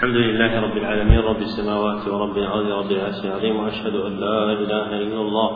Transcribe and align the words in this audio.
الحمد 0.00 0.16
لله 0.16 0.60
رب 0.60 0.76
العالمين 0.76 1.18
رب 1.18 1.42
السماوات 1.42 2.08
ورب 2.08 2.38
الأرض 2.38 2.66
رب 2.66 2.92
العرش 2.92 3.24
العظيم 3.24 3.56
وأشهد 3.56 3.94
أن 3.94 4.20
لا 4.20 4.52
إله 4.52 4.98
إلا 4.98 5.20
الله 5.20 5.50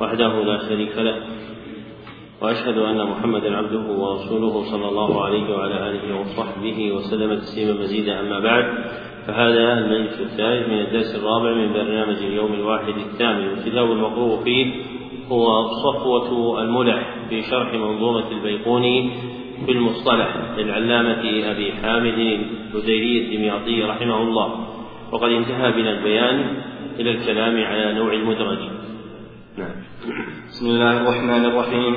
وحده 0.00 0.42
لا 0.42 0.58
شريك 0.68 0.98
له 0.98 1.16
وأشهد 2.42 2.78
أن 2.78 3.06
محمدا 3.06 3.56
عبده 3.56 3.84
ورسوله 4.02 4.64
صلى 4.64 4.88
الله 4.88 5.24
عليه 5.24 5.56
وعلى 5.56 5.90
آله 5.90 6.20
وصحبه 6.20 6.92
وسلم 6.92 7.38
تسليما 7.38 7.80
مزيدا. 7.80 8.20
أما 8.20 8.38
بعد 8.40 8.64
فهذا 9.26 9.78
المجلس 9.78 10.20
الثالث 10.20 10.68
من 10.68 10.80
الدرس 10.80 11.14
الرابع 11.14 11.54
من 11.54 11.72
برنامج 11.72 12.16
اليوم 12.16 12.54
الواحد 12.54 12.94
الثامن. 12.96 13.48
والكتاب 13.48 13.92
المقروء 13.92 14.44
فيه 14.44 14.66
هو 15.28 15.68
صفوة 15.68 16.62
الملح 16.62 17.14
في 17.28 17.42
شرح 17.42 17.74
منظومة 17.74 18.30
البيقوني 18.30 19.10
في 19.66 19.72
المصطلح 19.72 20.36
للعلامة 20.58 21.50
أبي 21.50 21.72
حامد 21.82 22.18
الهذيلي 22.74 23.24
الدمياطي 23.24 23.82
رحمه 23.82 24.22
الله 24.22 24.66
وقد 25.12 25.30
انتهى 25.30 25.72
بنا 25.72 25.90
البيان 25.90 26.56
إلى 27.00 27.10
الكلام 27.10 27.64
على 27.64 27.94
نوع 27.94 28.12
المدرج. 28.12 28.58
نعم. 29.58 29.76
بسم 30.48 30.66
الله 30.66 31.02
الرحمن 31.02 31.44
الرحيم. 31.44 31.94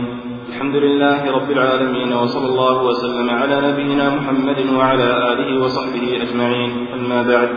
الحمد 0.50 0.76
لله 0.76 1.32
رب 1.32 1.52
العالمين 1.52 2.14
وصلى 2.14 2.48
الله 2.48 2.84
وسلم 2.84 3.30
على 3.30 3.72
نبينا 3.72 4.16
محمد 4.16 4.60
وعلى 4.74 5.34
آله 5.34 5.64
وصحبه 5.64 6.22
أجمعين. 6.22 6.88
أما 6.94 7.24
بعد 7.24 7.50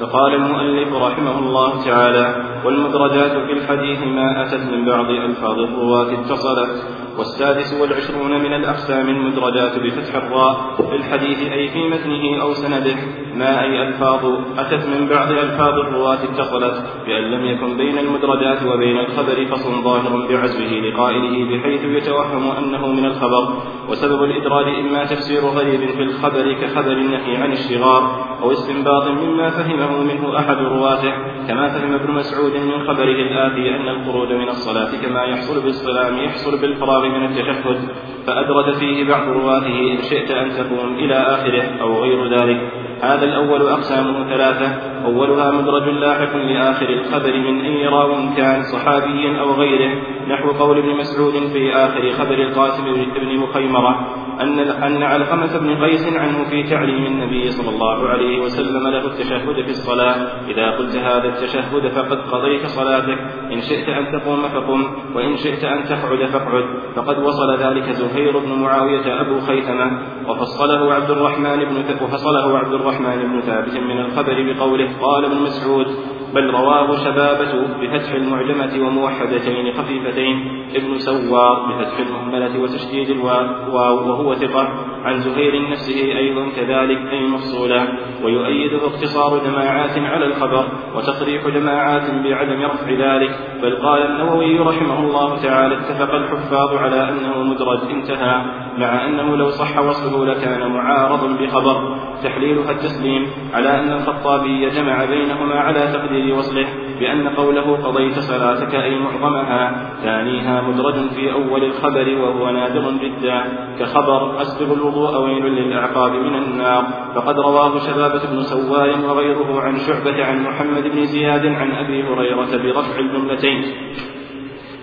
فقال 0.00 0.34
المؤلف 0.34 0.94
رحمه 0.94 1.38
الله 1.38 1.84
تعالى 1.84 2.44
والمدرجات 2.64 3.32
في 3.32 3.52
الحديث 3.52 4.02
ما 4.02 4.42
أتت 4.42 4.72
من 4.72 4.84
بعض 4.84 5.06
ألفاظ 5.10 5.58
الرواة 5.58 6.12
اتصلت 6.12 6.84
والسادس 7.18 7.80
والعشرون 7.80 8.30
من 8.30 8.52
الأقسام 8.52 9.08
المدرجات 9.08 9.78
بفتح 9.78 10.14
الراء 10.14 10.74
في 10.90 10.96
الحديث 10.96 11.52
أي 11.52 11.68
في 11.68 11.88
متنه 11.88 12.42
أو 12.42 12.52
سنده 12.52 12.96
ما 13.34 13.62
أي 13.62 13.88
ألفاظ 13.88 14.24
أتت 14.58 14.86
من 14.86 15.08
بعض 15.08 15.30
ألفاظ 15.30 15.74
الرواة 15.74 16.18
اتصلت 16.24 16.84
بأن 17.06 17.24
لم 17.30 17.44
يكن 17.44 17.76
بين 17.76 17.98
المدرجات 17.98 18.62
وبين 18.62 18.98
الخبر 18.98 19.46
فصل 19.46 19.82
ظاهر 19.82 20.26
بعزوه 20.28 20.70
لقائله 20.70 21.44
بحيث 21.50 21.84
يتوهم 21.84 22.50
أنه 22.50 22.86
من 22.86 23.06
الخبر. 23.06 23.62
وسبب 23.90 24.24
الإدراج 24.24 24.78
إما 24.78 25.04
تفسير 25.04 25.40
غريب 25.40 25.80
في 25.80 26.02
الخبر 26.02 26.52
كخبر 26.52 26.92
النهي 26.92 27.36
عن 27.36 27.52
الشغار 27.52 28.26
أو 28.42 28.52
استنباط 28.52 29.06
مما 29.06 29.50
فهمه 29.50 30.02
منه 30.02 30.38
أحد 30.38 30.56
رواته 30.56 31.12
كما 31.48 31.68
فهم 31.68 31.94
ابن 31.94 32.10
مسعود 32.10 32.49
من 32.56 32.86
خبره 32.86 33.20
الآتي 33.26 33.76
أن 33.76 33.88
الخروج 33.88 34.32
من 34.32 34.48
الصلاة 34.48 34.90
كما 35.02 35.24
يحصل 35.24 35.62
بالسلام 35.62 36.18
يحصل 36.18 36.60
بالفراغ 36.60 37.08
من 37.08 37.24
التشهد 37.24 37.88
فأدرج 38.26 38.74
فيه 38.74 39.08
بعض 39.08 39.28
رواته 39.28 39.92
إن 39.92 40.02
شئت 40.02 40.30
أن 40.30 40.50
تقوم 40.50 40.94
إلى 40.94 41.14
آخره 41.14 41.80
أو 41.80 42.02
غير 42.02 42.38
ذلك. 42.38 42.60
هذا 43.02 43.24
الأول 43.24 43.68
أقسامه 43.68 44.28
ثلاثة. 44.28 44.66
أولها 45.04 45.50
مدرج 45.50 45.88
لاحق 45.88 46.36
لآخر 46.36 46.88
الخبر 46.88 47.36
من 47.36 47.60
أي 47.60 47.86
راو 47.86 48.12
كان 48.36 48.62
صحابي 48.62 49.40
أو 49.40 49.52
غيره. 49.52 49.92
نحو 50.30 50.50
قول 50.50 50.78
ابن 50.78 50.96
مسعود 50.96 51.32
في 51.32 51.72
آخر 51.72 52.10
خبر 52.10 52.34
القاسم 52.34 52.84
بن 52.94 53.38
مخيمرة 53.38 54.20
أن 54.40 54.58
أن 54.58 55.02
علقمة 55.02 55.58
بن 55.58 55.84
قيس 55.84 56.16
عنه 56.16 56.44
في 56.50 56.62
تعليم 56.62 57.06
النبي 57.06 57.50
صلى 57.50 57.70
الله 57.74 58.08
عليه 58.08 58.40
وسلم 58.40 58.88
له 58.88 59.06
التشهد 59.06 59.64
في 59.64 59.70
الصلاة. 59.70 60.14
إذا 60.48 60.70
قلت 60.70 60.96
هذا 60.96 61.28
التشهد 61.28 61.88
فقد 61.88 62.18
قضيت 62.18 62.66
صلاتك. 62.66 63.18
إن 63.52 63.60
شئت 63.60 63.88
أن 63.88 64.20
تقوم 64.20 64.42
فقم 64.42 64.80
وإن 65.14 65.36
شئت 65.36 65.64
أن 65.64 65.84
تقعد 65.84 66.24
فاقعد. 66.24 66.64
فقد 66.96 67.18
وصل 67.18 67.56
ذلك 67.58 67.90
زهير 67.90 68.38
بن 68.38 68.52
معاوية 68.62 69.20
أبو 69.20 69.40
خيثمة. 69.40 69.88
وفصله 70.28 70.94
عبد 70.94 71.10
الرحمن 71.10 71.64
بن 71.64 71.76
وفصله 72.04 72.58
عبد 72.58 72.74
الرحمن 72.74 73.18
بن 73.22 73.40
ثابت 73.40 73.76
من 73.76 73.98
الخبر 73.98 74.52
بقوله 74.52 74.88
قال 75.00 75.24
ابن 75.24 75.42
مسعود 75.42 75.86
بل 76.34 76.50
رواه 76.50 76.96
شبابة 77.04 77.52
بفتح 77.82 78.12
المعجمة 78.12 78.86
وموحدتين 78.86 79.72
خفيفتين. 79.72 80.36
ابن 80.74 80.98
سوار 80.98 81.66
بفتح 81.66 81.98
المهملة 81.98 82.60
وتشديد 82.62 83.10
الواو 83.10 84.08
وهو 84.08 84.34
ثقة. 84.34 84.68
عن 85.04 85.20
زهير 85.20 85.70
نفسه 85.70 86.18
أيضا 86.18 86.48
كذلك 86.56 87.12
أي 87.12 87.26
مفصولا 87.26 87.88
ويؤيده 88.24 88.86
اقتصار 88.86 89.38
جماعات 89.44 89.98
على 89.98 90.26
الخبر 90.26 90.64
وتصريح 90.96 91.48
جماعات 91.48 92.10
بعدم 92.24 92.62
رفع 92.62 92.90
ذلك. 92.90 93.30
بل 93.62 93.76
قال 93.76 94.02
النووي 94.02 94.58
رحمه 94.58 95.00
الله 95.00 95.42
تعالى 95.42 95.74
اتفق 95.74 96.14
الحفاظ 96.14 96.74
على 96.74 97.08
أنه 97.08 97.42
مدرج 97.42 97.90
انتهى 97.90 98.44
مع 98.78 99.06
أنه 99.06 99.36
لو 99.36 99.50
صح 99.50 99.78
وصله 99.78 100.26
لكان 100.26 100.72
معارضا 100.72 101.26
بخبر. 101.26 101.96
تحليلها 102.22 102.70
التسليم 102.70 103.26
على 103.54 103.80
أن 103.80 103.92
الخطابي 103.92 104.70
جمع 104.70 105.04
بينهما 105.04 105.54
على 105.54 105.80
تقدير 105.92 106.19
وصله 106.32 106.66
بأن 107.00 107.28
قوله 107.28 107.76
قضيت 107.76 108.18
صلاتك 108.18 108.74
أي 108.74 108.98
معظمها 108.98 109.90
ثانيها 110.02 110.60
مدرج 110.60 110.94
في 110.94 111.32
أول 111.32 111.64
الخبر 111.64 112.18
وهو 112.22 112.50
نادر 112.50 112.92
جدا. 113.02 113.42
كخبر 113.78 114.42
أسبغ 114.42 114.74
الوضوء 114.74 115.22
ويل 115.22 115.44
للأعقاب 115.44 116.12
من 116.12 116.34
النار. 116.34 116.84
فقد 117.14 117.40
رواه 117.40 117.78
شبابة 117.78 118.22
بن 118.32 118.42
سوار 118.42 118.88
وغيره 119.08 119.60
عن 119.60 119.76
شعبة 119.76 120.24
عن 120.24 120.42
محمد 120.42 120.82
بن 120.82 121.04
زياد 121.04 121.46
عن 121.46 121.70
أبي 121.72 122.02
هريرة 122.02 122.56
برفع 122.62 122.98
الجملتين. 122.98 123.64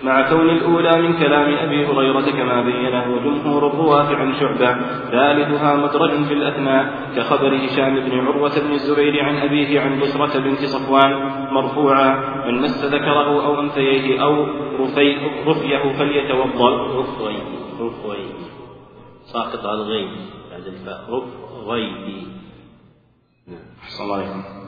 مع 0.03 0.29
كون 0.29 0.49
الأولى 0.49 1.01
من 1.01 1.17
كلام 1.19 1.53
أبي 1.53 1.85
هريرة 1.85 2.31
كما 2.31 2.61
بينه 2.61 3.19
جمهور 3.23 3.67
الرواة 3.67 4.15
عن 4.15 4.33
شعبة 4.39 4.73
ثالثها 5.11 5.75
مدرج 5.75 6.23
في 6.25 6.33
الأثناء 6.33 7.11
كخبر 7.15 7.65
هشام 7.65 7.99
بن 7.99 8.19
عروة 8.19 8.59
بن 8.59 8.71
الزبير 8.71 9.23
عن 9.23 9.35
أبيه 9.35 9.81
عن 9.81 9.99
بصرة 9.99 10.39
بنت 10.39 10.59
صفوان 10.59 11.11
مرفوعا 11.51 12.09
من 12.45 12.61
مس 12.61 12.85
ذكره 12.85 13.45
أو 13.45 13.61
أنثيه 13.61 14.23
أو 14.23 14.45
رفي 14.79 15.15
رفيه 15.47 15.93
فليتوضأ 15.97 16.99
رفوي 16.99 17.35
رفوي 17.79 18.25
ساقط 19.33 19.65
على 19.65 19.81
الغين 19.81 20.09
بعد 20.51 20.67
الفاء 20.67 20.99
رفغيه 21.09 22.27
أحسن 23.83 24.03
الله 24.03 24.15
عليكم. 24.15 24.66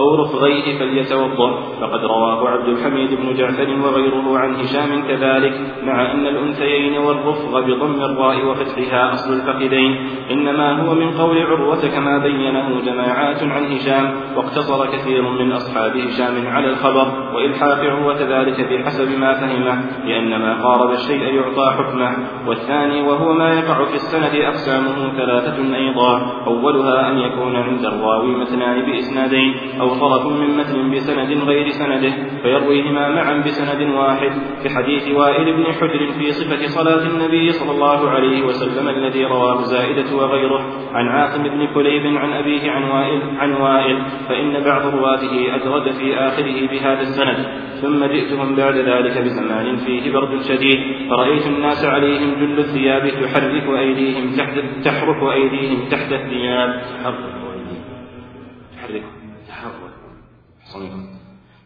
أو 0.00 0.14
رفغيه 0.22 0.78
فليتوضأ. 0.78 1.50
فقد 1.80 2.04
رواه 2.04 2.48
عبد 2.48 2.68
الحميد 2.68 3.14
بن 3.14 3.34
جعفر 3.34 3.68
وغيره 3.84 4.38
عن 4.38 4.54
هشام 4.54 5.02
كذلك 5.08 5.54
مع 5.82 6.12
أن 6.12 6.26
الأنثيين 6.26 6.98
والرفغ 6.98 7.60
بضم 7.60 8.02
الراء 8.02 8.46
وفتحها 8.46 9.12
أصل 9.12 9.32
الفخذين 9.32 9.96
إنما 10.30 10.82
هو 10.82 10.94
من 10.94 11.10
قول 11.10 11.38
عروة 11.42 11.88
كما 11.88 12.18
بينه 12.18 12.80
جماعات 12.80 13.42
عن 13.42 13.72
هشام 13.72 14.10
واقتصر 14.36 14.86
كثير 14.86 15.22
من 15.22 15.52
أصحاب 15.52 15.96
هشام 15.96 16.46
على 16.46 16.70
الخبر 16.70 17.34
وإلحاق 17.34 17.78
عروة 17.78 18.20
ذلك 18.20 18.60
بحسب 18.60 19.18
ما 19.18 19.34
فهمه 19.34 19.84
لأن 20.04 20.40
ما 20.40 20.62
قارب 20.62 20.90
الشيء 20.90 21.22
يعطى 21.22 21.74
حكمه. 21.78 22.16
والثاني 22.46 23.02
وهو 23.02 23.32
ما 23.32 23.52
يقع 23.52 23.84
في 23.84 23.94
السند 23.94 24.34
أقسامه 24.34 25.16
ثلاثة 25.16 25.76
أيضا 25.76 26.32
أولها 26.46 27.10
أن 27.10 27.18
يكون 27.18 27.56
عند 27.56 27.84
الراوي 27.84 28.36
مثنان 28.36 28.86
بإسنادين 28.86 29.54
أو 29.80 29.89
طرف 29.94 30.26
من 30.26 30.56
متن 30.56 30.90
بسند 30.90 31.42
غير 31.42 31.68
سنده 31.68 32.12
فيرويهما 32.42 33.08
معا 33.08 33.42
بسند 33.46 33.94
واحد 33.94 34.32
كحديث 34.64 35.08
وائل 35.08 35.56
بن 35.56 35.64
حجر 35.64 36.12
في 36.18 36.32
صفة 36.32 36.66
صلاة 36.66 37.06
النبي 37.06 37.52
صلى 37.52 37.70
الله 37.70 38.10
عليه 38.10 38.42
وسلم 38.42 38.88
الذي 38.88 39.24
رواه 39.24 39.62
زائدة 39.62 40.16
وغيره 40.16 40.62
عن 40.94 41.08
عاصم 41.08 41.42
بن 41.42 41.66
كليب 41.74 42.06
عن 42.16 42.32
أبيه 42.32 42.70
عن 42.70 42.82
وائل 42.84 43.22
عن 43.38 43.52
وائل 43.52 44.02
فإن 44.28 44.64
بعض 44.64 44.94
رواته 44.94 45.54
أدرج 45.54 45.92
في 45.92 46.14
آخره 46.14 46.68
بهذا 46.70 47.00
السند. 47.00 47.70
ثم 47.80 48.04
جئتهم 48.04 48.54
بعد 48.56 48.76
ذلك 48.76 49.18
بزمان 49.18 49.76
فيه 49.76 50.12
برد 50.12 50.42
شديد 50.42 51.08
فرأيت 51.10 51.46
الناس 51.46 51.84
عليهم 51.84 52.34
جل 52.40 52.58
الثياب 52.58 53.10
تحرك 53.22 53.78
أيديهم 53.78 54.36
تحت 54.36 54.58
تحرك 54.84 55.32
أيديهم 55.32 55.88
تحت 55.90 56.12
الثياب. 56.12 56.80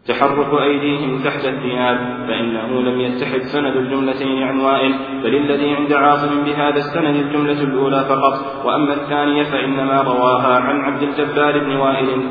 تحرك 0.09 0.63
أيديهم 0.63 1.25
تحت 1.25 1.45
الثياب 1.45 1.99
فإنه 2.29 2.81
لم 2.81 3.01
يتحد 3.01 3.41
سند 3.41 3.77
الجملتين 3.77 4.43
عن 4.43 4.61
وائل 4.61 4.93
بل 5.23 5.35
الذي 5.35 5.75
عند 5.75 5.93
عاصم 5.93 6.45
بهذا 6.45 6.77
السند 6.77 7.17
الجملة 7.17 7.63
الأولى 7.63 8.05
فقط. 8.05 8.67
وأما 8.67 8.95
الثانية 8.95 9.43
فإنما 9.43 10.03
رواها 10.03 10.61
عن 10.61 10.81
عبد 10.81 11.03
الجبار 11.03 11.59
بن 11.59 11.77
وائل. 11.77 12.31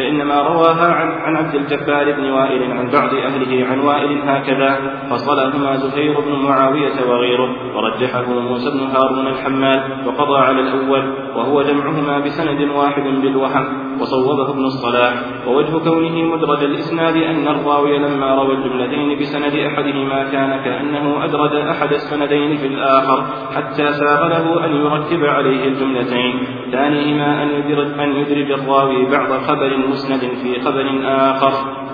فإنما 0.00 0.42
رواها 0.42 0.92
عن, 0.92 1.08
عن 1.08 1.36
عبد 1.36 1.54
الجبار 1.54 2.12
بن 2.12 2.30
وائل 2.30 2.72
عن 2.72 2.90
بعض 2.90 3.14
أهله 3.14 3.66
عن 3.66 3.80
وائل 3.80 4.18
هكذا 4.28 5.00
فصلهما 5.10 5.76
زهير 5.76 6.20
بن 6.20 6.32
معاوية 6.32 7.08
وغيره 7.08 7.76
ورجحه 7.76 8.40
موسى 8.40 8.70
بن 8.70 8.80
هارون 8.80 9.26
الحمال 9.26 10.06
وقضى 10.06 10.38
على 10.38 10.60
الأول 10.60 11.14
وهو 11.36 11.62
جمعهما 11.62 12.18
بسند 12.18 12.70
واحد 12.70 13.02
بالوهم 13.02 13.90
وصوبه 14.00 14.50
ابن 14.50 14.64
الصلاح 14.64 15.14
ووجه 15.46 15.78
كونه 15.78 16.36
مدرج 16.36 16.64
الإسناد 16.64 17.16
أن 17.16 17.48
الراوي 17.48 17.98
لما 17.98 18.34
روى 18.34 18.54
الجملتين 18.54 19.18
بسند 19.18 19.54
أحدهما 19.54 20.30
كان 20.30 20.64
كأنه 20.64 21.24
أدرج 21.24 21.56
أحد 21.56 21.92
السندين 21.92 22.56
في 22.56 22.66
الآخر 22.66 23.24
حتى 23.56 23.92
ساغ 23.92 24.28
له 24.28 24.64
أن 24.66 24.76
يرتب 24.76 25.24
عليه 25.24 25.68
الجملتين. 25.68 26.59
ثانيهما 26.72 27.42
أن 27.42 27.48
يدرج, 27.48 28.00
أن 28.00 28.16
يدرج 28.16 28.50
الراوي 28.50 29.10
بعض 29.10 29.32
خبر 29.32 29.76
مسند 29.76 30.20
في 30.20 30.60
خبر 30.60 31.00
آخر. 31.04 31.89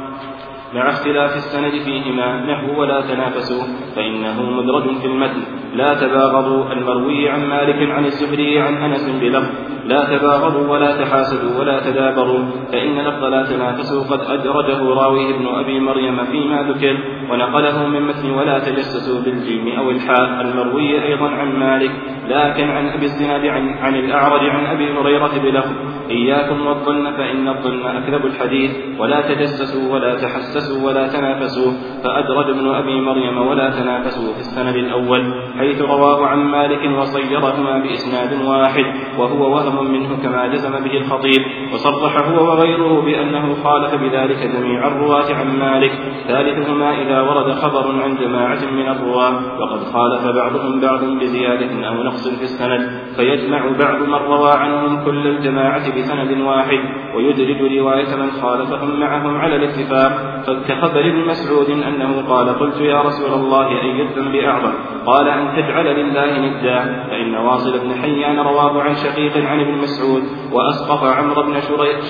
مع 0.76 0.88
اختلاف 0.88 1.37
السند 1.37 1.73
فيهما 1.84 2.46
نحو 2.46 2.81
ولا 2.81 3.00
تنافسوا 3.00 3.62
فإنه 3.96 4.43
مدرج 4.50 4.96
في 5.00 5.06
المتن. 5.06 5.43
لا 5.75 5.94
تباغضوا 5.94 6.73
المروي 6.73 7.28
عن 7.28 7.49
مالك 7.49 7.90
عن 7.90 8.05
الزهري 8.05 8.61
عن 8.61 8.75
أنس 8.75 9.11
بلفظ. 9.20 9.50
لا 9.84 10.05
تباغضوا 10.05 10.69
ولا 10.69 11.02
تحاسدوا 11.02 11.61
ولا 11.61 11.90
تدابروا 11.90 12.44
فإن 12.73 12.99
لفظ 12.99 13.25
لا 13.25 13.43
تنافسوا 13.43 14.02
قد 14.11 14.20
أدرجه 14.20 14.81
راوي 15.00 15.34
ابن 15.34 15.46
أبي 15.46 15.81
مريم 15.81 16.25
فيما 16.25 16.62
ذكر 16.62 16.96
ونقله 17.31 17.87
من 17.87 18.02
متن 18.02 18.31
ولا 18.31 18.58
تجسسوا 18.58 19.22
بالجيم 19.25 19.79
أو 19.79 19.90
الحاء. 19.90 20.40
المروي 20.40 21.02
أيضا 21.02 21.29
عن 21.29 21.58
مالك 21.58 21.90
لكن 22.29 22.70
عن 22.70 22.88
أبي 22.88 23.05
الزناد 23.05 23.46
عن, 23.46 23.69
عن 23.69 23.94
الأعرج 23.94 24.50
عن 24.50 24.67
أبي 24.67 24.93
هريرة 24.93 25.38
بلفظ. 25.44 25.95
إياكم 26.11 26.67
والظن 26.67 27.17
فإن 27.17 27.49
الظن 27.49 27.87
أكذب 27.87 28.26
الحديث. 28.26 28.70
ولا 28.99 29.20
تجسسوا 29.20 29.94
ولا 29.94 30.14
تحسسوا 30.14 30.87
ولا 30.87 31.08
تنافسوا. 31.08 31.73
فأدرج 32.05 32.50
ابن 32.50 32.69
أبي 32.69 33.00
مريم 33.00 33.38
ولا 33.38 33.70
تنافسوا 33.70 34.32
في 34.35 34.41
السند 34.41 34.76
الأول 34.76 35.35
حيث 35.58 35.82
رواه 35.82 36.26
عن 36.26 36.38
مالك 36.38 36.99
وصيرهما 36.99 37.79
بإسناد 37.79 38.47
واحد 38.47 38.85
وهو 39.19 39.55
وهم 39.55 39.93
منه 39.93 40.23
كما 40.23 40.47
جزم 40.47 40.70
به 40.70 40.99
الخطيب. 40.99 41.43
وصرح 41.73 42.29
هو 42.29 42.49
وغيره 42.50 43.00
بأنه 43.00 43.55
خالف 43.64 43.94
بذلك 43.94 44.50
جميع 44.56 44.87
الرواة 44.87 45.35
عن 45.35 45.58
مالك. 45.58 45.93
ثالثهما 46.29 47.03
إذا 47.03 47.20
ورد 47.20 47.53
خبر 47.53 48.03
عن 48.03 48.17
جماعة 48.17 48.70
من 48.70 48.88
الرواة 48.88 49.61
وقد 49.61 49.81
خالف 49.85 50.37
بعضهم 50.37 50.81
بعض 50.81 51.05
بزيادة 51.05 51.88
أو 51.88 52.03
نقص 52.03 52.29
في 52.29 52.43
السند. 52.43 52.91
فيجمع 53.17 53.70
بعض 53.79 54.03
من 54.03 54.14
روى 54.14 54.53
عنهم 54.53 55.05
كل 55.05 55.26
الجماعة 55.26 55.91
بسند 55.96 56.40
واحد 56.40 56.78
ويدرج 57.14 57.78
رواية 57.78 58.16
من 58.16 58.31
خالفهم 58.31 59.00
معهم 59.00 59.37
على 59.37 59.56
الاتفاق. 59.56 60.12
كخبر 60.69 61.00
ابن 61.00 61.26
مسعود 61.26 61.70
أنه 61.70 62.22
قال 62.28 62.58
قلت 62.58 62.81
يا 62.81 63.02
رسول 63.02 63.32
الله 63.32 63.69
أي 63.82 64.02
الذنب 64.02 64.34
أعظم؟ 64.34 64.72
قال 65.06 65.28
أن 65.28 65.56
تجعل 65.56 65.87
لله 66.00 66.38
ندا. 66.38 67.06
فإن 67.10 67.34
واصل 67.34 67.78
بن 67.78 67.94
حيان 68.02 68.38
رواه 68.38 68.82
عن 68.82 68.94
شقيق 68.94 69.46
عن 69.46 69.60
ابن 69.60 69.75
مسعود 69.78 70.22
وأسقط 70.52 71.04
عمرو 71.04 71.43
بن 71.43 71.60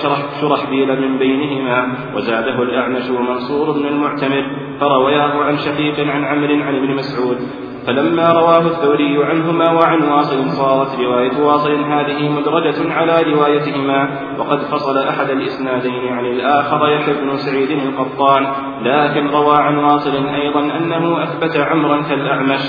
شرح 0.01 0.41
شرحبيل 0.41 1.01
من 1.01 1.17
بينهما 1.17 1.97
وزاده 2.15 2.63
الأعمش 2.63 3.09
ومنصور 3.09 3.71
بن 3.71 3.85
المعتمر 3.85 4.43
فروياه 4.79 5.43
عن 5.43 5.57
شقيق 5.57 5.99
عن 5.99 6.23
عمرو 6.23 6.63
عن 6.63 6.75
ابن 6.75 6.95
مسعود. 6.95 7.66
فلما 7.87 8.31
رواه 8.31 8.67
الثوري 8.67 9.25
عنهما 9.25 9.71
وعن 9.71 10.03
واصل 10.03 10.49
صارت 10.49 10.99
رواية 10.99 11.43
واصل 11.43 11.71
هذه 11.71 12.29
مدرجة 12.29 12.93
على 12.93 13.33
روايتهما 13.33 14.09
وقد 14.37 14.59
فصل 14.59 14.97
أحد 14.97 15.29
الإسنادين 15.29 16.13
عن 16.13 16.25
الآخر 16.25 16.87
يحيى 16.87 17.13
بن 17.13 17.37
سعيد 17.37 17.69
القطان 17.69 18.47
لكن 18.81 19.27
روى 19.27 19.57
عن 19.57 19.77
واصل 19.77 20.27
أيضا 20.27 20.59
أنه 20.59 21.23
أثبت 21.23 21.57
عمرا 21.57 22.01
كالأعمش. 22.01 22.61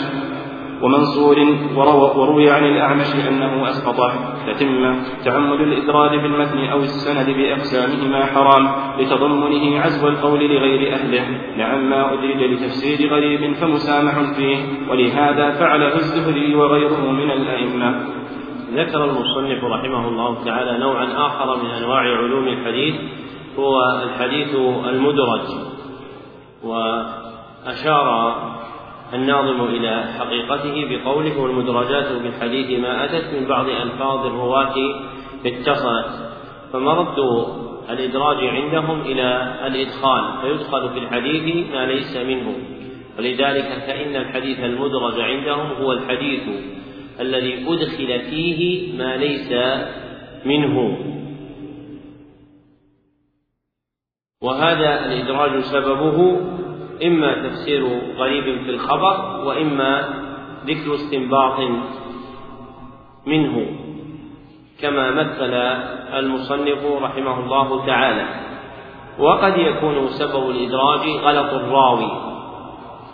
ومنصور 0.83 1.37
وروي 2.17 2.51
عن 2.51 2.65
الأعمش 2.65 3.15
أنه 3.29 3.69
أسقطه 3.69 4.13
تتم 4.47 5.03
تعمد 5.25 5.61
الإدراج 5.61 6.21
بالمتن 6.21 6.59
أو 6.59 6.79
السند 6.79 7.37
بأقسامهما 7.37 8.27
حرام 8.27 8.69
لتضمنه 8.99 9.81
عزو 9.81 10.09
القول 10.09 10.41
لغير 10.41 10.95
أهله. 10.95 11.41
نعم 11.57 11.91
ما 11.91 12.13
أدرج 12.13 12.43
لتفسير 12.43 13.11
غريب 13.11 13.55
فمسامح 13.55 14.33
فيه 14.37 14.57
ولهذا 14.91 15.51
فعله 15.51 15.95
الزهري 15.95 16.55
وغيره 16.55 17.11
من 17.11 17.31
الأئمة. 17.31 18.01
ذكر 18.75 19.05
المصنف 19.05 19.65
رحمه 19.65 20.09
الله 20.09 20.45
تعالى 20.45 20.79
نوعا 20.79 21.05
آخر 21.27 21.57
من 21.57 21.71
أنواع 21.71 22.01
علوم 22.01 22.49
الحديث 22.49 22.95
هو 23.59 23.81
الحديث 24.03 24.55
المدرج 24.89 25.41
وأشار 26.65 28.37
الناظم 29.15 29.65
إلى 29.65 30.05
حقيقته 30.19 30.87
بقوله 30.91 31.41
والمدرجات 31.41 32.07
في 32.07 32.29
الحديث 32.29 32.81
ما 32.81 33.05
أتت 33.05 33.35
من 33.35 33.49
بعض 33.49 33.69
ألفاظ 33.69 34.27
الرواة 34.27 34.75
اتصلت. 35.47 36.33
فمرد 36.73 37.19
الإدراج 37.91 38.37
عندهم 38.37 39.01
إلى 39.01 39.55
الإدخال 39.67 40.41
فيدخل 40.43 40.89
في 40.89 40.99
الحديث 40.99 41.71
ما 41.71 41.87
ليس 41.87 42.17
منه. 42.17 42.55
ولذلك 43.19 43.85
فإن 43.87 44.17
الحديث 44.17 44.61
المدرج 44.61 45.21
عندهم 45.21 45.73
هو 45.73 45.93
الحديث 45.93 46.43
الذي 47.21 47.67
أدخل 47.69 48.21
فيه 48.31 48.93
ما 48.99 49.17
ليس 49.17 49.53
منه. 50.45 50.99
وهذا 54.43 55.07
الإدراج 55.07 55.61
سببه 55.61 56.41
إما 57.05 57.49
تفسير 57.49 57.87
غريب 58.17 58.63
في 58.65 58.71
الخبر 58.71 59.45
وإما 59.45 60.09
ذكر 60.67 60.95
استنباط 60.95 61.61
منه 63.27 63.67
كما 64.81 65.11
مثل 65.11 65.55
المصنف 66.19 66.85
رحمه 67.03 67.41
الله 67.41 67.87
تعالى. 67.87 68.27
وقد 69.19 69.57
يكون 69.57 70.09
سبب 70.09 70.51
الإدراج 70.51 71.09
غلط 71.09 71.53
الراوي 71.53 72.11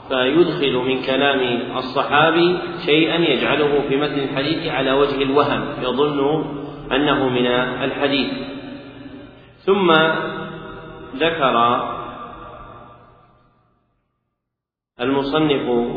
فيدخل 0.08 0.76
من 0.76 1.02
كلام 1.02 1.60
الصحابي 1.76 2.58
شيئا 2.86 3.16
يجعله 3.16 3.80
في 3.88 3.96
متن 3.96 4.18
الحديث 4.18 4.66
على 4.72 4.92
وجه 4.92 5.22
الوهم 5.22 5.64
يظن 5.82 6.44
أنه 6.92 7.28
من 7.28 7.46
الحديث. 7.82 8.32
ثم 9.58 9.92
ذكر 11.16 11.84
المصنف 15.00 15.94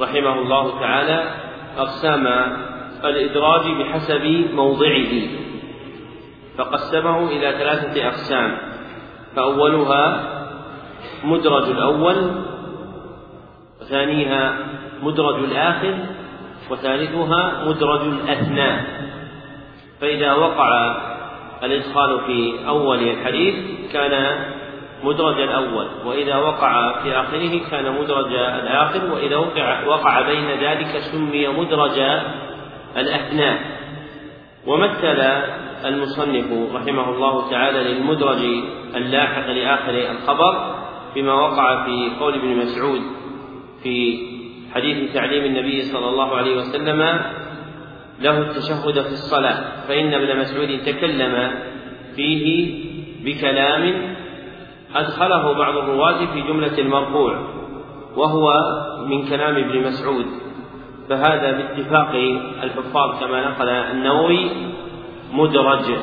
رحمه 0.00 0.38
الله 0.38 0.80
تعالى 0.80 1.34
أقسام 1.78 2.26
الإدراج 3.04 3.60
بحسب 3.80 4.46
موضعه 4.54 5.12
فقسمه 6.58 7.28
إلى 7.28 7.52
ثلاثة 7.52 8.08
أقسام 8.08 8.58
فأولها 9.36 10.28
مدرج 11.24 11.70
الأول 11.70 12.30
وثانيها 13.80 14.58
مدرج 15.02 15.44
الآخر 15.44 15.98
وثالثها 16.70 17.64
مدرج 17.64 18.00
الأثناء 18.00 18.84
فإذا 20.00 20.32
وقع 20.32 20.96
الإدخال 21.62 22.20
في 22.26 22.68
أول 22.68 22.98
الحديث 23.08 23.54
كان 23.92 24.36
مدرج 25.02 25.40
الأول 25.40 25.86
وإذا 26.04 26.36
وقع 26.36 27.02
في 27.02 27.12
آخره 27.16 27.60
كان 27.70 27.92
مدرج 28.00 28.32
الآخر 28.34 29.12
وإذا 29.12 29.36
وقع, 29.36 29.86
وقع 29.86 30.20
بين 30.20 30.50
ذلك 30.50 30.98
سمي 30.98 31.48
مدرج 31.48 31.98
الأثناء. 32.96 33.58
ومثل 34.66 35.20
المصنف 35.84 36.74
رحمه 36.74 37.10
الله 37.10 37.50
تعالى 37.50 37.78
للمدرج 37.78 38.38
اللاحق 38.96 39.46
لآخر 39.46 40.10
الخبر 40.10 40.74
بما 41.14 41.34
وقع 41.34 41.84
في 41.84 42.10
قول 42.20 42.34
ابن 42.34 42.56
مسعود 42.56 43.00
في 43.82 44.18
حديث 44.74 45.14
تعليم 45.14 45.44
النبي 45.44 45.82
صلى 45.82 46.08
الله 46.08 46.36
عليه 46.36 46.56
وسلم 46.56 47.20
له 48.20 48.38
التشهد 48.38 49.02
في 49.02 49.12
الصلاة 49.12 49.86
فإن 49.88 50.14
ابن 50.14 50.38
مسعود 50.40 50.78
تكلم 50.86 51.52
فيه 52.16 52.74
بكلام 53.24 54.14
أدخله 54.94 55.52
بعض 55.52 55.76
الرواة 55.76 56.26
في 56.26 56.40
جملة 56.40 56.78
المرفوع 56.78 57.38
وهو 58.16 58.52
من 59.06 59.28
كلام 59.28 59.56
ابن 59.56 59.86
مسعود. 59.86 60.26
فهذا 61.08 61.52
باتفاق 61.52 62.10
الحفاظ 62.62 63.20
كما 63.20 63.50
نقل 63.50 63.68
النووي 63.68 64.50
مدرج. 65.32 65.96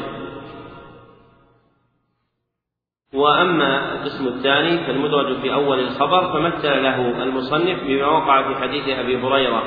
وأما 3.13 3.93
القسم 3.93 4.27
الثاني 4.27 4.77
فالمدرج 4.77 5.35
في 5.35 5.53
أول 5.53 5.79
الخبر 5.79 6.33
فمثل 6.33 6.83
له 6.83 7.23
المصنف 7.23 7.83
بما 7.83 8.07
وقع 8.07 8.47
في 8.47 8.55
حديث 8.55 8.89
أبي 8.89 9.17
هريرة 9.17 9.63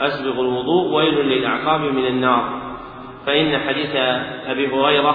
أسبغ 0.00 0.40
الوضوء 0.40 0.94
ويل 0.94 1.14
للأعقاب 1.14 1.80
من 1.80 2.06
النار. 2.06 2.60
فإن 3.26 3.58
حديث 3.58 3.96
أبي 4.46 4.66
هريرة 4.74 5.12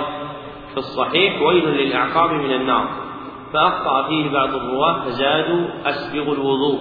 في 0.71 0.77
الصحيح 0.77 1.41
ويل 1.41 1.69
للأعقاب 1.69 2.31
من 2.31 2.53
النار. 2.53 3.02
فأخطأ 3.53 4.07
فيه 4.07 4.29
بعض 4.29 4.55
الرواة 4.55 5.05
فزادوا 5.05 5.67
أسبغ 5.86 6.33
الوضوء. 6.33 6.79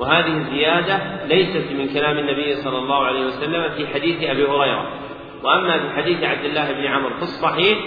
وهذه 0.00 0.36
الزيادة 0.36 1.26
ليست 1.26 1.72
من 1.72 1.94
كلام 1.94 2.18
النبي 2.18 2.54
صلى 2.54 2.78
الله 2.78 3.04
عليه 3.06 3.26
وسلم 3.26 3.68
في 3.76 3.86
حديث 3.86 4.22
أبي 4.22 4.44
هريرة. 4.44 4.88
وأما 5.44 5.78
في 5.78 5.96
حديث 5.96 6.22
عبد 6.22 6.44
الله 6.44 6.72
بن 6.72 6.86
عمرو 6.86 7.14
في 7.16 7.22
الصحيح 7.22 7.78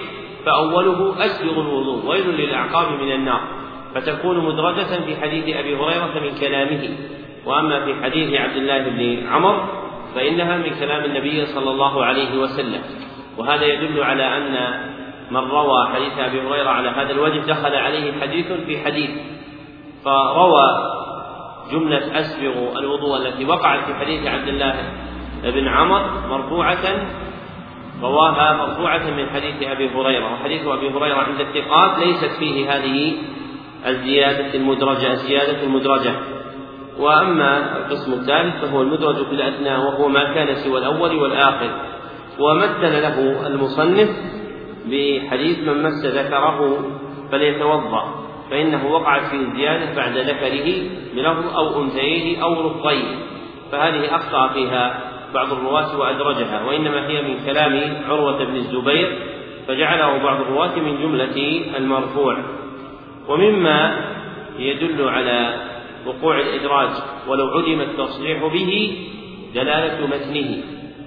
فأوله 0.46 1.26
أسبغ 1.26 1.62
الوضوء 1.62 2.06
ويل 2.06 2.30
للأعقاب 2.30 3.02
من 3.02 3.12
النار. 3.12 3.42
فتكون 3.96 4.46
مدرجة 4.46 5.06
في 5.06 5.22
حديث 5.22 5.56
أبي 5.56 5.76
هريرة 5.76 6.20
من 6.24 6.36
كلامه. 6.40 6.90
وأما 7.46 7.86
في 7.86 8.04
حديث 8.04 8.42
عبد 8.42 8.56
الله 8.56 8.78
بن 8.78 9.28
عمر 9.28 9.70
فإنها 10.16 10.58
من 10.58 10.70
كلام 10.80 11.06
النبي 11.06 11.46
صلى 11.46 11.72
الله 11.72 12.06
عليه 12.06 12.38
وسلم. 12.38 12.82
وهذا 13.38 13.66
يدل 13.66 14.04
على 14.04 14.38
أن 14.38 14.54
من 15.34 15.50
روى 15.50 15.88
حديث 15.94 16.14
أبي 16.20 16.42
هريرة 16.42 16.70
على 16.70 16.90
هذا 16.90 17.12
الوجه 17.12 17.40
دخل 17.40 17.76
عليه 17.76 18.22
حديث 18.22 18.52
في 18.52 18.84
حديث 18.86 19.10
فروى 20.06 20.66
جملة 21.72 22.20
أسبغ 22.20 22.80
الوضوء 22.80 23.18
التي 23.18 23.46
وقعت 23.46 23.86
في 23.86 23.94
حديث 23.94 24.28
عبد 24.28 24.48
الله 24.48 24.76
بن 25.44 25.68
عمر 25.68 26.28
مرفوعة 26.30 27.08
رواها 28.02 28.54
مرفوعة 28.54 29.10
من 29.10 29.30
حديث 29.30 29.64
أبي 29.64 29.90
هريرة 29.90 30.34
وحديث 30.34 30.68
أبي 30.68 30.90
هريرة 30.90 31.16
عند 31.16 31.40
الثقات 31.40 32.00
ليست 32.00 32.32
فيه 32.40 32.76
هذه 32.76 33.14
الزيادة 33.88 34.54
المدرجة 34.54 35.12
الزيادة 35.12 35.64
المدرجة. 35.64 36.14
وأما 37.00 37.78
القسم 37.78 38.14
الثالث 38.14 38.66
فهو 38.66 38.82
المدرج 38.82 39.16
في 39.16 39.32
الأدنى 39.32 39.76
وهو 39.76 40.08
ما 40.08 40.34
كان 40.34 40.56
سوى 40.56 40.80
الأول 40.80 41.16
والآخر. 41.16 41.70
ومثل 42.40 43.02
له 43.02 43.48
المصنف 43.48 44.10
بحديث 44.86 45.60
من 45.60 45.84
مس 45.84 46.06
ذكره 46.06 46.86
فليتوضأ 47.32 48.24
فإنه 48.52 48.92
وقعت 48.92 49.22
فيه 49.22 49.54
زيادة 49.56 49.96
بعد 49.96 50.18
ذكره 50.18 50.74
بلفظ 51.16 51.56
أو 51.56 51.84
أنثيه 51.84 52.44
أو 52.44 52.68
رفضين 52.68 53.06
فهذه 53.72 54.16
أخطأ 54.16 54.48
فيها 54.54 55.00
بعض 55.34 55.52
الرواة 55.52 56.00
وأدرجها 56.00 56.66
وإنما 56.66 57.08
هي 57.08 57.22
من 57.22 57.46
كلام 57.46 58.04
عروة 58.10 58.44
بن 58.44 58.56
الزبير 58.56 59.18
فجعله 59.68 60.24
بعض 60.24 60.42
الرواة 60.42 60.80
من 60.80 61.02
جملة 61.02 61.62
المرفوع. 61.78 62.38
ومما 63.28 64.06
يدل 64.60 65.10
على 65.10 65.56
وقوع 66.06 66.40
الإدراج 66.40 66.90
ولو 67.28 67.48
عدم 67.48 67.82
التصريح 67.82 68.46
به 68.46 68.98
دلالة 69.56 70.08
متنه 70.08 70.64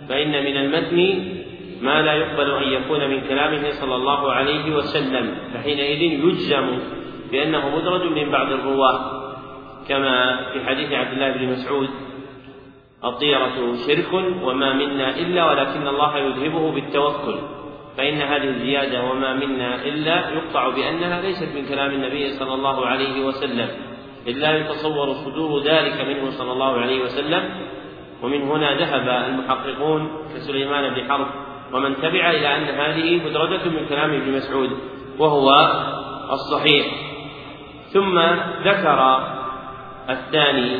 فإن 0.08 0.30
من 0.30 0.56
المتن 0.56 1.35
ما 1.82 2.02
لا 2.02 2.12
يقبل 2.12 2.50
أن 2.50 2.72
يكون 2.72 3.10
من 3.10 3.20
كلامه 3.20 3.70
صلى 3.70 3.94
الله 3.94 4.32
عليه 4.32 4.76
وسلم 4.76 5.36
فحينئذ 5.54 6.02
يجزم 6.02 6.78
بأنه 7.32 7.76
مدرج 7.76 8.02
من 8.12 8.30
بعض 8.30 8.52
الرواة. 8.52 9.26
كما 9.88 10.36
في 10.52 10.66
حديث 10.66 10.92
عبد 10.92 11.12
الله 11.12 11.30
بن 11.32 11.52
مسعود 11.52 11.88
الطيرة 13.04 13.76
شرك 13.86 14.12
وما 14.42 14.72
منا 14.72 15.18
إلا 15.18 15.50
ولكن 15.50 15.88
الله 15.88 16.18
يذهبه 16.18 16.72
بالتوكل. 16.72 17.38
فإن 17.96 18.14
هذه 18.14 18.48
الزيادة 18.48 19.04
وما 19.04 19.32
منا 19.32 19.84
إلا 19.84 20.30
يقطع 20.30 20.68
بأنها 20.68 21.22
ليست 21.22 21.48
من 21.56 21.66
كلام 21.68 21.90
النبي 21.90 22.30
صلى 22.30 22.54
الله 22.54 22.86
عليه 22.86 23.26
وسلم. 23.26 23.68
إلا 24.26 24.56
يتصور 24.56 25.12
صدور 25.12 25.62
ذلك 25.62 26.00
منه 26.00 26.30
صلى 26.30 26.52
الله 26.52 26.80
عليه 26.80 27.02
وسلم. 27.02 27.42
ومن 28.22 28.42
هنا 28.42 28.74
ذهب 28.74 29.08
المحققون 29.28 30.10
كسليمان 30.34 30.94
بن 30.94 31.10
حرب 31.10 31.26
ومن 31.76 31.96
تبع 31.96 32.30
إلى 32.30 32.56
أن 32.56 32.62
هذه 32.62 33.20
مدرجة 33.24 33.68
من 33.68 33.86
كلام 33.88 34.10
ابن 34.10 34.32
مسعود 34.32 34.70
وهو 35.18 35.50
الصحيح. 36.32 36.86
ثم 37.92 38.18
ذكر 38.64 39.20
الثاني 40.10 40.78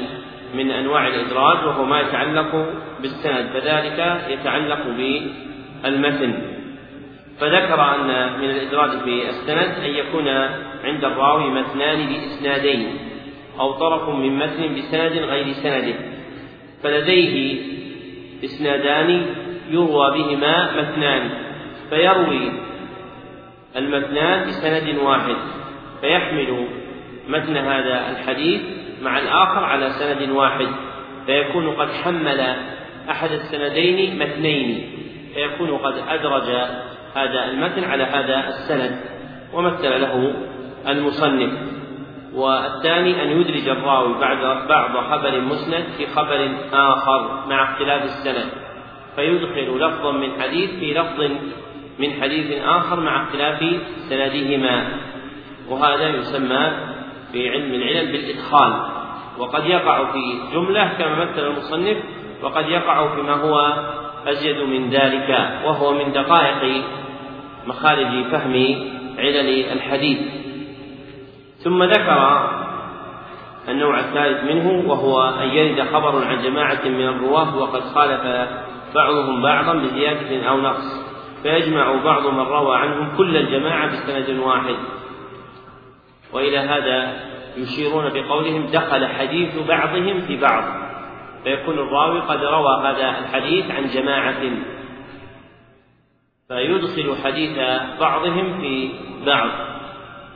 من 0.54 0.70
أنواع 0.70 1.06
الإدراج 1.06 1.66
وهو 1.66 1.84
ما 1.84 2.00
يتعلق 2.00 2.66
بالسند 3.00 3.46
فذلك 3.54 4.22
يتعلق 4.28 4.82
بالمتن. 4.86 6.56
فذكر 7.40 7.94
أن 7.94 8.38
من 8.38 8.50
الإدراج 8.50 8.90
في 8.90 9.28
السند 9.28 9.84
أن 9.84 9.90
يكون 9.90 10.28
عند 10.84 11.04
الراوي 11.04 11.50
متنان 11.50 12.06
بإسنادين 12.06 12.98
أو 13.60 13.72
طرف 13.72 14.08
من 14.08 14.38
متن 14.38 14.74
بسند 14.74 15.12
غير 15.12 15.52
سنده 15.52 15.94
فلديه 16.82 17.60
إسنادان 18.44 19.26
يروى 19.70 20.10
بهما 20.10 20.82
متنان 20.82 21.30
فيروي 21.90 22.52
المتنان 23.76 24.48
بسند 24.48 24.98
واحد 24.98 25.36
فيحمل 26.00 26.66
متن 27.28 27.56
هذا 27.56 28.10
الحديث 28.10 28.60
مع 29.02 29.18
الآخر 29.18 29.64
على 29.64 29.90
سند 29.90 30.30
واحد 30.30 30.68
فيكون 31.26 31.70
قد 31.70 31.88
حمل 31.92 32.56
أحد 33.10 33.30
السندين 33.30 34.18
متنين 34.18 34.90
فيكون 35.34 35.78
قد 35.78 35.94
أدرج 36.08 36.50
هذا 37.16 37.44
المتن 37.44 37.84
على 37.84 38.04
هذا 38.04 38.48
السند 38.48 39.00
ومثل 39.52 40.00
له 40.00 40.34
المصنف. 40.88 41.52
والثاني 42.34 43.22
أن 43.22 43.40
يدرج 43.40 43.68
الراوي 43.68 44.20
بعد 44.20 44.68
بعض 44.68 44.96
خبر 44.96 45.40
مسند 45.40 45.84
في 45.96 46.06
خبر 46.06 46.50
آخر 46.72 47.46
مع 47.48 47.72
اختلاف 47.72 48.02
السند. 48.02 48.65
فيدخل 49.16 49.78
لفظا 49.78 50.12
من 50.12 50.42
حديث 50.42 50.70
في 50.70 50.94
لفظ 50.94 51.30
من 51.98 52.12
حديث 52.22 52.62
آخر 52.62 53.00
مع 53.00 53.22
اختلاف 53.22 53.64
سندهما. 54.08 54.88
وهذا 55.68 56.08
يسمى 56.08 56.70
في 57.32 57.50
علم 57.50 57.74
العلل 57.74 58.12
بالإدخال. 58.12 58.72
وقد 59.38 59.66
يقع 59.66 60.12
في 60.12 60.38
جملة 60.54 60.92
كما 60.98 61.24
مثل 61.24 61.46
المصنف 61.46 61.96
وقد 62.42 62.68
يقع 62.68 63.14
فيما 63.14 63.32
هو 63.32 63.74
أزيد 64.26 64.56
من 64.56 64.90
ذلك 64.90 65.60
وهو 65.64 65.92
من 65.92 66.12
دقائق 66.12 66.82
مخارج 67.66 68.24
فهم 68.30 68.54
علل 69.18 69.72
الحديث. 69.72 70.18
ثم 71.58 71.82
ذكر 71.82 72.50
النوع 73.68 74.00
الثالث 74.00 74.44
منه 74.44 74.90
وهو 74.90 75.22
أن 75.22 75.48
يرد 75.48 75.88
خبر 75.92 76.24
عن 76.24 76.42
جماعة 76.42 76.88
من 76.88 77.08
الرواة 77.08 77.56
وقد 77.56 77.80
خالف 77.80 78.48
بعضهم 78.96 79.42
بعضا 79.42 79.74
بزيادة 79.74 80.48
أو 80.48 80.60
نقص 80.60 81.06
فيجمع 81.42 82.04
بعض 82.04 82.26
من 82.26 82.40
روى 82.40 82.76
عنهم 82.76 83.16
كل 83.16 83.36
الجماعة 83.36 83.86
بسند 83.86 84.38
واحد. 84.38 84.76
وإلى 86.32 86.58
هذا 86.58 87.14
يشيرون 87.56 88.10
بقولهم 88.14 88.66
دخل 88.66 89.06
حديث 89.06 89.58
بعضهم 89.68 90.20
في 90.20 90.36
بعض. 90.36 90.64
فيكون 91.44 91.78
الراوي 91.78 92.20
قد 92.20 92.44
روى 92.44 92.80
هذا 92.82 93.18
الحديث 93.18 93.70
عن 93.70 93.86
جماعة. 93.86 94.42
فيدخل 96.48 97.16
حديث 97.24 97.58
بعضهم 98.00 98.60
في 98.60 98.90
بعض 99.26 99.50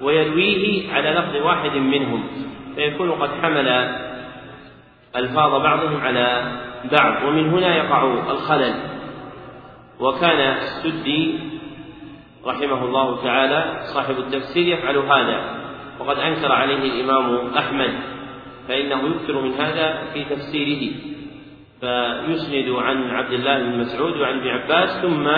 ويرويه 0.03 0.93
على 0.93 1.11
لفظ 1.11 1.37
واحد 1.37 1.77
منهم. 1.77 2.27
فيكون 2.75 3.11
قد 3.11 3.31
حمل 3.43 3.69
ألفاظ 5.17 5.63
بعضهم 5.63 6.01
على 6.01 6.53
بعض 6.93 7.25
ومن 7.25 7.49
هنا 7.49 7.77
يقع 7.77 8.05
الخلل. 8.31 8.75
وكان 10.01 10.41
السدي 10.41 11.39
رحمه 12.47 12.85
الله 12.85 13.23
تعالى 13.23 13.81
صاحب 13.95 14.19
التفسير 14.19 14.79
يفعل 14.79 14.97
هذا 14.97 15.61
وقد 16.01 16.19
أنكر 16.19 16.53
عليه 16.53 16.77
الإمام 16.77 17.55
أحمد 17.59 17.91
فإنه 18.69 19.09
يكثر 19.09 19.41
من 19.41 19.53
هذا 19.53 20.03
في 20.13 20.25
تفسيره. 20.25 20.93
فيسند 21.81 22.69
عن 22.77 23.11
عبد 23.11 23.33
الله 23.33 23.59
بن 23.59 23.79
مسعود 23.79 24.17
وعن 24.17 24.39
ابن 24.39 24.49
عباس 24.49 25.03
ثم 25.03 25.29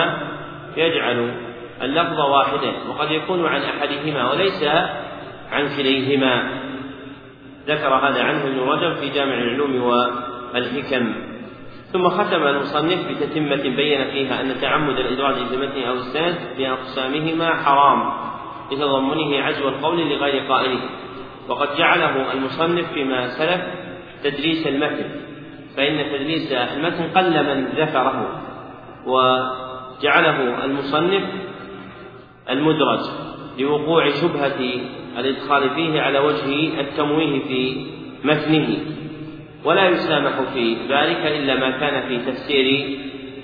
يجعل 0.77 1.33
اللفظ 1.81 2.19
واحدا 2.19 2.73
وقد 2.89 3.11
يكون 3.11 3.45
عن 3.45 3.61
أحدهما 3.61 4.31
وليس 4.31 4.63
عن 5.51 5.77
كليهما. 5.77 6.49
ذكر 7.67 7.93
هذا 7.93 8.23
عنه 8.23 8.43
ابن 8.43 8.59
رجب 8.59 8.95
في 8.95 9.09
جامع 9.09 9.33
العلوم 9.33 9.83
والحكم. 10.53 11.13
ثم 11.93 12.09
ختم 12.09 12.47
المصنف 12.47 13.07
بتتمة 13.11 13.75
بين 13.75 14.11
فيها 14.11 14.41
أن 14.41 14.61
تعمد 14.61 14.99
الإدراج 14.99 15.35
المتن 15.35 15.83
أو 15.83 15.93
السند 15.93 16.37
بأقسامهما 16.57 17.53
حرام 17.53 18.13
لتضمنه 18.71 19.43
عجو 19.43 19.67
القول 19.67 19.99
لغير 20.09 20.47
قائله. 20.47 20.79
وقد 21.49 21.77
جعله 21.77 22.33
المصنف 22.33 22.93
فيما 22.93 23.27
سلف 23.27 23.61
تدريس 24.23 24.67
المتن 24.67 25.09
فإن 25.77 26.11
تدريس 26.11 26.51
المتن 26.51 27.03
قل 27.15 27.43
من 27.43 27.65
ذكره 27.65 28.41
وجعله 29.05 30.65
المصنف 30.65 31.23
المدرج 32.49 32.99
لوقوع 33.59 34.09
شبهة 34.09 34.81
الإدخال 35.17 35.69
فيه 35.69 36.01
على 36.01 36.19
وجه 36.19 36.79
التمويه 36.81 37.39
في 37.43 37.85
متنه 38.23 38.77
ولا 39.65 39.89
يسامح 39.89 40.41
في 40.53 40.75
ذلك 40.89 41.17
إلا 41.17 41.55
ما 41.55 41.69
كان 41.69 42.07
في 42.07 42.31
تفسير 42.31 42.97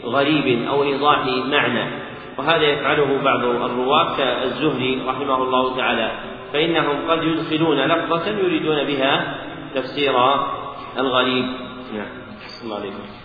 غريب 0.05 0.67
أو 0.67 0.83
إيضاح 0.83 1.25
معنى. 1.25 2.09
وهذا 2.37 2.63
يفعله 2.63 3.21
بعض 3.23 3.43
الرواة 3.43 4.17
كالزهري 4.17 5.01
رحمه 5.07 5.43
الله 5.43 5.77
تعالى 5.77 6.11
فإنهم 6.53 7.09
قد 7.09 7.23
يدخلون 7.23 7.77
لفظة 7.79 8.29
يريدون 8.29 8.83
بها 8.83 9.35
تفسير 9.75 10.13
الغريب. 10.97 11.45
نعم. 11.93 12.07
الله 12.63 12.75
عليكم. 12.75 13.18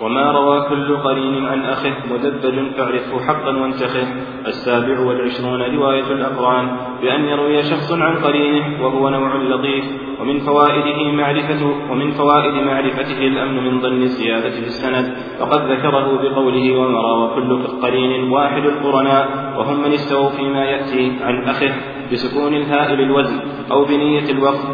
وما 0.00 0.32
روى 0.32 0.68
كل 0.68 0.96
قرين 0.96 1.46
عن 1.46 1.60
أخه 1.62 1.94
مدبج 2.10 2.74
فاعرفه 2.76 3.26
حقا 3.26 3.56
وانتخه. 3.56 4.06
السابع 4.46 5.00
والعشرون 5.00 5.62
رواية 5.62 6.12
الأقران 6.12 6.76
بأن 7.02 7.24
يروي 7.24 7.62
شخص 7.62 7.92
عن 7.92 8.16
قرينه 8.16 8.82
وهو 8.84 9.08
نوع 9.08 9.36
لطيف 9.36 9.84
ومن 10.20 10.38
فوائده 10.38 11.12
معرفة 11.12 11.66
ومن 11.90 12.10
فوائد 12.10 12.54
معرفته 12.54 13.18
الأمن 13.18 13.64
من 13.64 13.80
ظن 13.80 14.02
الزيادة 14.02 14.50
في 14.50 14.66
السند. 14.66 15.16
وقد 15.40 15.70
ذكره 15.70 16.22
بقوله 16.22 16.78
وما 16.78 17.00
روى 17.00 17.34
كل 17.34 17.66
قرين 17.82 18.30
واحد 18.30 18.64
القرناء 18.64 19.54
وهم 19.58 19.82
من 19.82 19.92
استووا 19.92 20.30
فيما 20.30 20.64
يأتي 20.64 21.12
عن 21.22 21.44
أخه 21.44 21.72
بسكون 22.12 22.54
الهاء 22.54 22.94
للوزن 22.94 23.40
أو 23.70 23.84
بنية 23.84 24.30
الوقف 24.30 24.64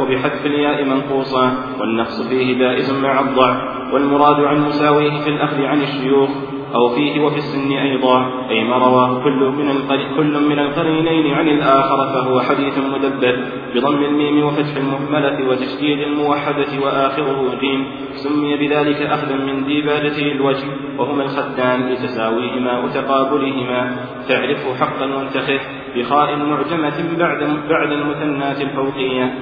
وبحذف 0.00 0.46
الياء 0.46 0.84
منقوصا 0.84 1.52
والنقص 1.80 2.28
فيه 2.28 2.58
جائز 2.58 2.92
مع 2.92 3.20
الضعف 3.20 3.56
والمراد 3.92 4.44
عن 4.44 4.60
مساويه 4.68 5.20
في 5.20 5.30
الأخذ 5.30 5.62
عن 5.62 5.82
الشيوخ 5.82 6.30
أو 6.74 6.88
فيه 6.88 7.20
وفي 7.20 7.36
السن 7.36 7.72
أيضا 7.72 8.48
أي 8.50 8.64
ما 8.64 8.78
رواه 8.78 9.24
كل 9.24 9.40
من 9.40 9.88
كل 10.16 10.48
من 10.48 10.58
القرينين 10.58 11.34
عن 11.34 11.48
الآخر 11.48 11.96
فهو 11.96 12.40
حديث 12.40 12.78
مدبر 12.78 13.44
بضم 13.74 14.04
الميم 14.04 14.44
وفتح 14.44 14.76
المهملة 14.76 15.48
وتشديد 15.48 15.98
الموحدة 15.98 16.66
وآخره 16.84 17.58
جيم 17.60 17.86
سمي 18.14 18.56
بذلك 18.56 19.02
أخذا 19.02 19.36
من 19.36 19.64
ديباجته 19.64 20.32
الوجه 20.32 20.66
وهما 20.98 21.22
الخدان 21.22 21.92
لتساويهما 21.92 22.84
وتقابلهما 22.84 23.96
تعرفه 24.28 24.74
حقا 24.74 25.14
وانتخه. 25.14 25.60
بخاء 25.96 26.36
معجمة 26.36 27.16
بعد 27.18 27.38
بعد 27.68 27.92
المثنات 27.92 28.60
الفوقية. 28.60 29.34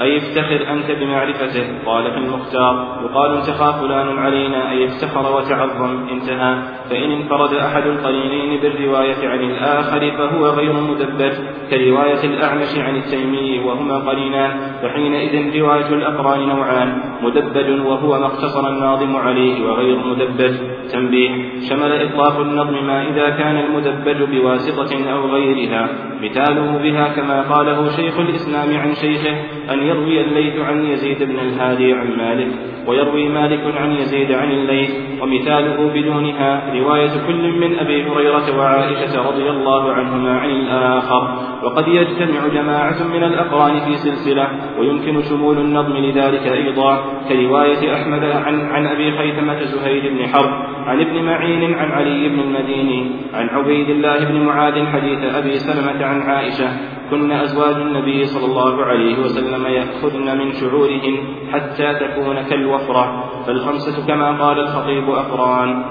أي 0.00 0.16
افتخر 0.16 0.72
أنت 0.72 0.90
بمعرفته. 0.90 1.64
قال 1.86 2.10
في 2.10 2.18
المختار 2.18 2.98
يقال 3.04 3.36
انتخى 3.36 3.74
فلان 3.80 4.18
علينا 4.18 4.70
أي 4.70 4.86
افتخر 4.86 5.36
وتعظم 5.36 6.08
انتهى. 6.08 6.62
فإن 6.90 7.10
انفرد 7.10 7.54
أحد 7.54 7.86
القرينين 7.86 8.60
بالرواية 8.60 9.28
عن 9.28 9.40
الآخر 9.40 10.10
فهو 10.10 10.46
غير 10.46 10.72
مدبر 10.72 11.32
كرواية 11.70 12.24
الأعمش 12.24 12.78
عن 12.78 12.96
التيمي 12.96 13.58
وهما 13.58 13.98
قرينان 13.98 14.50
فحينئذ 14.82 15.60
رواية 15.60 15.88
الأقران 15.88 16.48
نوعان 16.48 17.02
مدبج 17.22 17.86
وهو 17.86 18.18
ما 18.18 18.26
اقتصر 18.26 18.68
الناظم 18.68 19.16
عليه 19.16 19.66
وغير 19.66 19.96
مدبج 19.96 20.54
تنبيه 20.92 21.30
شمل 21.68 21.92
إطلاق 21.92 22.40
النظم 22.40 22.86
ما 22.86 23.02
إذا 23.02 23.30
كان 23.30 23.56
المدبج 23.56 24.22
بواسطة 24.22 25.12
أو 25.12 25.26
غيرها. 25.26 25.88
مثاله 26.22 26.78
بها 26.82 27.08
كما 27.08 27.42
قاله 27.42 27.96
شيخ 27.96 28.18
الإسلام 28.18 28.80
عن 28.80 28.94
شيخه 28.94 29.36
أن 29.70 29.82
يروي 29.82 30.20
الليث 30.20 30.60
عن 30.60 30.84
يزيد 30.84 31.22
بن 31.22 31.38
الهادي 31.38 31.92
عن 31.92 32.16
مالك 32.16 32.48
ويروي 32.86 33.28
مالك 33.28 33.76
عن 33.76 33.92
يزيد 33.92 34.32
عن 34.32 34.50
الليث 34.50 34.90
ومثاله 35.22 35.90
بدونها 35.94 36.74
رواية 36.74 37.26
كل 37.26 37.58
من 37.60 37.78
أبي 37.78 38.02
هريرة 38.02 38.58
وعائشة 38.58 39.28
رضي 39.28 39.50
الله 39.50 39.92
عنهما 39.92 40.38
عن 40.38 40.50
الآخر. 40.50 41.52
وقد 41.62 41.88
يجتمع 41.88 42.48
جماعة 42.54 43.02
من 43.14 43.24
الأقران 43.24 43.80
في 43.80 43.96
سلسلة 43.96 44.48
ويمكن 44.78 45.22
شمول 45.22 45.58
النظم 45.58 45.96
لذلك 45.96 46.46
أيضا 46.46 47.04
كرواية 47.28 47.94
أحمد 47.94 48.24
عن, 48.24 48.60
عن 48.60 48.86
أبي 48.86 49.18
خيثمة 49.18 49.60
زهير 49.64 50.12
بن 50.12 50.28
حرب 50.28 50.50
عن 50.86 51.00
ابن 51.00 51.22
معين 51.22 51.74
عن 51.74 51.90
علي 51.90 52.28
بن 52.28 52.40
المديني 52.40 53.10
عن 53.34 53.48
عبيد 53.48 53.90
الله 53.90 54.24
بن 54.24 54.40
معاذ 54.40 54.86
حديث 54.86 55.34
أبي 55.34 55.58
سلمة 55.58 56.04
عن 56.04 56.22
عائشة 56.22 56.68
كن 57.10 57.32
أزواج 57.32 57.76
النبي 57.76 58.24
صلى 58.24 58.44
الله 58.44 58.84
عليه 58.84 59.18
وسلم 59.18 59.51
يأخذن 59.54 60.38
من 60.38 60.52
شعورهن 60.52 61.16
حتى 61.52 61.94
تكون 61.94 62.42
كالوفرة. 62.42 63.30
فالخمسة 63.46 64.06
كما 64.06 64.44
قال 64.44 64.60
الخطيب 64.60 65.10
أقران. 65.10 65.84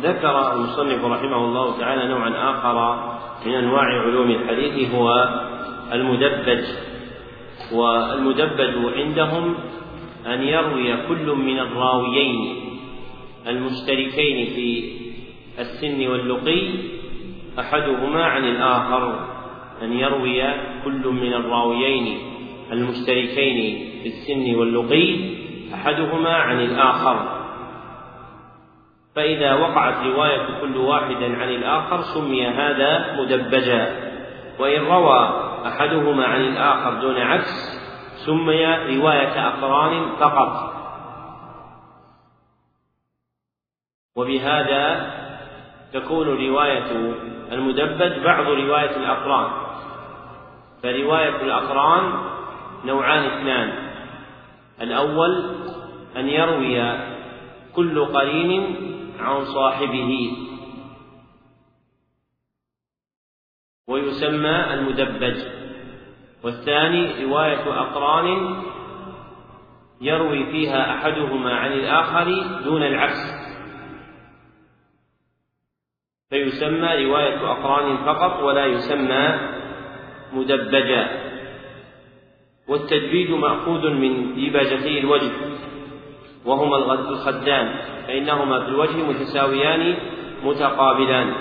ذكر 0.00 0.52
المصنف 0.52 1.04
رحمه 1.04 1.36
الله 1.36 1.78
تعالى 1.78 2.08
نوعا 2.08 2.30
آخر 2.50 2.76
من 3.46 3.54
أنواع 3.54 3.84
علوم 3.84 4.30
الحديث 4.30 4.94
هو 4.94 5.28
المدبج. 5.92 6.64
والمدبج 7.72 8.74
عندهم 8.96 9.54
أن 10.26 10.42
يروي 10.42 10.96
كل 11.08 11.26
من 11.26 11.58
الراويين 11.58 12.56
المشتركين 13.46 14.46
في 14.54 14.92
السن 15.58 16.08
واللقي 16.08 16.68
أحدهما 17.58 18.24
عن 18.24 18.44
الآخر. 18.44 19.37
أن 19.82 19.92
يروي 19.92 20.42
كل 20.84 21.08
من 21.08 21.34
الراويين 21.34 22.18
المشتركين 22.72 23.78
في 24.02 24.08
السن 24.08 24.54
واللقي 24.54 25.38
أحدهما 25.74 26.34
عن 26.36 26.60
الآخر. 26.60 27.38
فإذا 29.16 29.54
وقعت 29.54 30.06
رواية 30.06 30.60
كل 30.60 30.76
واحد 30.76 31.22
عن 31.22 31.48
الآخر 31.48 32.02
سمي 32.02 32.46
هذا 32.46 33.16
مدبجا. 33.20 34.08
وإن 34.58 34.80
روى 34.80 35.48
أحدهما 35.66 36.24
عن 36.24 36.40
الآخر 36.40 37.00
دون 37.00 37.18
عكس 37.18 37.78
سمي 38.26 38.66
رواية 38.96 39.48
أقران 39.48 40.08
فقط. 40.20 40.74
وبهذا 44.16 45.12
تكون 45.92 46.48
رواية 46.48 47.14
المدبج 47.52 48.24
بعض 48.24 48.46
رواية 48.46 48.96
الأقران. 48.96 49.67
فرواية 50.82 51.42
الأقران 51.42 52.28
نوعان 52.84 53.24
اثنان. 53.24 53.88
الأول 54.80 55.56
أن 56.16 56.28
يروي 56.28 56.98
كل 57.74 58.04
قرين 58.04 58.76
عن 59.18 59.44
صاحبه. 59.44 60.36
ويسمى 63.88 64.74
المدبج. 64.74 65.36
والثاني 66.44 67.24
رواية 67.24 67.80
أقران 67.80 68.56
يروي 70.00 70.46
فيها 70.46 70.94
أحدهما 70.94 71.54
عن 71.54 71.72
الآخر 71.72 72.24
دون 72.64 72.82
العكس. 72.82 73.38
فيسمى 76.30 77.04
رواية 77.04 77.50
أقران 77.50 77.96
فقط 77.96 78.42
ولا 78.42 78.66
يسمى 78.66 79.47
مدبجا 80.32 81.08
والتدبيج 82.68 83.30
مأخوذ 83.30 83.90
من 83.90 84.34
ديباجتي 84.34 84.98
الوجه 84.98 85.30
وهما 86.44 86.76
الخدان 86.94 87.74
فإنهما 88.06 88.60
في 88.60 88.68
الوجه 88.68 88.96
متساويان 88.96 89.96
متقابلان. 90.44 91.34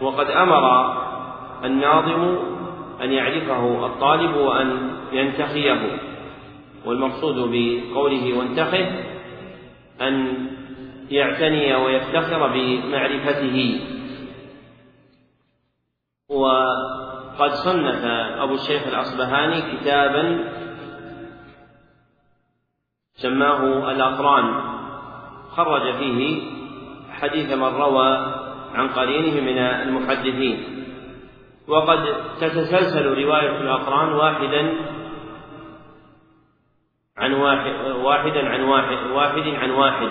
وقد 0.00 0.30
أمر 0.30 0.94
الناظم 1.64 2.38
أن 3.02 3.12
يعرفه 3.12 3.86
الطالب 3.86 4.36
وأن 4.36 4.90
ينتخيه. 5.12 5.98
والمقصود 6.86 7.34
بقوله 7.36 8.38
وانتخه 8.38 8.86
أن 10.00 10.34
يعتني 11.10 11.74
ويفتخر 11.74 12.46
بمعرفته. 12.46 13.80
وقد 17.38 17.50
صنف 17.50 18.04
أبو 18.42 18.54
الشيخ 18.54 18.86
الأصبهاني 18.86 19.76
كتابا 19.76 20.44
سماه 23.14 23.90
الأقران. 23.92 24.46
خرج 25.50 25.94
فيه 25.94 26.42
حديث 27.10 27.52
من 27.52 27.64
روى 27.64 28.34
عن 28.74 28.88
قرينه 28.88 29.40
من 29.40 29.58
المحدثين. 29.58 30.84
وقد 31.68 31.98
تتسلسل 32.40 33.06
رواية 33.06 33.60
الأقران 33.60 34.12
واحدا 34.12 34.74
عن 37.16 37.32
واحد 37.32 37.90
واحدا 37.90 38.48
عن 38.48 38.60
واحد 38.60 39.10
واحد 39.10 39.48
عن 39.54 39.70
واحد. 39.70 40.10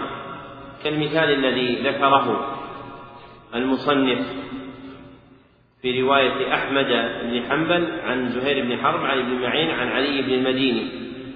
كالمثال 0.84 1.30
الذي 1.32 1.90
ذكره 1.90 2.56
المصنف. 3.56 4.48
في 5.82 6.02
رواية 6.02 6.54
أحمد 6.54 6.88
بن 7.24 7.44
حنبل 7.50 7.88
عن 8.06 8.30
زهير 8.30 8.66
بن 8.66 8.78
حرب 8.78 9.06
عن 9.06 9.20
ابن 9.20 9.42
معين 9.42 9.70
عن 9.72 9.88
علي 9.88 10.22
بن 10.22 10.34
المديني. 10.34 10.88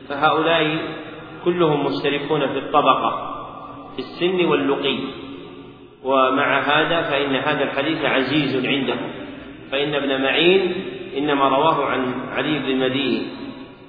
فهؤلاء 0.09 0.77
كلهم 1.45 1.85
مشتركون 1.85 2.47
في 2.47 2.57
الطبقة 2.57 3.37
في 3.95 3.99
السن 3.99 4.45
واللقي. 4.45 4.99
ومع 6.03 6.59
هذا 6.59 7.01
فإن 7.01 7.35
هذا 7.35 7.63
الحديث 7.63 8.05
عزيز 8.05 8.65
عندهم. 8.65 9.11
فإن 9.71 9.95
ابن 9.95 10.21
معين 10.21 10.73
إنما 11.17 11.47
رواه 11.47 11.85
عن 11.85 12.13
علي 12.31 12.59
بن 12.59 12.69
المديني. 12.69 13.27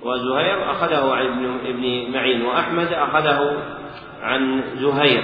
وزهير 0.02 0.70
أخذه 0.70 1.12
عن 1.12 1.58
ابن 1.66 2.12
معين 2.12 2.42
وأحمد 2.42 2.92
أخذه 2.92 3.62
عن 4.22 4.62
زهير. 4.74 5.22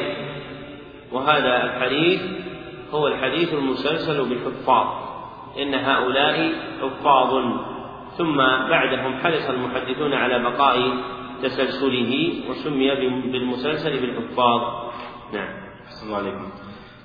وهذا 1.13 1.65
الحديث 1.65 2.21
هو 2.93 3.07
الحديث 3.09 3.55
المسلسل 3.55 4.29
بالحفاظ. 4.29 5.09
إن 5.63 5.75
هؤلاء 5.75 6.53
حفاظ. 6.83 7.45
ثم 8.19 8.37
بعدهم 8.71 9.19
حرص 9.19 9.51
المحدثون 9.51 10.15
على 10.15 10.39
بقاء 10.39 10.91
تسلسله 11.43 12.33
وسمي 12.51 12.95
بالمسلسل 13.33 14.01
بالحفاظ. 14.01 14.61
نعم. 15.35 15.49
الله 16.07 16.17
عليكم. 16.17 16.49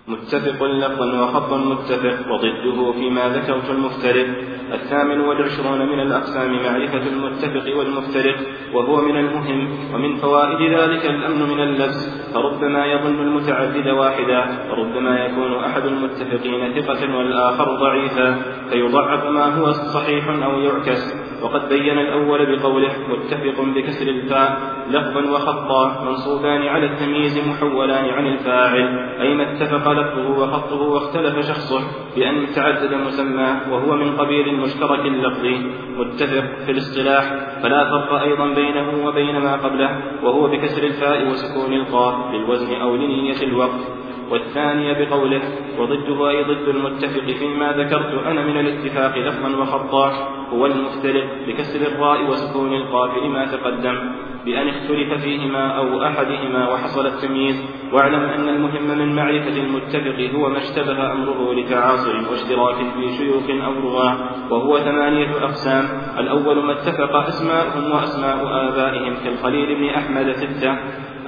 متفق 0.07 0.63
لفظا 0.63 1.21
وخط 1.21 1.53
متفق 1.53 2.31
وضده 2.31 2.91
فيما 2.91 3.29
ذكرت 3.29 3.69
المفترق. 3.69 4.27
الثامن 4.73 5.19
والعشرون 5.19 5.79
من 5.89 5.99
الأقسام 5.99 6.53
معرفة 6.53 7.07
المتفق 7.07 7.77
والمفترق 7.77 8.35
وهو 8.73 9.01
من 9.01 9.17
المهم 9.17 9.67
ومن 9.93 10.15
فوائد 10.15 10.71
ذلك 10.71 11.05
الأمن 11.05 11.49
من 11.49 11.59
اللبس 11.59 12.31
فربما 12.33 12.85
يظن 12.85 13.19
المتعدد 13.19 13.87
واحدا 13.87 14.45
وربما 14.71 15.25
يكون 15.25 15.55
أحد 15.55 15.85
المتفقين 15.85 16.81
ثقة 16.81 17.17
والآخر 17.17 17.75
ضعيفا 17.75 18.41
فيضعف 18.69 19.25
ما 19.25 19.55
هو 19.55 19.71
صحيح 19.71 20.29
أو 20.29 20.59
يعكس. 20.59 21.23
وقد 21.43 21.69
بين 21.69 21.99
الأول 21.99 22.57
بقوله 22.57 22.91
متفق 23.09 23.61
بكسر 23.75 24.07
الفاء 24.07 24.57
لفظا 24.89 25.31
وخطا 25.31 26.05
منصوبان 26.05 26.67
على 26.67 26.85
التمييز 26.85 27.47
محولان 27.47 28.09
عن 28.09 28.27
الفاعل 28.27 28.99
أي 29.21 29.33
ما 29.33 29.51
اتفق 29.51 29.91
لفظه 29.91 30.29
وخطه 30.29 30.81
واختلف 30.81 31.47
شخصه 31.47 31.81
بأن 32.15 32.45
تعدد 32.55 32.93
مسماه 32.93 33.73
وهو 33.73 33.95
من 33.95 34.17
قبيل 34.17 34.53
المشترك 34.63 35.05
اللفظي 35.05 35.57
متفق 35.97 36.45
في 36.65 36.71
الاصطلاح 36.71 37.23
فلا 37.63 37.89
فرق 37.89 38.21
أيضا 38.21 38.53
بينه 38.53 39.07
وبين 39.07 39.37
ما 39.37 39.55
قبله 39.55 40.01
وهو 40.23 40.47
بكسر 40.47 40.83
الفاء 40.83 41.27
وسكون 41.27 41.73
القاف 41.73 42.33
للوزن 42.33 42.81
أو 42.81 42.95
لنية 42.95 43.43
الوقت. 43.43 43.81
والثانية 44.29 44.93
بقوله 44.93 45.41
وضده 45.79 46.29
أي 46.29 46.43
ضد 46.43 46.67
المتفق 46.67 47.25
فيما 47.39 47.71
ذكرت 47.71 48.25
أنا 48.25 48.45
من 48.45 48.59
الاتفاق 48.59 49.17
لفظا 49.17 49.55
وخطا 49.61 50.11
هو 50.53 50.65
المفترق 50.65 51.25
بكسر 51.47 51.87
الراء 51.87 52.29
وسكون 52.29 52.73
القاف 52.73 53.23
لما 53.23 53.45
تقدم. 53.45 54.11
بأن 54.45 54.67
اختلف 54.67 55.21
فيهما 55.23 55.77
أو 55.77 56.03
أحدهما 56.03 56.69
وحصل 56.69 57.07
التمييز. 57.07 57.65
واعلم 57.93 58.23
أن 58.23 58.49
المهم 58.49 58.97
من 58.97 59.15
معرفة 59.15 59.57
المتفق 59.57 60.35
هو 60.35 60.49
ما 60.49 60.57
اشتبه 60.57 61.11
أمره 61.11 61.53
لتعاصر 61.53 62.31
واشتراك 62.31 62.75
في 62.75 63.17
شيوخ 63.17 63.65
أو 63.65 63.73
رواة 63.73 64.17
وهو 64.51 64.79
ثمانية 64.79 65.43
أقسام. 65.43 65.85
الأول 66.19 66.63
ما 66.63 66.71
اتفق 66.71 67.15
أسماءهم 67.15 67.91
وأسماء 67.91 68.37
آبائهم 68.67 69.13
كالخليل 69.23 69.75
بن 69.75 69.89
أحمد 69.89 70.31
ستة 70.31 70.77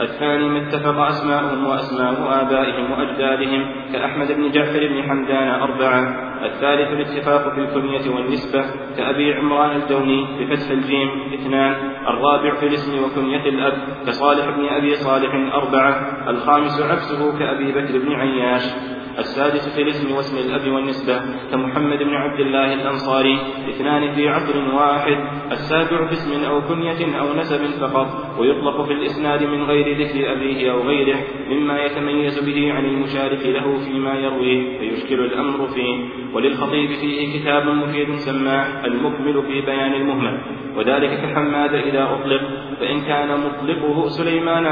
الثاني 0.01 0.49
ما 0.49 0.67
اتفق 0.67 0.99
أسماؤهم 0.99 1.67
وأسماء 1.67 2.41
آبائهم 2.41 2.91
وأجدادهم 2.91 3.65
كأحمد 3.93 4.31
بن 4.31 4.51
جعفر 4.51 4.87
بن 4.87 5.03
حمدان 5.03 5.49
أربعة 5.49 6.25
الثالث 6.45 6.91
الاتفاق 6.91 7.53
في 7.53 7.59
الكنية 7.59 8.15
والنسبة 8.15 8.65
كأبي 8.97 9.33
عمران 9.33 9.81
الجوني 9.81 10.27
بفتح 10.39 10.71
الجيم 10.71 11.09
اثنان 11.33 11.75
الرابع 12.07 12.55
في 12.55 12.67
الاسم 12.67 13.03
وكنية 13.03 13.49
الأب 13.49 13.77
كصالح 14.07 14.49
بن 14.49 14.65
أبي 14.65 14.95
صالح 14.95 15.53
أربعة 15.53 16.17
الخامس 16.29 16.81
عكسه 16.81 17.39
كأبي 17.39 17.71
بكر 17.71 17.99
بن 17.99 18.13
عياش. 18.13 18.94
السادس 19.19 19.75
في 19.75 19.81
الاسم 19.81 20.15
واسم 20.15 20.37
الأب 20.37 20.71
والنسبة 20.71 21.21
كمحمد 21.51 21.97
بن 21.97 22.15
عبد 22.15 22.39
الله 22.39 22.73
الأنصاري 22.73 23.37
اثنان 23.69 24.15
في 24.15 24.29
عصر 24.29 24.75
واحد 24.75 25.17
السابع 25.51 26.07
في 26.07 26.13
اسم 26.13 26.43
أو 26.43 26.61
كنية 26.61 27.19
أو 27.19 27.33
نسب 27.33 27.65
فقط 27.65 28.39
ويطلق 28.39 28.85
في 28.85 28.93
الإسناد 28.93 29.43
من 29.43 29.63
غير 29.63 29.97
ذكر 30.01 30.31
أبيه 30.31 30.71
أو 30.71 30.81
غيره 30.81 31.17
مما 31.49 31.79
يتميز 31.85 32.39
به 32.39 32.73
عن 32.73 32.85
المشارك 32.85 33.45
له 33.45 33.77
فيما 33.77 34.13
يرويه 34.13 34.79
فيشكل 34.79 35.19
الأمر 35.19 35.67
فيه. 35.67 36.09
وللخطيب 36.33 36.89
فيه 36.89 37.39
كتاب 37.39 37.67
مفيد 37.67 38.15
سماه 38.15 38.85
المكمل 38.85 39.43
في 39.43 39.61
بيان 39.61 39.93
المهمل 39.93 40.41
وذلك 40.77 41.09
كحماد 41.09 41.73
إذا 41.73 42.03
أطلق 42.03 42.41
فإن 42.79 43.01
كان 43.01 43.39
مطلقه 43.39 44.07
سليمان. 44.07 44.65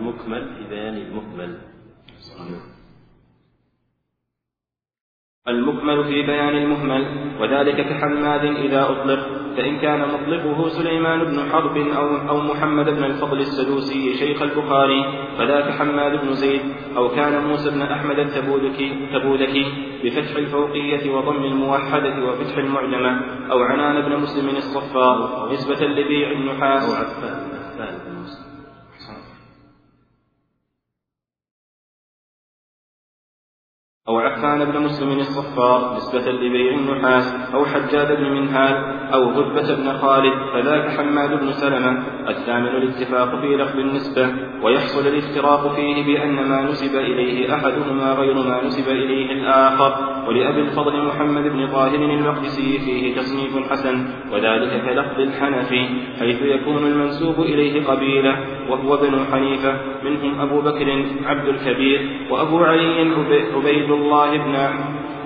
المكمل 0.00 0.48
في 0.58 0.74
بيان 0.74 0.94
المكمل. 0.94 1.75
المكمل 5.48 6.04
في 6.04 6.22
بيان 6.22 6.56
المهمل 6.56 7.06
وذلك 7.40 7.88
كحماد 7.88 8.44
إذا 8.44 8.82
أطلق 8.82 9.18
فإن 9.56 9.78
كان 9.78 10.08
مطلقه 10.08 10.68
سليمان 10.68 11.24
بن 11.24 11.50
حرب 11.52 11.76
أو, 11.76 12.28
أو 12.28 12.40
محمد 12.40 12.84
بن 12.84 13.04
الفضل 13.04 13.40
السدوسي 13.40 14.14
شيخ 14.14 14.42
البخاري 14.42 15.04
فذاك 15.38 15.70
حماد 15.70 16.20
بن 16.24 16.32
زيد 16.32 16.60
أو 16.96 17.08
كان 17.08 17.44
موسى 17.44 17.70
بن 17.70 17.82
أحمد 17.82 18.18
التبوذكي 18.18 19.08
تبوذكي 19.12 19.66
بفتح 20.04 20.36
الفوقية 20.36 21.10
وضم 21.10 21.44
الموحدة 21.44 22.24
وفتح 22.24 22.56
المعجمة 22.56 23.20
أو 23.52 23.62
عنان 23.62 24.08
بن 24.08 24.16
مسلم 24.16 24.48
الصفار 24.56 25.48
نسبة 25.52 25.86
لبيع 25.86 26.30
النحاس. 26.30 26.84
أو 26.84 26.94
عفان. 26.94 28.15
أو 34.08 34.18
عفان 34.18 34.64
بن 34.64 34.80
مسلم 34.80 35.18
الصفار 35.18 35.96
نسبة 35.96 36.32
لبيع 36.32 36.74
النحاس 36.74 37.34
أو 37.54 37.64
حجاد 37.64 38.16
بن 38.16 38.30
منهال 38.30 38.74
أو 39.14 39.30
هدبة 39.30 39.74
بن 39.74 39.92
خالد 39.92 40.32
فذاك 40.52 40.88
حماد 40.88 41.40
بن 41.40 41.52
سلمة 41.52 42.02
الثامن 42.28 42.66
الاتفاق 42.66 43.40
في 43.40 43.56
لفظ 43.56 43.78
النسبة 43.78 44.30
ويحصل 44.62 45.06
الافتراق 45.06 45.74
فيه 45.74 46.06
بأن 46.06 46.48
ما 46.48 46.62
نسب 46.62 46.96
إليه 46.96 47.54
أحدهما 47.54 48.12
غير 48.12 48.34
ما 48.34 48.64
نسب 48.64 48.88
إليه 48.88 49.32
الآخر 49.32 50.16
ولأبي 50.28 50.60
الفضل 50.60 51.04
محمد 51.04 51.42
بن 51.42 51.66
طاهر 51.66 51.94
المقدسي 51.94 52.78
فيه 52.78 53.16
تصنيف 53.16 53.70
حسن 53.70 54.06
وذلك 54.32 54.82
كلفظ 54.86 55.20
الحنفي 55.20 55.86
حيث 56.18 56.42
يكون 56.42 56.86
المنسوب 56.86 57.40
إليه 57.40 57.86
قبيلة 57.86 58.38
وهو 58.70 58.94
ابن 58.94 59.24
حنيفة 59.32 59.80
منهم 60.04 60.40
أبو 60.40 60.60
بكر 60.60 61.04
عبد 61.24 61.48
الكبير 61.48 62.26
وأبو 62.30 62.58
علي 62.58 63.00
عبيد 63.54 63.95
الله 63.96 64.36
بن 64.36 64.54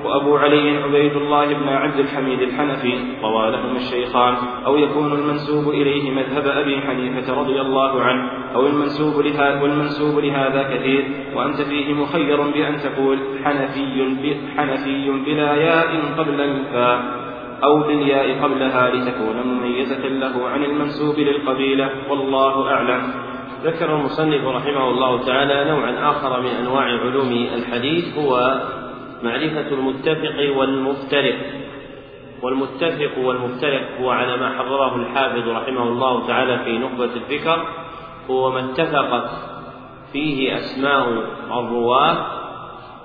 وأبو 0.05 0.37
علي 0.37 0.79
عبيد 0.79 1.17
الله 1.17 1.47
بن 1.55 1.69
عبد 1.69 1.99
الحميد 1.99 2.41
الحنفي 2.41 2.95
روى 3.23 3.49
الشيخان 3.77 4.35
أو 4.67 4.77
يكون 4.77 5.13
المنسوب 5.13 5.69
إليه 5.69 6.11
مذهب 6.11 6.47
أبي 6.47 6.81
حنيفة 6.81 7.41
رضي 7.41 7.61
الله 7.61 8.03
عنه 8.03 8.31
أو 8.55 8.67
المنسوب 8.67 9.21
لهذا 9.21 9.63
والمنسوب 9.63 10.19
لهذا 10.19 10.63
كثير 10.63 11.05
وأنت 11.37 11.63
فيه 11.63 11.95
مخير 11.95 12.51
بأن 12.51 12.77
تقول 12.77 13.19
حنفي 13.45 14.41
حنفي 14.57 15.11
بلا 15.27 15.55
ياء 15.55 15.89
قبل 16.19 16.41
الفاء 16.41 17.21
أو 17.65 17.79
بالياء 17.79 18.43
قبلها 18.43 18.91
لتكون 18.91 19.37
مميزة 19.47 20.09
له 20.09 20.49
عن 20.49 20.65
المنسوب 20.65 21.19
للقبيلة 21.19 21.91
والله 22.11 22.71
أعلم. 22.71 23.30
ذكر 23.65 23.95
المصنف 23.95 24.45
رحمه 24.45 24.91
الله 24.91 25.27
تعالى 25.27 25.71
نوعا 25.71 26.11
آخر 26.11 26.41
من 26.41 26.51
أنواع 26.51 26.85
علوم 26.85 27.33
الحديث 27.55 28.19
هو 28.19 28.61
معرفة 29.23 29.69
المتفق 29.69 30.57
والمفترق. 30.57 31.35
والمتفق 32.43 33.19
والمفترق 33.19 34.01
هو 34.01 34.11
على 34.11 34.37
ما 34.37 34.59
حرره 34.59 34.97
الحافظ 34.97 35.49
رحمه 35.49 35.83
الله 35.83 36.27
تعالى 36.27 36.59
في 36.65 36.79
نخبة 36.79 37.05
الفكر 37.05 37.67
هو 38.31 38.51
ما 38.51 38.61
اتفقت 38.61 39.31
فيه 40.13 40.57
أسماء 40.57 41.09
الرواة 41.47 42.27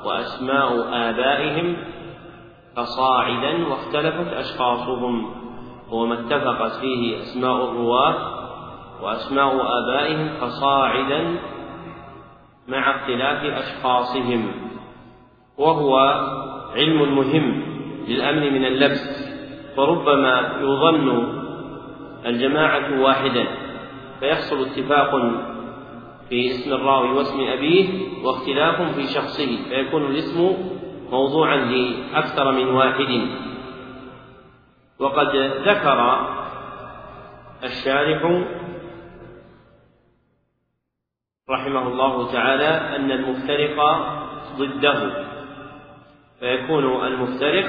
وأسماء 0.06 0.88
آبائهم 0.94 1.78
فصاعدا 2.76 3.68
واختلفت 3.68 4.34
أشخاصهم. 4.34 5.32
هو 5.90 6.06
ما 6.06 6.14
اتفقت 6.14 6.72
فيه 6.82 7.18
أسماء 7.20 7.72
الرواة 7.72 8.35
وأسماء 9.02 9.56
آبائهم 9.56 10.30
فصاعدا 10.42 11.36
مع 12.68 12.92
اختلاف 12.92 13.44
أشخاصهم 13.44 14.52
وهو 15.58 15.98
علم 16.76 17.16
مهم 17.18 17.64
للأمن 18.08 18.54
من 18.54 18.66
اللبس 18.66 19.26
فربما 19.78 20.60
يظن 20.62 21.36
الجماعة 22.26 23.02
واحدا 23.02 23.48
فيحصل 24.20 24.62
اتفاق 24.62 25.12
في 26.30 26.48
اسم 26.48 26.74
الراوي 26.74 27.10
واسم 27.10 27.42
أبيه 27.42 27.90
واختلاف 28.24 28.82
في 28.96 29.04
شخصه 29.04 29.70
فيكون 29.70 30.06
الاسم 30.06 30.58
موضوعا 31.12 31.56
لأكثر 31.58 32.52
من 32.52 32.68
واحد. 32.68 33.28
وقد 35.00 35.36
ذكر 35.66 36.28
الشارح 37.64 38.44
رحمه 41.50 41.88
الله 41.88 42.32
تعالى 42.32 42.96
أن 42.96 43.12
المفترق 43.12 43.78
ضده. 44.58 45.26
فيكون 46.40 47.06
المفترق 47.06 47.66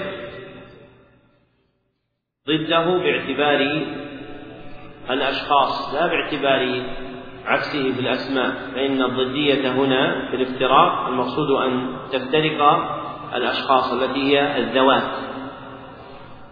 ضده 2.49 2.99
باعتبار 2.99 3.87
الأشخاص 5.11 5.95
لا 5.95 6.07
باعتبار 6.07 6.83
عكسه 7.45 7.93
في 7.93 8.01
الأسماء 8.01 8.51
فإن 8.75 9.03
الضدية 9.03 9.73
هنا 9.73 10.29
في 10.31 10.37
الافتراق 10.37 11.07
المقصود 11.07 11.51
أن 11.51 11.97
تفترق 12.13 12.63
الأشخاص 13.35 13.93
التي 13.93 14.21
هي 14.21 14.59
الذوات. 14.59 15.11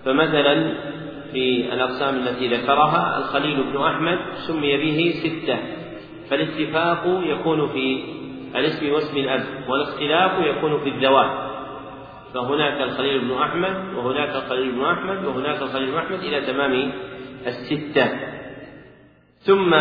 فمثلا 0.05 0.75
في 1.33 1.73
الأقسام 1.73 2.17
التي 2.17 2.49
ذكرها 2.49 3.19
الخليل 3.19 3.63
بن 3.73 3.83
أحمد 3.83 4.19
سمي 4.47 4.77
به 4.77 5.15
ستة. 5.25 5.84
فالاتفاق 6.31 7.21
يكون 7.23 7.69
في 7.69 8.05
الاسم 8.57 8.93
واسم 8.93 9.17
الأب 9.17 9.45
والاختلاف 9.69 10.33
يكون 10.47 10.79
في 10.79 10.89
الذوات 10.89 11.45
فهناك 12.35 12.81
الخليل 12.81 13.21
بن 13.21 13.33
أحمد 13.33 13.95
وهناك 13.97 14.37
الخليل 14.37 14.73
بن 14.73 14.85
أحمد 14.85 15.25
وهناك 15.25 15.63
الخليل 15.63 15.91
بن 15.91 15.97
أحمد 15.97 16.19
إلى 16.19 16.41
تمام 16.41 16.93
الستة. 17.47 18.11
ثم 19.39 19.75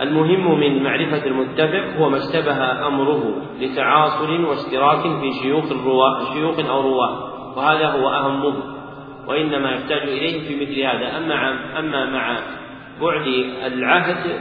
المهم 0.00 0.60
من 0.60 0.82
معرفة 0.82 1.26
المتفق 1.26 1.96
هو 1.98 2.08
ما 2.08 2.16
اشتبه 2.16 2.86
أمره 2.86 3.42
لتعاصر 3.60 4.30
واشتراك 4.40 5.02
في 5.20 5.32
شيوخ 5.42 5.70
الرواة 5.70 6.34
شيوخ 6.34 6.58
أو 6.58 6.80
رواة 6.80 7.32
وهذا 7.56 7.86
هو 7.86 8.08
أهمه 8.08 8.54
وإنما 9.28 9.70
يحتاج 9.70 10.02
إليه 10.02 10.48
في 10.48 10.56
مثل 10.56 10.80
هذا. 10.80 11.16
أما 11.18 11.78
أما 11.78 12.10
مع 12.10 12.38
بعد 13.00 13.26
العهد 13.72 14.40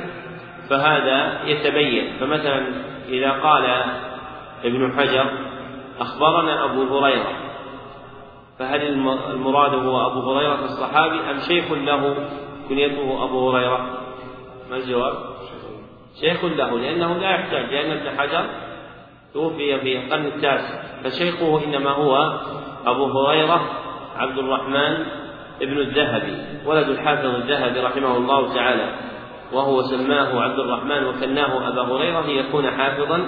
فهذا 0.71 1.41
يتبين. 1.45 2.17
فمثلا 2.19 2.67
إذا 3.09 3.31
قال 3.31 3.65
ابن 4.63 4.93
حجر 4.97 5.25
أخبرنا 5.99 6.65
أبو 6.65 6.97
هريرة 6.97 7.33
فهل 8.59 8.81
المراد 9.31 9.73
هو 9.73 10.07
أبو 10.07 10.31
هريرة 10.31 10.65
الصحابي 10.65 11.19
أم 11.19 11.39
شيخ 11.47 11.71
له؟ 11.71 12.15
كنيته 12.69 13.23
أبو 13.23 13.49
هريرة. 13.49 13.85
ما 14.69 14.77
الجواب؟ 14.77 15.13
شيخ 16.21 16.45
له 16.45 16.79
لأنه 16.79 17.17
لا 17.17 17.29
يحتاج 17.29 17.73
لأن 17.73 17.91
ابن 17.91 18.19
حجر 18.19 18.45
توفي 19.33 19.79
في 19.79 19.97
القرن 19.97 20.25
التاسع 20.25 20.81
فشيخه 21.03 21.63
إنما 21.65 21.89
هو 21.89 22.39
أبو 22.85 23.05
هريرة 23.05 23.61
عبد 24.17 24.37
الرحمن 24.37 25.05
ابن 25.61 25.77
الذهبي 25.77 26.37
ولد 26.65 26.89
الحافظ 26.89 27.25
الذهبي 27.25 27.79
رحمه 27.79 28.17
الله 28.17 28.53
تعالى. 28.53 29.11
وهو 29.53 29.81
سماه 29.81 30.41
عبد 30.41 30.59
الرحمن 30.59 31.05
وكناه 31.05 31.67
أبا 31.67 31.81
هريرة 31.81 32.21
ليكون 32.21 32.71
حافظا 32.71 33.25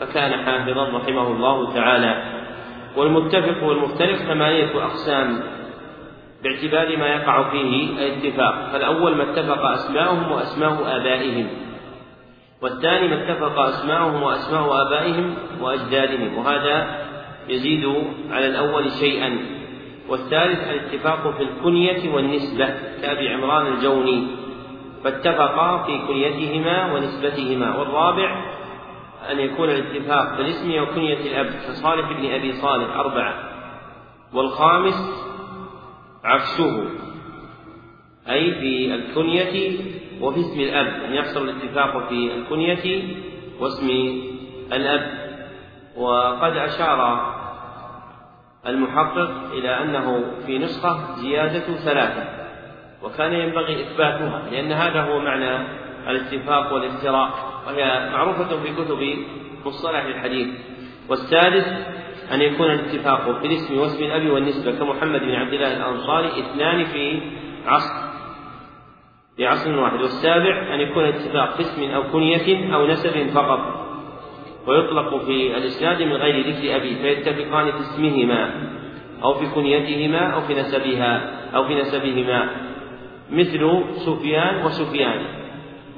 فكان 0.00 0.44
حافظا 0.44 0.88
رحمه 0.88 1.28
الله 1.28 1.74
تعالى. 1.74 2.22
والمتفق 2.96 3.64
والمختلف 3.64 4.18
ثمانية 4.18 4.84
أقسام 4.84 5.40
باعتبار 6.42 6.96
ما 6.96 7.06
يقع 7.06 7.50
فيه 7.50 7.90
الاتفاق. 7.90 8.68
فالأول 8.72 9.14
ما 9.16 9.22
اتفق 9.22 9.64
أسماؤهم 9.64 10.32
وأسماء 10.32 10.96
آبائهم 10.96 11.46
والثاني 12.62 13.08
ما 13.08 13.22
اتفق 13.22 13.58
أسماؤهم 13.60 14.22
وأسماء 14.22 14.86
آبائهم 14.86 15.34
وأجدادهم 15.60 16.38
وهذا 16.38 16.86
يزيد 17.48 17.84
على 18.30 18.46
الأول 18.46 18.90
شيئا. 18.90 19.38
والثالث 20.08 20.68
الاتفاق 20.70 21.36
في 21.36 21.42
الكنية 21.42 22.14
والنسبة 22.14 22.68
كأبي 23.02 23.28
عمران 23.28 23.66
الجوني. 23.66 24.43
فاتفقا 25.04 25.82
في 25.82 25.98
كنيتهما 25.98 26.92
ونسبتهما. 26.92 27.76
والرابع 27.76 28.54
أن 29.30 29.40
يكون 29.40 29.70
الاتفاق 29.70 30.34
في 30.34 30.40
الاسم 30.42 30.82
وكنية 30.82 31.16
الأب 31.16 31.46
كصالح 31.46 32.12
بن 32.12 32.30
أبي 32.30 32.52
صالح 32.52 32.96
أربعة. 32.96 33.34
والخامس 34.34 35.24
عكسه 36.24 36.84
أي 38.28 38.54
في 38.54 38.94
الكنية 38.94 39.78
وفي 40.20 40.40
اسم 40.40 40.60
الأب 40.60 41.02
أن 41.04 41.14
يحصل 41.14 41.48
الاتفاق 41.48 42.08
في 42.08 42.34
الكنية 42.34 43.02
واسم 43.60 43.88
الأب. 44.72 45.24
وقد 45.96 46.56
أشار 46.56 47.34
المحقق 48.66 49.52
إلى 49.52 49.82
أنه 49.82 50.24
في 50.46 50.58
نسخة 50.58 51.14
زيادة 51.14 51.74
ثلاثة. 51.74 52.43
وكان 53.04 53.32
ينبغي 53.32 53.82
إثباتها 53.82 54.42
لأن 54.50 54.72
هذا 54.72 55.00
هو 55.00 55.18
معنى 55.18 55.66
الاتفاق 56.08 56.72
والافتراق 56.72 57.62
وهي 57.66 58.10
معروفة 58.12 58.62
في 58.62 58.74
كتب 58.74 59.18
مصطلح 59.66 60.04
الحديث. 60.04 60.48
والسادس 61.08 61.66
أن 62.32 62.40
يكون 62.42 62.70
الاتفاق 62.70 63.38
في 63.40 63.46
الاسم 63.46 63.78
واسم 63.78 64.04
الأب 64.04 64.30
والنسبة 64.30 64.72
كمحمد 64.78 65.20
بن 65.20 65.34
عبد 65.34 65.52
الله 65.52 65.76
الأنصاري 65.76 66.28
اثنان 66.28 66.84
في 66.84 67.20
عصر 67.66 68.04
في 69.36 69.46
عصر 69.46 69.78
واحد. 69.78 70.00
والسابع 70.00 70.74
أن 70.74 70.80
يكون 70.80 71.04
الاتفاق 71.04 71.54
في 71.54 71.60
اسم 71.60 71.90
أو 71.90 72.02
كنية 72.02 72.74
أو 72.74 72.86
نسب 72.86 73.30
فقط 73.34 73.84
ويطلق 74.66 75.24
في 75.24 75.56
الإسناد 75.56 76.02
من 76.02 76.12
غير 76.12 76.46
ذكر 76.46 76.76
أبي 76.76 76.94
فيتفقان 76.96 77.72
في 77.72 77.80
اسمهما 77.80 78.50
أو 79.22 79.34
في 79.34 79.46
كنيتهما 79.46 80.18
أو 80.18 80.40
في 80.40 80.54
نسبها 80.54 81.40
أو 81.54 81.64
في 81.64 81.74
نسبهما. 81.74 82.48
مثل 83.30 83.84
سفيان 83.94 84.64
وسفيان 84.64 85.22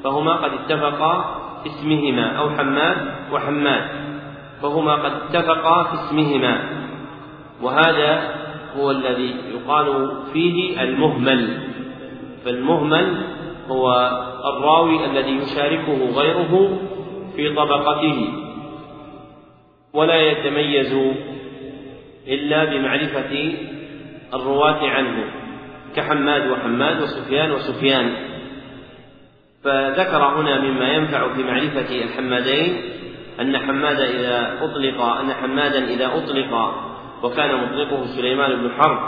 فهما 0.05 0.37
قد 0.37 0.51
اتفقا 0.53 1.43
في 1.63 1.69
اسمهما 1.69 2.27
أو 2.39 2.51
حماد 2.51 2.97
وحماد 3.33 3.89
فهما 4.63 4.95
قد 4.95 5.13
اتفقا 5.13 5.83
في 5.83 5.95
اسمهما 5.95 6.59
وهذا 7.63 8.35
هو 8.77 8.91
الذي 8.91 9.35
يقال 9.55 10.17
فيه 10.33 10.83
المهمل 10.83 11.69
فالمهمل 12.45 13.23
هو 13.69 14.11
الراوي 14.45 15.05
الذي 15.05 15.31
يشاركه 15.31 16.11
غيره 16.17 16.79
في 17.37 17.55
طبقته 17.55 18.29
ولا 19.93 20.21
يتميز 20.21 20.95
إلا 22.29 22.65
بمعرفة 22.65 23.53
الرواة 24.35 24.89
عنه. 24.89 25.25
كحماد 25.97 26.51
وحماد 26.51 27.03
وسفيان 27.03 27.51
وسفيان. 27.51 28.13
فذكر 29.65 30.25
هنا 30.25 30.61
مما 30.61 30.89
ينفع 30.93 31.35
في 31.35 31.43
معرفة 31.43 32.05
الحمادين 32.05 32.83
أن 33.41 33.59
حماد 33.59 34.01
إذا 34.01 34.59
أطلق 34.63 35.01
أن 35.03 35.33
حمادا 35.33 35.85
إذا 35.85 36.07
أطلق 36.07 36.75
وكان 37.23 37.57
مطلقه 37.65 38.07
سليمان 38.07 38.57
بن 38.57 38.71
حرب 38.79 38.99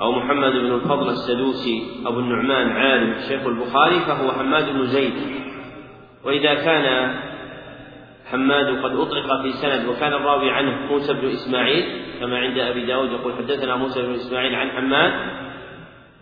أو 0.00 0.12
محمد 0.12 0.52
بن 0.52 0.74
الفضل 0.74 1.08
السدوسي 1.08 1.82
أبو 2.06 2.20
النعمان 2.20 2.70
عالم 2.70 3.14
شيخ 3.28 3.46
البخاري 3.46 4.00
فهو 4.00 4.32
حماد 4.32 4.72
بن 4.72 4.86
زيد. 4.86 5.14
وإذا 6.24 6.54
كان 6.54 7.14
حماد 8.30 8.66
قد 8.66 8.96
أطلق 8.96 9.42
في 9.42 9.52
سند 9.52 9.88
وكان 9.88 10.12
الراوي 10.12 10.50
عنه 10.50 10.86
موسى 10.90 11.12
بن 11.12 11.28
إسماعيل 11.28 11.84
كما 12.20 12.38
عند 12.38 12.58
أبي 12.58 12.86
داود 12.86 13.12
يقول 13.12 13.32
حدثنا 13.38 13.76
موسى 13.76 14.02
بن 14.02 14.12
إسماعيل 14.12 14.54
عن 14.54 14.70
حماد 14.70 15.12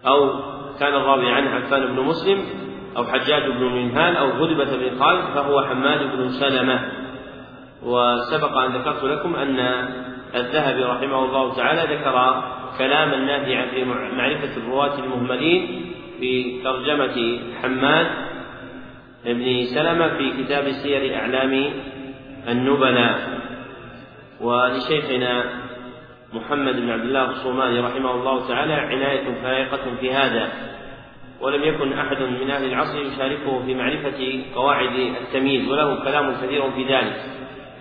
أو 0.06 0.32
كان 0.80 0.94
الراوي 0.94 1.30
عنه 1.30 1.50
عفان 1.50 1.86
بن 1.86 2.02
مسلم 2.02 2.44
أو 2.96 3.04
حجاج 3.04 3.50
بن 3.50 3.64
منهال 3.64 4.16
أو 4.16 4.28
هدبة 4.30 4.76
بن 4.76 4.98
خالد 4.98 5.24
فهو 5.34 5.62
حماد 5.62 6.16
بن 6.16 6.28
سلمة. 6.28 6.92
وسبق 7.82 8.56
أن 8.56 8.72
ذكرت 8.72 9.04
لكم 9.04 9.36
أن 9.36 9.58
الذهبي 10.34 10.84
رحمه 10.84 11.24
الله 11.24 11.54
تعالى 11.54 11.94
ذكر 11.94 12.42
كلاما 12.78 13.16
نافعا 13.16 13.66
في 13.66 13.84
معرفة 14.16 14.56
الرواة 14.56 14.98
المهملين 14.98 15.92
في 16.20 16.60
ترجمة 16.64 17.40
حماد 17.62 18.06
بن 19.24 19.64
سلمة 19.64 20.08
في 20.08 20.42
كتاب 20.42 20.70
سير 20.70 21.16
أعلام 21.16 21.72
النبلاء. 22.48 23.40
ولشيخنا 24.40 25.44
محمد 26.32 26.76
بن 26.76 26.90
عبد 26.90 27.02
الله 27.02 27.30
الصومالي 27.30 27.80
رحمه 27.80 28.10
الله 28.14 28.48
تعالى 28.48 28.72
عناية 28.72 29.42
فائقة 29.42 29.96
في 30.00 30.12
هذا 30.12 30.52
ولم 31.40 31.64
يكن 31.64 31.92
أحد 31.92 32.22
من 32.22 32.50
أهل 32.50 32.64
العصر 32.64 32.98
يشاركه 33.00 33.62
في 33.66 33.74
معرفة 33.74 34.40
قواعد 34.54 35.14
التمييز 35.22 35.68
وله 35.68 36.04
كلام 36.04 36.34
كثير 36.34 36.70
في 36.70 36.84
ذلك 36.84 37.22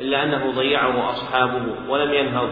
إلا 0.02 0.24
أنه 0.24 0.52
ضيعه 0.52 1.10
أصحابه 1.10 1.62
ولم 1.90 2.14
ينهض 2.14 2.50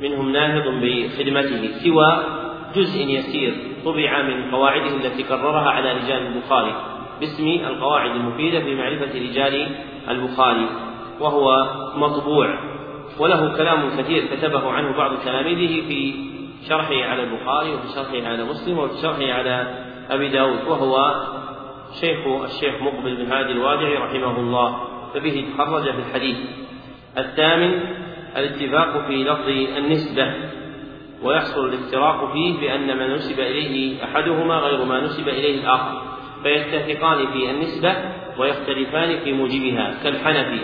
منهم 0.00 0.32
ناهض 0.32 0.68
بخدمته 0.68 1.68
سوى 1.84 2.24
جزء 2.76 3.00
يسير 3.00 3.54
طبع 3.84 4.22
من 4.22 4.50
قواعده 4.50 4.96
التي 4.96 5.22
كررها 5.22 5.70
على 5.70 5.92
رجال 5.92 6.26
البخاري 6.26 6.74
باسم 7.20 7.46
القواعد 7.46 8.10
المفيدة 8.10 8.60
في 8.60 8.74
معرفة 8.74 9.18
رجال 9.18 9.68
البخاري 10.08 10.68
وهو 11.20 11.68
مطبوع. 11.96 12.69
وله 13.18 13.56
كلام 13.56 13.98
كثير 13.98 14.24
كتبه 14.26 14.70
عنه 14.70 14.96
بعض 14.96 15.18
تلاميذه 15.24 15.88
في 15.88 16.14
شرحه 16.68 16.94
على 16.94 17.22
البخاري 17.22 17.74
وفي 17.74 17.88
شرحه 17.94 18.28
على 18.28 18.44
مسلم 18.44 18.78
وفي 18.78 19.02
شرحه 19.02 19.32
على 19.32 19.84
أبي 20.10 20.28
داود 20.28 20.68
وهو 20.68 21.14
شيخ 22.00 22.26
الشيخ 22.44 22.82
مقبل 22.82 23.16
بن 23.16 23.32
هادي 23.32 23.52
الوادعي 23.52 23.94
رحمه 23.94 24.40
الله. 24.40 24.80
فبه 25.14 25.46
تخرج 25.58 25.82
في 25.82 25.98
الحديث. 25.98 26.36
الثامن 27.18 27.80
الاتفاق 28.36 29.06
في 29.06 29.24
لفظ 29.24 29.48
النسبة 29.76 30.34
ويحصل 31.22 31.68
الافتراق 31.68 32.32
فيه 32.32 32.60
بأن 32.60 32.98
ما 32.98 33.14
نسب 33.14 33.40
إليه 33.40 34.04
أحدهما 34.04 34.54
غير 34.54 34.84
ما 34.84 35.00
نسب 35.00 35.28
إليه 35.28 35.60
الآخر. 35.60 36.02
فيتفقان 36.42 37.26
في 37.32 37.50
النسبة 37.50 37.94
ويختلفان 38.38 39.18
في 39.18 39.32
موجبها 39.32 39.94
كالحنفي. 40.02 40.60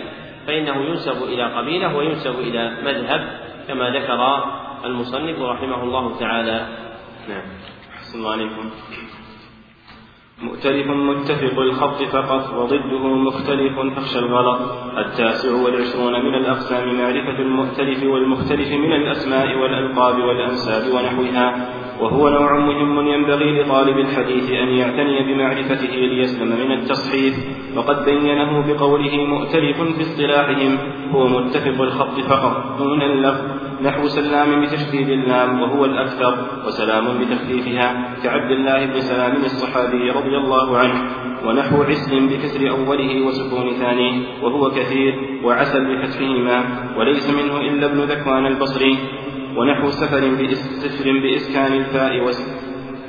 فإنه 0.47 0.75
ينسب 0.75 1.23
إلى 1.23 1.43
قبيلة 1.43 1.95
وينسب 1.95 2.39
إلى 2.39 2.77
مذهب 2.85 3.39
كما 3.67 3.89
ذكر 3.89 4.43
المصنف 4.85 5.39
رحمه 5.41 5.83
الله 5.83 6.19
تعالى. 6.19 6.67
نعم. 7.29 8.25
عليكم. 8.25 8.69
مؤتلف 10.41 10.87
متفق 10.87 11.59
الخط 11.59 12.03
فقط 12.03 12.53
وضده 12.53 13.07
مختلف 13.07 13.79
فاخشى 13.79 14.19
الغلط. 14.19 14.59
التاسع 14.97 15.51
والعشرون 15.51 16.25
من 16.25 16.35
الأقسام 16.35 16.95
معرفة 16.97 17.39
المؤتلف 17.39 18.03
والمختلف 18.03 18.71
من 18.71 18.93
الأسماء 18.93 19.55
والألقاب 19.55 20.19
والأنساب 20.19 20.93
ونحوها. 20.93 21.76
وهو 22.01 22.29
نوع 22.29 22.59
مهم 22.59 23.07
ينبغي 23.07 23.61
لطالب 23.61 23.97
الحديث 23.97 24.49
أن 24.51 24.67
يعتني 24.67 25.33
بمعرفته 25.33 25.95
ليسلم 25.95 26.47
من 26.47 26.71
التصحيف 26.71 27.35
وقد 27.75 28.05
بينه 28.05 28.67
بقوله 28.67 29.25
مؤتلف 29.25 29.81
في 29.81 30.01
اصطلاحهم 30.01 30.77
هو 31.11 31.27
متفق 31.27 31.81
الخط 31.81 32.19
فقط 32.19 32.77
دون 32.77 33.01
اللفظ 33.01 33.67
نحو 33.81 34.07
سلام 34.07 34.61
بتشديد 34.61 35.09
اللام 35.09 35.61
وهو 35.61 35.85
الأكثر 35.85 36.37
وسلام 36.67 37.05
بتخفيفها 37.19 38.15
كعبد 38.23 38.51
الله 38.51 38.85
بن 38.85 39.01
سلام 39.01 39.35
الصحابي 39.45 40.09
رضي 40.09 40.37
الله 40.37 40.77
عنه 40.77 41.01
ونحو 41.45 41.83
عسل 41.83 42.27
بكسر 42.27 42.69
أوله 42.69 43.25
وسكون 43.25 43.71
ثانية 43.71 44.43
وهو 44.43 44.69
كثير 44.71 45.39
وعسل 45.43 45.85
بفتحهما 45.85 46.63
وليس 46.97 47.29
منه 47.29 47.57
إلا 47.57 47.85
ابن 47.85 47.99
ذكوان 47.99 48.45
البصري 48.45 48.97
ونحو 49.57 49.89
سفر 49.89 50.23
بسفر 50.29 51.07
بإسكان 51.23 51.73
الفاء 51.73 52.13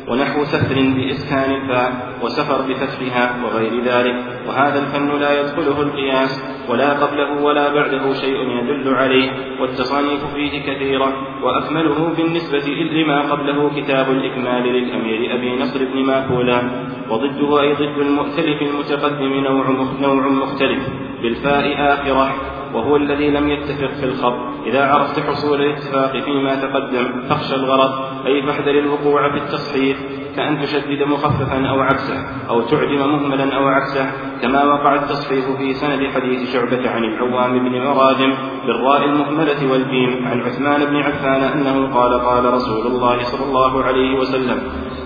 ونحو 0.09 0.45
سفر 0.45 0.75
بإسكان 0.97 1.51
الفاء 1.55 1.91
وسفر 2.23 2.59
بفتحها 2.69 3.45
وغير 3.45 3.75
ذلك. 3.85 4.17
وهذا 4.49 4.79
الفن 4.79 5.21
لا 5.21 5.41
يدخله 5.41 5.83
القياس 5.83 6.33
ولا 6.69 6.91
قبله 6.93 7.43
ولا 7.43 7.75
بعده 7.75 8.13
شيء 8.13 8.39
يدل 8.59 8.95
عليه. 8.95 9.31
والتصانيف 9.61 10.23
فيه 10.35 10.55
كثيرة 10.69 11.13
وأكمله 11.45 12.15
بالنسبة 12.17 12.67
لما 12.93 13.19
قبله 13.33 13.71
كتاب 13.77 14.11
الإكمال 14.11 14.63
للأمير 14.63 15.35
أبي 15.35 15.51
نصر 15.63 15.85
بن 15.85 15.99
ماكولا. 16.07 16.61
وضده 17.11 17.61
أي 17.61 17.73
ضد 17.75 17.99
المؤتلف 17.99 18.63
المتقدم 18.63 19.33
نوع 19.45 19.67
نوع 20.01 20.29
مختلف. 20.29 20.83
بالفاء 21.23 21.65
آخرة 21.93 22.35
وهو 22.75 22.97
الذي 22.97 23.31
لم 23.31 23.49
يتفق 23.49 23.91
في 24.01 24.05
الخط. 24.05 24.39
إذا 24.67 24.85
عرفت 24.85 25.21
حصول 25.21 25.63
الاتفاق 25.63 26.13
فيما 26.13 26.55
تقدم 26.55 27.23
فاخشى 27.29 27.55
الغلط 27.55 27.93
أي 28.27 28.43
فاحذر 28.43 28.79
الوقوع 28.79 29.31
في 29.31 29.39
التصحيح. 29.39 29.97
كأن 30.37 30.61
تشدد 30.63 31.03
مخففا 31.03 31.69
أو 31.69 31.81
عكسه 31.81 32.27
أو 32.49 32.61
تعدم 32.61 32.99
مهملا 32.99 33.57
أو 33.57 33.69
عكسه 33.69 34.11
كما 34.43 34.65
وقع 34.65 34.95
التصحيح 34.95 35.45
في 35.59 35.75
سند 35.75 36.07
حديث 36.15 36.53
شعبة 36.53 36.91
عن 36.91 37.05
العوام 37.05 37.59
بن 37.59 37.81
مرادم 37.81 38.35
بالراء 38.67 39.05
المهملة 39.05 39.73
والجيم 39.73 40.29
عن 40.29 40.41
عثمان 40.41 40.85
بن 40.85 40.97
عفان 40.97 41.43
أنه 41.43 41.95
قال 41.95 42.21
قال 42.21 42.55
رسول 42.55 42.87
الله 42.87 43.23
صلى 43.23 43.45
الله 43.45 43.85
عليه 43.85 44.19
وسلم 44.19 44.63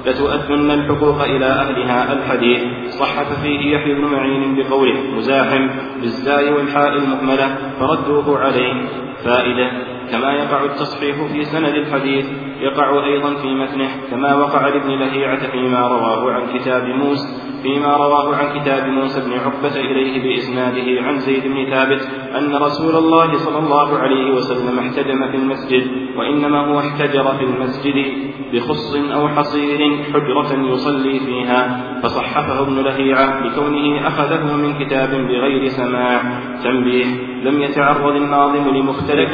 لتؤدن 0.06 0.70
الحقوق 0.70 1.22
إلى 1.22 1.46
أهلها. 1.46 2.12
الحديث 2.12 2.62
صحف 2.88 3.42
فيه 3.42 3.76
يحيى 3.76 3.94
بن 3.94 4.04
معين 4.04 4.56
بقوله 4.56 5.00
مزاحم 5.16 5.68
بالزاي 6.00 6.52
والحاء 6.52 6.88
المهملة 6.88 7.56
فردوه 7.80 8.38
عليه. 8.38 8.88
فائدة 9.24 9.70
كما 10.10 10.32
يقع 10.32 10.64
التصحيح 10.64 11.16
في 11.32 11.44
سند 11.44 11.74
الحديث 11.74 12.26
يقع 12.62 13.04
أيضا 13.04 13.34
في 13.34 13.54
متنه 13.54 13.88
كما 14.10 14.34
وقع 14.34 14.68
لابن 14.68 14.90
لهيعة 14.90 15.50
فيما 15.50 15.88
رواه 15.88 16.32
عن 16.32 16.58
كتاب 16.58 16.84
موسى 16.84 17.52
فيما 17.62 17.96
رواه 17.96 18.36
عن 18.36 18.60
كتاب 18.60 18.86
موسى 18.86 19.20
بن 19.20 19.32
عقبة 19.32 19.76
إليه 19.76 20.22
بإسناده 20.22 21.02
عن 21.02 21.18
زيد 21.18 21.42
بن 21.44 21.70
ثابت 21.70 22.00
أن 22.38 22.54
رسول 22.54 22.96
الله 22.96 23.36
صلى 23.36 23.58
الله 23.58 23.98
عليه 23.98 24.34
وسلم 24.34 24.78
احتجم 24.78 25.30
في 25.30 25.36
المسجد 25.36 25.86
وإنما 26.16 26.66
هو 26.66 26.78
احتجر 26.78 27.24
في 27.24 27.44
المسجد 27.44 28.06
بخص 28.52 28.94
أو 28.94 29.28
حصير 29.28 30.04
حجرة 30.12 30.72
يصلي 30.72 31.18
فيها 31.18 31.80
فصحفه 32.02 32.62
ابن 32.62 32.78
لهيعة 32.78 33.46
لكونه 33.46 34.06
أخذه 34.06 34.56
من 34.56 34.84
كتاب 34.84 35.10
بغير 35.10 35.68
سماع 35.68 36.22
تنبيه 36.64 37.06
لم 37.42 37.62
يتعرض 37.62 38.16
الناظم 38.16 38.68
لمختلف 38.76 39.30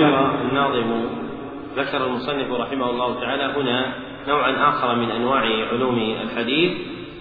الناظم 0.50 1.27
ذكر 1.78 2.06
المصنف 2.06 2.52
رحمه 2.52 2.90
الله 2.90 3.20
تعالى 3.20 3.42
هنا 3.42 3.92
نوعا 4.28 4.68
آخر 4.68 4.94
من 4.94 5.10
أنواع 5.10 5.40
علوم 5.72 5.98
الحديث 5.98 6.72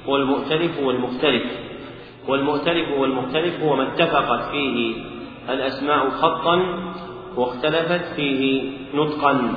هو 0.07 0.15
المؤتلف 0.15 0.79
والمختلف. 0.79 1.43
والمؤتلف 2.27 2.91
والمختلف 2.91 3.59
هو 3.63 3.75
ما 3.75 3.83
اتفقت 3.83 4.51
فيه 4.51 4.95
الأسماء 5.49 6.09
خطا 6.09 6.83
واختلفت 7.35 8.13
فيه 8.15 8.71
نطقا. 8.93 9.53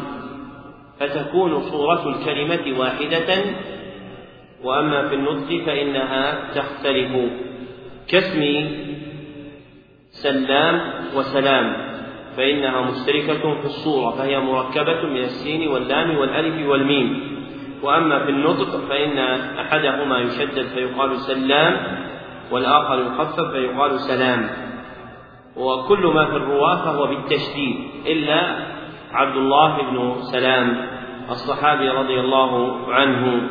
فتكون 1.01 1.61
صورة 1.61 2.09
الكلمة 2.09 2.79
واحدة 2.79 3.45
وأما 4.65 5.09
في 5.09 5.15
النطق 5.15 5.63
فإنها 5.67 6.51
تختلف. 6.55 7.33
كاسم 8.09 8.69
سلام 10.11 10.81
وسلام. 11.17 11.90
فإنها 12.41 12.81
مشتركة 12.81 13.55
في 13.61 13.65
الصورة 13.65 14.11
فهي 14.11 14.41
مركبة 14.41 15.03
من 15.03 15.17
السين 15.17 15.69
واللام 15.69 16.17
والألف 16.19 16.69
والميم. 16.69 17.37
وأما 17.83 18.25
في 18.25 18.31
النطق 18.31 18.77
فإن 18.89 19.19
أحدهما 19.59 20.19
يشدد 20.19 20.67
فيقال 20.67 21.17
سلام 21.17 21.77
والآخر 22.51 22.99
يخفف 22.99 23.51
فيقال 23.51 24.01
سلام. 24.01 24.51
وكل 25.57 26.07
ما 26.07 26.25
في 26.25 26.37
الرواة 26.37 26.85
فهو 26.85 27.07
بالتشديد 27.07 27.77
إلا 28.07 28.57
عبد 29.13 29.37
الله 29.37 29.91
بن 29.91 30.15
سلام 30.21 30.87
الصحابي 31.31 31.89
رضي 31.89 32.21
الله 32.21 32.79
عنه. 32.93 33.49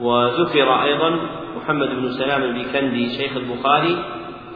وذكر 0.00 0.82
أيضا 0.82 1.20
محمد 1.56 1.88
بن 1.88 2.08
سلام 2.08 2.42
البيكندي 2.42 3.08
شيخ 3.08 3.36
البخاري 3.36 3.96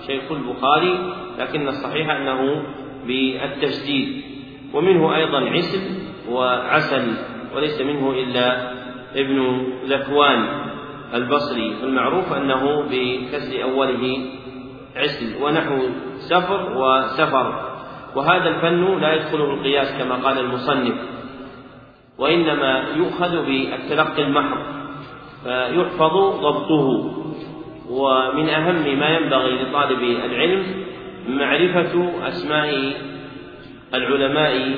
شيخ 0.06 0.32
البخاري 0.32 1.12
لكن 1.38 1.68
الصحيح 1.68 2.10
أنه 2.10 2.62
بالتشديد 3.06 4.22
ومنه 4.74 5.16
أيضا 5.16 5.40
عسل 5.40 5.80
وعسل 6.30 7.14
وليس 7.54 7.80
منه 7.80 8.10
إلا 8.10 8.72
ابن 9.16 9.66
ذكوان 9.84 10.48
البصري 11.14 11.76
المعروف 11.82 12.32
أنه 12.32 12.82
بكسر 12.90 13.62
أوله 13.62 14.18
عسل 14.96 15.42
ونحو 15.42 15.78
سفر 16.18 16.76
وسفر. 16.76 17.68
وهذا 18.16 18.48
الفن 18.48 19.00
لا 19.00 19.14
يدخله 19.14 19.54
القياس 19.54 19.98
كما 19.98 20.14
قال 20.14 20.38
المصنف 20.38 20.94
وإنما 22.18 22.84
يؤخذ 22.96 23.46
بالتلقي 23.46 24.22
المحض 24.22 24.58
فيحفظ 25.44 26.14
ضبطه. 26.16 27.14
ومن 27.90 28.48
أهم 28.48 28.98
ما 28.98 29.08
ينبغي 29.08 29.62
لطالب 29.62 30.02
العلم 30.02 30.87
معرفة 31.28 32.12
أسماء 32.28 32.92
العلماء 33.94 34.76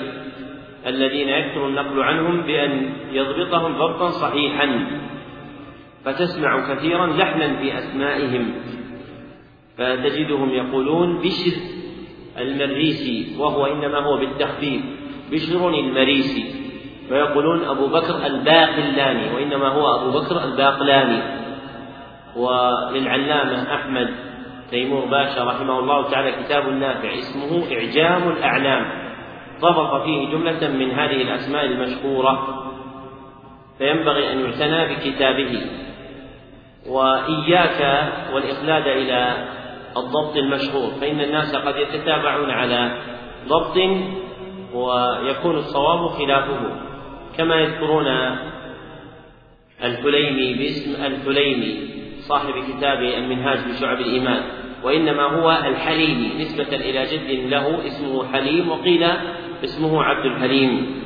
الذين 0.86 1.28
يكثر 1.28 1.68
النقل 1.68 2.02
عنهم 2.02 2.40
بأن 2.40 2.92
يضبطهم 3.12 3.72
ضبطا 3.78 4.10
صحيحا 4.10 4.86
فتسمع 6.04 6.74
كثيرا 6.74 7.06
لحنا 7.06 7.56
في 7.56 7.78
أسمائهم 7.78 8.52
فتجدهم 9.78 10.50
يقولون 10.50 11.18
بشر 11.18 11.56
المريسي 12.38 13.36
وهو 13.38 13.66
إنما 13.66 13.98
هو 13.98 14.16
بالتخفيف 14.16 14.82
بشر 15.32 15.68
المريسي 15.68 16.44
ويقولون 17.10 17.64
أبو 17.64 17.86
بكر 17.86 18.26
الباقلاني 18.26 19.34
وإنما 19.34 19.68
هو 19.68 19.96
أبو 20.00 20.18
بكر 20.18 20.44
الباقلاني 20.44 21.22
وللعلامة 22.36 23.74
أحمد 23.74 24.29
تيمور 24.70 25.04
باشا 25.04 25.44
رحمه 25.44 25.78
الله 25.78 26.10
تعالى 26.10 26.32
كتاب 26.32 26.68
نافع 26.68 27.14
اسمه 27.14 27.72
إعجام 27.72 28.28
الأعلام. 28.28 29.10
ضبط 29.60 30.02
فيه 30.02 30.30
جملة 30.30 30.68
من 30.68 30.90
هذه 30.90 31.22
الأسماء 31.22 31.64
المشهورة. 31.64 32.64
فينبغي 33.78 34.32
أن 34.32 34.40
يعتنى 34.40 34.94
بكتابه. 34.94 35.62
وإياك 36.86 38.12
والإخلاد 38.34 38.86
إلى 38.86 39.48
الضبط 39.96 40.36
المشهور. 40.36 40.90
فإن 41.00 41.20
الناس 41.20 41.56
قد 41.56 41.76
يتتابعون 41.76 42.50
على 42.50 42.90
ضبط 43.48 43.76
ويكون 44.74 45.56
الصواب 45.56 46.08
خلافه. 46.08 46.60
كما 47.38 47.54
يذكرون 47.54 48.06
الحليمي 49.84 50.54
باسم 50.54 51.04
الحليمي 51.04 51.90
صاحب 52.28 52.54
كتاب 52.68 53.02
المنهاج 53.02 53.58
بشعب 53.58 54.00
الإيمان. 54.00 54.59
وإنما 54.84 55.22
هو 55.22 55.50
الحليمي 55.50 56.42
نسبة 56.42 56.76
إلى 56.76 57.04
جد 57.04 57.50
له 57.50 57.86
اسمه 57.86 58.32
حليم 58.32 58.70
وقيل 58.70 59.06
اسمه 59.64 60.02
عبد 60.02 60.26
الحليم. 60.26 61.02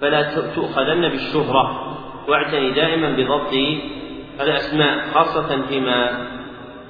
فلا 0.00 0.22
تؤخذن 0.54 1.08
بالشهرة. 1.08 1.96
واعتني 2.28 2.70
دائما 2.70 3.10
بضبط 3.16 3.52
الأسماء 4.40 5.06
خاصة 5.14 5.62
فيما 5.68 6.26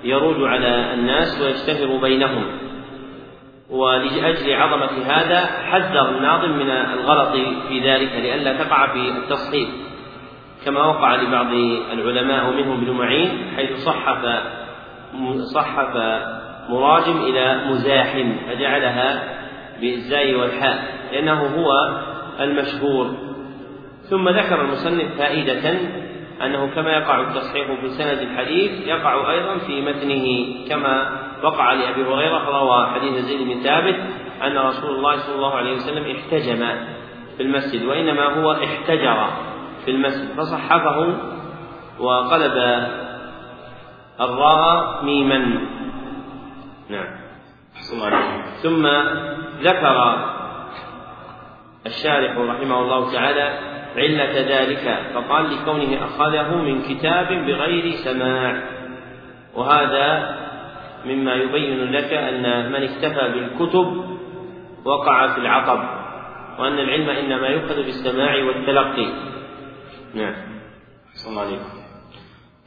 يروج 0.04 0.48
على 0.48 0.94
الناس 0.94 1.40
ويشتهر 1.42 1.96
بينهم. 1.96 2.44
ولأجل 3.70 4.52
عظمة 4.52 5.06
هذا 5.06 5.46
حذر 5.46 6.08
الناظم 6.08 6.50
من 6.50 6.70
الغلط 6.70 7.32
في 7.68 7.80
ذلك 7.80 8.12
لئلا 8.12 8.64
تقع 8.64 8.86
في 8.86 9.08
التصحيح 9.08 9.68
كما 10.64 10.84
وقع 10.84 11.14
لبعض 11.16 11.52
العلماء 11.92 12.48
ومنهم 12.48 12.82
ابن 12.82 12.90
معين 12.90 13.30
حيث 13.56 13.84
صحف 13.84 14.24
صحف 15.54 15.96
مراجم 16.68 17.16
إلى 17.16 17.64
مزاحم 17.70 18.36
فجعلها 18.48 19.36
بالزاي 19.80 20.34
والحاء 20.34 20.84
لأنه 21.12 21.46
هو 21.46 22.00
المشهور. 22.40 23.14
ثم 24.10 24.28
ذكر 24.28 24.60
المصنف 24.60 25.18
فائدة 25.18 25.78
أنه 26.44 26.74
كما 26.74 26.90
يقع 26.90 27.20
التصحيح 27.20 27.66
في 27.80 27.88
سند 27.88 28.18
الحديث 28.18 28.86
يقع 28.86 29.30
أيضا 29.30 29.58
في 29.58 29.80
متنه 29.82 30.54
كما 30.68 31.10
وقع 31.42 31.72
لأبي 31.72 32.02
هريرة 32.02 32.60
روى 32.60 32.86
حديث 32.86 33.24
زيد 33.24 33.48
بن 33.48 33.60
ثابت 33.60 33.96
أن 34.42 34.58
رسول 34.58 34.90
الله 34.90 35.16
صلى 35.16 35.34
الله 35.34 35.54
عليه 35.54 35.72
وسلم 35.72 36.16
احتجم 36.16 36.66
في 37.36 37.42
المسجد 37.42 37.84
وإنما 37.84 38.24
هو 38.24 38.52
احتجر 38.52 39.26
في 39.84 39.90
المسجد 39.90 40.28
فصحفه 40.36 41.14
وقلب 42.00 42.86
الراء 44.20 45.04
ميما. 45.04 45.38
نعم. 46.90 47.08
ثم 48.62 48.86
ذكر 49.60 49.96
الشارح 51.86 52.38
رحمه 52.38 52.82
الله 52.82 53.12
تعالى 53.12 53.58
علة 53.96 54.34
ذلك 54.34 55.12
فقال 55.14 55.44
لكونه 55.54 56.04
أخذه 56.04 56.56
من 56.56 56.82
كتاب 56.82 57.28
بغير 57.28 57.90
سماع. 57.90 58.62
وهذا 59.54 60.36
مما 61.04 61.34
يبين 61.34 61.92
لك 61.92 62.12
أن 62.12 62.72
من 62.72 62.82
اكتفى 62.82 63.28
بالكتب 63.28 64.16
وقع 64.84 65.26
في 65.26 65.38
العقب 65.38 65.80
وأن 66.58 66.78
العلم 66.78 67.10
إنما 67.10 67.48
يؤخذ 67.48 67.76
بالسماع 67.76 68.44
والتلقي. 68.44 69.08
نعم. 70.14 70.34
صلى 71.14 71.40
عليكم 71.40 71.85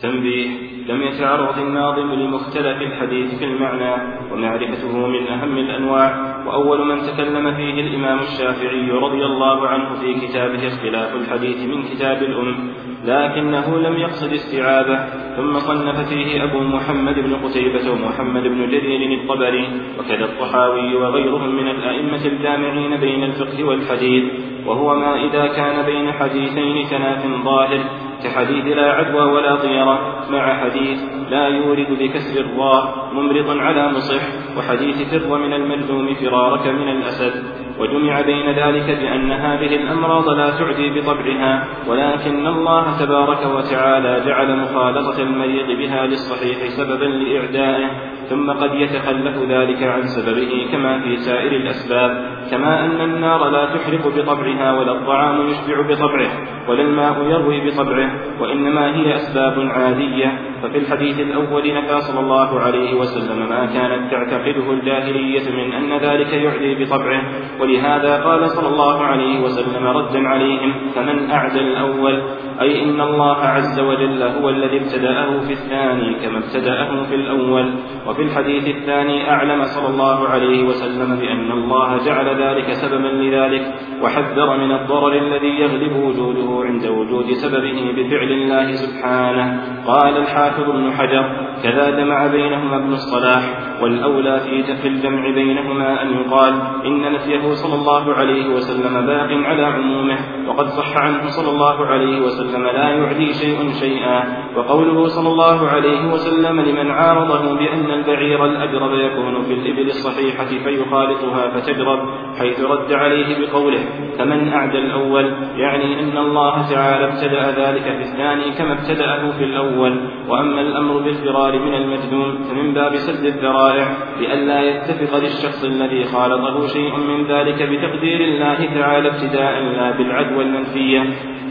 تنبيه 0.02 0.50
لم 0.88 1.02
يتعرض 1.02 1.60
الناظم 1.60 2.14
لمختلف 2.14 2.82
الحديث 2.82 3.40
في 3.40 3.46
المعنى 3.46 4.20
ومعرفته 4.32 5.08
من 5.08 5.28
أهم 5.28 5.58
الأنواع 5.58 6.40
وأول 6.48 6.88
من 6.88 7.02
تكلم 7.02 7.56
فيه 7.56 7.82
الإمام 7.82 8.20
الشافعي 8.20 8.92
رضي 8.92 9.26
الله 9.26 9.68
عنه 9.68 9.94
في 10.02 10.28
كتابه 10.28 10.68
اختلاف 10.68 11.16
الحديث 11.16 11.58
من 11.58 11.84
كتاب 11.84 12.24
الأم 12.24 12.74
لكنه 13.06 13.78
لم 13.80 13.98
يقصد 13.98 14.34
استيعابه 14.34 15.06
ثم 15.38 15.60
صنف 15.60 16.10
فيه 16.10 16.44
أبو 16.44 16.60
محمد 16.60 17.20
بن 17.20 17.36
قتيبة 17.36 17.92
ومحمد 17.92 18.44
بن 18.44 18.72
جرير 18.72 19.22
الطبري 19.22 19.68
وكذا 20.00 20.26
الطحاوي 20.26 20.96
وغيرهم 20.96 21.56
من 21.56 21.68
الأئمة 21.68 22.26
الجامعين 22.26 22.96
بين 22.96 23.24
الفقه 23.24 23.64
والحديث 23.64 24.24
وهو 24.66 24.96
ما 24.96 25.16
إذا 25.26 25.48
كان 25.48 25.86
بين 25.86 26.12
حديثين 26.12 26.90
تناف 26.90 27.44
ظاهر 27.44 28.09
كحديث 28.24 28.66
لا 28.78 28.92
عدوى 28.92 29.22
ولا 29.22 29.56
طيرة 29.56 30.26
مع 30.30 30.64
حديث 30.64 31.00
لا 31.30 31.48
يورد 31.48 31.88
بكسر 32.00 32.42
الراء 32.42 33.10
ممرضا 33.14 33.62
على 33.62 33.92
مصح 33.92 34.22
وحديث 34.58 34.98
فر 35.12 35.38
من 35.38 35.54
الملزوم 35.54 36.14
فرارك 36.14 36.68
من 36.68 36.90
الأسد. 36.90 37.44
وجمع 37.80 38.22
بين 38.22 38.50
ذلك 38.50 39.00
بأن 39.00 39.32
هذه 39.32 39.76
الأمراض 39.76 40.30
لا 40.30 40.50
تعدي 40.60 41.00
بطبعها 41.00 41.68
ولكن 41.88 42.48
الله 42.48 43.00
تبارك 43.00 43.46
وتعالى 43.46 44.26
جعل 44.26 44.58
مخالطة 44.58 45.22
المريض 45.22 45.78
بها 45.78 46.08
للصحيح 46.08 46.58
سببا 46.68 47.06
لإعدائه 47.06 47.90
ثم 48.30 48.52
قد 48.52 48.74
يتخلف 48.74 49.38
ذلك 49.50 49.84
عن 49.84 50.02
سببه 50.02 50.68
كما 50.72 51.00
في 51.00 51.18
سائر 51.18 51.52
الأسباب 51.52 52.40
كما 52.52 52.86
أن 52.86 53.02
النار 53.02 53.50
لا 53.50 53.66
تحرق 53.66 54.08
بطبعها 54.08 54.80
ولا 54.80 54.92
الطعام 54.92 55.50
يشبع 55.50 55.82
بطبعه 55.82 56.30
ولا 56.68 56.82
الماء 56.82 57.24
يروي 57.30 57.70
بطبعه 57.70 58.12
وإنما 58.42 58.96
هي 58.96 59.16
أسباب 59.16 59.70
عادية. 59.70 60.40
ففي 60.64 60.78
الحديث 60.78 61.20
الأول 61.20 61.74
نفى 61.74 62.02
صلى 62.02 62.20
الله 62.20 62.60
عليه 62.60 62.94
وسلم 62.94 63.50
ما 63.50 63.66
كانت 63.66 64.12
تعتقده 64.12 64.72
الجاهلية 64.72 65.52
من 65.52 65.74
أن 65.74 65.98
ذلك 65.98 66.34
يعدي 66.34 66.86
بطبعه 66.86 67.22
ولهذا 67.70 68.24
قال 68.24 68.50
صلى 68.50 68.68
الله 68.68 69.04
عليه 69.04 69.40
وسلم 69.40 69.88
ردا 69.88 70.28
عليهم 70.28 70.74
فمن 70.96 71.32
أعدى 71.32 71.60
الأول؟ 71.60 72.22
أي 72.62 72.84
إن 72.84 73.02
الله 73.02 73.38
عز 73.38 73.80
وجل 73.80 74.24
هو 74.24 74.50
الذي 74.50 74.78
ابتدأه 74.78 75.40
في 75.40 75.54
الثاني 75.54 76.16
كما 76.22 76.38
ابتدأه 76.38 77.04
في 77.04 77.16
الأول. 77.16 77.74
وفي 78.08 78.22
الحديث 78.22 78.68
الثاني 78.68 79.30
أعلم 79.32 79.64
صلى 79.64 79.88
الله 79.88 80.28
عليه 80.28 80.64
وسلم 80.64 81.16
بأن 81.16 81.52
الله 81.52 82.06
جعل 82.06 82.28
ذلك 82.42 82.74
سببا 82.74 83.08
لذلك 83.08 83.74
وحذر 84.04 84.58
من 84.58 84.72
الضرر 84.72 85.14
الذي 85.14 85.60
يغلب 85.60 85.96
وجوده 85.96 86.66
عند 86.66 86.86
وجود 86.86 87.32
سببه 87.32 87.94
بفعل 87.98 88.32
الله 88.32 88.72
سبحانه. 88.72 89.62
قال 89.88 90.18
الحافظ 90.18 90.70
ابن 90.70 90.92
حجر 90.92 91.50
كذا 91.64 91.90
جمع 91.90 92.28
بينهما 92.28 92.76
ابن 92.76 92.94
الصلاح 92.94 93.44
والأولى 93.82 94.40
في 94.82 94.88
الجمع 94.88 95.22
بينهما 95.30 96.02
أن 96.02 96.14
يقال 96.14 96.54
إن 96.86 97.14
نفيه 97.14 97.54
صلى 97.64 97.76
الله 97.76 98.14
عليه 98.14 98.50
وسلم 98.56 99.06
باق 99.06 99.30
على 99.50 99.66
عمومه 99.66 100.18
وقد 100.48 100.68
صح 100.68 100.98
عنه 100.98 101.30
صلى 101.30 101.50
الله 101.50 101.86
عليه 101.86 102.22
وسلم 102.22 102.64
لا 102.64 102.90
يعدي 102.90 103.34
شيء 103.34 103.72
شيئا 103.72 104.24
وقوله 104.56 105.08
صلى 105.08 105.30
الله 105.30 105.68
عليه 105.68 106.14
وسلم 106.14 106.62
لمن 106.62 106.92
عارضه 106.92 107.54
بأن 107.54 107.92
البعير 107.92 108.46
الأجرب 108.46 108.94
يكون 108.94 109.44
في 109.44 109.54
الإبل 109.54 109.88
الصحيحة 109.88 110.46
فيخالطها 110.46 111.50
فتجرب 111.50 112.00
حيث 112.40 112.60
رد 112.60 112.94
عليه 112.94 113.30
بقوله 113.40 113.80
فمن 114.18 114.54
أعدى 114.54 114.78
الأول؟ 114.78 115.26
يعني 115.56 116.00
أن 116.00 116.18
الله 116.18 116.70
تعالى 116.70 117.06
ابتدأ 117.06 117.52
ذلك 117.52 117.84
في 117.84 118.02
الثاني 118.02 118.52
كما 118.58 118.74
ابتدأه 118.74 119.32
في 119.32 119.44
الأول. 119.44 120.00
وأما 120.30 120.62
الأمر 120.62 120.98
بالفرار 120.98 121.60
من 121.60 121.74
المجنون 121.74 122.44
فمن 122.44 122.74
باب 122.74 122.96
سد 122.96 123.26
الذرائع 123.26 123.98
لئلا 124.20 124.62
يتفق 124.62 125.18
للشخص 125.18 125.64
الذي 125.64 126.04
خالطه 126.04 126.68
شيء 126.68 126.98
من 126.98 127.28
ذلك 127.28 127.49
بتقدير 127.56 128.22
الله 128.22 128.66
تعالى 128.76 129.10
ابتداء 129.10 129.60
لا 129.60 129.92
بالعدوى 129.92 130.44
المنفية 130.44 131.04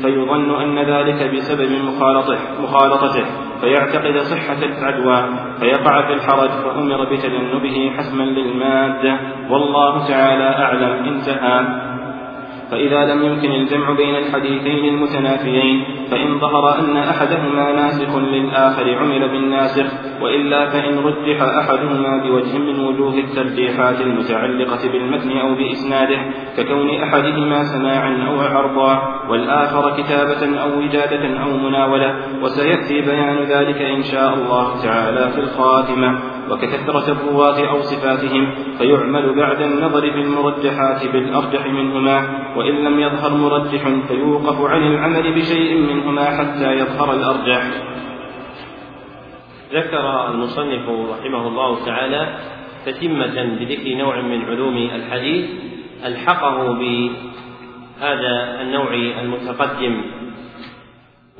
فيظن 0.03 0.61
أن 0.63 0.79
ذلك 0.79 1.35
بسبب 1.35 1.71
مخالطته, 1.73 2.39
مخالطته 2.63 3.25
فيعتقد 3.61 4.19
صحة 4.19 4.63
العدوى 4.63 5.25
فيقع 5.61 6.07
في 6.07 6.13
الحرج 6.13 6.51
فأمر 6.51 7.05
بتجنبه 7.05 7.93
حسما 7.97 8.23
للمادة 8.23 9.19
والله 9.51 10.09
تعالى 10.09 10.65
أعلم 10.65 11.05
انتهى. 11.05 11.88
فإذا 12.71 13.15
لم 13.15 13.25
يمكن 13.25 13.51
الجمع 13.51 13.93
بين 13.93 14.17
الحديثين 14.17 14.85
المتنافيين 14.85 15.85
فإن 16.11 16.39
ظهر 16.39 16.79
أن 16.79 16.97
أحدهما 16.97 17.73
ناسخ 17.73 18.17
للآخر 18.17 18.95
عمل 18.95 19.29
بالناسخ 19.29 19.87
وإلا 20.23 20.71
فإن 20.71 20.99
رجح 20.99 21.43
أحدهما 21.43 22.23
بوجه 22.23 22.59
من 22.59 22.81
وجوه 22.81 23.19
الترجيحات 23.19 24.01
المتعلقة 24.01 24.89
بالمتن 24.93 25.39
أو 25.39 25.55
بإسناده 25.55 26.19
ككون 26.57 26.91
أحدهما 26.91 27.63
سماعا 27.63 28.29
أو 28.29 28.41
عرضا 28.41 29.03
والآخر 29.29 30.03
كتابة 30.03 30.61
أو 30.63 30.79
وجادة 30.79 31.43
أو 31.43 31.57
مناولة 31.57 32.17
وسيأتي 32.43 33.01
بيان 33.01 33.39
ذلك 33.39 33.83
إن 33.83 34.03
شاء 34.03 34.35
الله 34.35 34.83
تعالى 34.83 35.31
في 35.33 35.41
الخاتمة. 35.41 36.38
وككثرة 36.51 37.13
الرواة 37.13 37.71
أو 37.71 37.81
صفاتهم 37.81 38.55
فيعمل 38.79 39.35
بعد 39.37 39.61
النظر 39.63 40.01
في 40.01 40.21
المرجحات 40.21 41.07
بالأرجح 41.07 41.67
منهما 41.67 42.29
وإن 42.57 42.75
لم 42.85 43.01
يظهر 43.01 43.35
مرجح 43.35 43.89
فيوقف 44.09 44.61
عن 44.61 44.83
العمل 44.83 45.35
بشيء 45.35 45.75
منهما 45.75 46.25
حتى 46.25 46.73
يظهر 46.73 47.13
الأرجح. 47.13 47.63
ذكر 49.73 50.31
المصنف 50.31 50.89
رحمه 50.89 51.49
الله 51.49 51.85
تعالى 51.85 52.39
تتمة 52.87 53.43
بذكر 53.61 53.95
نوع 53.95 54.21
من 54.21 54.45
علوم 54.45 54.77
الحديث 54.77 55.51
ألحقه 56.07 56.73
بهذا 56.73 58.61
النوع 58.63 58.95
المتقدم 58.95 60.03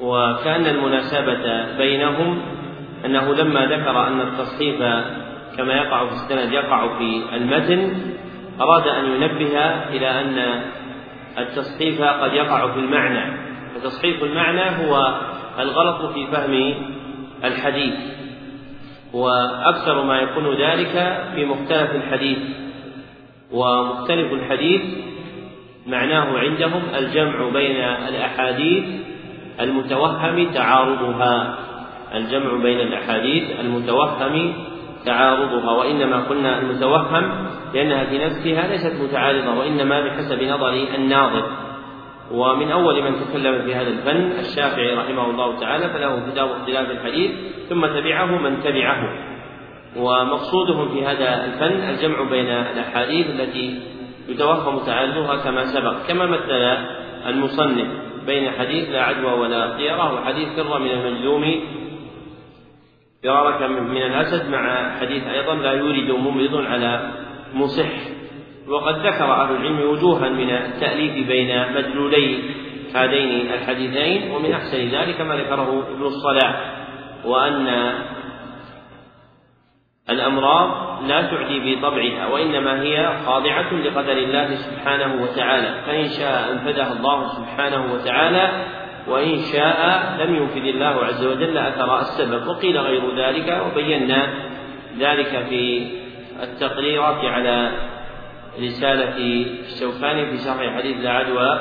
وكأن 0.01 0.67
المناسبة 0.67 1.77
بينهم 1.79 2.58
أنه 3.05 3.35
لما 3.35 3.67
ذكر 3.67 4.07
أن 4.07 4.21
التصحيف 4.21 4.79
كما 5.57 5.75
يقع 5.75 6.07
في 6.07 6.13
السند 6.13 6.53
يقع 6.53 6.99
في 6.99 7.37
المتن 7.37 7.93
أراد 8.61 8.89
أن 8.89 9.05
ينبه 9.05 9.59
إلى 9.91 10.21
أن 10.21 10.63
التصحيف 11.39 12.03
قد 12.03 12.33
يقع 12.33 12.73
في 12.73 12.79
المعنى. 12.79 13.37
فتصحيف 13.75 14.23
المعنى 14.23 14.87
هو 14.87 15.21
الغلط 15.59 16.13
في 16.13 16.27
فهم 16.27 16.75
الحديث. 17.45 17.95
وأكثر 19.13 20.03
ما 20.03 20.21
يكون 20.21 20.55
ذلك 20.55 21.23
في 21.35 21.45
مختلف 21.45 21.91
الحديث. 21.91 22.39
ومختلف 23.53 24.33
الحديث 24.33 24.83
معناه 25.87 26.39
عندهم 26.39 26.83
الجمع 26.99 27.49
بين 27.49 27.77
الأحاديث 28.09 28.85
المتوهم 29.61 30.51
تعارضها. 30.53 31.59
الجمع 32.15 32.63
بين 32.63 32.81
الأحاديث 32.81 33.61
المتوهم 33.61 34.53
تعارضها 35.05 35.71
وإنما 35.71 36.17
قلنا 36.17 36.59
المتوهم 36.59 37.49
لأنها 37.75 38.05
في 38.05 38.19
نفسها 38.19 38.67
ليست 38.67 39.03
متعارضة 39.03 39.59
وإنما 39.59 40.01
بحسب 40.01 40.43
نظر 40.43 40.87
الناظر. 40.95 41.47
ومن 42.33 42.71
أول 42.71 43.03
من 43.03 43.13
تكلم 43.21 43.63
في 43.63 43.75
هذا 43.75 43.89
الفن 43.89 44.33
الشافعي 44.39 44.95
رحمه 44.95 45.31
الله 45.31 45.61
تعالى 45.61 45.89
فله 45.89 46.31
كتاب 46.31 46.51
اختلاف 46.51 46.91
الحديث 46.91 47.31
ثم 47.69 47.87
تبعه 47.87 48.39
من 48.39 48.61
تبعه. 48.61 49.03
ومقصودهم 49.97 50.89
في 50.89 51.07
هذا 51.07 51.45
الفن 51.45 51.89
الجمع 51.89 52.23
بين 52.31 52.47
الأحاديث 52.47 53.27
التي 53.31 53.81
يتوهم 54.29 54.79
تعالجها 54.87 55.37
كما 55.37 55.65
سبق. 55.65 55.95
كما 56.09 56.27
مثل 56.27 56.77
المصنف 57.27 57.89
بين 58.27 58.51
حديث 58.51 58.91
لا 58.91 59.03
عدوى 59.03 59.33
ولا 59.33 59.77
طيرة 59.77 60.15
وحديث 60.15 60.49
فر 60.49 60.79
من 60.79 60.91
المجذوم 60.91 61.61
فرارك 63.29 63.63
من 63.63 64.03
الأسد 64.03 64.51
مع 64.51 64.91
حديث 65.01 65.27
أيضا 65.27 65.55
لا 65.55 65.73
يورد 65.73 66.11
ممرض 66.11 66.67
على 66.67 67.11
مصح. 67.55 67.89
وقد 68.69 69.07
ذكر 69.07 69.33
أهل 69.33 69.57
العلم 69.57 69.81
وجوها 69.91 70.29
من 70.29 70.51
التأليف 70.51 71.29
بين 71.29 71.73
مدلولي 71.75 72.43
هذين 72.95 73.53
الحديثين 73.53 74.31
ومن 74.31 74.53
أحسن 74.53 74.89
ذلك 74.89 75.21
ما 75.21 75.37
ذكره 75.37 75.87
ابن 75.95 76.03
الصلاح 76.03 76.55
وأن 77.25 77.95
الأمراض 80.11 81.03
لا 81.03 81.23
تعدي 81.23 81.77
بطبعها 81.77 82.27
وإنما 82.27 82.83
هي 82.83 83.13
خاضعة 83.27 83.75
لقدر 83.75 84.13
الله 84.13 84.55
سبحانه 84.55 85.23
وتعالى. 85.23 85.83
فإن 85.87 86.09
شاء 86.09 86.53
أنفذها 86.53 86.93
الله 86.93 87.29
سبحانه 87.29 87.93
وتعالى 87.93 88.65
وإن 89.09 89.39
شاء 89.53 89.79
لم 90.21 90.35
ينفذ 90.35 90.67
الله 90.67 91.05
عز 91.05 91.27
وجل 91.27 91.59
أثر 91.59 92.01
السبب. 92.01 92.47
وقيل 92.47 92.79
غير 92.79 93.17
ذلك 93.17 93.63
وبينا 93.67 94.29
ذلك 94.99 95.47
في 95.49 95.87
التقريرات 96.43 97.25
على 97.25 97.71
رسالة 98.61 99.17
الشوكاني 99.67 100.27
في 100.27 100.39
شرح 100.39 100.77
حديث 100.77 100.97
لا 101.05 101.11
عدوى 101.11 101.61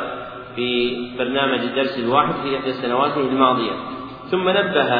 في 0.56 0.98
برنامج 1.18 1.60
الدرس 1.60 2.00
الواحد 2.00 2.34
في 2.44 2.58
إحدى 2.58 2.72
سنواته 2.74 3.22
الماضية. 3.22 3.74
ثم 4.32 4.50
نبه 4.50 4.94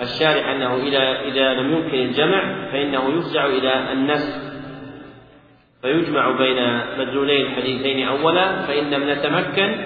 الشارع 0.00 0.52
أنه 0.52 0.74
إذا 0.74 1.20
إذا 1.20 1.54
لم 1.54 1.72
يمكن 1.72 1.98
الجمع 1.98 2.70
فإنه 2.72 3.18
يفزع 3.18 3.46
إلى 3.46 3.92
النسخ. 3.92 4.54
فيجمع 5.82 6.30
بين 6.30 6.80
مدلولي 6.98 7.42
الحديثين 7.42 8.08
أولا 8.08 8.62
فإن 8.62 8.90
لم 8.90 9.10
نتمكن 9.10 9.76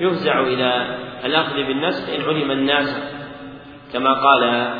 يفزع 0.00 0.40
إلى 0.40 0.98
الأخذ 1.24 1.54
بالنسخ 1.54 2.08
إن 2.08 2.22
علم 2.22 2.50
الناسخ 2.50 3.02
كما 3.92 4.12
قال 4.12 4.72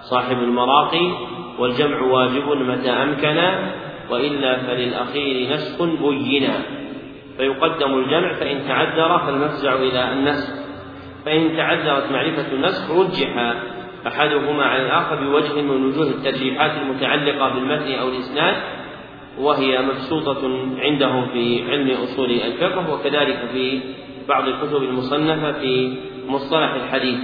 صاحب 0.00 0.36
المراقي 0.38 1.12
والجمع 1.58 2.02
واجب 2.02 2.48
متى 2.48 2.90
أمكن 2.90 3.40
وإلا 4.10 4.58
فللأخير 4.58 5.54
نسخ 5.54 5.82
بينا 5.82 6.54
فيقدم 7.36 7.98
الجمع 7.98 8.32
فإن 8.34 8.68
تعذر 8.68 9.18
فالمفزع 9.18 9.74
إلى 9.74 10.12
النسخ. 10.12 10.54
فإن 11.24 11.56
تعذرت 11.56 12.12
معرفة 12.12 12.52
النسخ 12.52 12.90
رجح. 12.90 13.54
أحدهما 14.06 14.64
على 14.64 14.82
الآخر 14.82 15.16
بوجه 15.16 15.62
من 15.62 15.86
وجوه 15.86 16.06
الترجيحات 16.06 16.72
المتعلقة 16.82 17.48
بالمتن 17.48 17.92
أو 17.94 18.08
الإسناد 18.08 18.56
وهي 19.38 19.82
مبسوطة 19.82 20.68
عندهم 20.78 21.26
في 21.26 21.70
علم 21.70 21.90
أصول 21.90 22.30
الفقه 22.30 22.94
وكذلك 22.94 23.38
في 23.52 23.80
بعض 24.28 24.48
الكتب 24.48 24.82
المصنفة 24.82 25.52
في 25.52 25.96
مصطلح 26.28 26.74
الحديث. 26.74 27.18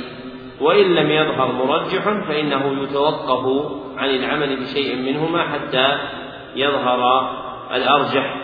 وإن 0.61 0.95
لم 0.95 1.11
يظهر 1.11 1.53
مرجح 1.53 2.29
فإنه 2.29 2.83
يتوقف 2.83 3.73
عن 3.97 4.11
العمل 4.11 4.57
بشيء 4.57 4.97
منهما 4.97 5.43
حتى 5.43 5.99
يظهر 6.57 7.31
الأرجح. 7.75 8.35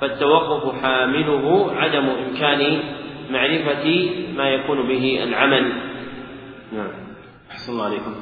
فالتوقف 0.00 0.82
حامله 0.82 1.72
عدم 1.76 2.08
إمكان 2.08 2.80
معرفة 3.30 4.10
ما 4.36 4.48
يكون 4.48 4.88
به 4.88 5.24
العمل. 5.24 5.72
نعم. 6.72 6.88
أحسن 7.50 7.72
الله 7.72 7.84
عليكم. 7.84 8.14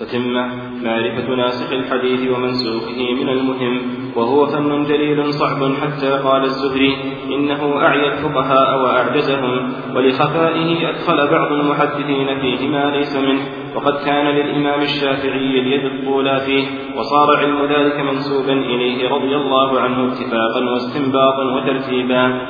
تتمة 0.00 0.50
معرفة 0.82 1.34
ناسخ 1.34 1.72
الحديث 1.72 2.30
ومنسوخه 2.30 3.14
من 3.14 3.28
المهم. 3.28 4.01
وهو 4.16 4.46
فن 4.46 4.84
جليل 4.84 5.32
صعب 5.32 5.72
حتى 5.82 6.10
قال 6.10 6.42
الزهري 6.44 6.96
إنه 7.34 7.76
أعيا 7.76 8.12
الفقهاء 8.12 8.82
وأعجزهم 8.82 9.72
ولخفائه 9.96 10.88
أدخل 10.90 11.30
بعض 11.30 11.52
المحدثين 11.52 12.40
فيه 12.40 12.68
ما 12.68 12.90
ليس 12.96 13.16
منه 13.16 13.42
وقد 13.76 13.94
كان 14.04 14.26
للإمام 14.26 14.80
الشافعي 14.80 15.60
اليد 15.60 15.84
الطولى 15.84 16.40
فيه 16.40 16.64
وصار 16.96 17.36
علم 17.36 17.64
ذلك 17.64 18.00
منسوبا 18.00 18.52
إليه 18.52 19.08
رضي 19.08 19.36
الله 19.36 19.80
عنه 19.80 20.12
اتفاقا 20.12 20.60
واستنباطا 20.72 21.44
وترتيبا. 21.56 22.46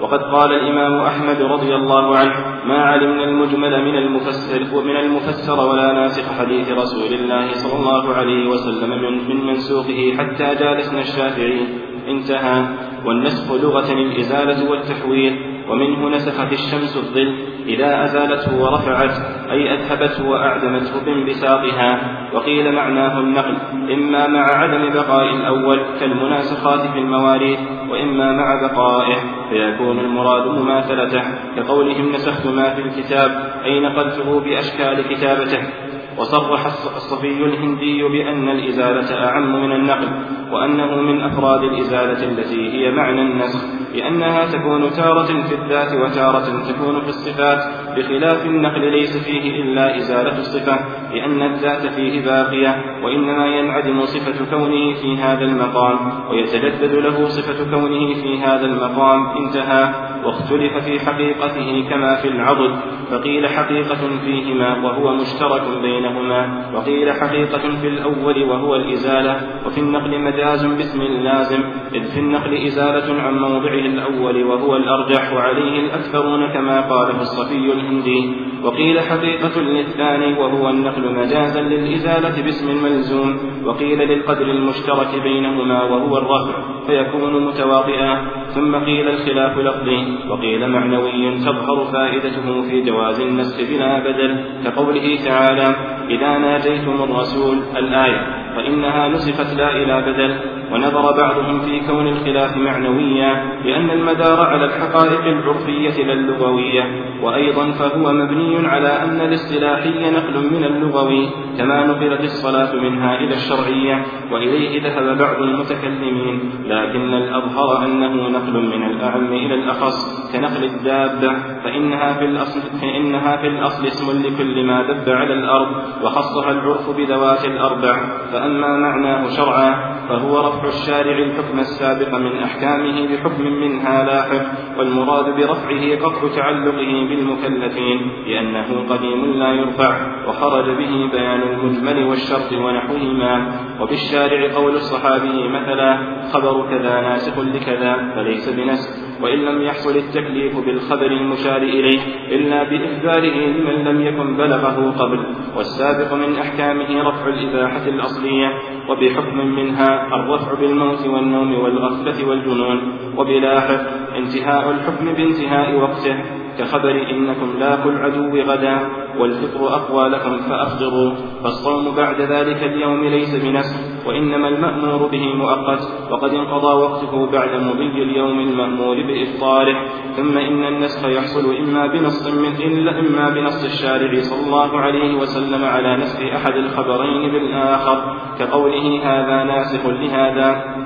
وقد 0.00 0.22
قال 0.22 0.52
الإمام 0.52 1.00
أحمد 1.00 1.42
رضي 1.42 1.74
الله 1.74 2.16
عنه 2.16 2.34
ما 2.64 2.84
علمنا 2.84 3.24
المجمل 3.24 3.84
من 3.84 3.98
المفسر 3.98 4.76
ومن 4.76 4.96
المفسر 4.96 5.68
ولا 5.68 5.92
ناسخ 5.92 6.32
حديث 6.38 6.72
رسول 6.72 7.12
الله 7.12 7.52
صلى 7.52 7.80
الله 7.80 8.14
عليه 8.14 8.48
وسلم 8.48 8.90
من 9.28 9.46
منسوخه 9.46 10.12
حتى 10.18 10.54
جالسنا 10.54 11.00
الشافعي. 11.00 11.60
انتهى. 12.08 12.64
والنسخ 13.06 13.52
لغة 13.52 13.92
الإزالة 13.92 14.70
والتحويل 14.70 15.59
ومنه 15.70 16.08
نسخت 16.08 16.52
الشمس 16.52 16.96
الظل 16.96 17.34
إذا 17.66 18.04
أزالته 18.04 18.62
ورفعت 18.62 19.10
أي 19.50 19.74
أذهبته 19.74 20.28
وأعدمته 20.28 21.04
بانبساطها 21.04 22.00
وقيل 22.34 22.74
معناه 22.74 23.18
النقل 23.20 23.56
إما 23.92 24.26
مع 24.26 24.40
عدم 24.40 24.92
بقاء 24.92 25.34
الأول 25.34 25.80
كالمناسخات 26.00 26.80
في 26.80 26.98
المواريث 26.98 27.58
وإما 27.90 28.32
مع 28.32 28.60
بقائه 28.66 29.16
فيكون 29.50 29.98
المراد 29.98 30.46
مماثلته 30.46 31.22
كقولهم 31.56 32.12
نسخت 32.12 32.46
ما 32.46 32.74
في 32.74 32.82
الكتاب 32.82 33.30
أي 33.64 33.80
نقلته 33.80 34.40
بأشكال 34.40 35.08
كتابته. 35.08 35.89
وصرح 36.18 36.66
الصفي 36.96 37.44
الهندي 37.44 38.02
بأن 38.02 38.48
الإزالة 38.48 39.26
أعم 39.26 39.62
من 39.62 39.72
النقل 39.72 40.08
وأنه 40.52 40.96
من 40.96 41.22
أفراد 41.22 41.62
الإزالة 41.62 42.24
التي 42.24 42.72
هي 42.72 42.90
معنى 42.90 43.20
النسخ 43.20 43.60
لأنها 43.94 44.46
تكون 44.46 44.90
تارة 44.90 45.26
في 45.48 45.54
الذات 45.54 45.92
وتارة 45.92 46.72
تكون 46.72 47.00
في 47.00 47.08
الصفات 47.08 47.58
بخلاف 48.00 48.46
النقل 48.46 48.90
ليس 48.90 49.16
فيه 49.16 49.62
إلا 49.62 49.96
إزالة 49.96 50.38
الصفة 50.38 50.78
لأن 51.12 51.42
الذات 51.42 51.86
فيه 51.86 52.24
باقية 52.24 53.00
وإنما 53.04 53.46
ينعدم 53.46 54.04
صفة 54.04 54.50
كونه 54.50 54.94
في 54.94 55.16
هذا 55.16 55.44
المقام 55.44 55.98
ويتجدد 56.30 56.94
له 56.94 57.28
صفة 57.28 57.70
كونه 57.70 58.14
في 58.14 58.38
هذا 58.38 58.66
المقام 58.66 59.26
انتهى 59.36 60.10
واختلف 60.24 60.84
في 60.84 61.00
حقيقته 61.00 61.88
كما 61.90 62.16
في 62.16 62.28
العضد 62.28 62.76
فقيل 63.10 63.48
حقيقة 63.48 64.08
فيهما 64.24 64.84
وهو 64.84 65.14
مشترك 65.14 65.62
بينهما 65.82 66.70
وقيل 66.74 67.12
حقيقة 67.12 67.80
في 67.80 67.88
الأول 67.88 68.42
وهو 68.42 68.76
الإزالة 68.76 69.40
وفي 69.66 69.80
النقل 69.80 70.20
مجاز 70.20 70.66
باسم 70.66 71.02
لازم 71.02 71.60
إذ 71.94 72.04
في 72.04 72.20
النقل 72.20 72.66
إزالة 72.66 73.22
عن 73.22 73.38
موضعه 73.38 73.74
الأول 73.74 74.44
وهو 74.44 74.76
الأرجح 74.76 75.32
وعليه 75.32 75.80
الأكثرون 75.80 76.52
كما 76.52 76.80
قال 76.80 77.12
في 77.12 77.20
الصفي 77.20 77.68
الهندي 77.90 78.32
وقيل 78.64 79.00
حقيقة 79.00 79.60
للثاني 79.60 80.38
وهو 80.38 80.70
النقل 80.70 81.14
مجازا 81.14 81.60
للإزالة 81.60 82.42
باسم 82.42 82.70
الملزوم 82.70 83.38
وقيل 83.64 83.98
للقدر 83.98 84.50
المشترك 84.50 85.22
بينهما 85.22 85.82
وهو 85.82 86.18
الرفع 86.18 86.54
فيكون 86.86 87.46
متواطئا 87.46 88.26
ثم 88.54 88.76
قيل 88.76 89.08
الخلاف 89.08 89.58
لفظي. 89.58 90.28
وقيل 90.30 90.68
معنوي 90.68 91.38
تظهر 91.38 91.84
فائدته 91.92 92.62
في 92.62 92.82
جواز 92.82 93.20
النسخ 93.20 93.56
بلا 93.70 93.98
بدل 93.98 94.44
كقوله 94.64 95.18
تعالى 95.24 95.74
إذا 96.10 96.38
ناجيتم 96.38 97.02
الرسول 97.02 97.58
الآية 97.76 98.20
فإنها 98.56 99.08
نسخت 99.08 99.56
لا 99.56 99.76
إلى 99.76 100.12
بدل. 100.12 100.59
ونظر 100.72 101.12
بعضهم 101.12 101.60
في 101.60 101.80
كون 101.80 102.08
الخلاف 102.08 102.56
معنويا 102.56 103.60
لأن 103.64 103.90
المدار 103.90 104.40
على 104.40 104.64
الحقائق 104.64 105.24
العرفية 105.24 106.04
لا 106.04 106.12
اللغوية 106.12 106.84
وأيضا 107.22 107.70
فهو 107.70 108.12
مبني 108.12 108.68
على 108.68 108.88
أن 108.88 109.20
الاصطلاحي 109.20 110.10
نقل 110.10 110.50
من 110.52 110.64
اللغوي 110.64 111.30
كما 111.58 111.86
نقلت 111.86 112.20
الصلاة 112.20 112.74
منها 112.74 113.16
إلى 113.16 113.34
الشرعية 113.34 114.04
وإليه 114.32 114.82
ذهب 114.82 115.18
بعض 115.18 115.42
المتكلمين 115.42 116.50
لكن 116.66 117.14
الأظهر 117.14 117.84
أنه 117.84 118.28
نقل 118.28 118.52
من 118.52 118.82
الأعم 118.82 119.32
إلى 119.32 119.54
الأخص 119.54 120.32
كنقل 120.32 120.64
الدابة 120.64 121.32
فإنها 121.64 122.12
في 122.18 122.24
الأصل 122.24 122.60
فإنها 122.80 123.36
في 123.36 123.46
الأصل 123.46 123.86
اسم 123.86 124.22
لكل 124.22 124.64
ما 124.66 124.82
دب 124.82 125.08
على 125.08 125.34
الأرض 125.34 125.76
وخصها 126.02 126.50
العرف 126.50 126.90
بذوات 126.96 127.44
الأربع 127.44 127.94
فأما 128.32 128.76
معناه 128.76 129.28
شرعا 129.28 129.94
فهو 130.08 130.40
رفع 130.40 130.59
الشارع 130.68 131.18
الحكم 131.18 131.58
السابق 131.58 132.14
من 132.14 132.38
أحكامه 132.38 133.08
بحكم 133.08 133.42
منها 133.42 134.04
لاحق 134.04 134.78
والمراد 134.78 135.24
برفعه 135.24 135.96
قطع 136.02 136.36
تعلقه 136.36 136.92
بالمكلفين 137.08 138.12
لأنه 138.26 138.86
قديم 138.88 139.32
لا 139.32 139.52
يرفع 139.52 140.26
وخرج 140.28 140.64
به 140.64 141.10
بيان 141.12 141.42
المجمل 141.42 142.04
والشرط 142.04 142.52
ونحوهما. 142.52 143.60
وبالشارع 143.80 144.54
قول 144.54 144.74
الصحابي 144.74 145.48
مثلا 145.48 145.98
خبر 146.32 146.70
كذا 146.70 147.00
ناسخ 147.00 147.38
لكذا 147.38 148.12
فليس 148.14 148.48
بنسخ. 148.48 149.09
وإن 149.22 149.38
لم 149.38 149.62
يحصل 149.62 149.96
التكليف 149.96 150.58
بالخبر 150.58 151.06
المشار 151.06 151.62
إليه 151.62 152.00
إلا 152.30 152.62
بإخباره 152.62 153.34
لمن 153.34 153.84
لم 153.84 154.00
يكن 154.00 154.36
بلغه 154.36 154.94
قبل 154.98 155.26
والسابق 155.56 156.14
من 156.14 156.36
أحكامه 156.36 157.08
رفع 157.08 157.26
الإباحة 157.28 157.88
الأصلية 157.88 158.58
وبحكم 158.88 159.36
منها 159.46 160.06
الرفع 160.14 160.54
بالموت 160.60 161.06
والنوم 161.06 161.54
والغفلة 161.54 162.28
والجنون 162.28 162.98
وبلاحق 163.16 163.80
انتهاء 164.16 164.70
الحكم 164.70 165.12
بانتهاء 165.12 165.76
وقته 165.76 166.39
كخبر 166.58 167.10
إنكم 167.10 167.58
لاقوا 167.58 167.92
العدو 167.92 168.40
غدا 168.40 168.78
والفطر 169.18 169.74
أقوى 169.74 170.08
لكم 170.08 170.36
فأفطروا 170.36 171.14
فالصوم 171.42 171.94
بعد 171.96 172.20
ذلك 172.20 172.62
اليوم 172.62 173.04
ليس 173.04 173.34
بنسخ 173.44 174.06
وإنما 174.06 174.48
المأمور 174.48 175.06
به 175.06 175.34
مؤقت 175.34 176.10
وقد 176.10 176.34
انقضى 176.34 176.82
وقته 176.82 177.30
بعد 177.30 177.62
مضي 177.62 178.02
اليوم 178.02 178.40
المأمور 178.40 178.96
بإفطاره 179.02 179.76
ثم 180.16 180.38
إن 180.38 180.64
النسخ 180.64 181.08
يحصل 181.08 181.56
إما 181.56 181.86
بنص 181.86 182.26
من 182.26 182.52
إلا 182.62 183.00
إما 183.00 183.30
بنص 183.30 183.64
الشارع 183.64 184.20
صلى 184.20 184.46
الله 184.46 184.80
عليه 184.80 185.14
وسلم 185.14 185.64
على 185.64 185.96
نسخ 185.96 186.20
أحد 186.20 186.54
الخبرين 186.54 187.32
بالآخر 187.32 188.16
كقوله 188.38 189.00
هذا 189.04 189.44
ناسخ 189.44 189.86
لهذا 189.86 190.79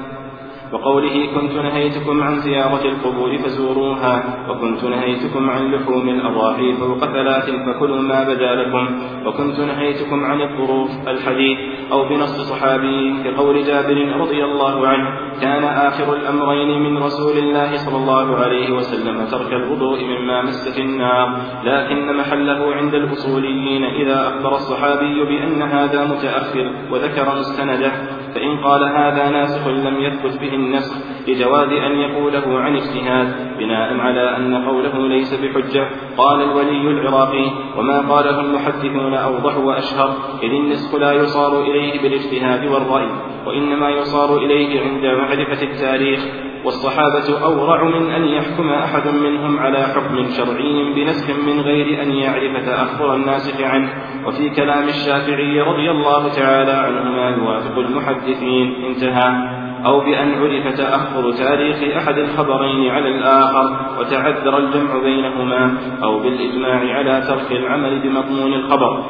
وقوله 0.75 1.27
كنت 1.35 1.53
نهيتكم 1.53 2.23
عن 2.23 2.41
زيارة 2.41 2.85
القبور 2.85 3.39
فزوروها 3.39 4.25
وكنت 4.49 4.85
نهيتكم 4.85 5.51
عن 5.51 5.73
لحوم 5.73 6.09
الأضاحي 6.09 6.73
فوق 6.73 6.99
ثلاث 6.99 7.51
فكلوا 7.51 8.03
ما 8.03 8.25
بدا 8.25 8.55
لكم 8.55 8.89
وكنت 9.27 9.61
نهيتكم 9.61 10.25
عن 10.25 10.43
الظروف 10.43 10.91
الحديث 11.09 11.59
أو 11.93 12.09
بنص 12.09 12.41
صحابي 12.41 13.23
كقول 13.25 13.65
جابر 13.65 14.17
رضي 14.21 14.45
الله 14.45 14.89
عنه 14.89 15.09
كان 15.41 15.65
آخر 15.65 16.17
الأمرين 16.17 16.83
من 16.83 17.03
رسول 17.03 17.39
الله 17.39 17.77
صلى 17.77 17.97
الله 17.97 18.37
عليه 18.37 18.71
وسلم 18.71 19.27
ترك 19.27 19.53
الوضوء 19.53 20.05
مما 20.05 20.43
مست 20.43 20.79
النار 20.79 21.41
لكن 21.65 22.17
محله 22.17 22.75
عند 22.75 22.95
الأصوليين 22.95 23.85
إذا 23.85 24.29
أخبر 24.29 24.55
الصحابي 24.55 25.25
بأن 25.25 25.63
هذا 25.63 26.05
متأخر 26.05 26.73
وذكر 26.91 27.39
مستنده 27.39 27.93
فإن 28.35 28.65
قال 28.65 28.85
هذا 28.85 29.31
ناسخ 29.31 29.67
لم 29.67 30.01
يثبت 30.01 30.41
به 30.41 30.55
النسخ 30.67 30.97
لجواز 31.29 31.69
أن 31.69 31.99
يقوله 31.99 32.59
عن 32.59 32.77
اجتهاد 32.77 33.59
بناء 33.59 33.97
على 33.99 34.37
أن 34.37 34.55
قوله 34.55 35.09
ليس 35.09 35.35
بحجة. 35.35 35.89
قال 36.19 36.43
الولي 36.43 36.91
العراقي 36.91 37.51
وما 37.79 38.01
قاله 38.01 38.41
المحدثون 38.41 39.15
أوضح 39.15 39.57
وأشهر 39.57 40.17
إذ 40.43 40.51
النسخ 40.51 40.95
لا 40.95 41.13
يصار 41.13 41.63
إليه 41.63 42.03
بالاجتهاد 42.03 42.67
والرأي 42.67 43.09
وإنما 43.47 43.91
يصار 43.91 44.37
إليه 44.37 44.81
عند 44.81 45.05
معرفة 45.05 45.63
التاريخ. 45.63 46.21
والصحابة 46.65 47.45
أورع 47.45 47.85
من 47.85 48.11
أن 48.11 48.25
يحكم 48.25 48.69
أحد 48.69 49.09
منهم 49.09 49.59
على 49.59 49.79
حكم 49.79 50.25
شرعي 50.29 50.93
بنسخ 50.95 51.31
من 51.47 51.61
غير 51.61 52.03
أن 52.03 52.11
يعرف 52.11 52.67
تأخر 52.67 53.15
الناسخ 53.15 53.61
عنه. 53.61 53.89
وفي 54.27 54.51
كلام 54.51 54.89
الشافعي 54.89 55.61
رضي 55.61 55.91
الله 55.91 56.29
تعالى 56.29 56.73
عنه 56.73 57.03
ما 57.03 57.31
يوافق 57.31 57.79
المحدثين. 57.79 58.85
انتهى. 58.85 59.64
أو 59.87 60.01
بأن 60.01 60.35
عرف 60.35 60.77
تأخر 60.77 61.33
تاريخ 61.33 61.97
أحد 61.97 62.19
الخبرين 62.19 62.91
على 62.91 63.09
الآخر 63.09 63.77
وتعذر 64.01 64.59
الجمع 64.59 64.99
بينهما 65.03 65.79
أو 66.03 66.19
بالإجماع 66.19 66.97
على 66.97 67.23
ترك 67.29 67.53
العمل 67.53 68.01
بمضمون 68.03 68.55
الخبر. 68.55 69.05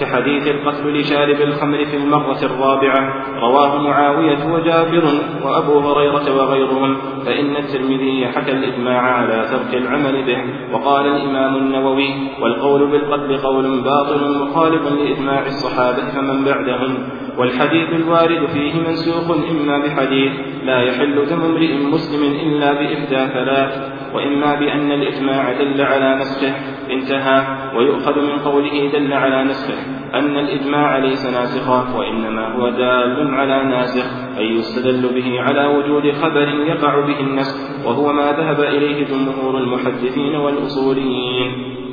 كحديث 0.00 0.48
القتل 0.48 1.00
لشارب 1.00 1.40
الخمر 1.40 1.84
في 1.84 1.96
المرة 1.96 2.38
الرابعة 2.42 3.24
رواه 3.40 3.78
معاوية 3.82 4.52
وجابر 4.52 5.04
وأبو 5.44 5.78
هريرة 5.78 6.36
وغيرهم 6.36 6.96
فإن 7.26 7.56
الترمذي 7.56 8.26
حكى 8.26 8.52
الإجماع 8.52 9.00
على 9.00 9.48
ترك 9.50 9.82
العمل 9.82 10.24
به 10.26 10.38
وقال 10.72 11.06
الإمام 11.06 11.56
النووي 11.56 12.08
والقول 12.42 12.90
بالقتل 12.90 13.36
قول 13.36 13.80
باطل 13.80 14.38
مخالف 14.38 14.82
لإجماع 14.92 15.46
الصحابة 15.46 16.10
فمن 16.14 16.44
بعدهم. 16.44 16.96
والحديث 17.38 17.88
الوارد 17.92 18.46
فيه 18.46 18.74
منسوخ 18.74 19.30
إما 19.50 19.78
بحديث 19.78 20.32
لا 20.64 20.82
يحل 20.82 21.26
دم 21.26 21.40
امرئ 21.40 21.74
مسلم 21.74 22.22
إلا 22.22 22.72
بإحدى 22.72 23.32
ثلاث 23.32 23.94
وإما 24.14 24.54
بأن 24.54 24.92
الإجماع 24.92 25.52
دل 25.52 25.80
على 25.80 26.14
نسخه 26.14 26.54
انتهى 26.90 27.42
ويؤخذ 27.76 28.18
من 28.20 28.38
قوله 28.38 28.90
دل 28.92 29.12
على 29.12 29.44
نسخه 29.44 30.04
أن 30.14 30.38
الإجماع 30.38 30.98
ليس 30.98 31.26
ناسخا 31.26 31.98
وإنما 31.98 32.52
هو 32.56 32.68
دال 32.68 33.34
على 33.34 33.64
ناسخ 33.64 34.06
أي 34.38 34.44
يستدل 34.44 35.14
به 35.14 35.40
على 35.40 35.66
وجود 35.66 36.12
خبر 36.12 36.48
يقع 36.48 37.00
به 37.00 37.20
النسخ 37.20 37.86
وهو 37.86 38.12
ما 38.12 38.32
ذهب 38.32 38.60
إليه 38.60 39.04
جمهور 39.04 39.58
المحدثين 39.58 40.34
والأصوليين. 40.34 41.83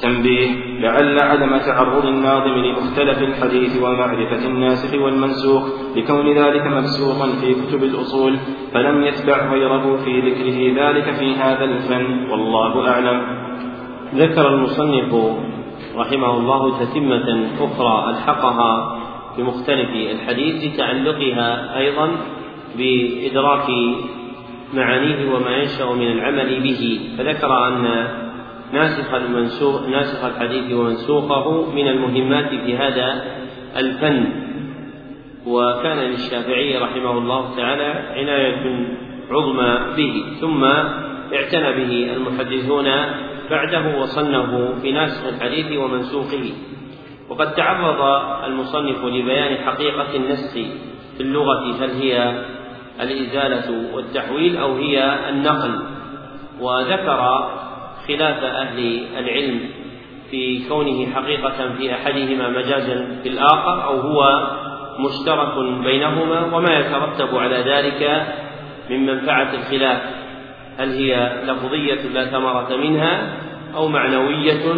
تنبيه 0.00 0.48
لعل 0.80 1.18
عدم 1.18 1.58
تعرض 1.58 2.06
الناظم 2.06 2.50
لمختلف 2.50 3.22
الحديث 3.22 3.82
ومعرفة 3.82 4.46
الناسخ 4.46 5.02
والمنسوخ 5.02 5.62
لكون 5.96 6.38
ذلك 6.38 6.66
مبسوطا 6.66 7.26
في 7.40 7.54
كتب 7.54 7.82
الأصول 7.82 8.36
فلم 8.72 9.02
يتبع 9.02 9.52
غيره 9.52 9.96
في 10.04 10.20
ذكره 10.20 10.82
ذلك 10.82 11.14
في 11.14 11.34
هذا 11.34 11.64
الفن 11.64 12.30
والله 12.30 12.88
أعلم. 12.88 13.22
ذكر 14.14 14.48
المصنف 14.54 15.14
رحمه 15.96 16.36
الله 16.36 16.84
تتمة 16.84 17.48
أخرى 17.60 18.10
ألحقها 18.10 18.98
بمختلف 19.38 19.90
الحديث 19.90 20.64
لتعلقها 20.64 21.78
أيضا 21.78 22.10
بإدراك 22.78 23.66
معانيه 24.74 25.34
وما 25.34 25.50
ينشأ 25.50 25.84
من 25.84 26.12
العمل 26.12 26.60
به 26.62 27.00
فذكر 27.18 27.68
أن 27.68 28.08
ناسخ 28.72 29.14
المنسوخ 29.14 29.88
ناسخ 29.88 30.24
الحديث 30.24 30.72
ومنسوخه 30.72 31.72
من 31.72 31.88
المهمات 31.88 32.48
في 32.48 32.76
هذا 32.76 33.24
الفن. 33.76 34.26
وكان 35.46 35.98
للشافعي 35.98 36.78
رحمه 36.78 37.18
الله 37.18 37.56
تعالى 37.56 37.92
عناية 38.20 38.86
عظمى 39.30 39.78
به. 39.96 40.24
ثم 40.40 40.64
اعتنى 41.34 41.72
به 41.72 42.12
المحدثون 42.16 42.84
بعده 43.50 43.98
وصنفوا 43.98 44.74
في 44.82 44.92
ناسخ 44.92 45.26
الحديث 45.26 45.78
ومنسوخه. 45.78 46.52
وقد 47.28 47.54
تعرض 47.54 48.00
المصنف 48.44 49.04
لبيان 49.04 49.56
حقيقة 49.56 50.16
النسخ 50.16 50.52
في 51.16 51.20
اللغة 51.20 51.84
هل 51.84 51.90
هي 51.90 52.44
الإزالة 53.00 53.94
والتحويل 53.94 54.56
أو 54.56 54.76
هي 54.76 55.28
النقل. 55.28 55.82
وذكر 56.60 57.48
خلاف 58.08 58.44
أهل 58.44 59.06
العلم 59.18 59.60
في 60.30 60.68
كونه 60.68 61.06
حقيقة 61.14 61.74
في 61.78 61.94
أحدهما 61.94 62.48
مجازا 62.48 63.20
في 63.22 63.28
الآخر 63.28 63.84
أو 63.84 64.00
هو 64.00 64.48
مشترك 64.98 65.54
بينهما 65.84 66.56
وما 66.56 66.78
يترتب 66.78 67.36
على 67.36 67.56
ذلك 67.56 68.26
من 68.90 69.06
منفعة 69.06 69.54
الخلاف. 69.54 70.02
هل 70.78 70.88
هي 70.88 71.42
لفظية 71.46 72.08
لا 72.14 72.24
ثمرة 72.24 72.76
منها 72.76 73.36
أو 73.74 73.88
معنوية 73.88 74.76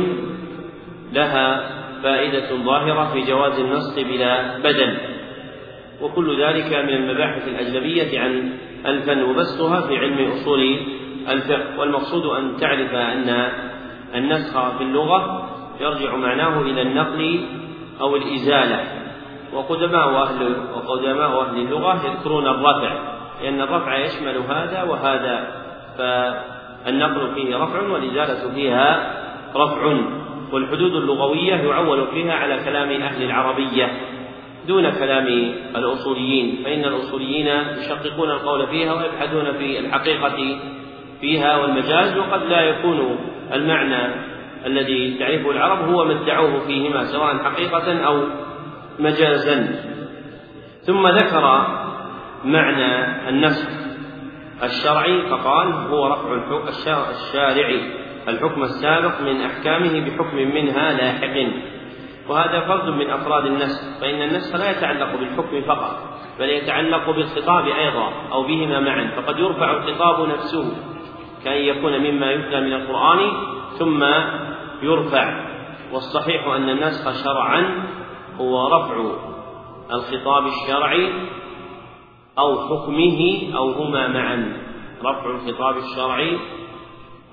لها 1.13 1.71
فائدة 2.03 2.57
ظاهرة 2.57 3.13
في 3.13 3.21
جواز 3.21 3.59
النص 3.59 3.99
بلا 3.99 4.59
بدل؟ 4.59 4.97
وكل 6.03 6.43
ذلك 6.43 6.73
من 6.73 6.95
المباحث 6.95 7.49
الأجنبية 7.49 8.21
عن 8.21 8.53
الفن 8.87 9.23
وبسطها 9.23 9.81
في 9.81 9.97
علم 9.99 10.31
أصول 10.31 10.77
الفقه 11.31 11.81
والمقصود 11.81 12.27
أن 12.27 12.57
تعرف 12.57 12.95
أن 12.95 13.49
النسخ 14.15 14.77
في 14.79 14.85
اللغة 14.85 15.49
يرجع 15.81 16.17
معناه 16.17 16.61
إلى 16.61 16.83
النقل 16.83 17.47
أو 18.01 18.17
الإزالة. 18.17 18.85
وقدماء 19.53 20.09
أهل 20.09 20.57
وقدماء 20.75 21.41
أهل 21.41 21.57
اللغة 21.57 22.07
يذكرون 22.07 22.47
الرفع 22.47 22.93
لأن 23.43 23.61
الرفع 23.61 23.97
يشمل 23.97 24.37
هذا 24.49 24.83
وهذا 24.83 25.49
فالنقل 25.99 27.35
فيه 27.35 27.57
رفع 27.57 27.83
والإزالة 27.83 28.55
فيها 28.55 29.15
رفع. 29.57 30.01
والحدود 30.53 30.95
اللغوية 30.95 31.55
يعول 31.55 32.07
فيها 32.07 32.33
على 32.33 32.65
كلام 32.65 33.03
أهل 33.03 33.23
العربية 33.23 33.91
دون 34.69 34.91
كلام 34.91 35.27
الأصوليين 35.77 36.65
فإن 36.65 36.85
الأصوليين 36.85 37.47
يشققون 37.79 38.31
القول 38.31 38.67
فيها 38.67 38.95
ويبحثون 38.95 39.53
في 39.53 39.79
الحقيقة 39.79 40.59
فيها 41.21 41.57
والمجاز 41.57 42.17
وقد 42.19 42.43
لا 42.43 42.61
يكون 42.61 43.19
المعنى 43.53 44.31
الذي 44.67 45.19
تعرفه 45.19 45.51
العرب 45.51 45.89
هو 45.89 46.05
ما 46.05 46.23
ادعوه 46.23 46.61
فيهما 46.67 47.05
سواء 47.05 47.39
حقيقة 47.39 48.07
أو 48.07 48.23
مجازا. 48.99 49.85
ثم 50.83 51.09
ذكر 51.09 51.67
معنى 52.45 53.29
النسخ 53.29 53.69
الشرعي 54.63 55.23
فقال 55.31 55.73
هو 55.73 56.07
رفع 56.07 57.09
الشارع 57.11 57.71
الحكم 58.29 58.63
السابق 58.63 59.21
من 59.21 59.41
أحكامه 59.41 60.01
بحكم 60.01 60.37
منها 60.37 60.93
لاحق. 60.93 61.37
وهذا 62.29 62.61
فرد 62.61 62.89
من 62.89 63.11
أفراد 63.11 63.47
النسخ 63.47 64.01
فإن 64.01 64.23
النسخ 64.23 64.57
لا 64.57 64.71
يتعلق 64.71 65.17
بالحكم 65.17 65.63
فقط 65.63 66.11
بل 66.39 66.49
يتعلق 66.49 67.11
بالخطاب 67.11 67.67
أيضا 67.67 68.13
أو 68.33 68.43
بهما 68.43 68.81
معا 68.81 69.11
فقد 69.17 69.39
يرفع 69.39 69.71
الخطاب 69.71 70.29
نفسه. 70.29 70.73
كأن 71.45 71.65
يكون 71.65 71.99
مما 71.99 72.33
يتلى 72.33 72.61
من 72.61 72.73
القرآن 72.73 73.33
ثم 73.79 74.05
يرفع. 74.83 75.51
والصحيح 75.93 76.47
أن 76.47 76.69
النسخ 76.71 77.25
شرعا 77.25 77.85
هو 78.41 78.67
رفع 78.67 78.97
الخطاب 79.93 80.47
الشرعي 80.47 81.13
أو 82.39 82.59
حكمه 82.69 83.53
أو 83.57 83.71
هما 83.71 84.09
معا. 84.09 84.57
رفع 85.05 85.31
الخطاب 85.31 85.77
الشرعي 85.77 86.39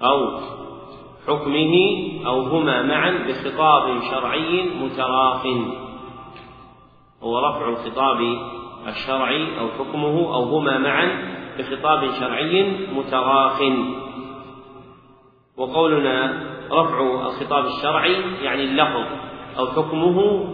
أو 0.03 0.39
حكمه 1.27 1.75
أو 2.25 2.41
هما 2.41 2.81
معا 2.81 3.25
بخطاب 3.27 4.01
شرعي 4.11 4.69
متراخ. 4.81 5.43
هو 7.23 7.39
رفع 7.39 7.69
الخطاب 7.69 8.17
الشرعي 8.87 9.59
أو 9.59 9.67
حكمه 9.69 10.35
أو 10.35 10.43
هما 10.43 10.77
معا 10.77 11.36
بخطاب 11.57 12.11
شرعي 12.19 12.71
متراخ. 12.95 13.61
وقولنا 15.57 16.43
رفع 16.71 16.99
الخطاب 17.27 17.65
الشرعي 17.65 18.15
يعني 18.41 18.63
اللفظ 18.63 19.05
أو 19.59 19.67
حكمه 19.67 20.45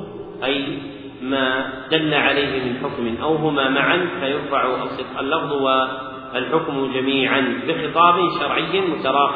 أي 0.43 0.79
ما 1.21 1.73
دل 1.91 2.13
عليه 2.13 2.63
من 2.63 2.77
حكم 2.83 3.23
أو 3.23 3.35
هما 3.35 3.69
معا 3.69 4.09
فيرفع 4.19 4.75
اللفظ 5.19 5.51
والحكم 5.53 6.93
جميعا 6.93 7.61
بخطاب 7.67 8.15
شرعي 8.39 8.81
متراخ 8.81 9.35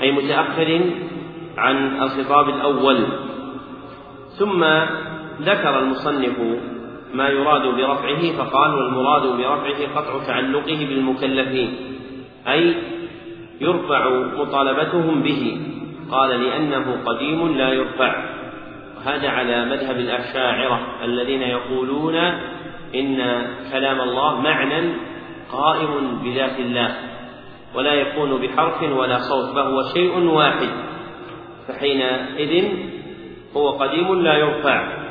أي 0.00 0.12
متأخر 0.12 0.80
عن 1.56 2.02
الخطاب 2.02 2.48
الأول. 2.48 3.06
ثم 4.38 4.64
ذكر 5.40 5.78
المصنف 5.78 6.38
ما 7.14 7.28
يراد 7.28 7.62
برفعه 7.62 8.32
فقال 8.32 8.74
والمراد 8.74 9.22
برفعه 9.22 9.94
قطع 9.94 10.26
تعلقه 10.26 10.86
بالمكلفين. 10.88 11.76
أي 12.48 12.74
يرفع 13.60 14.08
مطالبتهم 14.38 15.22
به. 15.22 15.60
قال 16.10 16.30
لأنه 16.30 16.96
قديم 17.06 17.56
لا 17.56 17.68
يرفع. 17.68 18.24
وهذا 18.96 19.28
على 19.28 19.64
مذهب 19.64 19.96
الأشاعرة 19.96 20.80
الذين 21.04 21.42
يقولون 21.42 22.16
إن 22.94 23.42
كلام 23.72 24.00
الله 24.00 24.40
معنى 24.40 24.92
قائم 25.52 26.20
بذات 26.24 26.58
الله 26.58 26.96
ولا 27.74 27.94
يكون 27.94 28.40
بحرف 28.40 28.82
ولا 28.82 29.18
صوت 29.18 29.54
فهو 29.54 29.82
شيء 29.94 30.18
واحد. 30.18 30.68
فحينئذ 31.68 32.64
هو 33.56 33.70
قديم 33.70 34.22
لا 34.22 34.34
يرفع. 34.34 35.03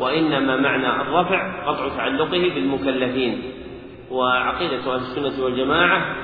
وإنما 0.00 0.56
معنى 0.56 1.00
الرفع 1.00 1.64
قطع 1.66 1.88
تعلقه 1.96 2.50
بالمكلفين. 2.54 3.42
وعقيدة 4.10 4.94
أهل 4.94 5.00
السنة 5.00 5.44
والجماعة 5.44 6.16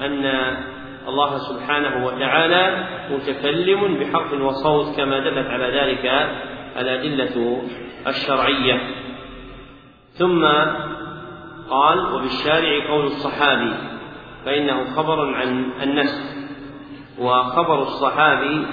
أن 0.00 0.24
الله 1.08 1.38
سبحانه 1.38 2.06
وتعالى 2.06 2.86
متكلم 3.10 3.94
بحرف 3.94 4.32
وصوت 4.32 4.96
كما 4.96 5.18
دلت 5.18 5.46
على 5.46 5.64
ذلك 5.80 6.04
الأدلة 6.76 7.62
الشرعية. 8.06 8.80
ثم 10.12 10.44
قال 11.70 12.12
وبالشارع 12.14 12.90
قول 12.90 13.04
الصحابي 13.04 13.72
فإنه 14.44 14.84
خبر 14.84 15.34
عن 15.34 15.70
النسخ 15.82 16.22
وخبر 17.18 17.82
الصحابي 17.82 18.66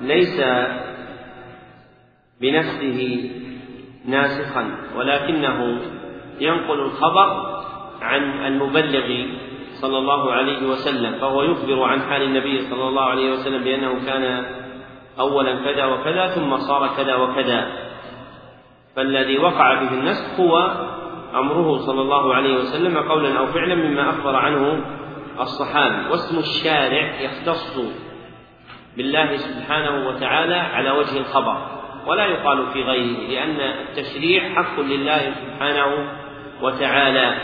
ليس 0.00 0.40
بنفسه 2.40 3.30
ناسخا 4.04 4.76
ولكنه 4.96 5.80
ينقل 6.40 6.80
الخبر 6.80 7.60
عن 8.02 8.46
المبلغ 8.46 9.26
صلى 9.72 9.98
الله 9.98 10.32
عليه 10.32 10.68
وسلم 10.68 11.18
فهو 11.18 11.42
يخبر 11.42 11.82
عن 11.82 12.00
حال 12.02 12.22
النبي 12.22 12.60
صلى 12.60 12.88
الله 12.88 13.02
عليه 13.02 13.32
وسلم 13.32 13.64
بأنه 13.64 14.06
كان 14.06 14.44
أولا 15.20 15.64
كذا 15.64 15.84
وكذا 15.84 16.26
ثم 16.26 16.56
صار 16.56 16.90
كذا 16.96 17.14
وكذا. 17.14 17.72
فالذي 18.96 19.38
وقع 19.38 19.74
به 19.74 19.92
النسخ 19.92 20.40
هو 20.40 20.58
أمره 21.34 21.76
صلى 21.76 22.00
الله 22.00 22.34
عليه 22.34 22.56
وسلم 22.56 22.98
قولا 22.98 23.38
أو 23.38 23.46
فعلا 23.46 23.74
مما 23.74 24.10
أخبر 24.10 24.36
عنه 24.36 24.84
الصحابي. 25.40 26.10
واسم 26.10 26.38
الشارع 26.38 27.20
يختص 27.20 27.80
بالله 28.96 29.36
سبحانه 29.36 30.08
وتعالى 30.08 30.54
على 30.54 30.90
وجه 30.90 31.18
الخبر. 31.18 31.79
ولا 32.06 32.26
يقال 32.26 32.66
في 32.72 32.82
غيره 32.82 33.30
لأن 33.30 33.60
التشريع 33.60 34.54
حق 34.54 34.80
لله 34.80 35.18
سبحانه 35.30 36.08
وتعالى. 36.62 37.34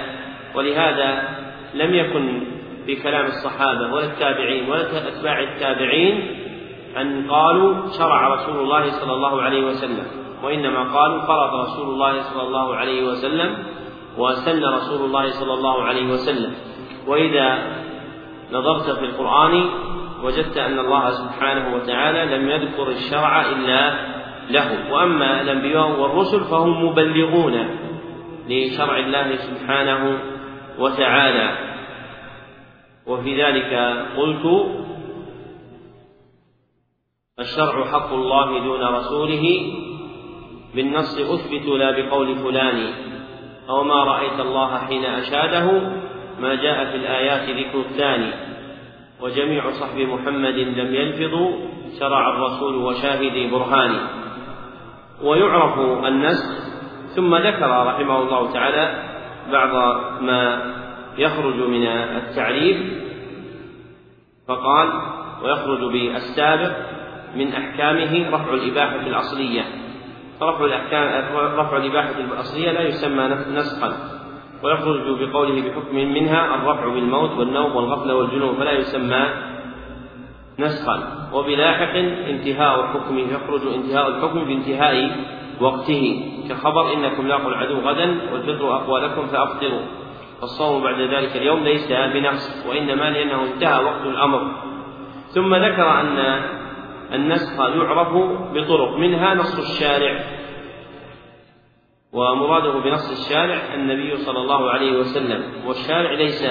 ولهذا 0.55 1.29
لم 1.75 1.95
يكن 1.95 2.41
في 2.87 2.97
كلام 2.97 3.27
الصحابة 3.27 3.95
ولا 3.95 4.05
التابعين 4.05 4.71
ولا 4.71 5.09
أتباع 5.09 5.41
التابعين 5.41 6.39
أن 6.97 7.31
قالوا 7.31 7.75
شرع 7.99 8.35
رسول 8.35 8.61
الله 8.61 8.91
صلى 8.91 9.13
الله 9.13 9.43
عليه 9.43 9.65
وسلم 9.65 10.07
وإنما 10.43 10.83
قالوا 10.83 11.21
فرض 11.21 11.55
رسول 11.55 11.89
الله 11.89 12.23
صلى 12.23 12.43
الله 12.43 12.77
عليه 12.77 13.05
وسلم 13.09 13.65
وسن 14.19 14.65
رسول 14.65 15.05
الله 15.05 15.31
صلى 15.31 15.55
الله 15.55 15.83
عليه 15.83 16.07
وسلم. 16.13 16.53
وإذا 17.07 17.59
نظرت 18.53 18.91
في 18.91 19.05
القرآن 19.05 19.65
وجدت 20.23 20.57
أن 20.57 20.79
الله 20.79 21.11
سبحانه 21.11 21.75
وتعالى 21.75 22.37
لم 22.37 22.51
يذكر 22.51 22.89
الشرع 22.89 23.41
إلا 23.41 24.16
له. 24.51 24.93
وأما 24.93 25.41
الأنبياء 25.41 26.01
والرسل 26.01 26.45
فهم 26.45 26.87
مبلغون 26.87 27.69
لشرع 28.49 28.99
الله 28.99 29.37
سبحانه 29.37 30.19
وتعالى. 30.79 31.59
وفي 33.07 33.43
ذلك 33.43 33.73
قلت 34.17 34.67
الشرع 37.41 37.85
حق 37.85 38.13
الله 38.13 38.65
دون 38.65 38.83
رسوله. 38.83 39.73
بالنص 40.75 41.19
أثبت 41.19 41.67
لا 41.69 41.91
بقول 41.91 42.35
فلان. 42.35 42.93
أو 43.69 43.83
ما 43.83 44.05
رأيت 44.05 44.41
الله 44.41 44.79
حين 44.79 45.05
أشاده 45.05 45.97
ما 46.41 46.55
جاء 46.55 46.91
في 46.91 46.97
الآيات 46.97 47.51
ذكر 47.51 47.81
الثاني 47.81 48.33
وجميع 49.21 49.71
صحب 49.71 49.99
محمد 49.99 50.55
لم 50.55 50.95
يلفظوا 50.95 51.53
شرع 52.01 52.29
الرسول 52.29 52.77
وشاهد 52.77 53.51
برهان 53.51 54.26
ويعرف 55.23 55.79
النسخ 56.07 56.67
ثم 57.17 57.37
ذكر 57.37 57.87
رحمه 57.87 58.19
الله 58.23 58.53
تعالى 58.53 59.03
بعض 59.53 60.01
ما 60.23 60.73
يخرج 61.19 61.55
من 61.55 61.87
التعريف 61.87 62.77
فقال 64.49 64.89
ويخرج 65.43 65.93
بالسابق 65.93 66.73
من 67.37 67.53
أحكامه 67.53 68.31
رفع 68.31 68.55
الإباحة 68.55 69.01
الأصلية. 69.07 69.65
رفع 70.43 70.65
الأحكام 70.65 71.25
رفع 71.35 71.77
الإباحة 71.77 72.11
الأصلية 72.11 72.73
لا 72.73 72.81
يسمى 72.81 73.29
نسخا. 73.55 73.93
ويخرج 74.63 75.21
بقوله 75.21 75.69
بحكم 75.69 75.97
منها 75.97 76.55
الرفع 76.55 76.89
بالموت 76.89 77.31
والنوم 77.31 77.77
والغفلة 77.77 78.15
والجنون 78.15 78.55
فلا 78.57 78.73
يسمى 78.73 79.27
نسخا. 80.59 81.29
وبلاحق 81.33 81.95
انتهاء 82.29 82.81
الحكم 82.81 83.19
يخرج 83.19 83.75
انتهاء 83.75 84.09
الحكم 84.09 84.45
بانتهاء 84.45 85.17
وقته. 85.61 86.33
كخبر 86.49 86.93
إنكم 86.93 87.29
لاقوا 87.29 87.49
العدو 87.49 87.79
غدا 87.79 88.33
والفطر 88.33 88.77
أقوى 88.77 89.01
لكم 89.01 89.27
فأفطروا. 89.27 89.83
فالصوم 90.41 90.83
بعد 90.83 91.01
ذلك 91.01 91.37
اليوم 91.37 91.65
ليس 91.65 91.93
بنقص 91.93 92.67
وإنما 92.69 93.11
لأنه 93.11 93.43
انتهى 93.45 93.85
وقت 93.85 94.07
الأمر. 94.07 94.51
ثم 95.29 95.55
ذكر 95.55 96.01
أن 96.01 96.43
النسخ 97.13 97.61
يعرف 97.61 98.13
بطرق 98.55 98.97
منها 98.99 99.35
نص 99.35 99.59
الشارع. 99.59 100.21
ومراده 102.13 102.79
بنص 102.79 103.11
الشارع 103.11 103.75
النبي 103.75 104.17
صلى 104.17 104.39
الله 104.39 104.71
عليه 104.71 104.99
وسلم. 104.99 105.43
والشارع 105.67 106.13
ليس 106.13 106.43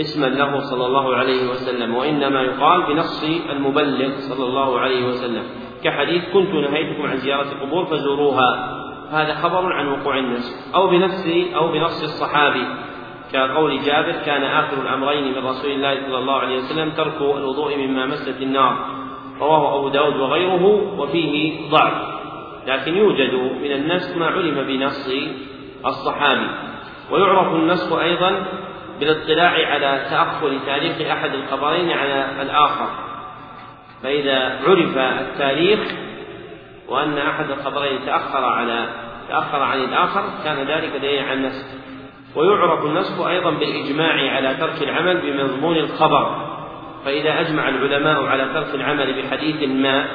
اسما 0.00 0.26
له 0.26 0.60
صلى 0.60 0.86
الله 0.86 1.16
عليه 1.16 1.50
وسلم 1.50 1.94
وإنما 1.94 2.42
يقال 2.42 2.82
بنص 2.82 3.24
المبلغ 3.50 4.10
صلى 4.16 4.46
الله 4.46 4.80
عليه 4.80 5.06
وسلم. 5.06 5.42
كحديث 5.84 6.32
كنت 6.32 6.48
نهيتكم 6.48 7.06
عن 7.06 7.16
زيارة 7.16 7.52
القبور 7.52 7.84
فزوروها. 7.84 8.80
هذا 9.10 9.34
خبر 9.34 9.72
عن 9.72 9.88
وقوع 9.88 10.18
النسخ 10.18 10.74
أو 10.74 10.86
بنفس 10.86 11.28
أو 11.56 11.72
بنص 11.72 12.02
الصحابي. 12.02 12.66
كقول 13.32 13.80
جابر 13.80 14.12
كان 14.26 14.42
آخر 14.42 14.82
الأمرين 14.82 15.32
من 15.32 15.46
رسول 15.46 15.70
الله 15.70 16.06
صلى 16.06 16.18
الله 16.18 16.34
عليه 16.34 16.56
وسلم 16.56 16.90
ترك 16.90 17.20
الوضوء 17.20 17.76
مما 17.76 18.06
مست 18.06 18.42
النار. 18.42 18.76
رواه 19.40 19.78
أبو 19.78 19.88
داود 19.88 20.16
وغيره 20.16 20.64
وفيه 20.98 21.70
ضعف. 21.70 22.14
لكن 22.66 22.96
يوجد 22.96 23.34
من 23.34 23.72
النسخ 23.72 24.16
ما 24.16 24.26
علم 24.26 24.62
بنص 24.66 25.08
الصحابي. 25.86 26.48
ويعرف 27.10 27.54
النسخ 27.54 27.92
أيضا 27.92 28.46
بالاطلاع 29.04 29.50
على 29.50 30.06
تأخر 30.10 30.58
تاريخ 30.66 31.10
أحد 31.10 31.34
الخبرين 31.34 31.90
على 31.90 32.42
الآخر. 32.42 32.88
فإذا 34.02 34.60
عرف 34.66 34.98
التاريخ 34.98 35.80
وأن 36.88 37.18
أحد 37.18 37.50
الخبرين 37.50 37.98
تأخر 38.06 38.44
على 38.44 38.88
تأخر 39.28 39.62
عن 39.62 39.84
الآخر 39.84 40.22
كان 40.44 40.56
ذلك 40.56 40.90
دليلا 41.02 41.22
على 41.22 41.34
النسخ. 41.34 41.66
ويعرف 42.36 42.84
النسخ 42.84 43.26
أيضا 43.26 43.50
بالإجماع 43.50 44.34
على 44.36 44.54
ترك 44.54 44.82
العمل 44.82 45.16
بمضمون 45.16 45.76
الخبر. 45.76 46.54
فإذا 47.04 47.40
أجمع 47.40 47.68
العلماء 47.68 48.26
على 48.26 48.44
ترك 48.54 48.74
العمل 48.74 49.22
بحديث 49.22 49.68
ما 49.68 50.06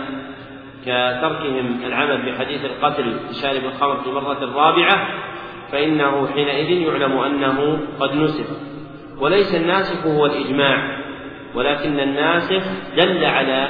كتركهم 0.82 1.80
العمل 1.86 2.32
بحديث 2.32 2.66
القتل 2.66 3.16
لشارب 3.32 3.66
الخمر 3.66 3.98
في 3.98 4.10
المرة 4.10 4.44
الرابعة 4.44 5.08
فإنه 5.72 6.28
حينئذ 6.34 6.70
يعلم 6.70 7.20
أنه 7.20 7.80
قد 8.00 8.16
نسخ. 8.16 8.46
وليس 9.20 9.56
الناسخ 9.56 10.08
هو 10.08 10.26
الإجماع 10.26 10.98
ولكن 11.56 12.00
الناسخ 12.00 12.64
دل 12.98 13.26
على 13.26 13.70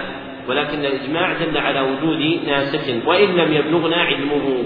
ولكن 0.50 0.80
الإجماع 0.80 1.34
دل 1.34 1.58
على 1.58 1.80
وجود 1.80 2.40
ناسخ 2.48 3.08
وإن 3.08 3.36
لم 3.36 3.54
يبلغنا 3.54 3.96
علمه 3.96 4.64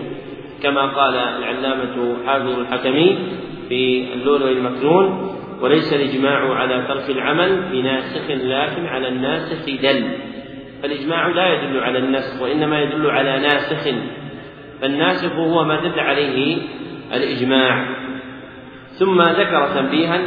كما 0.63 0.81
قال 0.81 1.15
العلامة 1.15 2.17
حافظ 2.25 2.59
الحكمي 2.59 3.17
في 3.69 4.13
اللؤلؤ 4.13 4.47
المكنون 4.47 5.33
وليس 5.61 5.93
الإجماع 5.93 6.53
على 6.53 6.85
ترك 6.87 7.09
العمل 7.09 7.61
بناسخ 7.71 8.31
لكن 8.31 8.85
على 8.85 9.07
الناسخ 9.07 9.65
دل. 9.65 10.03
فالإجماع 10.81 11.27
لا 11.27 11.53
يدل 11.53 11.79
على 11.79 11.99
النسخ 11.99 12.41
وإنما 12.41 12.81
يدل 12.81 13.09
على 13.09 13.39
ناسخ. 13.39 13.87
فالناسخ 14.81 15.31
هو 15.35 15.63
ما 15.63 15.79
دل 15.81 15.99
عليه 15.99 16.57
الإجماع. 17.13 17.85
ثم 18.99 19.21
ذكر 19.21 19.67
تنبيها 19.75 20.21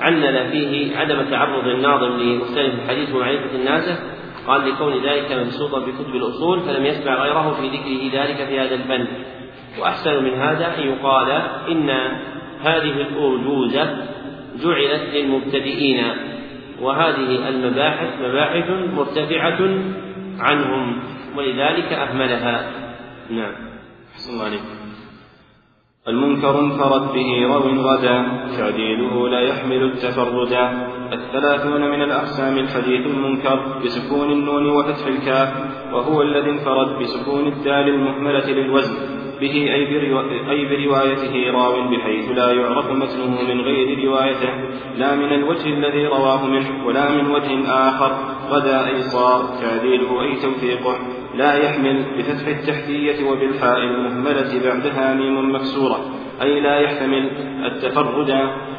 علل 0.00 0.50
فيه 0.50 0.96
عدم 0.96 1.22
تعرض 1.30 1.66
الناظم 1.66 2.18
لمختلف 2.18 2.74
الحديث 2.74 3.14
ومعرفة 3.14 3.54
الناسخ 3.54 3.98
قال 4.46 4.70
لكون 4.70 5.02
ذلك 5.02 5.32
مبسوطا 5.32 5.84
في 5.84 5.92
كتب 5.92 6.14
الأصول 6.14 6.60
فلم 6.60 6.84
يتبع 6.84 7.22
غيره 7.22 7.52
في 7.60 7.68
ذكره 7.68 8.22
ذلك 8.22 8.36
في 8.36 8.60
هذا 8.60 8.74
الفن 8.74 9.06
وأحسن 9.78 10.24
من 10.24 10.34
هذا 10.34 10.78
أن 10.78 10.82
يقال 10.82 11.30
إن 11.68 11.90
هذه 12.60 13.00
الأرجوزة 13.00 14.06
جعلت 14.64 15.14
للمبتدئين 15.14 16.04
وهذه 16.80 17.48
المباحث 17.48 18.20
مباحث 18.20 18.70
مرتفعة 18.96 19.58
عنهم 20.38 21.02
ولذلك 21.36 21.92
أهملها. 21.92 22.70
نعم. 23.30 23.52
أحسن 24.14 24.32
الله 24.32 24.44
عليكم. 24.44 24.83
المنكر 26.08 26.60
انفرد 26.60 27.12
به 27.12 27.46
رو 27.46 27.82
غدا 27.82 28.24
تعديله 28.58 29.28
لا 29.28 29.40
يحمل 29.40 29.82
التفردا 29.82 30.64
الثلاثون 31.12 31.80
من 31.80 32.02
الأقسام 32.02 32.58
الحديث 32.58 33.06
المنكر 33.06 33.78
بسكون 33.84 34.32
النون 34.32 34.70
وفتح 34.70 35.06
الكاف 35.06 35.48
وهو 35.92 36.22
الذي 36.22 36.50
انفرد 36.50 36.98
بسكون 36.98 37.46
الدال 37.46 37.88
المهملة 37.88 38.50
للوزن. 38.50 38.94
به 39.40 39.54
أي, 39.74 39.84
بروا... 39.84 40.22
أي 40.50 40.64
بروايته 40.64 41.50
راو 41.50 41.88
بحيث 41.90 42.30
لا 42.30 42.52
يعرف 42.52 42.90
متنه 42.90 43.42
من 43.42 43.60
غير 43.60 44.04
روايته. 44.06 44.52
لا 44.96 45.16
من 45.16 45.32
الوجه 45.32 45.66
الذي 45.66 46.06
رواه 46.06 46.46
منه 46.46 46.86
ولا 46.86 47.10
من 47.10 47.30
وجه 47.30 47.68
آخر. 47.68 48.12
غدا 48.50 48.86
أي 48.86 49.02
صار 49.02 49.40
تعديله 49.62 50.22
أي 50.22 50.34
توثيقه. 50.42 51.23
لا 51.36 51.54
يحمل 51.54 52.18
بفتح 52.18 52.46
التحتية 52.46 53.24
وبالحاء 53.30 53.78
المهملة 53.78 54.60
بعدها 54.64 55.14
ميم 55.14 55.54
مكسورة. 55.54 56.23
أي 56.42 56.60
لا 56.60 56.78
يحتمل 56.78 57.30
التفرد 57.66 58.30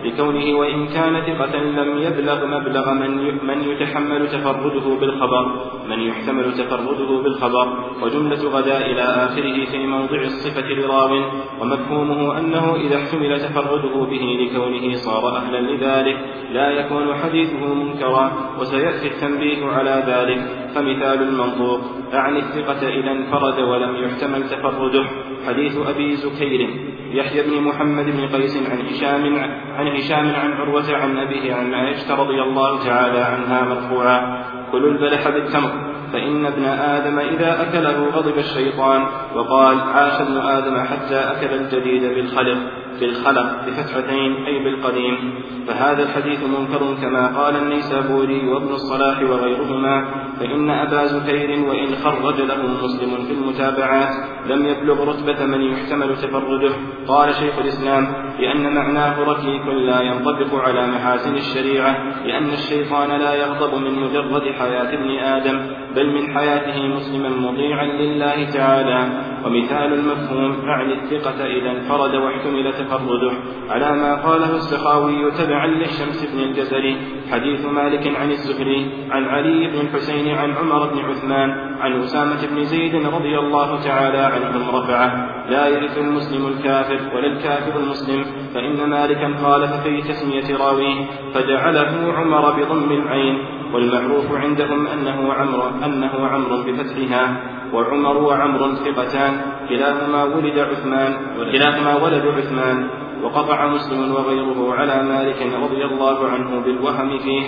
لكونه 0.05 0.57
وإن 0.59 0.87
كان 0.87 1.21
ثقة 1.21 1.55
لم 1.57 1.97
يبلغ 1.97 2.45
مبلغ 2.45 2.93
من 2.93 3.11
من 3.47 3.61
يتحمل 3.69 4.27
تفرده 4.27 4.99
بالخبر 4.99 5.45
من 5.89 5.99
يحتمل 5.99 6.53
تفرده 6.53 7.21
بالخبر. 7.23 7.67
وجملة 8.03 8.49
غدا 8.49 8.77
إلى 8.85 9.01
آخره 9.01 9.65
في 9.65 9.87
موضع 9.87 10.21
الصفة 10.21 10.67
لراو 10.69 11.23
ومفهومه 11.61 12.37
أنه 12.39 12.75
إذا 12.75 12.95
احتمل 12.95 13.39
تفرده 13.39 14.05
به 14.11 14.23
لكونه 14.41 14.93
صار 14.93 15.37
أهلا 15.37 15.61
لذلك 15.71 16.17
لا 16.51 16.69
يكون 16.69 17.15
حديثه 17.15 17.73
منكرا 17.73 18.31
وسيأتي 18.59 19.07
التنبيه 19.07 19.65
على 19.65 20.03
ذلك. 20.07 20.65
فمثال 20.75 21.21
المنطوق 21.21 21.79
أعني 22.13 22.39
الثقة 22.39 22.87
إذا 22.87 23.11
انفرد 23.11 23.59
ولم 23.59 23.95
يحتمل 23.95 24.43
تفرده 24.49 25.05
حديث 25.47 25.77
أبي 25.87 26.15
زكير 26.15 26.69
يحيى 27.11 27.41
بن 27.43 27.61
محمد 27.61 28.05
بن 28.05 28.27
قيس 28.27 28.57
عن 28.57 28.81
هشام 28.81 29.35
عن 29.75 29.87
هشام 29.87 30.35
عن 30.35 30.53
عروة 30.53 30.95
عن 30.95 31.17
أبيه 31.17 31.53
عن 31.53 31.73
عائشة 31.73 32.15
رضي 32.15 32.41
الله 32.41 32.83
تعالى 32.83 33.19
عنها 33.19 33.65
مرفوعا. 33.65 34.45
كلوا 34.71 34.91
البلح 34.91 35.29
بالتمر 35.29 35.71
فإن 36.13 36.45
ابن 36.45 36.63
آدم 36.65 37.19
إذا 37.19 37.61
أكله 37.61 38.09
غضب 38.09 38.37
الشيطان 38.37 39.01
وقال 39.35 39.79
عاش 39.79 40.21
ابن 40.21 40.37
آدم 40.37 40.77
حتى 40.79 41.15
أكل 41.15 41.53
الجديد 41.53 42.03
بالخلق 42.03 42.57
بالخلق 42.99 43.65
بفتحتين 43.67 44.45
أي 44.45 44.63
بالقديم. 44.63 45.33
فهذا 45.67 46.03
الحديث 46.03 46.39
منكر 46.43 46.95
كما 47.01 47.27
قال 47.27 47.55
النيسابوري 47.55 48.47
وابن 48.47 48.67
الصلاح 48.67 49.21
وغيرهما. 49.21 50.24
فإن 50.39 50.69
أبا 50.69 51.05
زكير 51.05 51.49
وإن 51.59 51.95
خرج 51.95 52.41
له 52.41 52.67
مسلم 52.83 53.25
في 53.25 53.33
المتابعات 53.33 54.13
لم 54.45 54.65
يبلغ 54.65 55.09
رتبة 55.09 55.45
من 55.45 55.61
يحتمل 55.61 56.15
تفرده. 56.15 56.75
قال 57.07 57.35
شيخ 57.35 57.59
الإسلام 57.59 58.07
لأن 58.39 58.75
معناه 58.75 59.23
ركيك 59.23 59.65
لا 59.67 60.01
ينطبق 60.01 60.55
على 60.55 60.87
محاسن 60.87 61.35
الشريعة 61.35 62.23
لأن 62.25 62.49
الشيطان 62.49 63.09
لا 63.09 63.33
يغضب 63.33 63.73
من 63.81 63.99
مجرد 63.99 64.43
حياة 64.59 64.93
ابن 64.93 65.19
آدم. 65.19 65.84
بل 65.95 66.13
من 66.13 66.37
حياته 66.37 66.87
مسلما 66.87 67.29
مطيعا 67.29 67.85
لله 67.85 68.49
تعالى. 68.53 69.09
ومثال 69.45 69.93
المفهوم 69.93 70.69
أعني 70.69 70.93
الثقة 70.93 71.45
إذا 71.45 71.71
انفرد 71.71 72.15
واحتمل 72.15 72.73
تفرده. 72.73 73.31
على 73.69 73.91
ما 73.91 74.15
قاله 74.15 74.55
السخاوي 74.55 75.31
تبعا 75.31 75.67
للشمس 75.67 76.33
بن 76.33 76.39
الجزري 76.39 76.97
حديث 77.31 77.65
مالك 77.65 78.15
عن 78.15 78.31
الزهري 78.31 78.91
عن 79.11 79.25
علي 79.25 79.67
بن 79.67 79.79
الحسين 79.79 80.35
عن 80.35 80.51
عمر 80.51 80.87
بن 80.93 80.99
عثمان 80.99 81.49
عن 81.79 82.01
أسامة 82.01 82.47
بن 82.51 82.63
زيد 82.63 82.95
رضي 82.95 83.39
الله 83.39 83.83
تعالى 83.83 84.17
عنهم 84.17 84.75
رفعه. 84.75 85.11
لا 85.49 85.67
يرث 85.67 85.97
المسلم 85.97 86.47
الكافر 86.47 86.99
ولا 87.15 87.27
الكافر 87.27 87.79
المسلم 87.79 88.25
فإن 88.53 88.89
مالكا 88.89 89.33
خالف 89.43 89.71
في 89.83 90.01
تسمية 90.01 90.57
راويه 90.57 91.05
فجعله 91.33 92.13
عمر 92.13 92.51
بضم 92.51 92.91
العين. 92.91 93.37
والمعروف 93.75 94.31
عندهم 94.31 94.87
أنه 94.87 95.33
عمرو 95.33 95.63
أنه 95.85 96.27
عمرو 96.27 96.63
بفتحها 96.63 97.41
وعمر 97.73 98.17
وعمر 98.17 98.75
ثقتان 98.75 99.33
كلاهما 99.69 100.23
ولد 100.23 100.59
عثمان 100.59 101.13
كلاهما 101.51 102.03
ولد 102.03 102.25
عثمان 102.37 102.87
وقطع 103.23 103.67
مسلم 103.67 104.11
وغيره 104.11 104.73
على 104.73 105.03
مالك 105.03 105.41
رضي 105.63 105.85
الله 105.85 106.27
عنه 106.27 106.59
بالوهم 106.59 107.19
فيه 107.19 107.43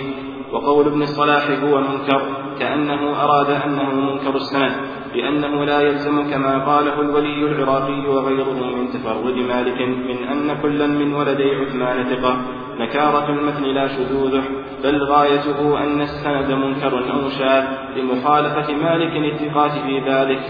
وقول 0.52 0.86
ابن 0.86 1.02
الصلاح 1.02 1.50
هو 1.64 1.80
منكر 1.80 2.22
كأنه 2.58 3.24
أراد 3.24 3.50
أنه 3.50 3.92
منكر 3.92 4.36
السند 4.36 4.72
لأنه 5.14 5.64
لا 5.64 5.80
يلزم 5.80 6.30
كما 6.30 6.64
قاله 6.64 7.00
الولي 7.00 7.40
العراقي 7.46 8.06
وغيره 8.06 8.76
من 8.76 8.88
تفرد 8.88 9.36
مالك 9.36 9.80
من 9.80 10.28
أن 10.32 10.56
كلا 10.62 10.86
من 10.86 11.14
ولدي 11.14 11.54
عثمان 11.54 12.04
ثقة. 12.04 12.36
نكارة 12.78 13.30
المتن 13.30 13.62
لا 13.62 13.88
شذوذه 13.88 14.42
بل 14.84 15.02
غايته 15.02 15.84
أن 15.84 16.00
السند 16.00 16.52
منكر 16.52 16.98
أو 17.12 17.28
شاذ 17.28 17.64
لمخالفة 17.96 18.74
مالك 18.74 19.16
الثقات 19.16 19.70
في 19.70 20.00
ذلك. 20.00 20.40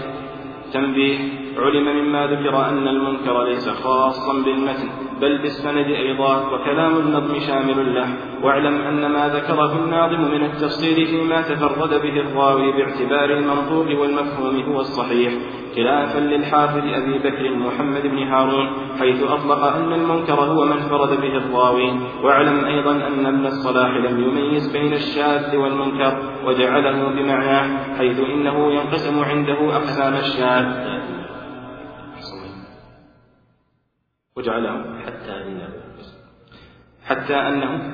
تنبيه 0.73 1.17
علم 1.65 1.85
مما 1.97 2.27
ذكر 2.27 2.69
أن 2.69 2.87
المنكر 2.87 3.43
ليس 3.43 3.69
خاصا 3.69 4.33
بالمتن 4.45 4.89
بل 5.21 5.37
بالسند 5.41 5.87
أيضا 5.87 6.33
وكلام 6.51 6.97
النظم 6.97 7.39
شامل 7.39 7.95
له. 7.95 8.07
واعلم 8.43 8.81
أن 8.81 9.11
ما 9.11 9.27
ذكره 9.27 9.85
الناظم 9.85 10.21
من 10.21 10.43
التفصيل 10.43 11.05
فيما 11.05 11.41
تفرد 11.41 12.01
به 12.01 12.19
الراوي 12.19 12.71
باعتبار 12.71 13.29
المنطوق 13.37 13.99
والمفهوم 14.01 14.73
هو 14.73 14.79
الصحيح 14.79 15.33
خلافا 15.75 16.19
للحافظ 16.19 16.83
أبي 16.93 17.17
بكر 17.19 17.49
محمد 17.55 18.01
بن 18.07 18.17
هارون 18.17 18.67
حيث 18.99 19.23
أطلق 19.23 19.63
أن 19.63 19.93
المنكر 19.93 20.33
هو 20.33 20.65
من 20.65 20.79
فرد 20.79 21.21
به 21.21 21.37
الراوي. 21.37 21.91
واعلم 22.23 22.65
أيضا 22.65 22.91
أن 22.91 23.25
ابن 23.25 23.45
الصلاح 23.45 23.89
لم 23.97 24.23
يميز 24.23 24.77
بين 24.77 24.93
الشاذ 24.93 25.55
والمنكر 25.55 26.17
وجعله 26.45 27.09
بمعناه 27.09 27.97
حيث 27.97 28.19
إنه 28.19 28.73
ينقسم 28.73 29.23
عنده 29.23 29.75
أقسام 29.75 30.13
الشاذ. 30.13 31.18
وجعله 34.39 34.75
حتى 35.05 35.33
إنه 35.47 35.69
حتى 37.05 37.35
أنه 37.35 37.93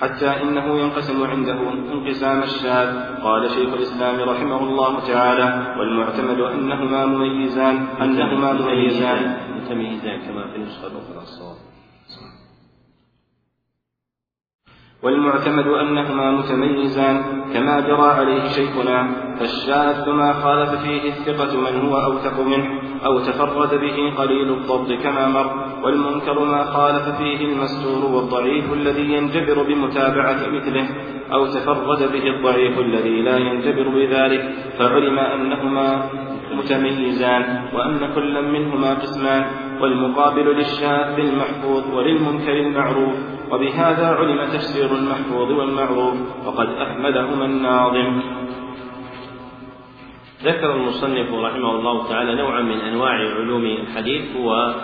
حتى 0.00 0.42
إنه 0.42 0.78
ينقسم 0.78 1.24
عنده 1.24 1.58
انقسام 1.70 2.42
الشاذ. 2.42 2.88
قال 3.22 3.50
شيخ 3.50 3.70
الإسلام 3.74 4.28
رحمه 4.28 4.60
الله 4.62 5.06
تعالى 5.06 5.74
والمعتمد 5.78 6.40
أنهما 6.40 7.06
مميزان 7.06 7.76
أنهما 8.02 8.52
مميزان. 8.52 9.20
متميزان 9.56 10.18
كما 10.26 10.42
في 10.50 10.56
النسخة 10.56 10.86
الأخرى 10.86 11.22
الصواب. 11.22 11.56
والمعتمد 15.02 15.66
أنهما 15.66 16.30
متميزان 16.30 17.16
كما 17.54 17.80
جرى 17.80 18.08
عليه 18.18 18.48
شيخنا 18.48 18.98
فالشاذ 19.38 20.10
ما 20.10 20.32
خالف 20.32 20.70
فيه 20.82 21.02
الثقة 21.08 21.52
من 21.56 21.74
هو 21.86 21.94
أوثق 21.98 22.40
منه. 22.40 22.83
أو 23.04 23.18
تفرد 23.18 23.80
به 23.80 24.12
قليل 24.18 24.48
الضبط 24.52 24.92
كما 24.92 25.28
مر 25.28 25.50
والمنكر 25.82 26.44
ما 26.44 26.64
خالف 26.64 27.08
فيه 27.18 27.44
المستور 27.44 28.04
والضعيف 28.14 28.72
الذي 28.72 29.12
ينجبر 29.12 29.62
بمتابعة 29.62 30.40
مثله 30.52 30.88
أو 31.32 31.46
تفرد 31.46 32.12
به 32.12 32.28
الضعيف 32.28 32.78
الذي 32.78 33.22
لا 33.22 33.36
ينجبر 33.38 33.88
بذلك 33.88 34.54
فعلم 34.78 35.18
أنهما 35.18 36.10
متميزان 36.52 37.62
وأن 37.74 38.00
كلا 38.14 38.40
منهما 38.40 38.94
قسمان 38.94 39.44
والمقابل 39.80 40.46
للشاذ 40.46 41.18
المحفوظ 41.18 41.94
وللمنكر 41.94 42.52
المعروف 42.52 43.14
وبهذا 43.50 44.06
علم 44.06 44.44
تفسير 44.44 44.96
المحفوظ 44.96 45.50
والمعروف 45.52 46.14
وقد 46.46 46.68
أحمدهما 46.68 47.44
الناظم. 47.44 48.20
ذكر 50.44 50.74
المصنف 50.74 51.34
رحمه 51.34 51.70
الله 51.70 52.08
تعالى 52.08 52.34
نوعا 52.34 52.60
من 52.60 52.80
أنواع 52.80 53.12
علوم 53.12 53.64
الحديث 53.64 54.36
هو 54.36 54.74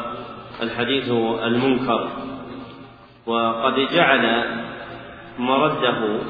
الحديث 0.62 1.10
المنكر. 1.44 2.08
وقد 3.26 3.74
جعل 3.94 4.44
مرده 5.38 6.20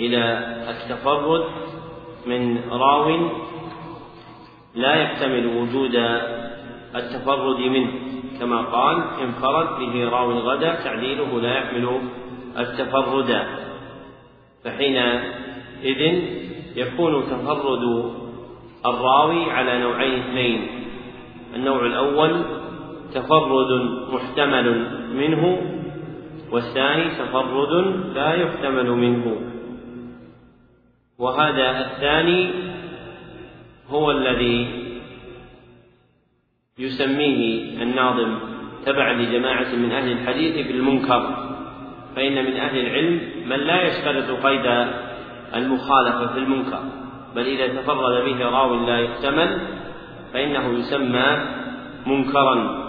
إلى 0.00 0.22
التفرد 0.70 1.44
من 2.26 2.58
راو 2.70 3.30
لا 4.74 4.94
يحتمل 4.94 5.46
وجود 5.46 5.94
التفرد 6.94 7.58
منه 7.60 7.92
كما 8.40 8.60
قال 8.62 9.02
انفرد 9.20 9.78
به 9.78 10.08
راو 10.08 10.32
غدا 10.32 10.74
تعديله 10.74 11.40
لا 11.40 11.58
يحمل 11.58 12.00
التفرد. 12.58 13.46
فحينئذ 14.64 16.00
يكون 16.76 17.22
تفرد 17.22 18.12
الراوي 18.86 19.50
على 19.50 19.78
نوعين 19.78 20.22
اثنين. 20.22 20.68
النوع 21.54 21.86
الأول 21.86 22.44
تفرد 23.14 23.70
محتمل 24.12 24.86
منه 25.14 25.58
والثاني 26.50 27.10
تفرد 27.10 27.72
لا 28.14 28.34
يحتمل 28.34 28.90
منه. 28.90 29.36
وهذا 31.18 31.80
الثاني 31.80 32.50
هو 33.88 34.10
الذي 34.10 34.84
يسميه 36.78 37.82
الناظم. 37.82 38.38
تبعا 38.86 39.12
لجماعة 39.12 39.74
من 39.74 39.92
أهل 39.92 40.12
الحديث 40.12 40.66
بالمنكر. 40.66 41.44
فإن 42.16 42.44
من 42.44 42.56
أهل 42.56 42.78
العلم 42.78 43.20
من 43.46 43.56
لا 43.56 43.82
يشترط 43.82 44.46
قيد 44.46 44.66
المخالفة 45.54 46.26
في 46.26 46.38
المنكر 46.38 46.80
بل 47.34 47.46
إذا 47.46 47.82
تفرد 47.82 48.24
به 48.24 48.44
راو 48.44 48.74
لا 48.74 48.98
يحتمل 48.98 49.60
فإنه 50.32 50.78
يسمى 50.78 51.38
منكرا. 52.06 52.84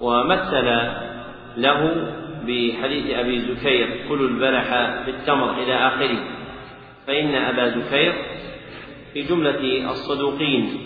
ومثل 0.00 0.66
له 1.56 2.10
بحديث 2.42 3.10
أبي 3.10 3.38
زكير 3.38 4.08
كلوا 4.08 4.28
البلح 4.28 4.68
في 5.04 5.10
التمر 5.10 5.50
إلى 5.50 5.74
آخره 5.74 6.18
فإن 7.06 7.34
أبا 7.34 7.68
زكير 7.68 8.12
في 9.14 9.22
جملة 9.22 9.90
الصدوقين. 9.90 10.78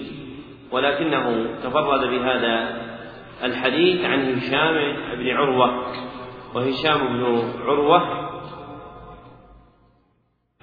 ولكنه 0.71 1.47
تفرد 1.65 2.11
بهذا 2.11 2.83
الحديث 3.45 4.05
عن 4.05 4.35
هشام 4.35 4.97
بن 5.19 5.31
عروة 5.31 5.85
وهشام 6.55 6.99
بن 7.09 7.43
عروة 7.67 8.32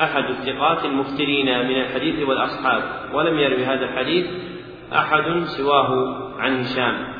أحد 0.02 0.24
الثقات 0.24 0.86
المفترين 0.86 1.46
من 1.46 1.82
الحديث 1.82 2.28
والأصحاب 2.28 2.84
ولم 3.14 3.40
يروي 3.40 3.66
هذا 3.66 3.86
الحديث 3.86 4.26
أحد 4.94 5.44
سواه 5.44 6.18
عن 6.40 6.60
هشام. 6.60 7.20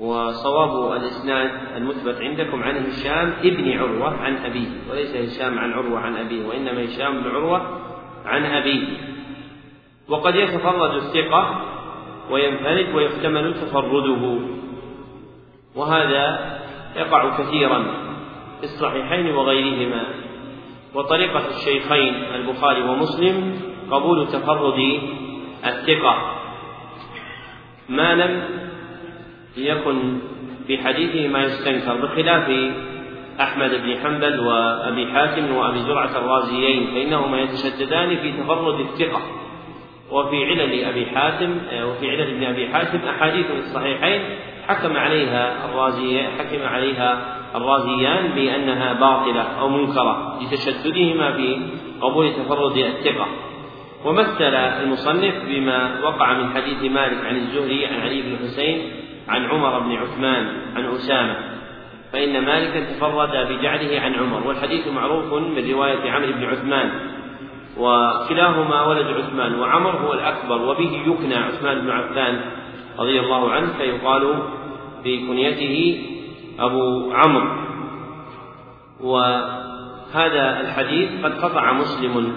وصواب 0.00 0.92
الإسناد 0.92 1.50
المثبت 1.76 2.20
عندكم 2.20 2.62
عن 2.62 2.86
هشام 2.86 3.34
ابن 3.44 3.78
عروة 3.78 4.16
عن 4.16 4.36
أبيه 4.36 4.68
وليس 4.90 5.16
هشام 5.16 5.58
عن 5.58 5.72
عروة 5.72 5.98
عن 5.98 6.16
أبيه 6.16 6.46
وإنما 6.46 6.84
هشام 6.84 7.22
بن 7.22 7.30
عروة 7.30 7.80
عن 8.24 8.44
أبيه 8.44 8.86
وقد 10.08 10.34
يتفرد 10.34 10.94
الثقة 10.94 11.62
وينفرد 12.30 12.94
ويحتمل 12.94 13.54
تفرده 13.54 14.40
وهذا 15.74 16.56
يقع 16.96 17.38
كثيرا. 17.38 18.05
في 18.60 18.64
الصحيحين 18.64 19.34
وغيرهما. 19.34 20.04
وطريقة 20.94 21.42
الشيخين 21.48 22.14
البخاري 22.34 22.82
ومسلم 22.82 23.60
قبول 23.90 24.26
تفرد 24.26 25.00
الثقة. 25.66 26.32
ما 27.88 28.14
لم 28.14 28.42
يكن 29.56 30.18
في 30.66 30.78
حديثه 30.78 31.28
ما 31.28 31.42
يستنكر 31.42 31.96
بخلاف 31.96 32.50
أحمد 33.40 33.70
بن 33.70 33.96
حنبل 34.04 34.40
وأبي 34.40 35.06
حاتم 35.06 35.56
وأبي 35.56 35.78
زرعة 35.78 36.18
الرازيين 36.18 36.86
فإنهما 36.86 37.40
يتشددان 37.40 38.16
في 38.16 38.32
تفرد 38.32 38.80
الثقة. 38.80 39.22
وفي 40.10 40.44
علل 40.44 40.84
أبي 40.84 41.06
حاتم 41.06 41.58
وفي 41.84 42.10
علل 42.10 42.20
ابن 42.20 42.44
أبي 42.44 42.68
حاتم 42.68 42.98
أحاديث 43.08 43.46
في 43.46 43.58
الصحيحين 43.58 44.22
حكم 44.68 44.96
عليها 44.96 45.64
الرازي 45.64 46.22
حكم 46.22 46.62
عليها 46.62 47.36
الرازيان 47.54 48.28
بأنها 48.34 48.92
باطلة 48.92 49.42
أو 49.42 49.68
منكرة 49.68 50.38
لتشددهما 50.42 51.32
في 51.32 51.58
قبول 52.00 52.32
تفرد 52.32 52.76
الثقة. 52.76 53.26
ومثل 54.04 54.54
المصنف 54.54 55.34
بما 55.48 56.00
وقع 56.04 56.32
من 56.32 56.54
حديث 56.54 56.92
مالك 56.92 57.24
عن 57.24 57.36
الزهري 57.36 57.86
عن 57.86 58.00
علي 58.00 58.22
بن 58.22 58.32
الحسين 58.32 58.90
عن 59.28 59.44
عمر 59.44 59.78
بن 59.78 59.92
عثمان 59.92 60.46
عن 60.76 60.84
أسامة 60.84 61.36
فإن 62.12 62.44
مالكا 62.44 62.80
تفرد 62.80 63.48
بجعله 63.48 64.00
عن 64.00 64.14
عمر. 64.14 64.46
والحديث 64.46 64.88
معروف 64.88 65.32
من 65.32 65.70
رواية 65.70 66.10
عمرو 66.10 66.32
بن 66.32 66.44
عثمان 66.44 66.90
وكلاهما 67.78 68.82
ولد 68.86 69.06
عثمان 69.06 69.54
وعمر 69.54 69.90
هو 69.90 70.12
الأكبر 70.12 70.62
وبه 70.62 71.02
يكنى 71.06 71.34
عثمان 71.34 71.80
بن 71.80 71.90
عفان 71.90 72.40
رضي 72.98 73.20
الله 73.20 73.50
عنه 73.50 73.72
فيقال 73.78 74.42
في 75.02 75.26
كنيته 75.26 76.06
أبو 76.58 77.12
عمرو. 77.12 77.48
وهذا 79.00 80.60
الحديث 80.60 81.24
قد 81.24 81.32
قطع 81.44 81.72
مسلم 81.72 82.36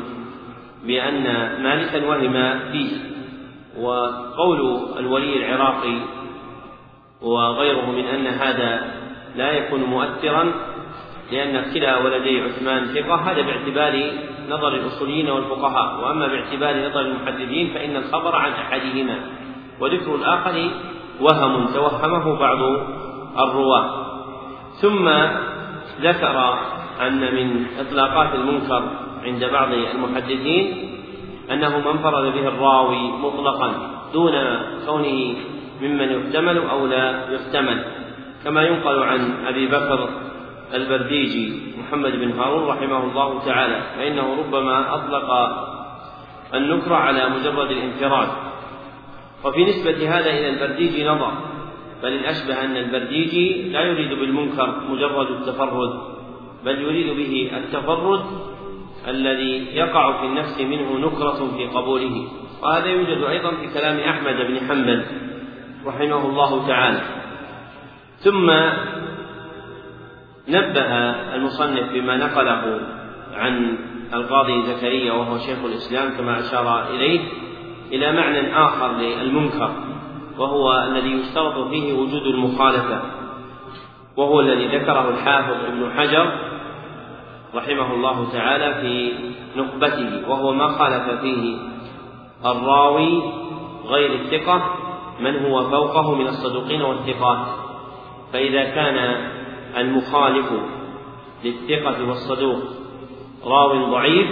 بأن 0.85 1.23
مالكا 1.63 2.07
وهم 2.09 2.59
فيه 2.71 2.91
وقول 3.79 4.79
الولي 4.99 5.45
العراقي 5.45 5.97
وغيره 7.21 7.91
من 7.91 8.05
أن 8.05 8.27
هذا 8.27 8.91
لا 9.35 9.51
يكون 9.51 9.83
مؤثرا 9.83 10.53
لأن 11.31 11.73
كلا 11.73 11.97
ولدي 11.97 12.41
عثمان 12.41 12.85
ثقة 12.85 13.15
هذا 13.15 13.41
باعتبار 13.41 14.11
نظر 14.49 14.67
الأصوليين 14.67 15.29
والفقهاء. 15.29 16.01
وأما 16.03 16.27
باعتبار 16.27 16.89
نظر 16.89 17.01
المحدثين 17.01 17.73
فإن 17.73 17.95
الخبر 17.95 18.35
عن 18.35 18.51
أحدهما 18.51 19.19
وذكر 19.79 20.15
الآخر 20.15 20.69
وهم 21.21 21.65
توهمه 21.73 22.39
بعض 22.39 22.57
الرواة. 23.39 24.08
ثم 24.81 25.09
ذكر 26.01 26.59
أن 27.01 27.35
من 27.35 27.65
إطلاقات 27.79 28.35
المنكر 28.35 28.91
عند 29.23 29.45
بعض 29.45 29.73
المحدثين 29.73 30.89
أنه 31.51 31.79
من 31.79 31.87
انفرد 31.87 32.33
به 32.33 32.47
الراوي 32.47 33.11
مطلقا 33.11 33.71
دون 34.13 34.33
كونه 34.85 35.35
ممن 35.81 36.09
يحتمل 36.11 36.57
أو 36.57 36.87
لا 36.87 37.33
يحتمل 37.33 37.85
كما 38.43 38.61
ينقل 38.63 39.03
عن 39.03 39.45
أبي 39.47 39.67
بكر 39.67 40.09
البرديجي 40.73 41.73
محمد 41.79 42.11
بن 42.11 42.31
هارون 42.39 42.67
رحمه 42.67 43.03
الله 43.03 43.45
تعالى 43.45 43.81
فإنه 43.97 44.35
ربما 44.39 44.95
أطلق 44.95 45.29
النكرة 46.53 46.95
على 46.95 47.29
مجرد 47.29 47.71
الانفراد. 47.71 48.27
وفي 49.43 49.65
نسبة 49.65 50.17
هذا 50.17 50.29
إلى 50.29 50.49
البرديجي 50.49 51.07
نظر 51.07 51.31
بل 52.03 52.13
الأشبه 52.13 52.65
أن 52.65 52.77
البرديجي 52.77 53.69
لا 53.71 53.81
يريد 53.81 54.19
بالمنكر 54.19 54.79
مجرد 54.89 55.31
التفرد 55.31 56.19
بل 56.65 56.81
يريد 56.81 57.17
به 57.17 57.57
التفرد 57.57 58.23
الذي 59.07 59.75
يقع 59.75 60.21
في 60.21 60.25
النفس 60.25 60.61
منه 60.61 60.97
نكرة 60.97 61.51
في 61.57 61.65
قبوله. 61.65 62.27
وهذا 62.63 62.85
يوجد 62.85 63.23
أيضا 63.23 63.51
في 63.51 63.73
كلام 63.73 63.99
أحمد 63.99 64.35
بن 64.47 64.59
حنبل 64.67 65.05
رحمه 65.85 66.25
الله 66.29 66.67
تعالى. 66.67 67.01
ثم 68.17 68.49
نبه 70.47 70.91
المصنف 71.35 71.91
بما 71.93 72.17
نقله 72.17 72.81
عن 73.33 73.77
القاضي 74.13 74.63
زكريا 74.63 75.13
وهو 75.13 75.37
شيخ 75.37 75.57
الإسلام 75.65 76.17
كما 76.17 76.39
أشار 76.39 76.89
إليه 76.89 77.19
إلى 77.91 78.11
معنى 78.11 78.57
آخر 78.57 78.97
للمنكر. 78.97 79.71
وهو 80.39 80.83
الذي 80.87 81.09
يشترط 81.09 81.67
فيه 81.67 81.93
وجود 81.93 82.21
المخالفة 82.21 83.01
وهو 84.17 84.39
الذي 84.39 84.77
ذكره 84.77 85.09
الحافظ 85.09 85.65
ابن 85.65 85.91
حجر 85.97 86.31
رحمه 87.55 87.93
الله 87.93 88.31
تعالى 88.31 88.81
في 88.81 89.13
نخبته 89.59 90.29
وهو 90.29 90.53
ما 90.53 90.67
خالف 90.67 91.21
فيه 91.21 91.57
الراوي 92.45 93.21
غير 93.85 94.11
الثقة 94.13 94.61
من 95.19 95.45
هو 95.45 95.69
فوقه 95.69 96.15
من 96.15 96.27
الصدوقين 96.27 96.81
والثقات. 96.81 97.47
فإذا 98.33 98.63
كان 98.63 98.97
المخالف 99.77 100.45
للثقة 101.43 102.07
والصدوق 102.07 102.59
راو 103.45 103.91
ضعيف 103.91 104.27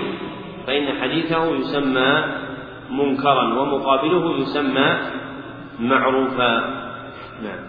فإن 0.68 1.02
حديثه 1.02 1.56
يسمى 1.56 2.24
منكرا 2.92 3.60
ومقابله 3.60 4.38
يسمى 4.38 4.98
معروفا. 5.80 6.60
نعم. 7.44 7.60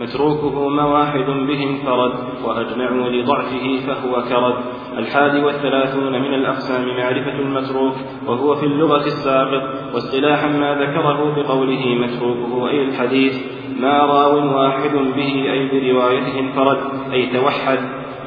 متروكه 0.00 0.68
ما 0.68 0.84
واحد 0.84 1.26
به 1.26 1.64
انفرد 1.70 2.12
وأجمعوا 2.44 3.08
لضعفه 3.08 3.80
فهو 3.86 4.22
كرد. 4.22 4.64
الحادي 4.98 5.42
والثلاثون 5.42 6.12
من 6.12 6.34
الأقسام 6.34 6.96
معرفة 6.96 7.38
المتروك 7.38 7.94
وهو 8.26 8.54
في 8.54 8.66
اللغة 8.66 9.06
الساقط 9.06 9.94
واصطلاحا 9.94 10.48
ما 10.48 10.74
ذكره 10.74 11.34
بقوله 11.36 11.94
متروكه 11.94 12.68
أي 12.68 12.82
الحديث 12.82 13.34
ما 13.80 13.98
راو 13.98 14.58
واحد 14.58 14.90
به 14.90 15.52
أي 15.52 15.68
بروايته 15.68 16.40
انفرد 16.40 16.78
أي 17.12 17.26
توحد 17.26 17.78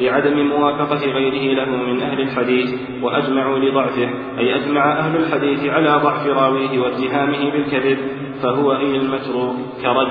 لعدم 0.02 0.48
موافقة 0.48 1.12
غيره 1.12 1.64
له 1.64 1.76
من 1.76 2.02
أهل 2.02 2.22
الحديث 2.22 2.70
وأجمعوا 3.02 3.60
لضعفه 3.60 4.10
أي 4.40 4.56
أجمع 4.56 5.00
أهل 5.00 5.16
الحديث 5.16 5.66
على 5.66 5.90
ضعف 6.04 6.28
راويه 6.28 6.80
واتهامه 6.80 7.52
بالكذب 7.52 7.98
فهو 8.44 8.76
أي 8.76 8.96
المتروك 8.96 9.56
كرد. 9.82 10.08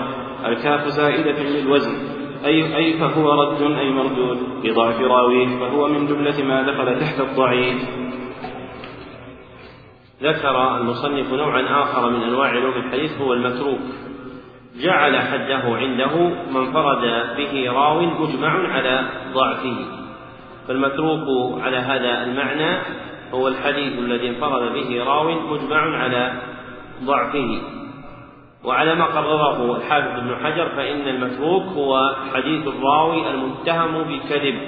الكاف 0.47 0.87
زائدة 0.87 1.43
للوزن. 1.43 1.93
أي 2.45 2.77
أي 2.77 2.99
فهو 2.99 3.43
رد 3.43 3.63
أي 3.63 3.91
مردود. 3.91 4.39
لضعف 4.65 5.01
راويه 5.01 5.47
فهو 5.47 5.89
من 5.89 6.07
جملة 6.07 6.45
ما 6.45 6.63
دخل 6.63 7.01
تحت 7.01 7.21
الضعيف. 7.21 7.77
ذكر 10.23 10.77
المصنف 10.77 11.33
نوعا 11.33 11.83
آخر 11.83 12.11
من 12.11 12.23
أنواع 12.23 12.49
علوم 12.49 12.73
الحديث 12.73 13.21
هو 13.21 13.33
المتروك. 13.33 13.81
جعل 14.81 15.17
حده 15.17 15.77
عنده 15.77 16.17
من 16.51 16.57
انفرد 16.57 17.37
به 17.37 17.73
راو 17.73 18.01
مجمع 18.01 18.69
على 18.69 19.09
ضعفه. 19.35 19.77
فالمتروك 20.69 21.63
على 21.63 21.77
هذا 21.77 22.23
المعنى 22.25 22.79
هو 23.35 23.49
الحديث 23.49 23.99
الذي 23.99 24.29
انفرد 24.29 24.73
به 24.73 25.05
راو 25.05 25.31
مجمع 25.31 25.97
على 25.97 26.33
ضعفه. 27.05 27.61
وعلى 28.65 28.95
ما 28.95 29.05
قرره 29.05 29.77
الحافظ 29.77 30.19
ابن 30.19 30.37
حجر 30.45 30.69
فإن 30.69 31.09
المتروك 31.09 31.63
هو 31.63 32.15
حديث 32.35 32.67
الراوي 32.67 33.31
المتهم 33.31 34.03
بالكذب 34.03 34.59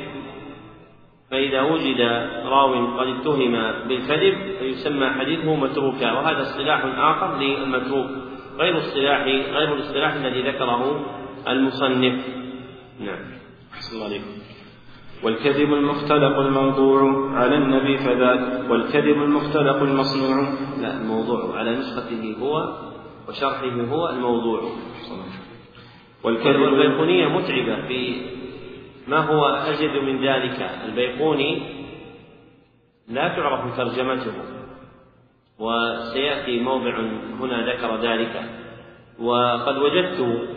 فإذا 1.31 1.63
وجد 1.63 2.01
راو 2.45 2.97
قد 2.99 3.07
اتهم 3.07 3.53
بالكذب 3.89 4.35
فيسمى 4.59 5.11
حديثه 5.11 5.55
متروكا. 5.55 6.13
وهذا 6.13 6.43
اصطلاح 6.43 6.81
آخر 6.99 7.39
للمتروك. 7.39 8.28
غير 8.59 8.79
اصطلاح 8.79 9.25
غير 9.25 9.75
الاصطلاح 9.75 10.15
الذي 10.15 10.43
ذكره 10.43 11.07
المصنف. 11.49 12.25
نعم. 13.01 13.25
أحسن 13.75 13.95
الله 13.97 14.07
عليكم. 14.07 14.39
والكذب 15.23 15.73
المختلق 15.75 16.39
الموضوع 16.39 17.31
على 17.35 17.57
النبي 17.57 17.99
فذاك 17.99 18.71
والكذب 18.71 19.23
المختلق 19.23 19.83
المصنوع. 19.83 20.55
لا 20.81 21.01
الموضوع 21.01 21.59
على 21.59 21.71
نسخته 21.71 22.37
هو 22.41 22.79
وشرحه 23.29 23.83
هو 23.91 24.09
الموضوع. 24.09 24.61
والكذب 26.25 26.63
البيقونية 26.63 27.27
متعبة 27.27 27.89
في 27.89 28.23
ما 29.09 29.19
هو 29.19 29.47
أجد 29.47 30.03
من 30.03 30.27
ذلك. 30.27 30.71
البيقوني 30.85 31.79
لا 33.09 33.29
تعرف 33.29 33.77
ترجمته 33.77 34.33
وسيأتي 35.59 36.61
موضع 36.61 36.99
هنا 37.41 37.73
ذكر 37.73 37.97
ذلك. 37.97 38.43
وقد 39.19 39.79
وجدت 39.79 40.49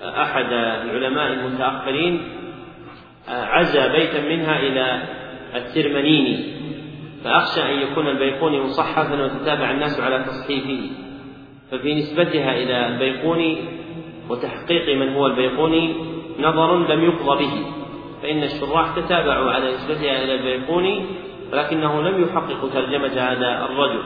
أحد 0.00 0.52
العلماء 0.52 1.32
المتأخرين 1.32 2.22
عزى 3.28 3.88
بيتا 3.88 4.28
منها 4.28 4.58
إلى 4.60 5.02
الترمنيني 5.54 6.52
فأخشى 7.24 7.62
أن 7.62 7.78
يكون 7.78 8.08
البيقوني 8.08 8.60
مصحفا 8.60 9.24
وتتابع 9.24 9.70
الناس 9.70 10.00
على 10.00 10.24
تصحيفه 10.24 10.90
ففي 11.70 11.94
نسبتها 11.94 12.52
إلى 12.52 12.86
البيقوني 12.86 13.58
وتحقيق 14.30 14.96
من 14.96 15.12
هو 15.12 15.26
البيقوني 15.26 15.94
نظر 16.38 16.94
لم 16.94 17.04
يقضى 17.04 17.44
به 17.44 17.52
فإن 18.22 18.42
الشراح 18.42 18.96
تتابعوا 18.96 19.50
على 19.50 19.74
نسبتها 19.74 20.24
إلى 20.24 20.34
البيقوني 20.34 21.06
ولكنه 21.52 22.02
لم 22.02 22.24
يحقق 22.24 22.72
ترجمة 22.72 23.12
هذا 23.12 23.64
الرجل 23.64 24.02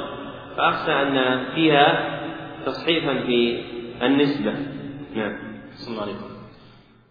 فأخشى 0.56 0.92
أن 0.92 1.44
فيها 1.54 2.18
تصحيفا 2.66 3.14
في 3.26 3.62
النسبة. 4.02 4.54
نعم. 5.16 5.36
السلام 5.72 6.00
عليكم. 6.00 6.35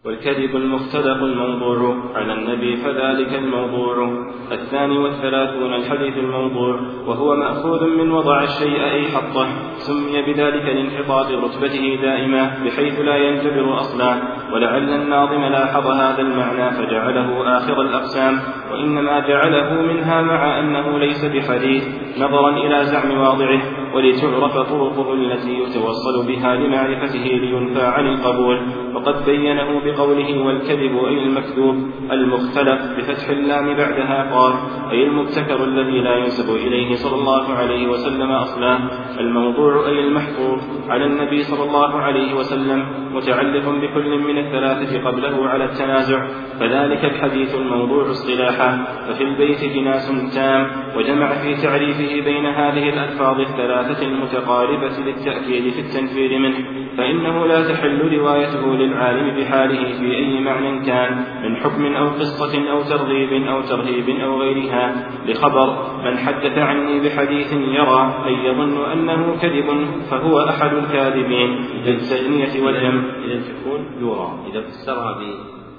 والكذب 0.06 0.56
المختلق 0.56 1.24
الموضوع 1.24 1.96
على 2.16 2.34
النبي 2.34 2.76
فذلك 2.76 3.34
الموضوع 3.34 4.26
الثاني 4.52 4.98
والثلاثون 4.98 5.74
الحديث 5.74 6.18
الموضوع 6.18 6.80
وهو 7.08 7.36
مأخوذ 7.36 7.88
من 7.88 8.12
وضع 8.12 8.44
الشيء 8.44 8.84
أي 8.84 9.08
حطه. 9.08 9.48
سمي 9.78 10.22
بذلك 10.22 10.66
لانحطاط 10.66 11.32
رتبته 11.32 12.00
دائما 12.02 12.64
بحيث 12.66 13.00
لا 13.00 13.16
ينجبر 13.16 13.78
أصلا. 13.78 14.22
ولعل 14.54 14.90
الناظم 14.90 15.42
لاحظ 15.42 15.88
هذا 15.88 16.22
المعنى 16.22 16.72
فجعله 16.72 17.58
آخر 17.58 17.82
الأقسام. 17.82 18.40
وإنما 18.72 19.20
جعله 19.20 19.82
منها 19.82 20.22
مع 20.22 20.60
أنه 20.60 21.00
ليس 21.00 21.26
بحديث 21.26 21.84
نظرا 22.18 22.50
إلى 22.50 22.86
زعم 22.86 23.18
واضعه. 23.18 23.85
ولتعرف 23.96 24.54
طرقه 24.54 25.14
التي 25.14 25.54
يتوصل 25.54 26.28
بها 26.28 26.56
لمعرفته 26.56 27.24
لينفى 27.24 27.82
عن 27.82 28.08
القبول. 28.08 28.60
وقد 28.96 29.26
بينه 29.26 29.80
بقوله 29.86 30.46
والكذب 30.46 31.06
أي 31.06 31.24
المكذوب 31.24 31.76
المختلف 32.12 32.82
بفتح 32.98 33.30
اللام 33.30 33.66
بعدها 33.78 34.36
قال 34.36 34.54
أي 34.92 35.04
المبتكر 35.04 35.64
الذي 35.64 36.00
لا 36.02 36.16
ينسب 36.16 36.56
إليه 36.56 36.96
صلى 36.96 37.16
الله 37.16 37.54
عليه 37.54 37.88
وسلم 37.88 38.32
أصلا 38.32 38.80
الموضوع 39.20 39.88
أي 39.88 40.00
المحفوظ؟ 40.00 40.60
على 40.90 41.06
النبي 41.06 41.44
صلى 41.44 41.64
الله 41.64 41.96
عليه 42.02 42.34
وسلم 42.34 42.86
متعلق 43.14 43.70
بكل 43.70 44.20
من 44.20 44.38
الثلاثة 44.38 45.08
قبله 45.08 45.48
على 45.48 45.66
التنازع. 45.66 46.28
فذلك 46.60 47.06
الحديث 47.06 47.56
الموضوع 47.56 48.12
اصطلاحا 48.12 48.86
ففي 49.08 49.24
البيت 49.24 49.64
جناس 49.64 50.36
تام 50.36 50.68
وجمع 50.98 51.34
في 51.34 51.56
تعريفه 51.56 52.26
بين 52.26 52.46
هذه 52.46 52.90
الألفاظ 52.90 53.40
الثلاثة 53.40 53.85
المتقاربة 53.92 55.00
للتأكيد 55.06 55.74
في 55.74 55.80
التنفير 55.80 56.40
منه 56.40 56.86
فإنه 56.98 57.46
لا 57.48 57.72
تحل 57.72 58.18
روايته 58.18 58.76
للعالم 58.76 59.38
بحاله 59.38 60.00
في 60.00 60.16
أي 60.16 60.40
معنى 60.40 60.86
كان 60.86 61.26
من 61.44 61.56
حكم 61.56 61.96
أو 61.96 62.10
قصة 62.10 62.72
أو 62.72 62.82
ترغيب 62.82 63.48
أو 63.48 63.62
ترهيب 63.62 64.10
أو 64.10 64.42
غيرها. 64.42 65.10
لخبر 65.28 65.98
من 66.06 66.18
حدث 66.18 66.58
عني 66.58 67.00
بحديث 67.00 67.54
يرى 67.54 68.24
أي 68.26 68.34
يظن 68.46 68.92
أنه 68.92 69.38
كذب 69.42 69.88
فهو 70.12 70.40
أحد 70.40 70.74
الكاذبين. 70.74 71.66
للتجنية 71.86 72.66
والجمع 72.66 73.04
إذا 73.26 73.42
تكون 73.42 73.86
يرى 74.02 74.40
إذا 74.52 74.62
فسرها 74.62 75.22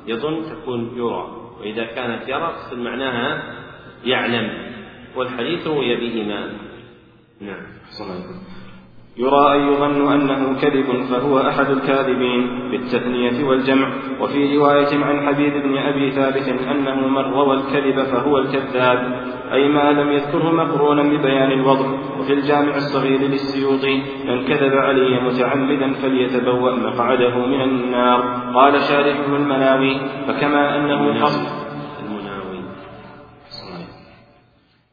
يظن 0.07 0.43
تكون 0.43 0.91
يرى 0.97 1.27
وإذا 1.61 1.85
كانت 1.85 2.29
يرى 2.29 2.53
معناها 2.73 3.43
يعلم 4.05 4.51
والحديث 5.17 5.67
روي 5.67 5.97
بهما. 5.97 6.66
نعم 7.41 7.63
يرى 9.19 9.55
أن 9.57 9.73
يظن 9.73 10.13
أنه 10.13 10.61
كذب 10.61 11.03
فهو 11.11 11.39
أحد 11.39 11.71
الكاذبين 11.71 12.71
بالتثنية 12.71 13.45
والجمع. 13.45 13.89
وفي 14.21 14.57
رواية 14.57 15.05
عن 15.05 15.27
حبيب 15.27 15.53
بن 15.53 15.79
أبي 15.79 16.11
ثابت 16.11 16.49
أنه 16.49 17.09
من 17.09 17.19
روى 17.19 17.57
الكذب 17.57 18.03
فهو 18.03 18.39
الكذاب 18.39 19.27
أي 19.53 19.69
ما 19.69 19.93
لم 19.93 20.13
يذكره 20.13 20.51
مقرونا 20.51 21.03
ببيان 21.03 21.53
الوضع. 21.53 21.87
وفي 22.19 22.33
الجامع 22.33 22.77
الصغير 22.77 23.21
للسيوطي 23.21 24.03
من 24.29 24.45
كذب 24.45 24.73
علي 24.73 25.21
متعمدا 25.21 25.93
فليتبوأ 25.93 26.75
مقعده 26.75 27.47
من 27.47 27.61
النار. 27.61 28.21
قال 28.55 28.83
شارحه 28.83 29.37
المناوي 29.37 29.97
فكما 30.29 30.77
أنه 30.77 31.25
قصد 31.25 31.66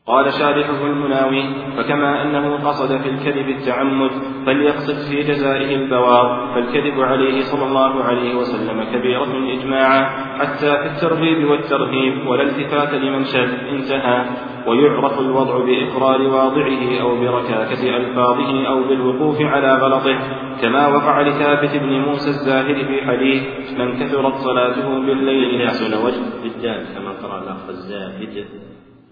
قال 0.08 0.34
شارحه 0.34 0.86
المناوي 0.86 1.44
فكما 1.78 2.22
أنه 2.22 2.68
قصد 2.68 2.98
في 3.02 3.10
الكذب 3.10 3.50
التعمد 3.50 4.12
فليقصد 4.46 4.96
في 5.10 5.24
جزائه 5.24 5.76
البوار 5.76 6.54
فالكذب 6.56 7.02
عليه 7.02 7.42
صلى 7.42 7.66
الله 7.66 8.04
عليه 8.04 8.36
وسلم 8.36 8.84
كبيرة 8.84 9.60
إجماعا 9.60 10.04
حتى 10.40 10.78
في 10.78 10.86
الترغيب 10.86 11.50
والترهيب 11.50 12.28
ولا 12.28 12.44
التفات 12.44 12.94
لمن 12.94 13.24
شذ 13.24 13.54
انتهى 13.70 14.26
ويعرف 14.68 15.20
الوضع 15.20 15.58
بإقرار 15.66 16.22
واضعه 16.22 17.02
أو 17.02 17.20
بركاكة 17.20 17.98
ألفاظه 17.98 18.68
أو 18.68 18.84
بالوقوف 18.84 19.42
على 19.42 19.76
غلطه 19.76 20.20
كما 20.62 20.88
وقع 20.88 21.22
لثابت 21.22 21.76
بن 21.76 22.00
موسى 22.00 22.30
الزاهد 22.30 22.86
في 22.86 23.02
حديث 23.02 23.44
من 23.80 24.00
كثرت 24.00 24.36
صلاته 24.36 24.90
بالليل 24.90 25.70
حسن 25.70 26.06
وجه 26.06 26.44
بالدال 26.44 26.86
كما 26.96 27.12
قرأ 27.12 27.44
الأخ 27.44 27.70
الزاهد. 27.70 28.46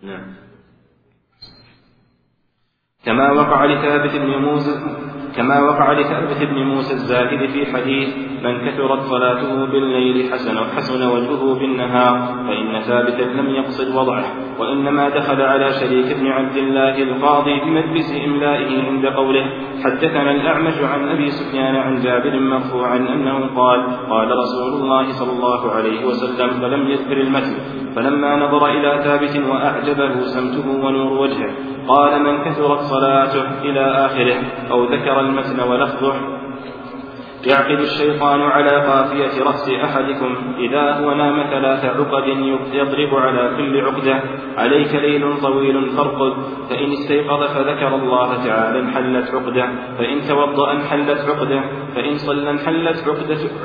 نعم. 0.03 0.50
كما 3.05 3.31
وقع 3.31 3.65
لثابت 3.65 4.15
بن 4.15 4.29
موسى 4.29 4.75
كما 5.35 5.59
وقع 5.59 5.91
لثابت 5.91 6.43
بن 6.43 6.63
موسى 6.63 6.93
الزاهد 6.93 7.49
في 7.49 7.65
حديث 7.73 8.09
من 8.43 8.57
كثرت 8.65 9.01
صلاته 9.01 9.65
بالليل 9.65 10.33
حسن 10.33 10.57
حسن 10.75 11.01
وجهه 11.07 11.59
بالنهار 11.59 12.13
فإن 12.47 12.81
ثابتا 12.81 13.21
لم 13.21 13.49
يقصد 13.49 13.95
وضعه. 13.95 14.25
وإنما 14.59 15.09
دخل 15.09 15.41
على 15.41 15.71
شريك 15.71 16.17
بن 16.19 16.27
عبد 16.27 16.57
الله 16.57 17.03
القاضي 17.03 17.59
بمجلس 17.59 18.13
إملائه 18.25 18.87
عند 18.87 19.05
قوله 19.05 19.45
حدثنا 19.83 20.31
الأعمش 20.31 20.77
عن 20.81 21.09
أبي 21.09 21.29
سفيان 21.31 21.75
عن 21.75 22.01
جابر 22.03 22.39
مرفوعا 22.39 22.97
أنه 22.97 23.37
قال 23.55 23.79
قال 24.09 24.29
رسول 24.43 24.73
الله 24.81 25.11
صلى 25.11 25.31
الله 25.31 25.71
عليه 25.71 26.05
وسلم 26.05 26.63
ولم 26.63 26.87
يذكر 26.87 27.17
المتن. 27.17 27.55
فلما 27.95 28.35
نظر 28.35 28.65
إلى 28.65 29.03
ثابت 29.03 29.49
وأعجبه 29.49 30.21
سمته 30.21 30.85
ونور 30.85 31.13
وجهه. 31.21 31.51
قال 31.87 32.23
من 32.23 32.43
كثرت 32.43 32.79
صلاته 32.79 33.61
إلى 33.63 34.05
آخره 34.05 34.37
أو 34.71 34.85
ذكر 34.85 35.19
المتن 35.19 35.59
ولفظه 35.59 36.40
يعقد 37.45 37.79
الشيطان 37.79 38.41
على 38.41 38.69
قافية 38.69 39.43
رأس 39.43 39.69
أحدكم 39.69 40.55
إذا 40.57 40.93
هو 40.93 41.13
نام 41.13 41.43
ثلاث 41.49 41.85
عقد 41.85 42.27
يضرب 42.73 43.15
على 43.15 43.55
كل 43.57 43.81
عقدة. 43.81 44.21
عليك 44.57 44.95
ليل 44.95 45.41
طويل 45.41 45.89
فارقد. 45.89 46.33
فإن 46.69 46.91
استيقظ 46.91 47.43
فذكر 47.43 47.95
الله 47.95 48.45
تعالى 48.45 48.79
انحلت 48.79 49.35
عقدة. 49.35 49.69
فإن 49.97 50.21
توضأ 50.29 50.71
انحلت 50.71 51.29
عقدة. 51.29 51.63
فإن 51.95 52.17
صلى 52.17 52.49
انحلت 52.49 53.05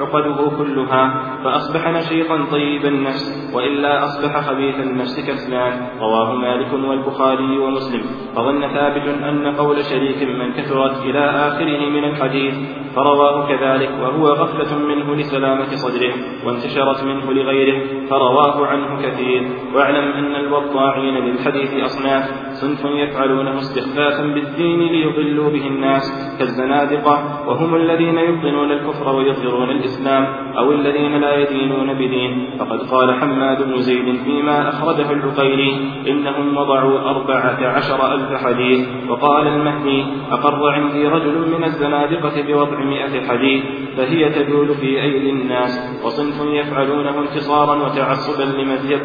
عقده 0.00 0.50
كلها 0.58 1.04
فأصبح 1.44 1.88
نشيطا 1.88 2.44
طيب 2.52 2.84
النفس 2.84 3.52
وإلا 3.54 4.04
أصبح 4.04 4.40
خبيث 4.40 4.80
النفس 4.80 5.20
كسلان 5.20 5.88
رواه 6.00 6.32
مالك 6.34 6.72
والبخاري 6.72 7.58
ومسلم. 7.58 8.02
فظن 8.36 8.60
ثابت 8.68 9.08
أن 9.22 9.56
قول 9.56 9.84
شريك 9.84 10.22
من 10.22 10.52
كثرت 10.52 11.02
إلى 11.04 11.18
آخره 11.18 11.90
من 11.90 12.04
الحديث 12.04 12.54
فرواه 12.96 13.48
كذلك 13.48 13.90
وهو 14.00 14.28
غفلة 14.28 14.78
منه 14.78 15.14
لسلامة 15.14 15.70
صدره 15.70 16.14
وانتشرت 16.46 17.04
منه 17.04 17.32
لغيره 17.32 18.06
فرواه 18.10 18.66
عنه 18.66 19.02
كثير. 19.02 19.42
واعلم 19.74 20.12
أن 20.12 20.34
الوضاعين 20.34 21.14
للحديث 21.14 21.84
أصناف 21.84 22.24
صنف 22.52 22.84
يفعلونه 22.84 23.58
استخفافا 23.58 24.22
بالدين 24.22 24.80
ليضلوا 24.80 25.50
به 25.50 25.66
الناس 25.66 26.36
كالزنادقة 26.38 27.48
وهم 27.48 27.74
الذين 27.74 28.15
يبطنون 28.18 28.72
الكفر 28.72 29.16
ويظهرون 29.16 29.70
الإسلام 29.70 30.24
أو 30.58 30.72
الذين 30.72 31.20
لا 31.20 31.34
يدينون 31.34 31.94
بدين 31.94 32.50
فقد 32.58 32.80
قال 32.90 33.20
حماد 33.20 33.62
بن 33.62 33.76
زيد 33.76 34.16
فيما 34.24 34.68
أخرجه 34.68 35.12
العقيلي 35.12 35.76
إنهم 36.08 36.56
وضعوا 36.56 37.10
أربعة 37.10 37.66
عشر 37.66 38.14
ألف 38.14 38.44
حديث. 38.44 38.86
وقال 39.08 39.46
المهدي 39.46 40.04
أقر 40.30 40.70
عندي 40.70 41.08
رجل 41.08 41.56
من 41.56 41.64
الزنادقة 41.64 42.42
بوضع 42.42 42.84
مئة 42.84 43.28
حديث 43.28 43.64
فهي 43.96 44.30
تجول 44.30 44.74
في 44.74 45.02
أيدي 45.02 45.30
الناس 45.30 46.02
وصنف 46.04 46.40
يفعلونه 46.46 47.20
انتصارا 47.20 47.74
وتعصبا 47.74 48.42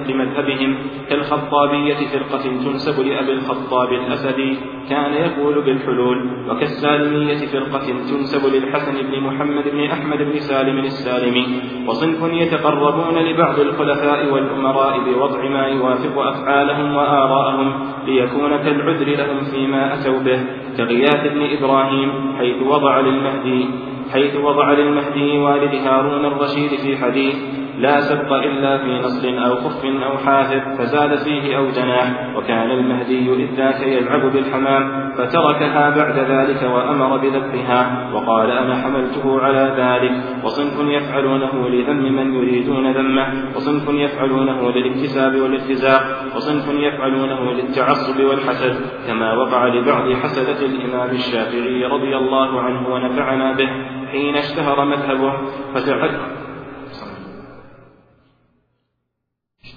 لمذهبهم 0.08 0.78
كالخطابية 1.10 2.08
فرقة 2.08 2.44
تنسب 2.66 3.06
لأبي 3.06 3.32
الخطاب 3.34 3.94
الأسدي 3.94 4.58
كان 4.90 5.14
يقول 5.14 5.62
بالحلول 5.62 6.50
وكالسالمية 6.50 7.38
فرقة 7.48 7.86
تنسب 8.10 8.54
للحسن 8.54 9.01
بن 9.02 9.24
محمد 9.24 9.64
بن 9.72 9.84
أحمد 9.84 10.18
بن 10.18 10.40
سالم 10.40 10.80
السالمي 10.80 11.46
وصنف 11.88 12.34
يتقربون 12.34 13.18
لبعض 13.18 13.60
الخلفاء 13.60 14.34
والأمراء 14.34 15.00
بوضع 15.00 15.50
ما 15.50 15.68
يوافق 15.68 16.20
أفعالهم 16.20 16.96
وآراءهم 16.96 17.74
ليكون 18.06 18.58
كالعذر 18.58 19.06
لهم 19.06 19.44
فيما 19.52 19.94
أتوا 19.94 20.20
به 20.20 20.40
كغياث 20.78 21.34
بن 21.34 21.58
إبراهيم 21.58 22.12
حيث 22.38 22.62
وضع 22.62 23.00
للمهدي 23.00 23.66
حيث 24.14 24.36
وضع 24.36 24.72
للمهدي 24.72 25.38
والد 25.38 25.76
هارون 25.76 26.26
الرشيد 26.26 26.70
في 26.70 26.98
حديث 26.98 27.36
لا 27.82 28.02
سبق 28.02 28.34
إلا 28.34 28.78
في 28.78 29.00
نصل 29.00 29.38
أو 29.38 29.56
خف 29.56 29.86
أو 29.86 30.18
حافظ 30.18 30.62
فزاد 30.78 31.16
فيه 31.16 31.58
أو 31.58 31.70
جناح 31.70 32.36
وكان 32.38 32.72
المهدي 32.72 33.34
إذ 33.34 33.56
ذاك 33.56 33.82
يلعب 33.82 34.32
بالحمام 34.32 35.12
فتركها 35.18 35.90
بعد 35.90 36.18
ذلك 36.20 36.64
وأمر 36.64 37.18
بذبحها 37.18 38.12
وقال 38.14 38.52
أنا 38.52 38.76
حملته 38.82 39.42
على 39.42 39.74
ذلك 39.78 40.44
وصنف 40.44 40.80
يفعلونه 40.80 41.70
لذم 41.70 42.16
من 42.16 42.34
يريدون 42.34 42.92
ذمه 42.92 43.28
وصنف 43.56 43.90
يفعلونه 43.90 44.72
للاكتساب 44.72 45.36
والارتزاق 45.36 46.02
وصنف 46.36 46.66
يفعلونه 46.74 47.54
للتعصب 47.54 48.24
والحسد 48.24 48.76
كما 49.08 49.34
وقع 49.34 49.68
لبعض 49.68 50.14
حسدة 50.14 50.66
الإمام 50.66 51.10
الشافعي 51.10 51.86
رضي 51.86 52.18
الله 52.18 52.62
عنه 52.62 52.88
ونفعنا 52.88 53.54
به 53.54 53.70
حين 54.12 54.36
اشتهر 54.36 54.86
مذهبه 54.86 55.34
فتعد 55.74 56.42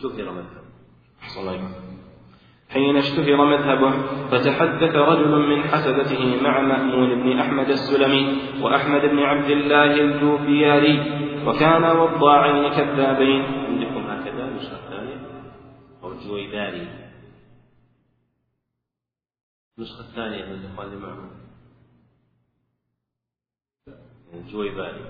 اشتهر 0.05 0.31
مذهبه. 0.31 0.65
حين 2.69 2.97
اشتهر 2.97 3.37
مذهبه 3.37 3.93
فتحدث 4.31 4.95
رجل 4.95 5.33
من 5.49 5.63
حسبته 5.63 6.43
مع 6.43 6.61
مأمون 6.61 7.23
بن 7.23 7.39
أحمد 7.39 7.69
السلمي 7.69 8.25
وأحمد 8.63 9.01
بن 9.01 9.19
عبد 9.19 9.51
الله 9.51 10.01
الجوفياري 10.01 11.25
وكان 11.47 11.85
وضاعين 11.85 12.69
كذابين. 12.69 13.43
عندكم 13.43 14.07
هكذا 14.11 14.45
النسخة 14.49 14.77
الثانية 14.77 15.19
أو 16.03 16.13
الجويباري 16.13 16.89
النسخة 19.79 20.01
الثانية 20.01 20.45
من 20.45 20.53
الإخوان 20.53 20.99
معهم 20.99 21.31
الجويباري 24.35 25.05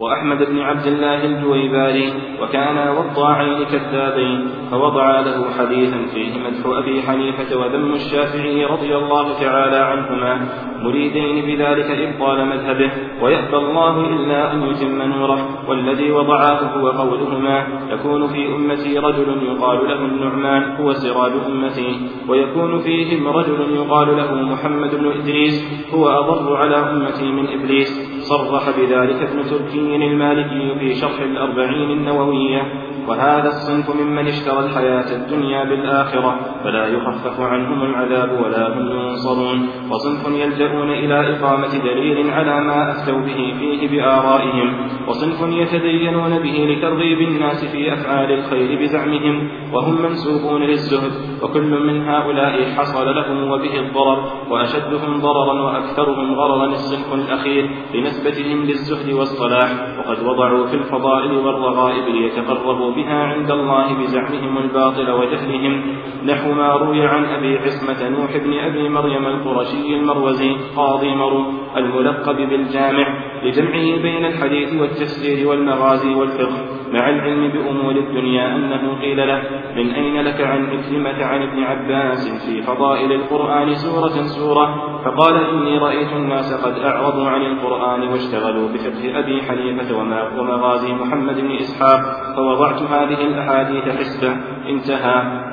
وأحمد 0.00 0.38
بن 0.38 0.58
عبد 0.58 0.86
الله 0.86 1.24
الجويباري 1.24 2.12
وكانا 2.42 2.90
وضاعين 2.92 3.64
كذابين 3.64 4.48
فوضعا 4.70 5.22
له 5.22 5.50
حديثا 5.58 6.06
فيه 6.14 6.38
مدح 6.38 6.66
أبي 6.66 7.02
حنيفة 7.02 7.56
وذم 7.56 7.94
الشافعي 7.94 8.64
رضي 8.64 8.96
الله 8.96 9.40
تعالى 9.40 9.76
عنهما 9.76 10.48
مريدين 10.82 11.46
بذلك 11.46 11.90
إبطال 11.90 12.46
مذهبه. 12.46 12.90
ويأبى 13.22 13.56
الله 13.56 14.00
إلا 14.00 14.52
أن 14.52 14.62
يتم 14.62 15.02
نوره 15.02 15.68
والذي 15.68 16.10
وضعاه 16.12 16.60
هو 16.78 16.88
قولهما. 16.88 17.66
يكون 17.90 18.26
في 18.26 18.46
أمتي 18.46 18.98
رجل 18.98 19.42
يقال 19.42 19.88
له 19.88 20.04
النعمان 20.04 20.76
هو 20.80 20.92
سراج 20.92 21.32
أمتي. 21.46 22.08
ويكون 22.28 22.78
فيهم 22.78 23.28
رجل 23.28 23.60
يقال 23.74 24.16
له 24.16 24.34
محمد 24.34 24.94
بن 24.94 25.06
إدريس 25.06 25.54
هو 25.94 26.08
أضر 26.08 26.56
على 26.56 26.76
أمتي 26.76 27.32
من 27.32 27.46
إبليس. 27.48 27.90
صرح 28.20 28.70
بذلك 28.78 29.22
ابن 29.22 29.42
تركي 29.50 29.96
المالكي 29.96 30.78
في 30.78 30.94
شرح 30.94 31.20
الأربعين 31.20 31.90
النووية. 31.90 32.85
وهذا 33.08 33.48
الصنف 33.48 33.96
ممن 34.00 34.26
اشترى 34.26 34.58
الحياة 34.58 35.16
الدنيا 35.16 35.64
بالآخرة 35.64 36.40
فلا 36.64 36.86
يخفف 36.86 37.40
عنهم 37.40 37.82
العذاب 37.82 38.40
ولا 38.44 38.68
هم 38.68 38.90
ينصرون. 38.90 39.68
وصنف 39.90 40.28
يلجؤون 40.28 40.90
إلى 40.90 41.36
إقامة 41.36 41.78
دليل 41.84 42.30
على 42.30 42.60
ما 42.60 42.90
أفتوا 42.90 43.20
به 43.20 43.54
فيه 43.58 43.88
بآرائهم. 43.88 44.88
وصنف 45.08 45.40
يتدينون 45.42 46.38
به 46.38 46.56
لترغيب 46.70 47.20
الناس 47.20 47.64
في 47.64 47.92
أفعال 47.92 48.32
الخير 48.32 48.80
بزعمهم. 48.80 49.50
وهم 49.72 50.02
منسوبون 50.02 50.62
للزهد 50.62 51.12
وكل 51.42 51.70
من 51.86 52.08
هؤلاء 52.08 52.64
حصل 52.76 53.16
لهم 53.16 53.50
وبه 53.50 53.80
الضرر. 53.80 54.18
وأشدهم 54.50 55.20
ضررا 55.20 55.62
وأكثرهم 55.62 56.34
غررا 56.34 56.66
الصنف 56.66 57.14
الأخير 57.14 57.70
لنسبتهم 57.94 58.64
للزهد 58.64 59.12
والصلاح. 59.12 59.70
وقد 59.98 60.22
وضعوا 60.22 60.66
في 60.66 60.74
الفضائل 60.76 61.32
والرغائب 61.32 62.04
ليتقربوا 62.08 62.85
بها 62.90 63.24
عند 63.24 63.50
الله 63.50 63.94
بزعمهم 63.94 64.58
الباطل 64.58 65.10
وجهلهم. 65.10 65.82
نحو 66.26 66.52
ما 66.52 66.72
روي 66.72 67.06
عن 67.06 67.24
أبي 67.24 67.58
عصمة 67.58 68.08
نوح 68.08 68.36
بن 68.36 68.58
أبي 68.58 68.88
مريم 68.88 69.26
القرشي 69.26 69.96
المروزي 69.96 70.56
قاضي 70.76 71.14
مرو 71.14 71.44
الملقب 71.76 72.36
بالجامع 72.36 73.06
لجمعه 73.42 74.02
بين 74.02 74.24
الحديث 74.24 74.80
والتفسير 74.80 75.48
والمغازي 75.48 76.14
والفقه. 76.14 76.75
مع 76.92 77.08
العلم 77.08 77.48
بأمور 77.48 77.92
الدنيا 77.92 78.56
أنه 78.56 79.00
قيل 79.00 79.28
له 79.28 79.42
من 79.76 79.90
أين 79.90 80.20
لك 80.20 80.40
عن 80.40 80.64
إكرمة 80.64 81.24
عن 81.24 81.42
ابن 81.42 81.62
عباس 81.62 82.46
في 82.46 82.62
فضائل 82.62 83.12
القرآن 83.12 83.74
سورة 83.74 84.22
سورة؟ 84.22 84.96
فقال 85.04 85.34
إني 85.34 85.78
رأيت 85.78 86.12
الناس 86.12 86.64
قد 86.64 86.78
أعرضوا 86.78 87.28
عن 87.28 87.42
القرآن 87.42 88.08
واشتغلوا 88.08 88.68
بفقه 88.68 89.18
أبي 89.18 89.42
حنيفة 89.42 89.96
ومغازي 90.38 90.92
محمد 90.92 91.40
بن 91.40 91.50
إسحاق 91.50 92.00
فوضعت 92.36 92.82
هذه 92.82 93.22
الأحاديث 93.26 93.84
حسبة. 93.84 94.36
انتهى. 94.68 95.45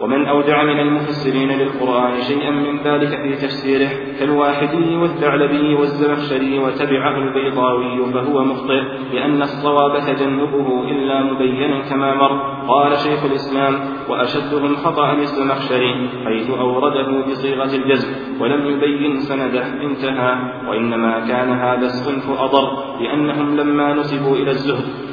ومن 0.00 0.26
أودع 0.26 0.62
من 0.62 0.80
المفسرين 0.80 1.48
للقرآن 1.48 2.20
شيئا 2.20 2.50
من 2.50 2.78
ذلك 2.84 3.08
في 3.22 3.46
تفسيره 3.46 3.90
كالواحدي 4.18 4.96
والثعلبي 4.96 5.74
والزمخشري 5.74 6.58
وتبعه 6.58 7.18
البيضاوي 7.18 8.12
فهو 8.12 8.44
مخطئ 8.44 8.82
لأن 9.12 9.42
الصواب 9.42 10.00
تجنبه 10.06 10.84
إلا 10.90 11.22
مبينا 11.22 11.80
كما 11.80 12.14
مر. 12.14 12.60
قال 12.68 12.98
شيخ 12.98 13.24
الإسلام 13.24 13.74
وأشدهم 14.08 14.76
خطأ 14.76 15.12
الزمخشري 15.12 16.08
حيث 16.24 16.50
أورده 16.50 17.26
بصيغة 17.26 17.74
الجزم 17.74 18.40
ولم 18.40 18.66
يبين 18.66 19.20
سنده 19.20 19.66
انتهى. 19.82 20.36
وإنما 20.68 21.20
كان 21.20 21.52
هذا 21.52 21.86
الصنف 21.86 22.40
أضر 22.40 22.66
لأنهم 23.00 23.56
لما 23.56 23.94
نسبوا 23.94 24.36
إلى 24.36 24.50
الزهد 24.50 25.09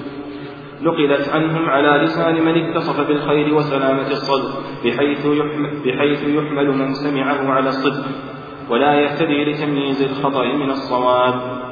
نقلت 0.81 1.29
عنهم 1.29 1.69
على 1.69 2.03
لسان 2.03 2.45
من 2.45 2.63
اتصف 2.63 3.07
بالخير 3.07 3.53
وسلامة 3.53 4.11
الصدر 4.11 4.49
بحيث 4.85 5.25
يحمل, 5.25 5.71
بحيث 5.85 6.23
يحمل 6.23 6.67
من 6.67 6.93
سمعه 6.93 7.51
على 7.51 7.69
الصدق 7.69 8.05
ولا 8.69 8.93
يهتدي 8.93 9.45
لتمييز 9.45 10.01
الخطأ 10.01 10.45
من 10.45 10.69
الصواب. 10.69 11.67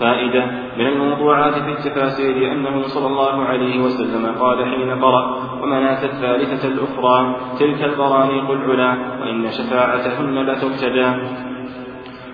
فائدة 0.00 0.44
من 0.78 0.86
الموضوعات 0.86 1.54
في 1.54 1.70
التفاسير 1.70 2.52
أنه 2.52 2.82
صلى 2.82 3.06
الله 3.06 3.44
عليه 3.44 3.80
وسلم 3.80 4.26
قال 4.40 4.64
حين 4.64 4.90
قرأ 4.90 5.36
ومناة 5.62 6.04
الثالثة 6.04 6.68
الأخرى 6.68 7.36
تلك 7.58 7.84
البرانيق 7.84 8.50
العلا 8.50 9.20
وإن 9.20 9.50
شفاعتهن 9.50 10.38
لترتجى 10.38 11.12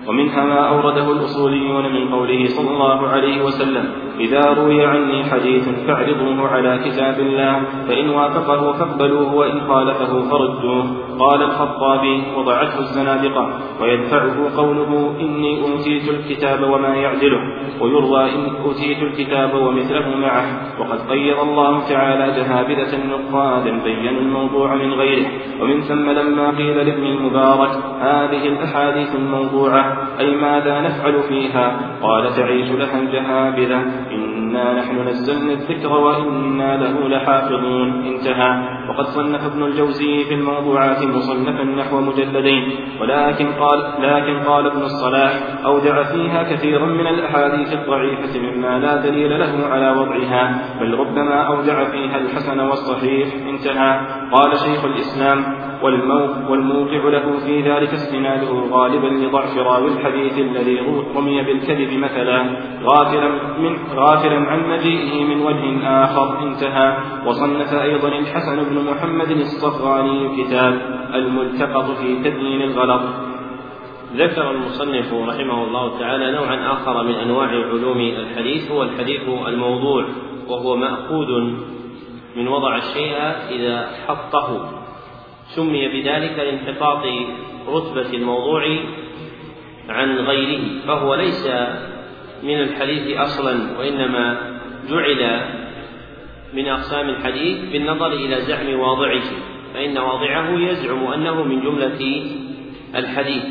ومنها 0.07 0.43
ما 0.43 0.69
أورده 0.69 1.11
الأصوليون 1.11 1.93
من 1.93 2.13
قوله 2.13 2.45
صلى 2.45 2.69
الله 2.69 3.07
عليه 3.07 3.43
وسلم 3.43 3.85
إذا 4.19 4.53
روي 4.53 4.85
عني 4.85 5.23
حديث 5.23 5.69
فاعرضوه 5.87 6.47
على 6.47 6.79
كتاب 6.85 7.19
الله 7.19 7.61
فإن 7.87 8.09
وافقه 8.09 8.73
فاقبلوه 8.73 9.35
وإن 9.35 9.61
خالفه 9.61 10.29
فردوه. 10.29 10.85
قال 11.19 11.41
الخطابي 11.41 12.23
وضعته 12.37 12.79
الزنادقة. 12.79 13.49
ويدفعه 13.81 14.57
قوله 14.57 15.15
إني 15.19 15.61
أوتيت 15.61 16.09
الكتاب 16.09 16.63
وما 16.63 16.95
يعدله. 16.95 17.41
ويروى 17.81 18.23
إن 18.23 18.55
أوتيت 18.65 19.03
الكتاب 19.03 19.53
ومثله 19.53 20.17
معه. 20.17 20.45
وقد 20.79 20.99
قيض 21.09 21.39
الله 21.39 21.89
تعالى 21.89 22.41
جهابذة 22.41 22.97
نقادا 23.07 23.83
بينوا 23.83 24.21
الموضوع 24.21 24.75
من 24.75 24.93
غيره. 24.93 25.27
ومن 25.61 25.81
ثم 25.81 26.09
لما 26.09 26.49
قيل 26.49 26.77
لابن 26.77 27.05
المبارك 27.05 27.71
هذه 28.01 28.47
الأحاديث 28.47 29.15
الموضوعة 29.15 29.97
أي 30.19 30.35
ماذا 30.35 30.81
نفعل 30.81 31.23
فيها؟ 31.29 31.79
قال 32.01 32.35
تعيش 32.35 32.71
لها 32.71 32.99
الجهابذة 32.99 34.02
إنا 34.53 34.73
نحن 34.73 35.07
نزلنا 35.07 35.53
الذكر 35.53 35.91
وإنا 35.93 36.77
له 36.77 37.07
لحافظون. 37.07 38.05
انتهى. 38.05 38.63
وقد 38.89 39.05
صنف 39.05 39.45
ابن 39.45 39.63
الجوزي 39.63 40.23
في 40.23 40.33
الموضوعات 40.33 41.03
مصنفا 41.03 41.63
نحو 41.63 42.01
مجلدين. 42.01 42.71
ولكن 43.01 43.51
قال 43.51 43.79
لكن 43.99 44.39
قال 44.39 44.67
ابن 44.67 44.81
الصلاح 44.81 45.33
أودع 45.65 46.03
فيها 46.03 46.43
كثيرا 46.43 46.85
من 46.85 47.07
الأحاديث 47.07 47.73
الضعيفة 47.73 48.39
مما 48.39 48.79
لا 48.79 48.95
دليل 48.95 49.39
له 49.39 49.67
على 49.67 49.91
وضعها. 49.91 50.61
بل 50.81 50.99
ربما 50.99 51.41
أودع 51.41 51.83
فيها 51.83 52.17
الحسن 52.17 52.59
والصحيح. 52.59 53.27
انتهى. 53.47 53.99
قال 54.31 54.57
شيخ 54.57 54.85
الإسلام 54.85 55.45
والموقع 55.83 57.09
له 57.09 57.37
في 57.45 57.61
ذلك 57.61 57.93
استناده 57.93 58.51
غالبا 58.71 59.07
لضعف 59.07 59.57
راوي 59.57 59.91
الحديث 59.91 60.39
الذي 60.39 60.79
رمي 61.15 61.43
بالكذب 61.43 61.99
مثلا 61.99 62.57
غافلا 62.83 63.29
من 63.59 63.77
غافلا 63.95 64.35
عن 64.35 64.69
مجيئه 64.69 65.23
من 65.23 65.41
وجه 65.41 65.87
آخر 66.03 66.39
انتهى. 66.43 66.97
وصنف 67.25 67.73
أيضا 67.73 68.07
الحسن 68.07 68.63
بن 68.63 68.91
محمد 68.91 69.31
الصفراني 69.31 70.43
كتاب 70.43 70.81
الملتقط 71.13 71.91
في 71.91 72.15
تبيين 72.15 72.61
الغلط. 72.61 73.01
ذكر 74.15 74.51
المصنف 74.51 75.13
رحمه 75.13 75.63
الله 75.63 75.99
تعالى 75.99 76.31
نوعا 76.31 76.73
آخر 76.73 77.03
من 77.03 77.13
أنواع 77.13 77.47
علوم 77.47 77.99
الحديث 77.99 78.71
هو 78.71 78.83
الحديث 78.83 79.21
الموضوع 79.47 80.05
وهو 80.47 80.75
مأخوذ 80.75 81.41
من 82.37 82.47
وضع 82.47 82.77
الشيء 82.77 83.15
إذا 83.49 83.87
حطه. 84.07 84.82
سمي 85.55 85.87
بذلك 85.87 86.39
لانحطاط 86.39 87.05
رتبة 87.67 88.13
الموضوع 88.13 88.63
عن 89.89 90.17
غيره 90.17 90.61
فهو 90.87 91.15
ليس 91.15 91.47
من 92.43 92.59
الحديث 92.59 93.17
أصلا 93.17 93.79
وإنما 93.79 94.37
جعل 94.89 95.41
من 96.53 96.67
أقسام 96.67 97.09
الحديث 97.09 97.71
بالنظر 97.71 98.13
إلى 98.13 98.41
زعم 98.41 98.79
واضعه 98.79 99.23
فإن 99.73 99.97
واضعه 99.97 100.59
يزعم 100.59 101.07
أنه 101.07 101.43
من 101.43 101.61
جملة 101.61 102.25
الحديث. 102.95 103.43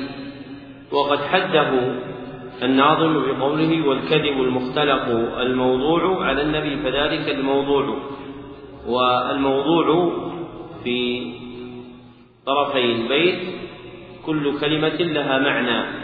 وقد 0.93 1.19
حده 1.19 1.71
الناظم 2.63 3.23
بقوله 3.27 3.89
والكذب 3.89 4.43
المختلق 4.43 5.05
الموضوع 5.41 6.27
على 6.27 6.43
النبي 6.43 6.77
فذلك 6.77 7.29
الموضوع. 7.29 7.99
والموضوع 8.87 10.13
في 10.85 11.33
طرفي 12.47 12.93
البيت 12.93 13.39
كل 14.27 14.61
كلمة 14.61 14.89
لها 14.89 15.39
معنى 15.39 16.03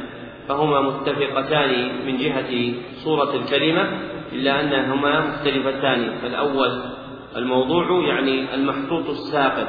فهما 0.48 0.80
متفقتان 0.80 1.90
من 2.06 2.16
جهة 2.16 2.74
صورة 3.04 3.36
الكلمة 3.36 3.88
إلا 4.32 4.60
أنهما 4.60 5.20
مختلفتان. 5.20 6.18
فالأول 6.22 6.82
الموضوع 7.36 8.08
يعني 8.08 8.54
المحطوط 8.54 9.08
الساقط 9.08 9.68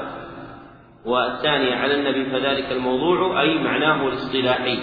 والثاني 1.05 1.73
على 1.73 1.93
النبي 1.93 2.25
فذلك 2.25 2.71
الموضوع 2.71 3.41
أي 3.41 3.57
معناه 3.57 4.07
الاصطلاحي. 4.07 4.77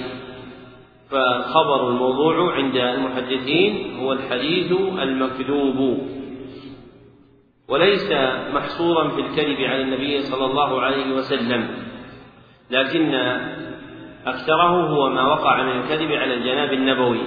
فخبر 1.10 1.88
الموضوع 1.88 2.54
عند 2.54 2.76
المحدثين 2.76 3.98
هو 4.00 4.12
الحديث 4.12 4.72
المكذوب. 5.02 5.98
وليس 7.68 8.12
محصورا 8.54 9.08
في 9.08 9.20
الكذب 9.20 9.60
على 9.60 9.82
النبي 9.82 10.20
صلى 10.20 10.44
الله 10.44 10.80
عليه 10.80 11.12
وسلم 11.14 11.68
لكن 12.70 13.14
أكثره 14.26 14.88
هو 14.88 15.10
ما 15.10 15.26
وقع 15.26 15.62
من 15.62 15.80
الكذب 15.80 16.12
على 16.12 16.34
الجناب 16.34 16.72
النبوي. 16.72 17.20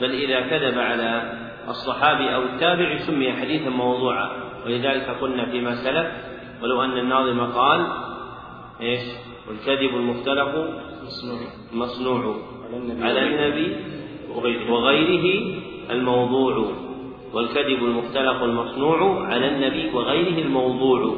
بل 0.00 0.10
إذا 0.10 0.40
كذب 0.40 0.78
على 0.78 1.32
الصحابي 1.68 2.34
أو 2.34 2.42
التابع 2.42 2.98
سمي 2.98 3.32
حديثا 3.32 3.70
موضوعا. 3.70 4.30
ولذلك 4.66 5.08
قلنا 5.20 5.46
فيما 5.46 5.74
سلف 5.74 6.06
ولو 6.62 6.82
أن 6.82 6.98
الناظم 6.98 7.40
قال 7.40 7.86
إيش؟ 8.80 9.00
والكذب 9.48 9.96
المختلق 9.96 10.68
مصنوع. 11.72 12.36
على 13.02 13.22
النبي 13.22 13.76
وغيره 14.68 15.56
الموضوع. 15.90 16.89
والكذب 17.32 17.84
المختلق 17.84 18.42
المصنوع 18.42 19.26
على 19.26 19.48
النبي 19.48 19.90
وغيره 19.94 20.38
الموضوع. 20.42 21.14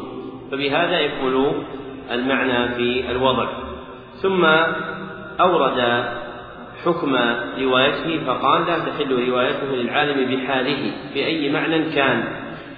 فبهذا 0.52 1.00
يكون 1.00 1.64
المعنى 2.10 2.74
في 2.74 3.10
الوضع. 3.10 3.48
ثم 4.22 4.44
أورد 5.40 6.04
حكم 6.84 7.16
روايته 7.60 8.24
فقال 8.26 8.66
لا 8.66 8.78
تحل 8.78 9.28
روايته 9.28 9.76
للعالم 9.76 10.36
بحاله 10.36 10.92
بأي 11.14 11.50
معنى 11.50 11.82
كان. 11.94 12.24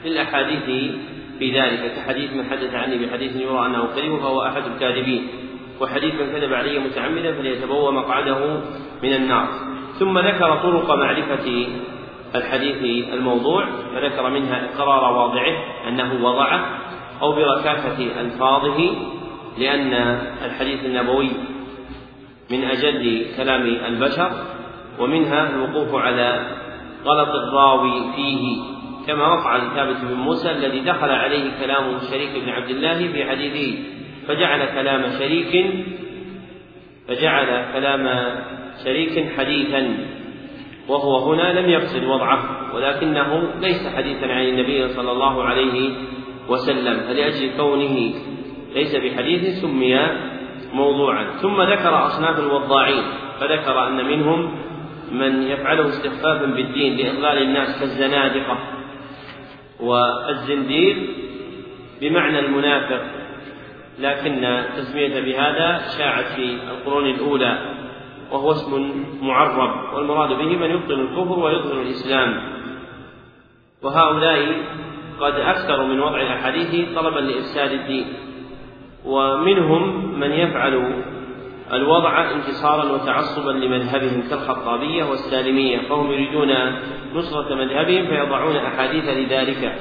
للأحاديث 0.05 0.93
في 1.39 1.61
ذلك 1.61 1.93
كحديث 1.97 2.33
من 2.33 2.45
حدث 2.51 2.75
عني 2.75 3.07
بحديث 3.07 3.37
يرى 3.37 3.67
أنه 3.67 3.89
كذب 3.97 4.19
فهو 4.19 4.43
أحد 4.43 4.63
الكاذبين. 4.75 5.29
وحديث 5.81 6.15
من 6.15 6.33
كذب 6.33 6.55
علي 6.55 6.79
متعمدا 6.79 7.33
فليتبوأ 7.33 7.91
مقعده 7.91 8.61
من 9.03 9.15
النار. 9.15 9.49
ثم 9.99 10.19
ذكر 10.19 10.57
طرق 10.57 10.95
معرفة 10.95 11.67
الحديث 12.35 13.05
الموضوع 13.13 13.67
فذكر 13.95 14.31
منها 14.31 14.69
إقرار 14.75 15.13
واضعه 15.13 15.57
أنه 15.89 16.25
وضعه 16.25 16.79
أو 17.23 17.33
بركاكة 17.33 18.21
ألفاظه 18.21 18.91
لأن 19.59 19.93
الحديث 20.45 20.85
النبوي 20.85 21.31
من 22.51 22.65
أجل 22.65 23.27
كلام 23.37 23.63
البشر 23.63 24.31
ومنها 24.99 25.51
الوقوف 25.51 25.95
على 25.95 26.47
غلط 27.05 27.29
الراوي 27.29 28.13
فيه 28.17 28.63
كما 29.07 29.27
وقع 29.27 29.57
لثابت 29.57 29.97
بن 30.03 30.15
موسى 30.15 30.51
الذي 30.51 30.81
دخل 30.81 31.11
عليه 31.11 31.51
كلام 31.61 31.99
شريك 32.11 32.31
بن 32.45 32.49
عبد 32.49 32.71
الله 32.71 33.13
في 33.13 33.25
حديثه 33.25 33.79
فجعل 34.29 34.65
كلام 34.65 35.19
شريك 35.19 35.67
فجعل 37.09 37.73
كلام 37.73 38.35
شريك 38.85 39.33
حديثا. 39.39 39.97
وهو 40.89 41.33
هنا 41.33 41.61
لم 41.61 41.71
يقصد 41.71 42.05
وضعه 42.05 42.75
ولكنه 42.75 43.51
ليس 43.61 43.87
حديثا 43.97 44.27
عن 44.27 44.43
النبي 44.43 44.89
صلى 44.89 45.13
الله 45.13 45.45
عليه 45.45 45.91
وسلم 46.49 47.01
فلأجل 47.01 47.57
كونه 47.57 48.15
ليس 48.75 48.97
بحديث 48.97 49.61
سمي 49.61 49.99
موضوعا. 50.73 51.25
ثم 51.25 51.63
ذكر 51.63 52.07
أصناف 52.07 52.39
الوضاعين 52.39 53.03
فذكر 53.41 53.89
أن 53.89 54.05
منهم 54.07 54.55
من 55.13 55.43
يفعله 55.43 55.89
استخفافا 55.89 56.47
بالدين 56.47 56.97
لإضلال 56.97 57.43
الناس 57.43 57.83
لكن 63.99 64.65
تسمية 64.77 65.21
بهذا 65.21 65.83
شاعت 65.99 66.25
في 66.25 66.59
القرون 66.71 67.07
الأولى. 67.07 67.59
وهو 68.33 68.51
اسم 68.51 68.93
معرب 69.23 69.95
والمراد 69.95 70.29
به 70.29 70.57
من 70.57 70.71
يبطل 70.71 70.93
الكفر 70.93 71.39
ويظهر 71.39 71.83
الإسلام. 71.83 72.41
وهؤلاء 73.83 74.57
قد 75.21 75.35
أكثروا 75.35 75.87
من 75.87 76.01
وضع 76.01 76.21
الأحاديث 76.21 76.95
طلبا 76.97 77.21
لإفساد 77.21 77.73
الدين. 77.73 78.07
ومنهم 79.05 80.15
من 80.21 80.31
يفعل 80.31 81.03
الوضع 81.73 82.31
انتصارا 82.31 82.93
وتعصبا 82.93 83.51
لمذهبهم 83.51 84.23
كالخطابية 84.31 85.05
والسالمية 85.05 85.79
فهم 85.79 86.13
يريدون 86.13 86.49
نصرة 87.15 87.55
مذهبهم 87.55 88.07
فيضعون 88.07 88.57
أحاديث 88.57 89.05
لذلك. 89.05 89.79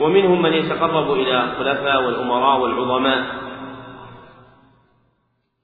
ومنهم 0.00 0.42
من 0.42 0.52
يتقرب 0.52 1.12
إلى 1.12 1.44
الخلفاء 1.44 2.04
والأمراء 2.04 2.60
والعظماء. 2.60 3.43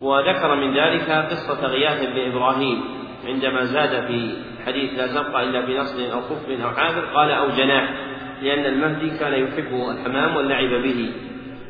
وذكر 0.00 0.54
من 0.54 0.76
ذلك 0.76 1.10
قصة 1.10 1.66
غياث 1.66 2.06
بن 2.06 2.32
إبراهيم 2.32 2.80
عندما 3.24 3.64
زاد 3.64 4.06
في 4.06 4.36
حديث 4.66 4.98
لا 4.98 5.06
تبقى 5.06 5.44
إلا 5.44 5.60
بنصر 5.60 6.12
أو 6.12 6.20
خف 6.20 6.50
أو 6.50 6.70
حافر 6.70 7.04
قال 7.14 7.30
أو 7.30 7.48
جناح 7.48 8.10
لأن 8.42 8.66
المهدي 8.66 9.18
كان 9.18 9.32
يحب 9.32 9.90
الحمام 9.90 10.36
واللعب 10.36 10.82
به 10.82 11.12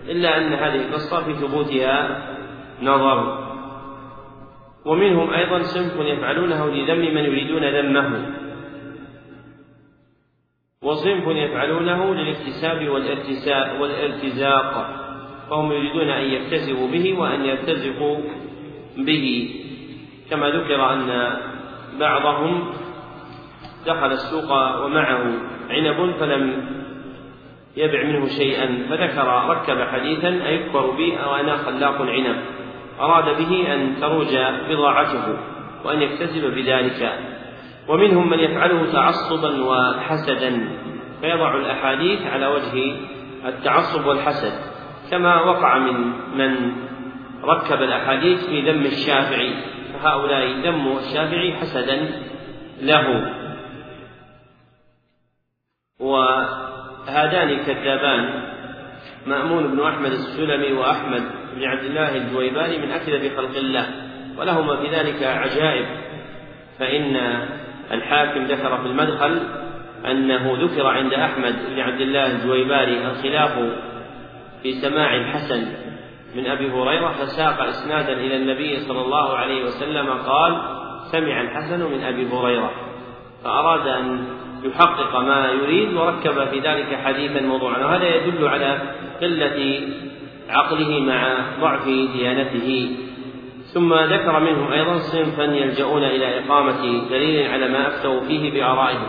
إلا 0.09 0.39
أن 0.39 0.52
هذه 0.52 0.86
القصة 0.89 1.24
في 1.24 1.35
ثبوتها 1.35 2.27
نظر. 2.82 3.51
ومنهم 4.85 5.31
أيضا 5.31 5.62
صنف 5.62 5.97
يفعلونه 5.97 6.70
لذم 6.70 7.15
من 7.15 7.24
يريدون 7.24 7.65
ذمه. 7.65 8.27
وصنف 10.82 11.27
يفعلونه 11.27 12.15
للاكتساب 12.15 12.89
والارتزاق. 13.81 14.99
فهم 15.51 15.72
يريدون 15.72 16.10
أن 16.10 16.31
يكتسبوا 16.31 16.89
به 16.89 17.18
وأن 17.18 17.44
يرتزقوا 17.44 18.16
به. 18.97 19.51
كما 20.31 20.51
ذكر 20.51 20.93
أن 20.93 21.36
بعضهم 22.01 22.72
دخل 23.86 24.12
السوق 24.12 24.51
ومعه 24.85 25.22
عنب 25.70 26.14
فلم 26.20 26.66
يبع 27.77 28.02
منه 28.05 28.27
شيئا 28.27 28.86
فذكر 28.90 29.27
ركب 29.48 29.82
حديثا 29.82 30.47
أيكبر 30.47 30.90
بي 30.90 31.16
أو 31.16 31.35
أنا 31.35 31.56
خلاق 31.56 32.02
عنب. 32.02 32.36
أراد 33.01 33.39
به 33.39 33.74
أن 33.74 33.97
تروج 34.01 34.36
بضاعته 34.70 35.36
وأن 35.85 36.02
يكتسب 36.02 36.55
بذلك. 36.55 37.18
ومنهم 37.89 38.31
من 38.31 38.39
يفعله 38.39 38.93
تعصبا 38.93 39.64
وحسدا. 39.64 40.68
فيضع 41.20 41.56
الأحاديث 41.56 42.27
على 42.27 42.47
وجه 42.47 42.97
التعصب 43.47 44.06
والحسد. 44.06 44.80
كما 45.11 45.41
وقع 45.41 45.78
من 45.78 46.12
من 46.39 46.73
ركب 47.45 47.82
الأحاديث 47.82 48.47
في 48.47 48.70
ذم 48.70 48.87
الشافعي 48.87 49.55
فهؤلاء 49.93 50.51
ذموا 50.51 51.01
الشافعي 51.01 51.55
حسدا 51.55 52.09
له. 52.82 53.35
وهذان 56.01 57.49
الكذابان 57.49 58.43
مأمون 59.27 59.66
بن 59.66 59.81
أحمد 59.81 60.12
السلمي 60.12 60.73
وأحمد 60.73 61.23
بن 61.57 61.65
عبد 61.65 61.85
الله 61.85 62.16
الجويباني 62.16 62.78
من 62.78 62.91
أكذب 62.91 63.37
خلق 63.37 63.57
الله 63.57 63.87
ولهما 64.39 64.77
في 64.77 64.89
ذلك 64.89 65.23
عجائب. 65.23 65.87
فإن 66.78 67.16
الحاكم 67.93 68.45
ذكر 68.45 68.78
في 68.78 68.87
المدخل 68.87 69.41
أنه 70.07 70.57
ذكر 70.65 70.87
عند 70.87 71.12
أحمد 71.12 71.57
بن 71.70 71.81
عبد 71.81 72.01
الله 72.01 72.27
الجويباري 72.27 73.07
الخلاف 73.07 73.59
في 74.62 74.73
سماع 74.73 75.16
الحسن 75.16 75.66
من 76.35 76.47
أبي 76.47 76.70
هريرة 76.70 77.12
فساق 77.12 77.62
إسنادا 77.62 78.12
إلى 78.12 78.37
النبي 78.37 78.77
صلى 78.77 79.01
الله 79.01 79.37
عليه 79.37 79.65
وسلم 79.65 80.09
قال 80.11 80.62
سمع 81.12 81.41
الحسن 81.41 81.93
من 81.93 82.03
أبي 82.05 82.27
هريرة. 82.27 82.70
فأراد 83.45 83.87
أن 83.87 84.24
يحقق 84.65 85.20
ما 85.20 85.51
يريد 85.51 85.95
وركب 85.95 86.45
في 86.45 86.61
ذلك 86.61 86.99
حديثا 87.05 87.41
موضوعا 87.41 87.78
وهذا 87.78 88.15
يدل 88.16 88.49
على 88.49 88.78
قلة 89.20 89.81
عقله 90.49 91.01
مع 91.01 91.37
ضعف 91.61 91.85
ديانته. 91.85 92.97
ثم 93.65 93.95
ذكر 93.95 94.41
منهم 94.41 94.73
أيضا 94.73 94.99
صنفا 94.99 95.43
يلجؤون 95.43 96.05
إلى 96.05 96.39
إقامة 96.39 97.09
دليل 97.11 97.51
على 97.51 97.69
ما 97.69 97.89
أفتوا 97.89 98.20
فيه 98.20 98.53
بآرائهم. 98.53 99.07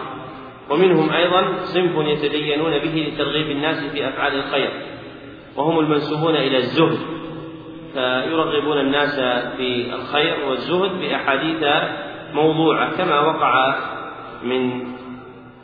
ومنهم 0.69 1.10
أيضا 1.10 1.44
صنف 1.64 2.07
يتدينون 2.07 2.72
به 2.78 3.11
لترغيب 3.14 3.52
الناس 3.52 3.84
في 3.91 4.07
أفعال 4.07 4.36
الخير. 4.36 4.69
وهم 5.57 5.80
المنسوبون 5.80 6.36
إلى 6.36 6.57
الزهد. 6.57 6.99
فيرغبون 7.94 8.78
الناس 8.78 9.19
في 9.57 9.95
الخير 9.95 10.45
والزهد 10.49 10.91
بأحاديث 10.91 11.64
موضوعة 12.34 12.98
كما 12.98 13.19
وقع 13.19 13.76
من 14.44 14.88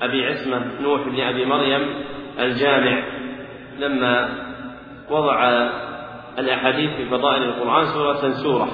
أبي 0.02 0.26
عصمة 0.26 0.82
نوح 0.82 1.02
بن 1.02 1.20
أبي 1.20 1.46
مريم 1.46 1.94
الجامع. 2.40 3.04
لما 3.80 4.30
وضع 5.10 5.70
الأحاديث 6.40 6.92
في 6.96 7.06
فضائل 7.06 7.44
القرآن 7.44 7.86
سورة 7.86 8.32
سورة 8.32 8.68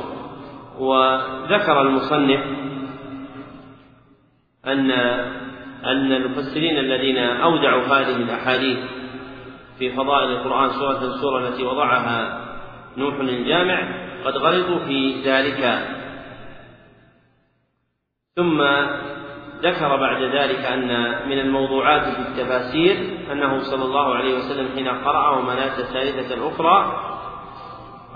وذكر 0.80 1.82
المصنف 1.82 2.40
أن 4.68 4.92
أن 5.86 6.12
المفسرين 6.12 6.78
الذين 6.78 7.18
أودعوا 7.18 7.84
هذه 7.84 8.16
الأحاديث 8.16 8.80
في 9.80 9.92
فضائل 9.92 10.32
القرآن 10.32 10.70
سورة 10.70 11.00
سورة 11.22 11.48
التي 11.48 11.64
وضعها 11.64 12.40
نوح 12.98 13.20
الجامع 13.20 14.04
قد 14.26 14.38
غلطوا 14.38 14.80
في 14.80 15.22
ذلك. 15.26 15.88
ثم 18.36 18.62
ذكر 19.62 19.96
بعد 19.96 20.22
ذلك 20.24 20.66
أن 20.66 20.88
من 21.30 21.40
الموضوعات 21.40 22.02
في 22.02 22.20
التفاسير 22.20 22.96
أنه 23.32 23.60
صلى 23.60 23.86
الله 23.86 24.16
عليه 24.16 24.38
وسلم 24.38 24.70
حين 24.76 24.88
قرأ 24.88 25.30
ومناة 25.30 25.80
الثالثة 25.80 26.36
الأخرى 26.36 27.00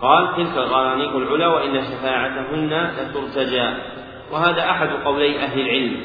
قال 0.02 0.36
تلك 0.36 0.58
الغرانيق 0.58 1.16
العلا 1.16 1.48
وإن 1.48 1.82
شفاعتهن 1.82 2.92
لترتجى. 2.98 3.74
وهذا 4.32 4.70
أحد 4.72 4.90
قولي 4.90 5.40
أهل 5.40 5.60
العلم. 5.60 6.02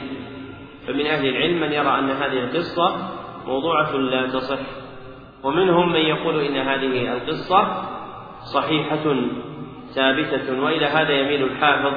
فمن 0.86 1.06
أهل 1.06 1.26
العلم 1.26 1.60
من 1.60 1.72
يرى 1.72 1.98
أن 1.98 2.10
هذه 2.10 2.38
القصة 2.44 2.96
موضوعة 3.46 3.92
لا 3.92 4.26
تصح. 4.26 4.81
ومنهم 5.44 5.92
من 5.92 6.00
يقول 6.00 6.40
إن 6.40 6.56
هذه 6.56 7.12
القصة 7.12 7.84
صحيحة 8.54 9.16
ثابتة 9.94 10.62
وإلى 10.62 10.86
هذا 10.86 11.12
يميل 11.12 11.42
الحافظ 11.44 11.92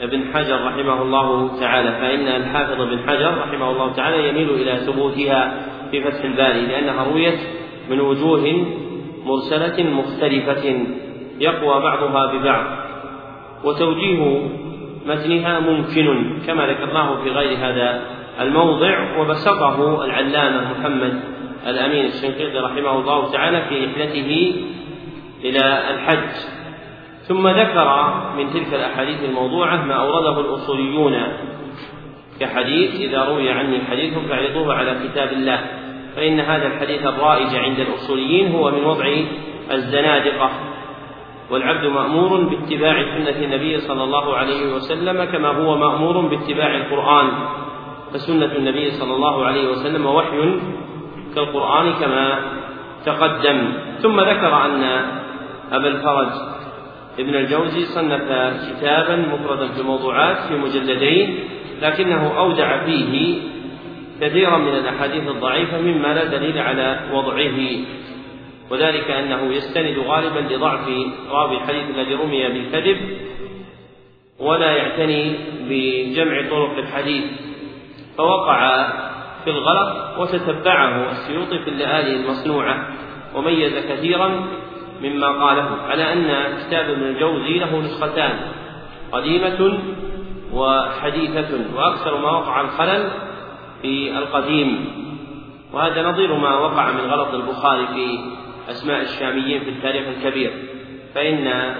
ابن 0.00 0.24
حجر 0.34 0.64
رحمه 0.66 1.02
الله 1.02 1.60
تعالى. 1.60 1.92
فإن 1.92 2.26
الحافظ 2.42 2.80
ابن 2.80 2.98
حجر 3.06 3.38
رحمه 3.38 3.70
الله 3.70 3.92
تعالى 3.92 4.28
يميل 4.28 4.50
إلى 4.50 4.76
ثبوتها 4.76 5.66
في 5.90 6.02
فتح 6.02 6.24
الباري 6.24 6.66
لأنها 6.66 7.04
رويت 7.04 7.38
من 7.90 8.00
وجوه 8.00 8.66
مرسلة 9.24 9.90
مختلفة 9.90 10.86
يقوى 11.40 11.80
بعضها 11.80 12.32
ببعض 12.32 12.64
وتوجيه 13.64 14.48
متنها 15.06 15.60
ممكن 15.60 16.38
كما 16.46 16.66
ذكرناه 16.66 17.22
في 17.22 17.30
غير 17.30 17.58
هذا 17.58 18.00
الموضع 18.40 19.20
وبسطه 19.20 20.04
العلامة 20.04 20.72
محمد 20.72 21.33
الأمين 21.66 22.04
الشنقيطي 22.06 22.58
رحمه 22.58 22.98
الله 22.98 23.32
تعالى 23.32 23.62
في 23.68 23.84
رحلته 23.84 24.54
إلى 25.44 25.90
الحج. 25.90 26.30
ثم 27.28 27.48
ذكر 27.48 28.14
من 28.36 28.50
تلك 28.52 28.74
الأحاديث 28.74 29.24
الموضوعة 29.24 29.84
ما 29.84 29.94
أورده 29.94 30.40
الأصوليون 30.40 31.22
كحديث 32.40 33.00
إذا 33.00 33.24
روي 33.24 33.50
عني 33.50 33.78
حديث 33.90 34.18
فاعرضوه 34.18 34.74
على 34.74 34.96
كتاب 35.04 35.32
الله 35.32 35.60
فإن 36.16 36.40
هذا 36.40 36.66
الحديث 36.66 37.06
الرائج 37.06 37.56
عند 37.56 37.80
الأصوليين 37.80 38.52
هو 38.52 38.70
من 38.70 38.84
وضع 38.84 39.16
الزنادقة. 39.70 40.50
والعبد 41.50 41.86
مأمور 41.86 42.40
باتباع 42.40 43.02
سنة 43.02 43.44
النبي 43.44 43.78
صلى 43.78 44.04
الله 44.04 44.36
عليه 44.36 44.74
وسلم 44.74 45.24
كما 45.24 45.48
هو 45.48 45.76
مأمور 45.76 46.20
باتباع 46.20 46.76
القرآن 46.76 47.28
فسنة 48.12 48.56
النبي 48.56 48.90
صلى 48.90 49.14
الله 49.14 49.44
عليه 49.44 49.68
وسلم 49.68 50.06
وحي 50.06 50.58
كالقرآن 51.34 51.92
كما 51.92 52.40
تقدم. 53.06 53.72
ثم 54.02 54.20
ذكر 54.20 54.66
أن 54.66 54.82
أبا 55.72 55.88
الفرج 55.88 56.28
ابن 57.18 57.34
الجوزي 57.34 57.84
صنف 57.84 58.22
كتابا 58.70 59.16
مفردا 59.16 59.68
في 59.68 59.80
الموضوعات 59.80 60.36
في 60.48 60.56
مجلدين 60.56 61.38
لكنه 61.82 62.38
أودع 62.38 62.84
فيه 62.84 63.42
كثيرا 64.20 64.58
من 64.58 64.74
الأحاديث 64.74 65.28
الضعيفة 65.28 65.80
مما 65.80 66.14
لا 66.14 66.24
دليل 66.24 66.58
على 66.58 67.00
وضعه. 67.12 67.58
وذلك 68.70 69.10
أنه 69.10 69.52
يستند 69.52 69.98
غالبا 69.98 70.54
لضعف 70.54 70.88
راوي 71.30 71.56
الحديث 71.56 71.90
الذي 71.90 72.14
رمي 72.14 72.48
بالكذب 72.48 73.18
ولا 74.38 74.70
يعتني 74.70 75.34
بجمع 75.68 76.50
طرق 76.50 76.78
الحديث. 76.78 77.24
فوقع 78.18 78.88
في 79.44 79.50
الغلط 79.50 80.18
وتتبعه 80.18 81.10
السيوطي 81.10 81.58
في 81.58 81.70
اللآلئ 81.70 82.16
المصنوعة 82.16 82.88
وميز 83.34 83.72
كثيرا 83.78 84.46
مما 85.02 85.28
قاله 85.28 85.76
على 85.88 86.12
أن 86.12 86.56
كتاب 86.58 86.90
ابن 86.90 87.02
الجوزي 87.02 87.58
له 87.58 87.80
نسختان 87.80 88.38
قديمة 89.12 89.78
وحديثة 90.52 91.76
وأكثر 91.76 92.18
ما 92.18 92.30
وقع 92.30 92.60
الخلل 92.60 93.10
في 93.82 94.18
القديم. 94.18 94.86
وهذا 95.72 96.02
نظير 96.02 96.34
ما 96.34 96.58
وقع 96.58 96.92
من 96.92 97.10
غلط 97.10 97.34
البخاري 97.34 97.86
في 97.86 98.18
أسماء 98.70 99.02
الشاميين 99.02 99.60
في 99.60 99.70
التاريخ 99.70 100.06
الكبير. 100.08 100.52
فإن 101.14 101.74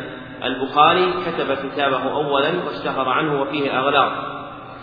البخاري 0.44 1.12
كتب 1.26 1.54
كتابه 1.54 2.12
أولا 2.12 2.64
واشتهر 2.66 3.08
عنه 3.08 3.42
وفيه 3.42 3.78
أغلاط 3.78 4.12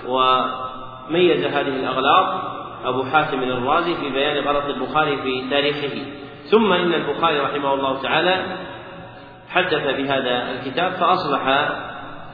وميز 0.08 1.46
هذه 1.46 1.68
الأغلاط 1.68 2.51
أبو 2.86 3.04
حاتم 3.04 3.44
الرازي 3.44 3.96
في 3.96 4.10
بيان 4.10 4.48
غلط 4.48 4.66
البخاري 4.66 5.18
في 5.18 5.50
تاريخه. 5.50 6.06
ثم 6.46 6.74
إن 6.74 6.94
البخاري 6.94 7.40
رحمه 7.40 7.74
الله 7.74 8.02
تعالى 8.02 8.58
حدث 9.50 9.84
بهذا 9.98 10.52
الكتاب 10.52 10.92
فأصلح 10.92 11.72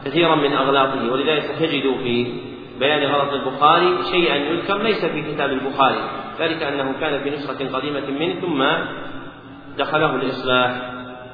كثيرا 0.06 0.36
من 0.36 0.54
أغلاطه 0.54 1.12
ولذلك 1.12 1.46
تجد 1.60 1.98
في 2.04 2.34
بيان 2.80 3.12
غلط 3.12 3.34
البخاري 3.34 4.04
شيئا 4.12 4.36
يذكر 4.36 4.78
ليس 4.78 5.06
في 5.06 5.34
كتاب 5.34 5.50
البخاري. 5.50 6.02
ذلك 6.40 6.64
أنه 6.64 7.00
كان 7.00 7.24
في 7.24 7.30
نسخة 7.30 7.78
قديمة 7.78 8.10
منه 8.20 8.42
ثم 8.42 8.64
دخله 9.78 10.16
الإصلاح. 10.16 10.72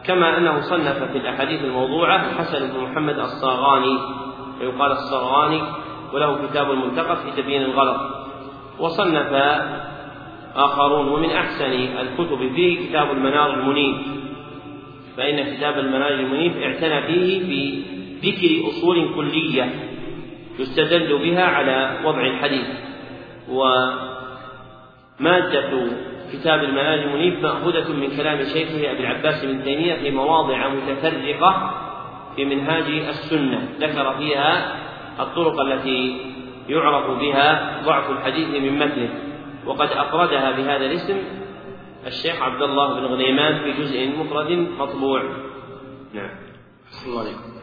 كما 0.06 0.38
أنه 0.38 0.62
صنف 0.62 1.04
في 1.12 1.18
الأحاديث 1.18 1.64
الموضوعة 1.64 2.16
الحسن 2.16 2.72
بن 2.72 2.80
محمد 2.80 3.20
الصاغاني 3.20 4.00
ويقال 4.62 4.92
الصاغاني 4.92 5.62
وله 6.14 6.48
كتاب 6.48 6.72
المنتقى 6.72 7.16
في 7.16 7.42
تبيين 7.42 7.62
الغلط. 7.62 8.23
وصنف 8.80 9.34
آخرون 10.56 11.08
ومن 11.08 11.30
أحسن 11.30 11.72
الكتب 12.02 12.52
فيه 12.56 12.90
كتاب 12.90 13.12
المنار 13.12 13.54
المنيف 13.54 13.98
فإن 15.18 15.56
كتاب 15.56 15.80
المنار 15.80 16.14
المنيف 16.14 16.58
اعتنى 16.58 17.02
فيه 17.02 17.40
بذكر 18.22 18.70
أصول 18.70 19.16
كلية 19.16 19.70
يستدل 20.60 21.18
بها 21.18 21.44
على 21.46 22.00
وضع 22.06 22.26
الحديث. 22.26 22.68
ومادة 23.50 24.02
كتاب 26.34 26.64
المنار 26.64 26.94
المنيف 26.94 27.40
مأخوذة 27.44 27.94
من 27.94 28.18
كلام 28.18 28.44
شيخه 28.44 28.92
أبي 28.92 29.00
العباس 29.00 29.46
بن 29.46 29.64
تيمية 29.64 29.96
في 29.96 30.12
مواضع 30.12 30.70
متفرقة 30.70 31.72
في 32.36 32.46
منهاج 32.46 32.84
السنة. 32.84 33.68
ذكر 33.80 34.18
فيها 34.18 34.76
الطرق 35.20 35.60
التي 35.60 36.16
يعرف 36.70 37.20
بها 37.20 37.82
ضعف 37.86 38.12
الحديث 38.12 38.50
من 38.50 38.80
مثله 38.80 39.10
وقد 39.66 39.90
أفردها 39.92 40.52
بهذا 40.52 40.86
الاسم 40.86 41.18
الشيخ 42.08 42.42
عبد 42.42 42.62
الله 42.62 43.00
بن 43.00 43.06
غنيمان 43.06 43.64
في 43.64 43.82
جزء 43.82 44.10
مفرد 44.20 44.52
مطبوع. 44.80 45.22
نعم. 46.14 46.30
الله 47.08 47.20
عليكم. 47.20 47.54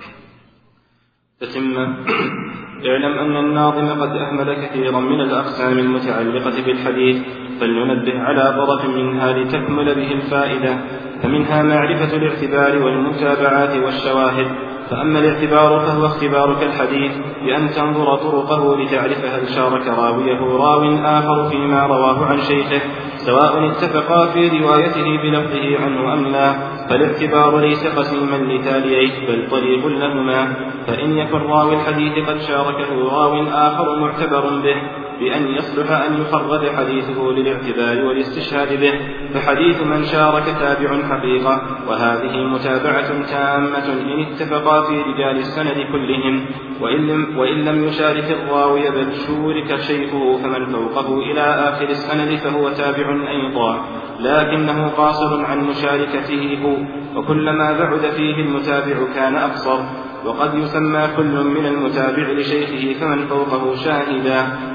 تتم 1.40 1.76
اعلم 2.86 3.18
أن 3.18 3.36
الناظم 3.36 4.02
قد 4.02 4.16
أهمل 4.16 4.66
كثيرا 4.66 5.00
من 5.00 5.20
الأقسام 5.20 5.78
المتعلقة 5.78 6.64
بالحديث 6.66 7.22
فلننبه 7.60 8.20
على 8.20 8.66
طرف 8.66 8.84
منها 8.84 9.32
لتكمل 9.32 9.94
به 9.94 10.12
الفائدة 10.12 10.78
فمنها 11.22 11.62
معرفة 11.62 12.16
الاعتبار 12.16 12.82
والمتابعات 12.82 13.76
والشواهد. 13.76 14.69
فأما 14.90 15.18
الاعتبار 15.18 15.80
فهو 15.80 16.06
اختبارك 16.06 16.62
الحديث 16.62 17.12
بأن 17.44 17.70
تنظر 17.70 18.16
طرقه 18.16 18.76
لتعرف 18.76 19.24
هل 19.24 19.48
شارك 19.48 19.86
راويه 19.86 20.40
راو 20.40 20.82
آخر 21.04 21.48
فيما 21.48 21.86
رواه 21.86 22.26
عن 22.26 22.40
شيخه 22.40 22.80
سواء 23.16 23.70
اتفقا 23.70 24.26
في 24.26 24.48
روايته 24.48 25.22
بلفظه 25.22 25.84
عنه 25.84 26.14
أم 26.14 26.26
لا 26.26 26.52
فالاعتبار 26.88 27.58
ليس 27.58 27.86
قسيما 27.86 28.36
لتاليه 28.36 29.26
بل 29.28 29.50
طريق 29.50 29.86
لهما 29.86 30.54
فإن 30.86 31.18
يكن 31.18 31.38
راوي 31.38 31.74
الحديث 31.74 32.28
قد 32.28 32.40
شاركه 32.40 32.94
راو 32.94 33.42
آخر 33.48 33.96
معتبر 34.00 34.60
به. 34.62 34.76
بأن 35.20 35.46
يصلح 35.46 35.90
أن 35.90 36.20
يخرج 36.20 36.70
حديثه 36.76 37.22
للاعتبار 37.22 38.04
والاستشهاد 38.04 38.80
به 38.80 38.92
فحديث 39.34 39.82
من 39.82 40.04
شارك 40.04 40.44
تابع 40.44 41.08
حقيقة 41.08 41.62
وهذه 41.88 42.36
متابعة 42.36 43.22
تامة 43.22 43.92
إن 43.92 44.20
اتفقا 44.20 44.82
في 44.82 45.02
رجال 45.02 45.36
السند 45.38 45.86
كلهم 45.92 46.46
وإن 46.80 47.06
لم, 47.06 47.38
وإن 47.38 47.64
لم 47.64 47.84
يشارك 47.84 48.24
الراوي 48.30 48.90
بل 48.90 49.12
شورك 49.26 49.80
شيخه 49.80 50.36
فمن 50.42 50.66
فوقه 50.66 51.18
إلى 51.18 51.40
آخر 51.40 51.88
السند 51.88 52.36
فهو 52.38 52.68
تابع 52.68 53.30
أيضا 53.30 53.84
لكنه 54.20 54.88
قاصر 54.88 55.44
عن 55.44 55.60
مشاركته 55.60 56.58
هو 56.64 56.76
وكلما 57.20 57.78
بعد 57.78 58.00
فيه 58.00 58.34
المتابع 58.34 58.96
كان 59.14 59.36
أقصر 59.36 59.78
وقد 60.24 60.54
يسمى 60.54 61.08
كل 61.16 61.44
من 61.44 61.66
المتابع 61.66 62.22
لشيخه 62.22 63.00
فمن 63.00 63.26
فوقه 63.26 63.74
شاهدا. 63.74 64.69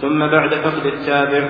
ثم 0.00 0.18
بعد 0.18 0.54
فقد 0.54 0.86
التابع 0.86 1.48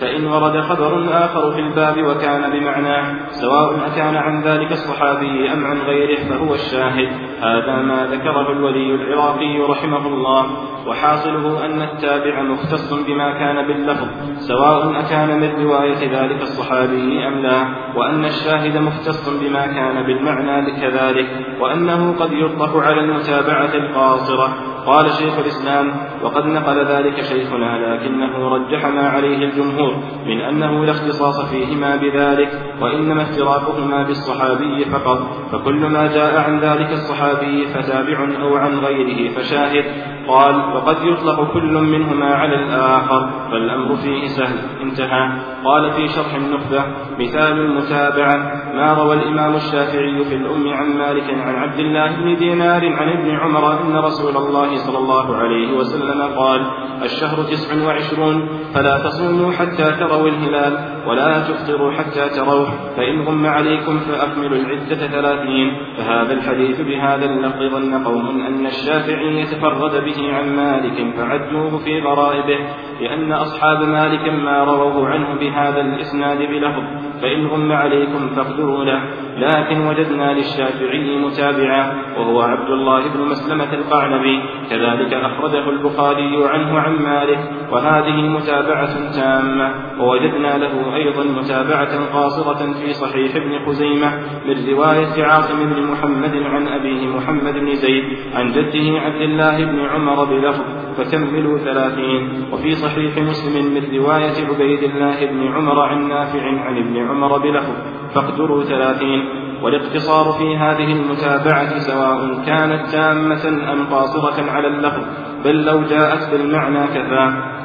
فإن 0.00 0.26
ورد 0.26 0.60
خبر 0.60 1.04
آخر 1.12 1.52
في 1.52 1.60
الباب 1.60 2.02
وكان 2.02 2.50
بمعناه 2.50 3.30
سواء 3.30 3.86
أكان 3.86 4.16
عن 4.16 4.42
ذلك 4.42 4.72
الصحابي 4.72 5.52
أم 5.52 5.66
عن 5.66 5.78
غيره 5.78 6.18
فهو 6.28 6.54
الشاهد. 6.54 7.08
هذا 7.40 7.82
ما 7.82 8.06
ذكره 8.06 8.52
الولي 8.52 8.94
العراقي 8.94 9.58
رحمه 9.58 10.06
الله 10.06 10.46
وحاصله 10.86 11.64
أن 11.66 11.82
التابع 11.82 12.42
مختص 12.42 12.92
بما 12.92 13.38
كان 13.38 13.66
باللفظ 13.66 14.08
سواء 14.38 15.00
أكان 15.00 15.40
من 15.40 15.66
رواية 15.66 16.22
ذلك 16.22 16.42
الصحابي 16.42 17.26
أم 17.28 17.42
لا 17.42 17.66
وأن 17.96 18.24
الشاهد 18.24 18.76
مختص 18.76 19.28
بما 19.28 19.66
كان 19.66 20.06
بالمعنى 20.06 20.80
كذلك 20.80 21.26
وأنه 21.60 22.14
قد 22.20 22.32
يطلق 22.32 22.76
على 22.76 23.00
المتابعة 23.00 23.74
القاصرة. 23.74 24.77
قال 24.88 25.10
شيخ 25.10 25.38
الإسلام 25.38 25.92
وقد 26.22 26.46
نقل 26.46 26.84
ذلك 26.84 27.20
شيخنا 27.20 27.94
لكنه 27.94 28.48
رجح 28.48 28.86
ما 28.86 29.08
عليه 29.08 29.36
الجمهور 29.36 29.96
من 30.26 30.40
أنه 30.40 30.84
لا 30.84 30.90
اختصاص 30.90 31.40
فيهما 31.50 31.96
بذلك 31.96 32.48
وإنما 32.80 33.22
افتراقهما 33.22 34.02
بالصحابي 34.02 34.84
فقط. 34.84 35.18
فكل 35.52 35.86
ما 35.86 36.06
جاء 36.06 36.40
عن 36.40 36.60
ذلك 36.60 36.92
الصحابي 36.92 37.66
فتابع 37.66 38.28
أو 38.42 38.56
عن 38.56 38.78
غيره 38.78 39.34
فشاهد. 39.34 39.84
قال 40.28 40.56
وقد 40.74 40.96
يطلق 41.02 41.52
كل 41.52 41.72
منهما 41.72 42.34
على 42.34 42.54
الآخر 42.54 43.30
فالأمر 43.50 43.96
فيه 43.96 44.26
سهل. 44.26 44.58
انتهى. 44.82 45.28
قال 45.64 45.92
في 45.92 46.08
شرح 46.08 46.34
النخبة 46.34 46.84
مثال 47.18 47.52
المتابعة 47.52 48.36
ما 48.74 48.92
روى 48.92 49.14
الإمام 49.14 49.54
الشافعي 49.54 50.24
في 50.24 50.34
الأم 50.34 50.68
عن 50.68 50.98
مالك 50.98 51.30
عن 51.30 51.54
عبد 51.54 51.78
الله 51.78 52.16
بن 52.16 52.36
دينار 52.36 52.92
عن 52.92 53.08
ابن 53.08 53.30
عمر 53.30 53.72
أن 53.82 53.96
رسول 53.96 54.36
الله 54.36 54.77
صلى 54.78 54.98
الله 54.98 55.36
عليه 55.36 55.72
وسلم 55.76 56.22
قال 56.22 56.60
الشهر 57.02 57.42
تسع 57.42 57.84
وعشرون 57.86 58.48
فلا 58.74 58.98
تصوموا 58.98 59.52
حتى 59.52 59.86
تروا 60.00 60.28
الهلال. 60.28 60.97
ولا 61.08 61.40
تفطروا 61.48 61.92
حتى 61.92 62.28
تروه 62.28 62.70
فإن 62.96 63.20
غم 63.20 63.46
عليكم 63.46 63.98
فأكملوا 63.98 64.58
العدة 64.58 65.06
ثلاثين 65.06 65.76
فهذا 65.96 66.32
الحديث 66.32 66.80
بهذا 66.80 67.24
اللفظ 67.24 67.62
ظن 67.62 68.04
قوم 68.04 68.40
أن 68.46 68.66
الشافعي 68.66 69.40
يتفرد 69.40 70.04
به 70.04 70.34
عن 70.34 70.56
مالك 70.56 71.14
فعدوه 71.16 71.78
في 71.78 72.00
غرائبه 72.00 72.58
لأن 73.00 73.32
أصحاب 73.32 73.82
مالك 73.82 74.28
ما 74.28 74.64
رووه 74.64 75.08
عنه 75.08 75.34
بهذا 75.40 75.80
الإسناد 75.80 76.38
بلفظ 76.38 76.82
فإن 77.22 77.46
غم 77.46 77.72
عليكم 77.72 78.28
فاقدروا 78.36 78.84
له 78.84 79.00
لكن 79.38 79.86
وجدنا 79.86 80.32
للشافعي 80.32 81.18
متابعا 81.18 81.92
وهو 82.18 82.40
عبد 82.40 82.70
الله 82.70 83.08
بن 83.08 83.20
مسلمة 83.20 83.74
القعنبي 83.74 84.42
كذلك 84.70 85.14
أخرجه 85.14 85.70
البخاري 85.70 86.44
عنه 86.48 86.78
عن 86.78 86.96
مالك 86.96 87.38
وهذه 87.72 88.28
متابعة 88.28 89.12
تامة 89.16 89.74
ووجدنا 90.00 90.58
له 90.58 90.96
أيضا 90.98 91.24
متابعة 91.24 92.12
قاصرة 92.12 92.72
في 92.72 92.92
صحيح 92.92 93.36
ابن 93.36 93.66
خزيمة 93.66 94.10
من 94.46 94.56
رواية 94.70 95.24
عاصم 95.24 95.58
بن 95.58 95.82
محمد 95.82 96.34
عن 96.36 96.68
أبيه 96.68 97.06
محمد 97.06 97.54
بن 97.54 97.74
زيد 97.74 98.04
عن 98.34 98.52
جده 98.52 99.00
عبد 99.00 99.20
الله 99.20 99.64
بن 99.64 99.80
عمر 99.80 100.24
بلفظ 100.24 100.64
فكملوا 100.96 101.58
ثلاثين. 101.58 102.44
وفي 102.52 102.74
صحيح 102.74 103.18
مسلم 103.18 103.74
من 103.74 103.98
رواية 103.98 104.36
عبيد 104.48 104.82
الله 104.82 105.26
بن 105.26 105.52
عمر 105.52 105.80
عن 105.80 106.08
نافع 106.08 106.42
عن 106.42 106.76
ابن 106.76 106.96
عمر 107.08 107.38
بلفظ 107.38 107.74
فاقدروا 108.14 108.62
ثلاثين. 108.62 109.20
والاقتصار 109.62 110.32
في 110.32 110.56
هذه 110.56 110.92
المتابعة 110.92 111.78
سواء 111.78 112.42
كانت 112.46 112.86
تامة 112.92 113.72
أم 113.72 113.86
قاصرة 113.86 114.50
على 114.50 114.68
اللفظ 114.68 115.02
بل 115.44 115.64
لو 115.64 115.80
جاءت 115.82 116.30
بالمعنى 116.32 116.86
كفى. 116.86 117.57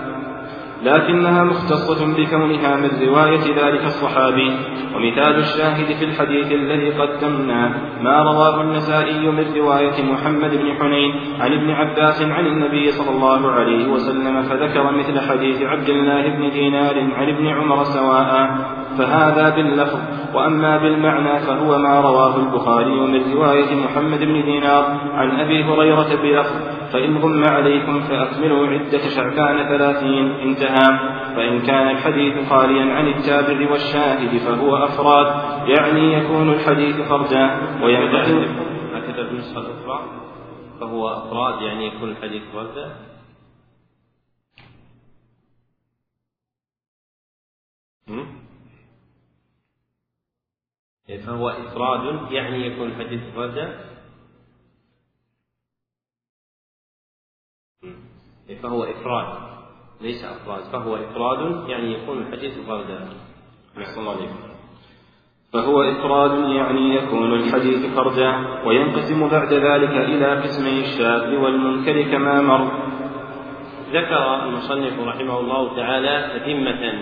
لكنها 0.84 1.44
مختصة 1.44 2.16
بكونها 2.18 2.76
من 2.76 2.90
رواية 3.08 3.66
ذلك 3.66 3.86
الصحابي. 3.86 4.52
ومثال 4.96 5.36
الشاهد 5.36 5.86
في 6.00 6.06
الحديث 6.06 6.52
الذي 6.52 6.90
قدمناه 6.90 7.72
ما 8.02 8.24
رواه 8.24 8.62
النسائي 8.62 9.32
من 9.32 9.46
رواية 9.58 10.04
محمد 10.04 10.52
بن 10.52 10.74
حنين 10.80 11.12
عن 11.40 11.54
ابن 11.54 11.72
عباس 11.72 12.22
عن 12.22 12.46
النبي 12.46 12.92
صلى 12.92 13.10
الله 13.10 13.52
عليه 13.52 13.88
وسلم 13.88 14.42
فذكر 14.42 14.92
مثل 14.92 15.20
حديث 15.20 15.62
عبد 15.62 15.90
الله 15.90 16.30
بن 16.30 16.50
دينار 16.50 17.00
عن 17.18 17.30
ابن 17.30 17.48
عمر 17.48 17.84
سواء. 17.84 18.50
فهذا 18.98 19.56
باللفظ 19.56 20.00
وأما 20.34 20.78
بالمعنى 20.78 21.40
فهو 21.40 21.78
ما 21.78 22.02
رواه 22.02 22.38
البخاري 22.38 23.08
من 23.08 23.34
رواية 23.34 23.76
محمد 23.86 24.20
بن 24.20 24.44
دينار 24.46 24.84
عن 25.14 25.40
أبي 25.40 25.64
هريرة 25.64 26.16
بلفظ. 26.24 26.73
فإن 26.92 27.18
غم 27.18 27.44
عليكم 27.44 28.02
فأكملوا 28.02 28.68
عدة 28.68 29.10
شعبان 29.16 29.68
ثلاثين 29.68 30.32
انتهى 30.32 31.00
فإن 31.36 31.62
كان 31.62 31.90
الحديث 31.90 32.50
خاليا 32.50 32.94
عن 32.94 33.08
التابع 33.08 33.72
والشاهد 33.72 34.38
فهو 34.38 34.76
أفراد. 34.76 35.54
يعني 35.70 36.14
يكون 36.14 36.54
الحديث 36.54 36.96
فردا 36.96 37.60
وينقسم 37.84 38.46
هكذا 38.94 39.22
النسخة 39.22 39.60
الأخرى 39.60 40.00
فهو 40.80 41.10
أفراد 41.10 41.62
يعني 41.62 41.88
يكون 41.88 42.10
الحديث 42.10 42.44
فردا 42.54 42.96
فهو 51.26 51.50
إفراد 51.50 52.32
يعني 52.32 52.68
يكون 52.68 52.88
الحديث 52.88 53.22
فردا 53.36 53.93
فهو 58.64 58.84
إفراد 58.84 59.26
ليس 60.02 60.26
أفراد 60.26 60.64
فهو 60.64 60.96
إفراد 60.96 61.70
يعني 61.70 61.94
يكون 61.94 62.18
الحديث 62.18 62.60
فردا 62.68 63.10
أحسن 63.78 64.02
الله 64.02 64.12
عليكم 64.12 64.54
فهو 65.54 65.82
إفراد 65.82 66.50
يعني 66.50 66.96
يكون 66.96 67.34
الحديث 67.34 67.86
فردا 67.96 68.36
وينقسم 68.66 69.28
بعد 69.30 69.54
ذلك 69.54 69.90
إلى 69.90 70.42
قسمي 70.42 70.80
الشاذ 70.80 71.36
والمنكر 71.36 72.02
كما 72.02 72.42
مر. 72.42 72.72
ذكر 73.92 74.44
المصنف 74.46 75.00
رحمه 75.00 75.40
الله 75.40 75.76
تعالى 75.76 76.40
تتمة 76.40 76.94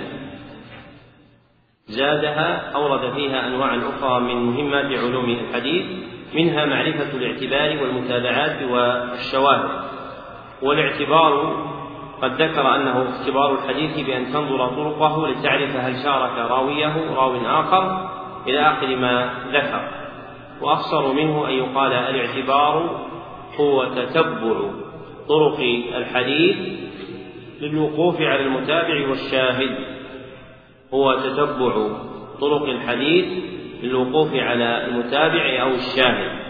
زادها 1.85 2.71
أورد 2.75 3.13
فيها 3.13 3.47
أنواعا 3.47 3.77
أخرى 3.77 4.19
من 4.19 4.35
مهمات 4.35 4.99
علوم 4.99 5.29
الحديث 5.29 5.85
منها 6.35 6.65
معرفة 6.65 7.17
الاعتبار 7.17 7.83
والمتابعات 7.83 8.63
والشواهد. 8.63 10.00
والاعتبار 10.61 11.55
قد 12.21 12.41
ذكر 12.41 12.75
أنه 12.75 13.09
اختبار 13.09 13.53
الحديث 13.53 14.05
بأن 14.05 14.33
تنظر 14.33 14.67
طرقه 14.67 15.27
لتعرف 15.27 15.75
هل 15.75 16.03
شارك 16.03 16.51
راويه 16.51 17.15
راو 17.15 17.37
آخر 17.45 18.09
إلى 18.47 18.61
آخر 18.61 18.95
ما 18.95 19.33
ذكر. 19.51 19.81
وأقصر 20.61 21.13
منه 21.13 21.47
أن 21.47 21.53
يقال 21.53 21.93
الاعتبار 21.93 22.99
هو 23.59 23.83
تتبع 23.83 24.61
طرق 25.27 25.59
الحديث 25.95 26.57
للوقوف 27.61 28.21
على 28.21 28.41
المتابع 28.41 29.09
والشاهد. 29.09 29.75
هو 30.93 31.13
تتبع 31.13 31.87
طرق 32.41 32.63
الحديث 32.63 33.25
للوقوف 33.83 34.33
على 34.33 34.87
المتابع 34.87 35.61
أو 35.61 35.69
الشاهد. 35.69 36.40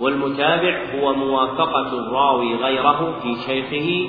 والمتابع 0.00 1.00
هو 1.00 1.14
موافقة 1.14 1.88
الراوي 1.98 2.54
غيره 2.54 3.20
في 3.20 3.36
شيخه 3.46 4.08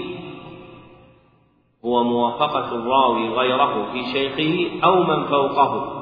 هو 1.85 2.03
موافقة 2.03 2.75
الراوي 2.75 3.29
غيره 3.29 3.91
في 3.91 4.05
شيخه 4.11 4.85
أو 4.85 5.03
من 5.03 5.25
فوقه. 5.25 5.93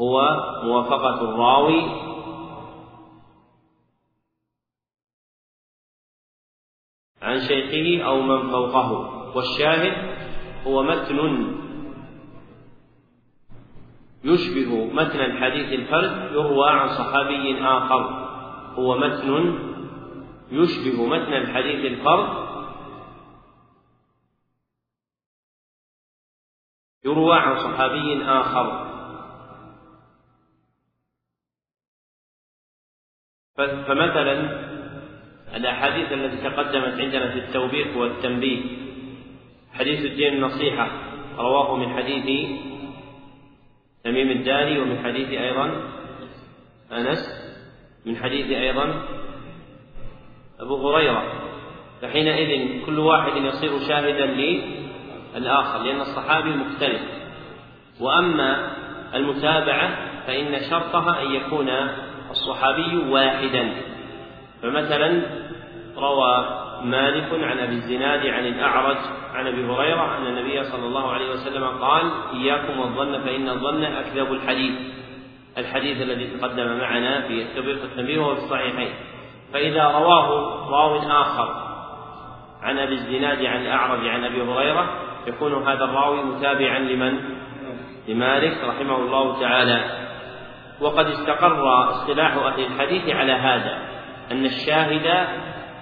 هو 0.00 0.20
موافقة 0.64 1.20
الراوي 1.20 1.82
عن 7.22 7.40
شيخه 7.40 8.04
أو 8.06 8.20
من 8.20 8.50
فوقه. 8.50 9.14
والشاهد 9.36 10.14
هو 10.66 10.82
متن 10.82 11.67
يشبه 14.24 14.84
متن 14.84 15.20
الحديث 15.20 15.72
الفرد 15.72 16.32
يروى 16.32 16.70
عن 16.70 16.88
صحابي 16.88 17.58
آخر. 17.64 18.02
هو 18.74 18.98
متن 18.98 19.58
يشبه 20.50 21.06
متن 21.06 21.32
الحديث 21.32 21.92
الفرد 21.92 22.48
يروى 27.04 27.36
عن 27.36 27.56
صحابي 27.56 28.22
آخر. 28.24 28.88
فمثلا 33.58 34.68
الأحاديث 35.56 36.12
التي 36.12 36.50
تقدمت 36.50 37.00
عندنا 37.00 37.30
في 37.30 37.38
التوبيخ 37.38 37.96
والتنبيه 37.96 38.62
حديث 39.72 40.04
الدين 40.04 40.32
النصيحة 40.34 40.90
رواه 41.38 41.76
من 41.76 41.94
حديث 41.96 42.50
تميم 44.04 44.30
الداري 44.30 44.78
ومن 44.78 45.04
حديث 45.04 45.28
أيضا 45.28 45.82
أنس 46.92 47.18
من 48.06 48.16
حديث 48.16 48.50
أيضا 48.50 49.02
أبو 50.60 50.88
هريرة. 50.88 51.22
فحينئذ 52.02 52.86
كل 52.86 52.98
واحد 52.98 53.36
يصير 53.36 53.78
شاهدا 53.88 54.26
للآخر 54.26 55.82
لأن 55.82 56.00
الصحابي 56.00 56.50
مختلف. 56.50 57.02
وأما 58.00 58.70
المتابعة 59.14 59.96
فإن 60.26 60.70
شرطها 60.70 61.22
أن 61.22 61.34
يكون 61.34 61.68
الصحابي 62.30 62.96
واحدا. 62.96 63.74
فمثلا 64.62 65.22
روى 65.96 66.67
مالك 66.84 67.44
عن 67.44 67.58
أبي 67.58 67.74
الزناد 67.74 68.26
عن 68.26 68.46
الأعرج 68.46 68.96
عن 69.34 69.46
أبي 69.46 69.66
هريرة 69.66 70.18
أن 70.18 70.26
النبي 70.26 70.64
صلى 70.64 70.86
الله 70.86 71.12
عليه 71.12 71.30
وسلم 71.30 71.64
قال 71.64 72.10
إياكم 72.32 72.80
والظن 72.80 73.20
فإن 73.24 73.48
الظن 73.48 73.84
أكذب 73.84 74.32
الحديث. 74.32 74.74
الحديث 75.58 76.02
الذي 76.02 76.26
تقدم 76.26 76.78
معنا 76.78 77.20
في 77.28 77.42
التوبيخ 77.42 77.78
التنبيه 77.84 78.20
وفي 78.20 78.42
الصحيحين. 78.44 78.90
فإذا 79.52 79.84
رواه 79.84 80.28
راو 80.70 80.98
آخر 80.98 81.68
عن 82.62 82.78
أبي 82.78 82.94
الزناد 82.94 83.44
عن 83.44 83.62
الأعرج 83.62 84.08
عن 84.08 84.24
أبي 84.24 84.42
هريرة 84.42 84.90
يكون 85.26 85.68
هذا 85.68 85.84
الراوي 85.84 86.22
متابعا 86.22 86.78
لمن؟ 86.78 87.18
لمالك 88.08 88.64
رحمه 88.64 88.96
الله 88.96 89.40
تعالى. 89.40 90.08
وقد 90.80 91.06
استقر 91.06 91.90
اصطلاح 91.90 92.36
أهل 92.36 92.64
الحديث 92.64 93.08
على 93.14 93.32
هذا 93.32 93.78
أن 94.32 94.44
الشاهد 94.44 95.26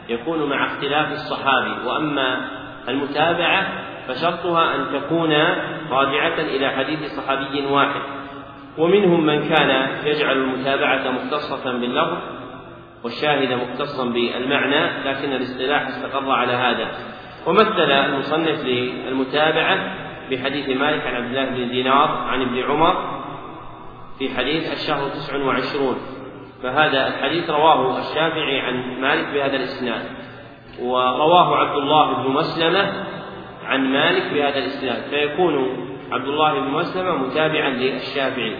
يكون 0.09 0.49
مع 0.49 0.66
اختلاف 0.66 1.12
الصحابي 1.12 1.87
وأما 1.87 2.49
المتابعة 2.89 3.66
فشرطها 4.09 4.74
أن 4.74 5.01
تكون 5.01 5.33
راجعة 5.91 6.41
إلى 6.41 6.70
حديث 6.70 7.12
صحابي 7.16 7.66
واحد. 7.66 8.01
ومنهم 8.78 9.27
من 9.27 9.49
كان 9.49 9.89
يجعل 10.05 10.37
المتابعة 10.37 11.11
مختصة 11.11 11.73
باللفظ 11.73 12.19
والشاهد 13.05 13.53
مختصا 13.53 14.05
بالمعنى 14.05 15.11
لكن 15.11 15.33
الاصطلاح 15.33 15.87
استقر 15.87 16.31
على 16.31 16.53
هذا. 16.53 16.89
ومثل 17.47 17.91
المصنف 17.91 18.65
للمتابعة 18.65 19.78
بحديث 20.31 20.69
مالك 20.69 21.07
عن 21.07 21.15
عبد 21.15 21.37
الله 21.37 21.45
بن 21.45 21.69
دينار 21.69 22.09
عن 22.09 22.43
ابن 22.43 22.62
عمر 22.62 23.23
في 24.19 24.37
حديث 24.37 24.73
الشهر 24.73 25.09
تسع 25.09 25.37
وعشرون. 25.37 26.16
فهذا 26.62 27.07
الحديث 27.07 27.51
رواه 27.51 27.99
الشافعي 27.99 28.61
عن 28.61 29.01
مالك 29.01 29.27
بهذا 29.35 29.57
الإسناد. 29.57 30.03
ورواه 30.83 31.57
عبد 31.57 31.77
الله 31.77 32.23
بن 32.23 32.31
مسلمة 32.31 32.93
عن 33.65 33.93
مالك 33.93 34.33
بهذا 34.35 34.59
الإسناد. 34.59 35.03
فيكون 35.11 35.77
عبد 36.12 36.28
الله 36.28 36.61
بن 36.61 36.70
مسلمة 36.70 37.16
متابعا 37.16 37.70
للشافعي. 37.70 38.57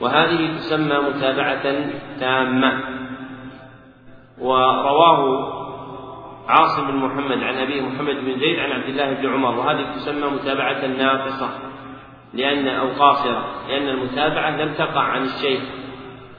وهذه 0.00 0.56
تسمى 0.56 0.98
متابعة 0.98 1.62
تامة. 2.20 2.80
ورواه 4.38 5.52
عاصم 6.48 6.86
بن 6.86 6.96
محمد 6.96 7.42
عن 7.42 7.54
أبي 7.54 7.80
محمد 7.80 8.14
بن 8.14 8.38
زيد 8.38 8.58
عن 8.58 8.72
عبد 8.72 8.88
الله 8.88 9.12
بن 9.12 9.32
عمر. 9.32 9.58
وهذه 9.58 9.86
تسمى 9.94 10.30
متابعة 10.30 10.86
ناقصة 10.86 11.48
لأن 12.34 12.68
أو 12.68 12.88
قاصرة 12.88 13.44
لأن 13.68 13.88
المتابعة 13.88 14.50
لم 14.50 14.74
تقع 14.74 15.00
عن 15.00 15.22
الشيخ. 15.22 15.60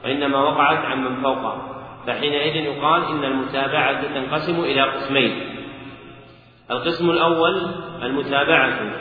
وإنما 0.04 0.38
وقعت 0.38 0.84
عن 0.84 1.04
من 1.04 1.22
فوقه 1.22 1.70
فحينئذ 2.06 2.56
يقال 2.56 3.04
إن 3.04 3.24
المتابعة 3.24 4.14
تنقسم 4.14 4.60
إلى 4.60 4.82
قسمين. 4.82 5.56
القسم 6.70 7.10
الأول 7.10 7.74
المتابعة 8.02 8.92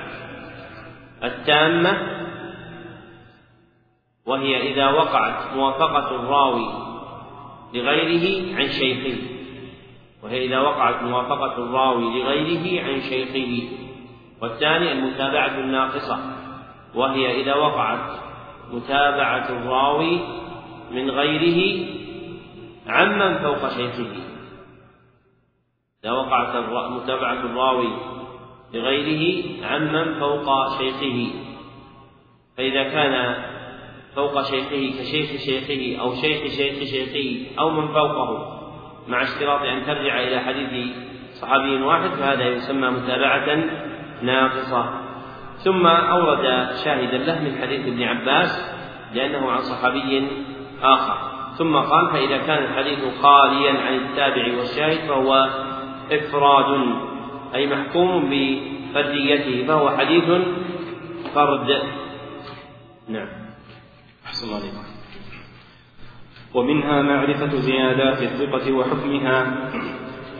التامة 1.23 1.97
وهي 4.25 4.71
إذا 4.73 4.89
وقعت 4.89 5.53
موافقة 5.55 6.15
الراوي 6.15 6.67
لغيره 7.73 8.55
عن 8.57 8.67
شيخه. 8.67 9.17
وهي 10.23 10.45
إذا 10.45 10.59
وقعت 10.59 11.03
موافقة 11.03 11.57
الراوي 11.57 12.03
لغيره 12.03 12.85
عن 12.85 13.01
شيخه. 13.01 13.69
والثاني 14.41 14.91
المتابعة 14.91 15.59
الناقصة 15.59 16.19
وهي 16.95 17.41
إذا 17.41 17.55
وقعت 17.55 18.19
متابعة 18.71 19.49
الراوي 19.49 20.19
من 20.91 21.11
غيره 21.11 21.85
عمن 22.87 23.37
فوق 23.37 23.69
شيخه. 23.69 24.11
إذا 26.03 26.11
وقعت 26.11 26.55
متابعة 26.91 27.45
الراوي 27.45 27.89
لغيره 28.73 29.43
عمن 29.65 30.19
فوق 30.19 30.77
شيخه. 30.77 31.27
فإذا 32.57 32.83
كان 32.83 33.35
فوق 34.15 34.41
شيخه 34.41 34.99
كشيخ 34.99 35.41
شيخه 35.41 36.01
أو 36.01 36.15
شيخ 36.15 36.41
شيخ 36.51 36.83
شيخه 36.83 37.59
أو 37.59 37.69
من 37.69 37.87
فوقه 37.87 38.59
مع 39.07 39.23
اشتراط 39.23 39.61
أن 39.61 39.85
ترجع 39.85 40.19
إلى 40.19 40.39
حديث 40.39 40.95
صحابي 41.41 41.81
واحد 41.81 42.09
فهذا 42.09 42.47
يسمى 42.47 42.89
متابعة 42.89 43.63
ناقصة. 44.21 45.09
ثم 45.57 45.87
أورد 45.87 46.75
شاهدا 46.83 47.17
له 47.17 47.39
من 47.41 47.57
حديث 47.61 47.87
ابن 47.87 48.03
عباس 48.03 48.73
لأنه 49.13 49.51
عن 49.51 49.61
صحابي 49.61 50.27
آخر. 50.83 51.17
ثم 51.57 51.75
قال 51.75 52.09
فإذا 52.09 52.37
كان 52.37 52.63
الحديث 52.63 52.99
خاليا 53.21 53.71
عن 53.71 53.95
التابع 53.95 54.57
والشاهد 54.57 55.07
فهو 55.07 55.49
إفراد 56.11 56.95
أي 57.55 57.67
محكوم 57.67 58.29
بفرديته 58.29 59.67
فهو 59.67 59.89
حديث 59.89 60.25
فرد. 61.35 61.83
نعم. 63.09 63.27
أحسن 64.25 64.47
الله 64.47 64.59
عليكم 64.59 64.89
ومنها 66.53 67.01
معرفة 67.01 67.55
زيادات 67.55 68.21
الثقة 68.21 68.71
وحكمها 68.71 69.69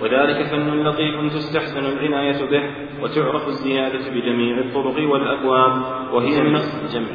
وذلك 0.01 0.47
فن 0.47 0.83
لطيف 0.83 1.33
تستحسن 1.33 1.85
العناية 1.85 2.45
به 2.45 2.63
وتعرف 3.03 3.47
الزيادة 3.47 4.09
بجميع 4.09 4.59
الطرق 4.59 5.09
والأبواب 5.09 5.81
وهي 6.13 6.41
من 6.41 6.59
جمع 6.93 7.07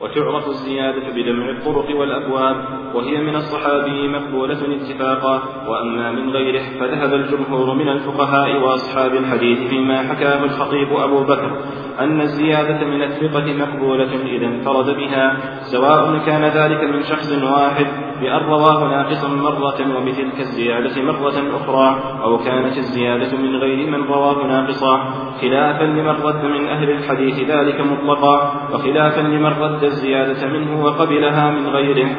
وتعرف 0.00 0.48
الزيادة 0.48 1.08
بجمع 1.10 1.50
الطرق 1.50 1.96
والأبواب 2.00 2.56
وهي 2.94 3.20
من 3.20 3.36
الصحابي 3.36 4.08
مقبولة 4.08 4.76
اتفاقا 4.76 5.42
وأما 5.68 6.12
من 6.12 6.30
غيره 6.30 6.62
فذهب 6.80 7.14
الجمهور 7.14 7.74
من 7.74 7.88
الفقهاء 7.88 8.56
وأصحاب 8.62 9.14
الحديث 9.14 9.68
فيما 9.68 10.02
حكاه 10.02 10.44
الخطيب 10.44 10.92
أبو 10.92 11.24
بكر 11.24 11.60
أن 12.00 12.20
الزيادة 12.20 12.86
من 12.86 13.02
الثقة 13.02 13.52
مقبولة 13.52 14.14
إذا 14.24 14.46
انفرد 14.46 14.96
بها 14.96 15.36
سواء 15.62 16.18
كان 16.26 16.44
ذلك 16.44 16.84
من 16.84 17.02
شخص 17.02 17.32
واحد 17.42 17.86
بأن 18.20 18.44
رواه 18.44 18.88
ناقصا 18.88 19.28
مرة 19.28 19.96
وبتلك 19.96 20.40
الزيادة 20.40 21.02
مرة 21.02 21.56
أخرى 21.56 22.20
أو 22.22 22.38
كانت 22.38 22.76
الزيادة 22.76 23.36
من 23.36 23.56
غير 23.56 23.90
من 23.90 24.04
رواه 24.04 24.46
ناقصا 24.46 24.96
خلافا 25.40 25.84
لمن 25.84 26.22
رد 26.22 26.44
من 26.44 26.68
أهل 26.68 26.90
الحديث 26.90 27.50
ذلك 27.50 27.80
مطلقا 27.80 28.68
وخلافا 28.72 29.20
لمن 29.20 29.52
رد 29.60 29.84
الزيادة 29.86 30.46
منه 30.46 30.84
وقبلها 30.84 31.50
من 31.50 31.68
غيره. 31.68 32.16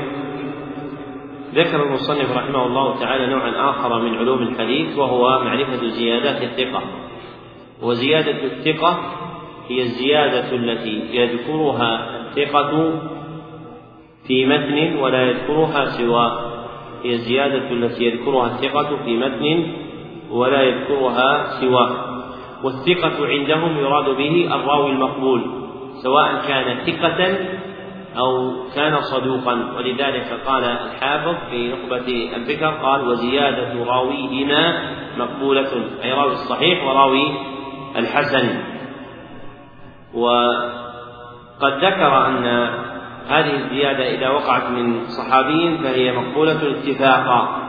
ذكر 1.53 1.83
المصنف 1.83 2.37
رحمه 2.37 2.65
الله 2.65 2.99
تعالى 2.99 3.27
نوعا 3.27 3.69
آخر 3.69 3.99
من 3.99 4.15
علوم 4.15 4.41
الحديث 4.41 4.97
وهو 4.97 5.39
معرفة 5.39 5.87
زيادات 5.87 6.43
الثقة. 6.43 6.81
وزيادة 7.81 8.43
الثقة 8.43 8.99
هي 9.67 9.81
الزيادة 9.81 10.55
التي 10.55 11.17
يذكرها 11.17 12.19
الثقة 12.19 12.99
في 14.27 14.45
متن 14.45 14.97
ولا 14.99 15.21
يذكرها 15.21 15.85
سواه 15.85 16.39
هي 17.03 17.13
الزيادة 17.13 17.71
التي 17.71 18.03
يذكرها 18.05 18.45
الثقة 18.45 18.97
في 19.05 19.17
متن 19.17 19.73
ولا 20.31 20.61
يذكرها 20.61 21.59
سواه 21.61 22.17
والثقة 22.63 23.27
عندهم 23.27 23.77
يراد 23.77 24.17
به 24.17 24.55
الراوي 24.55 24.91
المقبول. 24.91 25.66
سواء 26.03 26.41
كان 26.47 26.85
ثقة 26.85 27.37
أو 28.17 28.53
كان 28.75 29.01
صدوقا. 29.01 29.53
ولذلك 29.77 30.39
قال 30.45 30.63
الحافظ 30.63 31.35
في 31.49 31.73
نخبة 31.73 32.35
البكر 32.35 32.69
قال 32.69 33.07
وزيادة 33.07 33.83
راويهما 33.83 34.93
مقبولة. 35.17 35.69
أي 36.03 36.13
راوي 36.13 36.31
الصحيح 36.31 36.83
وراوي 36.83 37.31
الحسن. 37.95 38.63
وقد 40.13 41.73
ذكر 41.83 42.27
أن 42.27 42.45
هذه 43.27 43.55
الزيادة 43.55 44.15
إذا 44.15 44.29
وقعت 44.29 44.69
من 44.69 45.07
صحابي 45.07 45.77
فهي 45.77 46.11
مقبولة 46.11 46.71
اتفاقا 46.71 47.67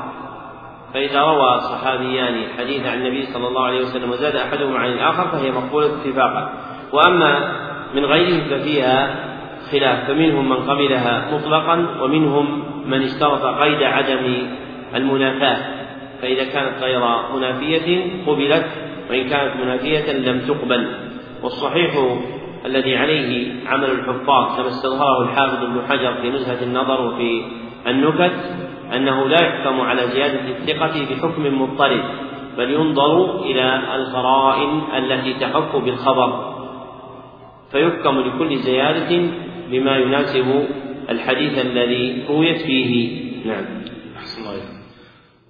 فإذا 0.95 1.23
روى 1.23 1.61
صحابيان 1.61 2.49
حديث 2.59 2.87
عن 2.87 2.99
النبي 2.99 3.27
صلى 3.27 3.49
الله 3.49 3.65
عليه 3.65 3.81
وسلم 3.81 4.11
وزاد 4.11 4.37
أحدهما 4.37 4.79
عن 4.79 4.89
الآخر 4.89 5.29
فهي 5.29 5.51
مقبولة 5.51 5.87
اتفاقا. 5.87 6.53
وأما 6.93 7.53
من 7.95 8.05
غيرهم 8.05 8.41
ففيها 8.41 9.15
خلاف 9.73 10.11
فمنهم 10.11 10.49
من 10.49 10.57
قبلها 10.57 11.35
مطلقا 11.35 11.87
ومنهم 12.03 12.63
من 12.87 13.03
اشترط 13.03 13.45
قيد 13.45 13.83
عدم 13.83 14.49
المنافاة. 14.95 15.57
فإذا 16.23 16.45
كانت 16.45 16.83
غير 16.83 17.01
منافية 17.37 18.03
قبلت 18.27 18.67
وإن 19.11 19.29
كانت 19.29 19.57
منافية 19.65 20.13
لم 20.13 20.41
تقبل. 20.41 20.89
والصحيح 21.43 21.93
الذي 22.67 22.97
عليه 22.97 23.53
عمل 23.67 23.91
الحفاظ 23.91 24.57
كما 24.57 24.69
استظهره 24.69 25.23
الحافظ 25.23 25.65
ابن 25.65 25.81
حجر 25.89 26.15
في 26.23 26.31
نزهة 26.31 26.63
النظر 26.63 27.01
وفي 27.01 27.43
النكت 27.87 28.33
أنه 28.97 29.29
لا 29.29 29.43
يحكم 29.43 29.81
على 29.81 30.07
زيادة 30.07 30.41
الثقة 30.49 31.07
بحكم 31.11 31.63
مضطرد 31.63 32.05
بل 32.59 32.71
ينظر 32.71 33.41
إلى 33.43 33.81
القرائن 33.95 34.83
التي 34.97 35.35
تحك 35.35 35.77
بالخبر. 35.77 36.58
فيحكم 37.73 38.19
لكل 38.19 38.57
زيادة 38.57 39.31
بما 39.71 39.97
يناسب 39.97 40.65
الحديث 41.11 41.59
الذي 41.59 42.25
رويت 42.29 42.57
فيه. 42.57 43.21
نعم. 43.47 43.65
أحسن 44.17 44.43
الله 44.43 44.79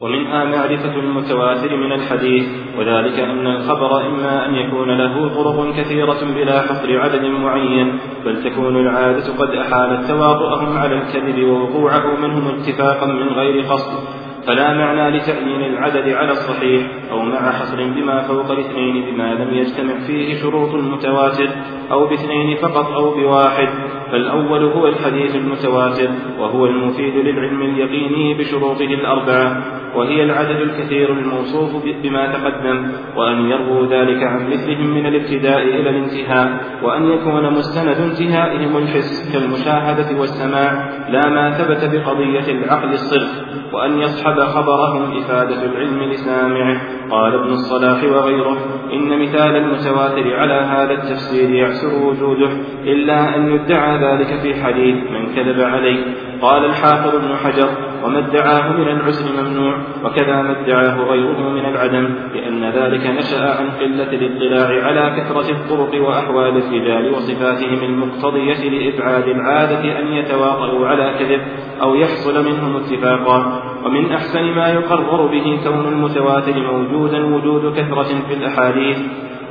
ومنها 0.01 0.45
معرفة 0.45 0.95
المتواتر 0.95 1.77
من 1.77 1.93
الحديث 1.93 2.45
وذلك 2.78 3.19
أن 3.19 3.47
الخبر 3.47 4.07
إما 4.07 4.47
أن 4.47 4.55
يكون 4.55 4.99
له 4.99 5.28
طرق 5.28 5.77
كثيرة 5.77 6.35
بلا 6.35 6.62
حصر 6.62 7.01
عدد 7.01 7.24
معين 7.24 7.99
بل 8.24 8.43
تكون 8.45 8.77
العادة 8.77 9.35
قد 9.39 9.51
أحالت 9.51 10.09
تواطؤهم 10.09 10.78
على 10.78 10.95
الكذب 10.95 11.45
ووقوعه 11.45 12.16
منهم 12.16 12.49
اتفاقا 12.49 13.07
من 13.07 13.28
غير 13.28 13.62
قصد. 13.62 14.18
فلا 14.49 14.73
معنى 14.73 15.19
لتأمين 15.19 15.65
العدد 15.65 16.09
على 16.09 16.33
الصحيح 16.33 16.87
أو 17.11 17.23
مع 17.23 17.53
حصر 17.53 17.77
بما 17.77 18.23
فوق 18.23 18.51
الاثنين 18.51 19.05
بما 19.05 19.35
لم 19.35 19.55
يجتمع 19.55 19.99
فيه 20.07 20.43
شروط 20.43 20.75
المتواتر 20.75 21.49
أو 21.91 22.07
باثنين 22.07 22.57
فقط 22.57 22.93
أو 22.93 23.15
بواحد. 23.15 23.69
فالأول 24.12 24.64
هو 24.64 24.86
الحديث 24.86 25.36
المتواتر 25.36 26.09
وهو 26.39 26.66
المفيد 26.66 27.14
للعلم 27.14 27.62
اليقيني 27.62 28.35
بشروطه 28.35 28.85
الأربعة 28.85 29.78
وهي 29.94 30.22
العدد 30.22 30.60
الكثير 30.60 31.12
الموصوف 31.12 31.85
بما 32.02 32.32
تقدم 32.32 32.93
وأن 33.16 33.51
يروا 33.51 33.86
ذلك 33.86 34.22
عن 34.22 34.51
مثلهم 34.51 34.86
من 34.94 35.06
الابتداء 35.06 35.62
إلى 35.62 35.90
الانتهاء 35.90 36.60
وأن 36.82 37.10
يكون 37.10 37.52
مستند 37.52 37.97
انتهائهم 37.97 38.76
الحس 38.76 39.32
كالمشاهدة 39.32 40.20
والسماع 40.20 40.89
لا 41.10 41.28
ما 41.28 41.51
ثبت 41.51 41.90
بقضية 41.94 42.52
العقل 42.52 42.93
الصرف 42.93 43.59
وأن 43.72 43.98
يصحب 43.98 44.40
خبرهم 44.40 45.18
إفادة 45.18 45.64
العلم 45.64 46.02
لسامعه. 46.02 46.80
قال 47.10 47.35
ابن 47.35 47.51
الصلاح 47.51 48.05
وغيره 48.05 48.56
إن 48.93 49.22
مثال 49.22 49.56
المتواتر 49.56 50.36
على 50.36 50.55
هذا 50.55 50.93
التفسير 50.93 51.51
يعسر 51.51 52.06
وجوده 52.06 52.51
إلا 52.85 53.36
أن 53.36 53.51
يدعى 53.51 53.98
ذلك 54.01 54.41
في 54.41 54.65
حديث 54.65 54.97
من 55.11 55.35
كذب 55.35 55.61
عليه 55.61 56.05
قال 56.43 56.65
الحافظ 56.65 57.15
ابن 57.15 57.37
حجر 57.37 57.69
وما 58.05 58.19
ادعاه 58.19 58.73
من 58.73 58.89
العسر 58.89 59.43
ممنوع 59.43 59.75
وكذا 60.05 60.43
ما 60.43 60.61
ادعاه 60.61 61.01
غيره 61.05 61.51
من 61.51 61.65
العدم 61.65 62.15
لأن 62.35 62.65
ذلك 62.65 63.07
نشأ 63.07 63.59
عن 63.59 63.70
قلة 63.70 64.12
الاطلاع 64.12 64.85
على 64.85 65.16
كثرة 65.16 65.51
الطرق 65.51 66.03
وأحوال 66.03 66.57
الرجال 66.57 67.15
وصفاتهم 67.15 67.83
المقتضية 67.83 68.69
لإبعاد 68.70 69.29
العادة 69.29 69.99
أن 70.01 70.12
يتواطؤوا 70.12 70.87
على 70.87 71.15
كذب 71.19 71.41
أو 71.83 71.95
يحصل 71.95 72.45
منهم 72.45 72.77
اتفاقا. 72.77 73.62
ومن 73.85 74.12
أحسن 74.12 74.45
ما 74.45 74.69
يقرر 74.69 75.27
به 75.27 75.61
كون 75.65 75.89
المتواتر 75.89 76.73
موجودا 76.73 77.25
وجود 77.25 77.75
كثرة 77.77 78.23
في 78.29 78.35
الأحاديث 78.35 78.99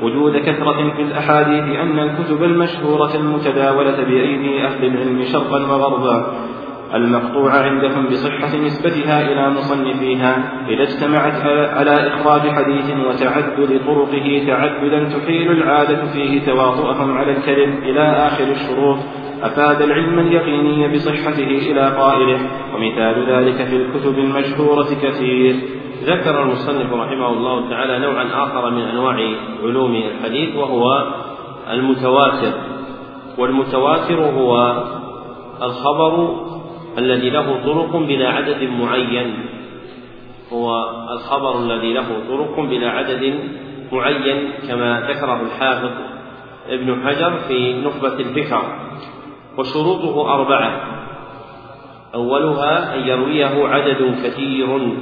وجود 0.01 0.37
كثرة 0.37 0.93
في 0.95 1.01
الأحاديث 1.01 1.79
أن 1.79 1.99
الكتب 1.99 2.43
المشهورة 2.43 3.15
المتداولة 3.15 4.03
بأيدي 4.03 4.65
أهل 4.65 4.85
العلم 4.85 5.23
شرقا 5.31 5.59
وغربا 5.59 6.33
المقطوع 6.93 7.51
عندهم 7.51 8.05
بصحة 8.05 8.57
نسبتها 8.57 9.31
إلى 9.31 9.49
مصنفيها 9.49 10.51
إذا 10.69 10.83
اجتمعت 10.83 11.41
على 11.73 12.07
إخراج 12.07 12.41
حديث 12.41 12.85
وتعدد 13.07 13.81
طرقه 13.85 14.43
تعددا 14.47 15.03
تحيل 15.03 15.51
العادة 15.51 16.05
فيه 16.05 16.45
تواطؤهم 16.45 17.17
على 17.17 17.31
الكذب 17.31 17.83
إلى 17.83 18.01
آخر 18.01 18.43
الشروط 18.43 18.97
أفاد 19.41 19.81
العلم 19.81 20.19
اليقيني 20.19 20.95
بصحته 20.95 21.71
إلى 21.71 21.95
قائله 21.97 22.39
ومثال 22.75 23.25
ذلك 23.29 23.67
في 23.67 23.75
الكتب 23.75 24.19
المشهورة 24.19 24.87
كثير. 25.03 25.55
ذكر 26.03 26.43
المصنف 26.43 26.93
رحمه 26.93 27.29
الله 27.29 27.69
تعالى 27.69 27.99
نوعا 27.99 28.25
آخر 28.43 28.69
من 28.69 28.81
أنواع 28.81 29.15
علوم 29.63 29.95
الحديث 29.95 30.55
وهو 30.55 31.07
المتواتر. 31.71 32.53
والمتواتر 33.37 34.19
هو 34.19 34.83
الخبر 35.61 36.35
الذي 36.97 37.29
له 37.29 37.63
طرق 37.65 37.97
بلا 37.97 38.29
عدد 38.29 38.69
معين. 38.79 39.33
هو 40.53 40.89
الخبر 41.13 41.59
الذي 41.59 41.93
له 41.93 42.07
طرق 42.29 42.59
بلا 42.59 42.89
عدد 42.89 43.39
معين 43.91 44.49
كما 44.67 45.01
ذكره 45.09 45.41
الحافظ 45.41 45.91
ابن 46.69 47.05
حجر 47.05 47.37
في 47.47 47.73
نخبة 47.73 48.13
الفكر 48.13 48.86
وشروطه 49.57 50.33
أربعة. 50.33 50.97
أولها 52.15 52.95
أن 52.95 53.07
يرويه 53.07 53.67
عدد 53.67 54.15
كثير 54.23 54.97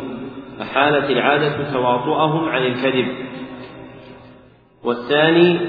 أحالت 0.62 1.10
العادة 1.10 1.72
تواطؤهم 1.74 2.50
عن 2.50 2.66
الكذب. 2.66 3.08
والثاني 4.84 5.60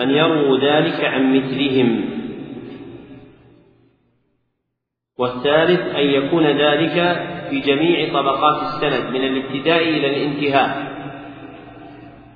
أن 0.00 0.10
يروا 0.10 0.58
ذلك 0.58 1.04
عن 1.04 1.36
مثلهم. 1.36 2.04
والثالث 5.18 5.94
أن 5.94 6.06
يكون 6.06 6.46
ذلك 6.46 7.26
في 7.50 7.60
جميع 7.60 8.12
طبقات 8.12 8.62
السند 8.62 9.10
من 9.14 9.24
الابتداء 9.24 9.82
إلى 9.82 10.06
الانتهاء. 10.06 10.92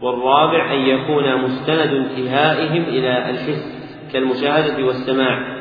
والرابع 0.02 0.74
أن 0.74 0.80
يكون 0.80 1.42
مستند 1.42 1.94
انتهائهم 1.94 2.82
إلى 2.82 3.30
الحس 3.30 3.76
كالمشاهدة 4.12 4.86
والسماع. 4.86 5.55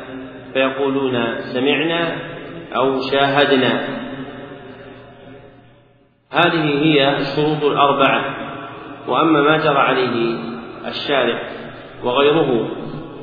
فيقولون 0.56 1.41
سمعنا 1.41 2.15
أو 2.76 2.99
شاهدنا. 2.99 3.88
هذه 6.32 6.84
هي 6.84 7.18
الشروط 7.18 7.64
الأربعة 7.64 8.36
وأما 9.07 9.41
ما 9.41 9.57
جرى 9.57 9.77
عليه 9.77 10.38
الشارع 10.88 11.40
وغيره 12.03 12.68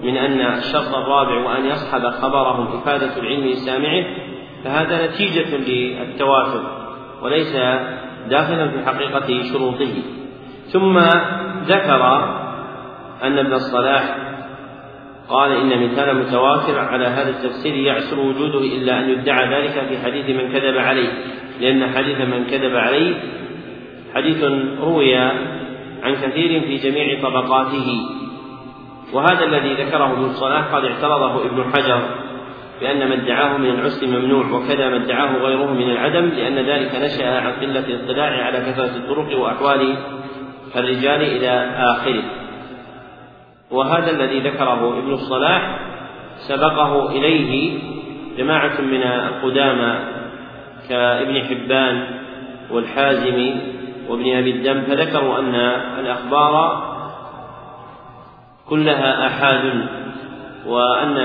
من 0.02 0.16
أن 0.16 0.40
الشرط 0.40 0.94
الرابع 0.94 1.44
وأن 1.44 1.66
يصحب 1.66 2.06
خبرهم 2.10 2.76
إفادة 2.76 3.16
العلم 3.16 3.46
لسامعه 3.46 4.04
فهذا 4.64 5.06
نتيجة 5.06 5.56
للتواتر 5.56 6.62
وليس 7.22 7.56
داخلا 8.28 8.68
في 8.70 8.86
حقيقة 8.86 9.42
شروطه. 9.52 9.94
ثم 10.66 10.98
ذكر 11.64 12.24
أن 13.22 13.38
ابن 13.38 13.52
الصلاح 13.52 14.31
قال 15.32 15.52
إن 15.52 15.84
مثال 15.84 16.16
متواتر 16.16 16.78
على 16.78 17.06
هذا 17.06 17.30
التفسير 17.30 17.74
يعسر 17.74 18.20
وجوده 18.20 18.58
إلا 18.58 18.98
أن 18.98 19.10
يدعى 19.10 19.54
ذلك 19.54 19.86
في 19.88 19.98
حديث 20.04 20.30
من 20.30 20.52
كذب 20.52 20.78
عليه 20.78 21.08
لأن 21.60 21.94
حديث 21.94 22.20
من 22.20 22.44
كذب 22.44 22.76
عليه 22.76 23.14
حديث 24.14 24.44
روي 24.80 25.16
عن 26.02 26.14
كثير 26.22 26.60
في 26.60 26.76
جميع 26.76 27.22
طبقاته. 27.22 28.00
وهذا 29.12 29.44
الذي 29.44 29.74
ذكره 29.74 30.12
ابن 30.12 30.24
الصلاح 30.24 30.74
قد 30.74 30.84
اعترضه 30.84 31.46
ابن 31.46 31.64
حجر 31.72 32.02
بأن 32.80 33.08
ما 33.08 33.14
ادعاه 33.14 33.56
من 33.56 33.70
العسر 33.70 34.06
ممنوع 34.06 34.46
وكذا 34.46 34.88
ما 34.88 34.96
ادعاه 34.96 35.36
غيره 35.36 35.72
من 35.72 35.90
العدم 35.90 36.28
لأن 36.28 36.54
ذلك 36.54 36.94
نشأ 36.94 37.40
عن 37.40 37.52
قلة 37.52 37.86
الاطلاع 37.86 38.44
على 38.44 38.58
كثرة 38.58 38.96
الطرق 38.96 39.38
وأحوال 39.38 39.96
الرجال 40.76 41.22
إلى 41.22 41.74
آخره. 41.76 42.41
وهذا 43.72 44.10
الذي 44.10 44.40
ذكره 44.40 44.98
ابن 44.98 45.12
الصلاح 45.12 45.78
سبقه 46.48 47.10
إليه 47.10 47.78
جماعة 48.38 48.80
من 48.80 49.02
القدامى 49.02 49.98
كابن 50.88 51.42
حبان 51.42 52.04
والحازم 52.70 53.54
وابن 54.08 54.36
أبي 54.36 54.50
الدم 54.50 54.82
فذكروا 54.82 55.38
أن 55.38 55.54
الأخبار 55.98 56.82
كلها 58.68 59.26
آحاد 59.26 59.86
وأن 60.66 61.16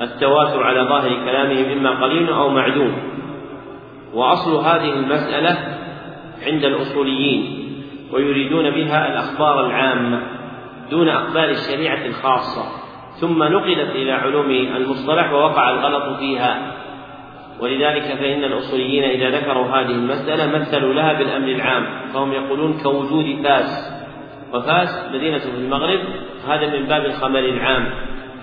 التواتر 0.00 0.62
على 0.62 0.80
ظاهر 0.80 1.08
كلامهم 1.24 1.78
إما 1.78 1.90
قليل 2.04 2.28
أو 2.28 2.48
معدوم. 2.48 2.92
وأصل 4.14 4.56
هذه 4.56 4.92
المسألة 4.92 5.58
عند 6.46 6.64
الأصوليين 6.64 7.72
ويريدون 8.12 8.70
بها 8.70 9.12
الأخبار 9.12 9.66
العامة. 9.66 10.22
دون 10.90 11.08
أقبال 11.08 11.50
الشريعة 11.50 12.06
الخاصة. 12.06 12.64
ثم 13.20 13.42
نقلت 13.42 13.90
إلى 13.90 14.12
علوم 14.12 14.50
المصطلح 14.50 15.32
ووقع 15.32 15.70
الغلط 15.70 16.18
فيها. 16.18 16.72
ولذلك 17.60 18.02
فإن 18.02 18.44
الأصوليين 18.44 19.04
إذا 19.04 19.38
ذكروا 19.38 19.66
هذه 19.66 19.90
المسألة 19.90 20.58
مثلوا 20.58 20.94
لها 20.94 21.12
بالأمر 21.12 21.48
العام. 21.48 21.86
فهم 22.14 22.32
يقولون 22.32 22.78
كوجود 22.82 23.42
فاس. 23.44 24.02
وفاس 24.54 25.10
مدينة 25.14 25.38
في 25.38 25.58
المغرب 25.58 26.00
هذا 26.48 26.78
من 26.78 26.86
باب 26.86 27.04
الخبر 27.04 27.38
العام. 27.38 27.90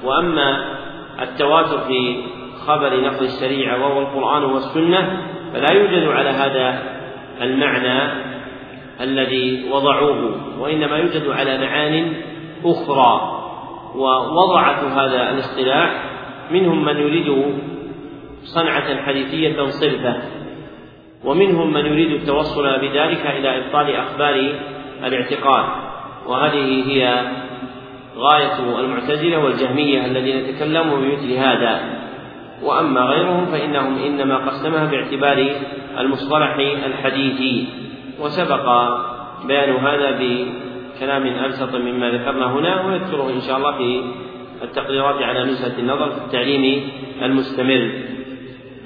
وأما 0.04 0.80
التواتر 1.22 1.80
في 1.80 2.24
خبر 2.68 3.02
نقل 3.02 3.26
الشريعة 3.26 3.82
وهو 3.82 4.02
القرآن 4.02 4.44
والسنة 4.44 5.18
فلا 5.54 5.70
يوجد 5.70 6.08
على 6.08 6.30
هذا 6.30 6.84
المعنى 7.42 8.29
الذي 9.02 9.70
وضعوه 9.72 10.60
وإنما 10.60 10.98
يوجد 10.98 11.30
على 11.30 11.58
معان 11.58 12.14
أخرى 12.66 13.40
ووضعت 13.96 14.84
هذا 14.84 15.30
الاصطلاح 15.30 16.04
منهم 16.52 16.86
من 16.86 16.98
يريد 16.98 17.56
صنعة 18.44 19.02
حديثية 19.02 19.66
صرفة 19.70 20.22
ومنهم 21.26 21.74
من 21.74 21.86
يريد 21.86 22.12
التوصل 22.12 22.64
بذلك 22.64 23.26
إلى 23.26 23.58
إبطال 23.58 23.96
أخبار 23.96 24.54
الاعتقاد. 25.04 25.66
وهذه 26.28 26.92
هي 26.92 27.28
غاية 28.18 28.80
المعتزلة 28.80 29.40
والجهمية 29.44 30.06
الذين 30.06 30.56
تكلموا 30.56 30.98
بمثل 30.98 31.34
هذا. 31.34 32.00
وأما 32.64 33.02
غيرهم 33.02 33.46
فإنهم 33.46 33.98
إنما 33.98 34.38
قسمها 34.38 34.86
باعتبار 34.86 35.56
المصطلح 36.00 36.56
الحديثي. 36.86 37.68
وسبق 38.22 38.66
بيان 39.48 39.76
هذا 39.76 40.12
بكلام 40.20 41.28
أبسط 41.28 41.76
مما 41.76 42.12
ذكرنا 42.12 42.54
هنا 42.54 42.86
ونذكره 42.86 43.30
إن 43.30 43.42
شاء 43.42 43.58
الله 43.58 43.78
في 43.78 44.04
التقريرات 44.64 45.22
على 45.24 45.44
نزهة 45.44 45.80
النظر 45.80 46.10
في 46.10 46.18
التعليم 46.18 46.90
المستمر. 47.22 47.92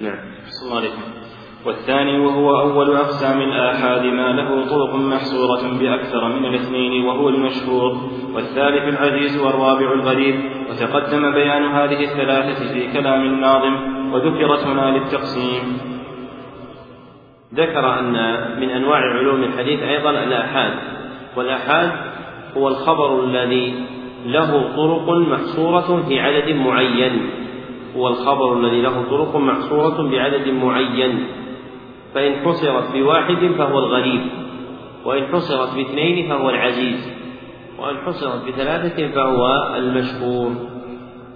نعم. 0.01 0.19
الله 0.65 0.77
عليكم. 0.77 1.01
والثاني 1.65 2.19
وهو 2.19 2.60
أول 2.60 2.95
أقسام 2.95 3.41
الآحاد 3.41 4.05
ما 4.05 4.31
له 4.31 4.69
طرق 4.69 4.95
محصورة 4.95 5.80
بأكثر 5.80 6.27
من 6.27 6.45
الاثنين 6.45 7.05
وهو 7.05 7.30
المشهور. 7.30 8.10
والثالث 8.34 8.84
العزيز 8.84 9.41
والرابع 9.41 9.93
الغريب. 9.93 10.35
وتقدم 10.69 11.31
بيان 11.31 11.64
هذه 11.64 12.03
الثلاثة 12.03 12.73
في 12.73 12.93
كلام 12.93 13.22
الناظم 13.22 13.76
وذكرت 14.14 14.64
هنا 14.64 14.97
للتقسيم. 14.97 15.93
ذكر 17.54 18.00
أن 18.00 18.12
من 18.60 18.70
أنواع 18.70 19.00
علوم 19.00 19.44
الحديث 19.44 19.84
أيضا 19.84 20.10
الآحاد 20.10 20.74
والآحاد 21.36 21.92
هو 22.58 22.68
الخبر 22.68 23.24
الذي 23.24 23.74
له 24.26 24.76
طرق 24.76 25.10
محصورة 25.10 26.04
في 26.08 26.20
عدد 26.20 26.56
معين 26.56 27.30
هو 27.96 28.08
الخبر 28.08 28.60
الذي 28.60 28.82
له 28.82 29.04
طرق 29.10 29.36
محصورة 29.36 30.10
بعدد 30.12 30.48
معين 30.48 31.28
فإن 32.14 32.36
حصرت 32.46 32.92
بواحد 32.94 33.52
فهو 33.58 33.80
الغريب 33.80 34.22
وإن 35.06 35.28
حصرت 35.28 35.76
باثنين 35.76 36.30
فهو 36.30 36.50
العزيز 36.50 37.14
وإن 37.80 37.98
حصرت 37.98 38.48
بثلاثة 38.48 39.08
فهو 39.08 39.74
المشهور. 39.78 40.52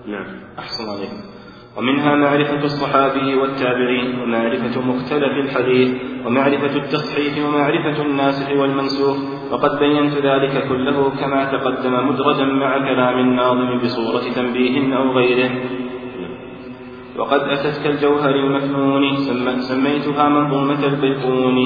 نعم. 0.08 0.26
أحسن 0.60 0.90
عليكم 0.90 1.37
ومنها 1.78 2.16
معرفة 2.16 2.64
الصحابي 2.64 3.36
والتابعين 3.36 4.20
ومعرفة 4.20 4.82
مختلف 4.82 5.34
الحديث 5.46 5.90
ومعرفة 6.26 6.76
التصحيح 6.76 7.46
ومعرفة 7.46 8.02
الناسخ 8.02 8.52
والمنسوخ 8.52 9.18
وقد 9.52 9.80
بينت 9.80 10.14
ذلك 10.14 10.68
كله 10.70 11.10
كما 11.10 11.46
تقدم 11.46 12.10
مدرجا 12.10 12.46
مع 12.46 12.78
كلام 12.78 13.20
الناظم 13.20 13.78
بصورة 13.78 14.24
تنبيه 14.36 14.98
أو 14.98 15.12
غيره. 15.12 15.50
وقد 17.18 17.42
أتت 17.42 17.84
كالجوهر 17.84 18.36
المكنون 18.36 19.16
سميتها 19.60 20.30
منظومة 20.30 20.86
البيقون. 20.86 21.58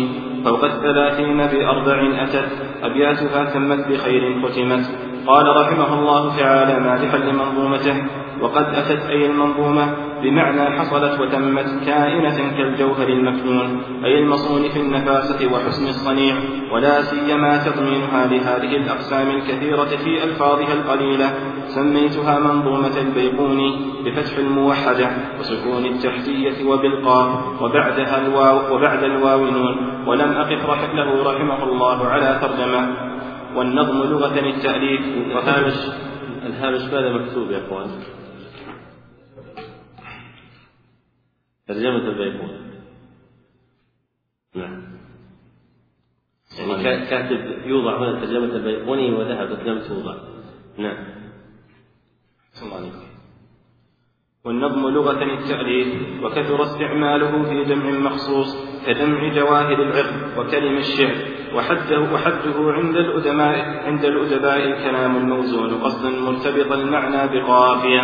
فوق 0.46 0.64
الثلاثين 0.64 1.38
بأربع 1.38 2.24
أتت 2.24 2.52
أبياتها 2.84 3.46
تمت 3.54 3.88
بخير 3.88 4.42
ختمت. 4.42 4.86
قال 5.28 5.46
رحمه 5.62 6.00
الله 6.00 6.38
تعالى 6.38 6.80
مادحا 6.80 7.18
لمنظومته 7.18 7.96
وقد 8.42 8.66
أتت 8.66 9.06
أي 9.10 9.26
المنظومة 9.26 9.96
بمعنى 10.24 10.80
حصلت 10.80 11.20
وتمت 11.20 11.86
كائنة 11.86 12.58
كالجوهر 12.58 13.08
المكنون 13.08 13.84
أي 14.06 14.20
المصون 14.20 14.70
في 14.70 14.80
النفاسة 14.80 15.54
وحسن 15.54 15.88
الصنيع 15.88 16.36
ولا 16.72 17.02
سيما 17.02 17.58
تضمينها 17.58 18.26
لهذه 18.26 18.76
الأقسام 18.76 19.30
الكثيرة 19.30 19.86
في 19.86 20.24
ألفاظها 20.24 20.74
القليلة. 20.74 21.34
سميتها 21.68 22.40
منظومة 22.40 22.98
البيقوني 22.98 23.80
بفتح 24.06 24.38
الموحدة 24.38 25.10
وسكون 25.40 25.86
التحتية 25.86 26.66
وبالقاف 26.66 27.62
وبعدها 27.62 28.28
الواو 28.28 28.76
وبعد 28.76 29.04
الواو 29.04 29.46
نون. 29.46 29.76
ولم 30.08 30.32
أقف 30.32 30.94
له 30.94 31.34
رحمه 31.34 31.64
الله 31.64 32.08
على 32.08 32.40
ترجمة. 32.42 32.88
والنظم 33.56 34.04
لغة 34.04 34.40
التأليف. 34.40 35.02
الهامش 35.32 35.74
الهامش 36.46 36.82
ماذا 36.82 37.10
مكتوب 37.10 37.52
يا 37.52 37.58
إخوان؟ 37.68 37.88
ترجمة 41.74 42.08
البيقوني 42.10 42.62
نعم. 44.56 44.92
يعني 46.60 47.06
كاتب 47.06 47.66
يوضع 47.66 47.98
هنا 47.98 48.26
ترجمة 48.26 48.56
البيقوني 48.56 49.12
وذهبت 49.12 49.60
لم 49.60 49.80
توضع. 49.80 50.16
نعم. 50.78 50.98
الله 52.64 52.76
عليكم. 52.76 53.12
والنظم 54.46 54.90
لغة 54.90 55.24
التأليف 55.24 56.24
وكثر 56.24 56.64
استعماله 56.64 57.44
في 57.44 57.64
جمع 57.64 58.00
مخصوص 58.00 58.56
كجمع 58.86 59.34
جواهر 59.34 59.82
العقد 59.82 60.38
وكلم 60.38 60.78
الشعر 60.78 61.16
وحده 61.56 62.00
وحده 62.00 62.72
عند 62.72 62.96
الأدباء 62.96 63.86
عند 63.86 64.06
الأدباء 64.06 64.58
الكلام 64.58 65.18
الموزون 65.18 65.74
قصدا 65.74 66.10
مرتبط 66.10 66.72
المعنى 66.72 67.40
بقافية. 67.40 68.02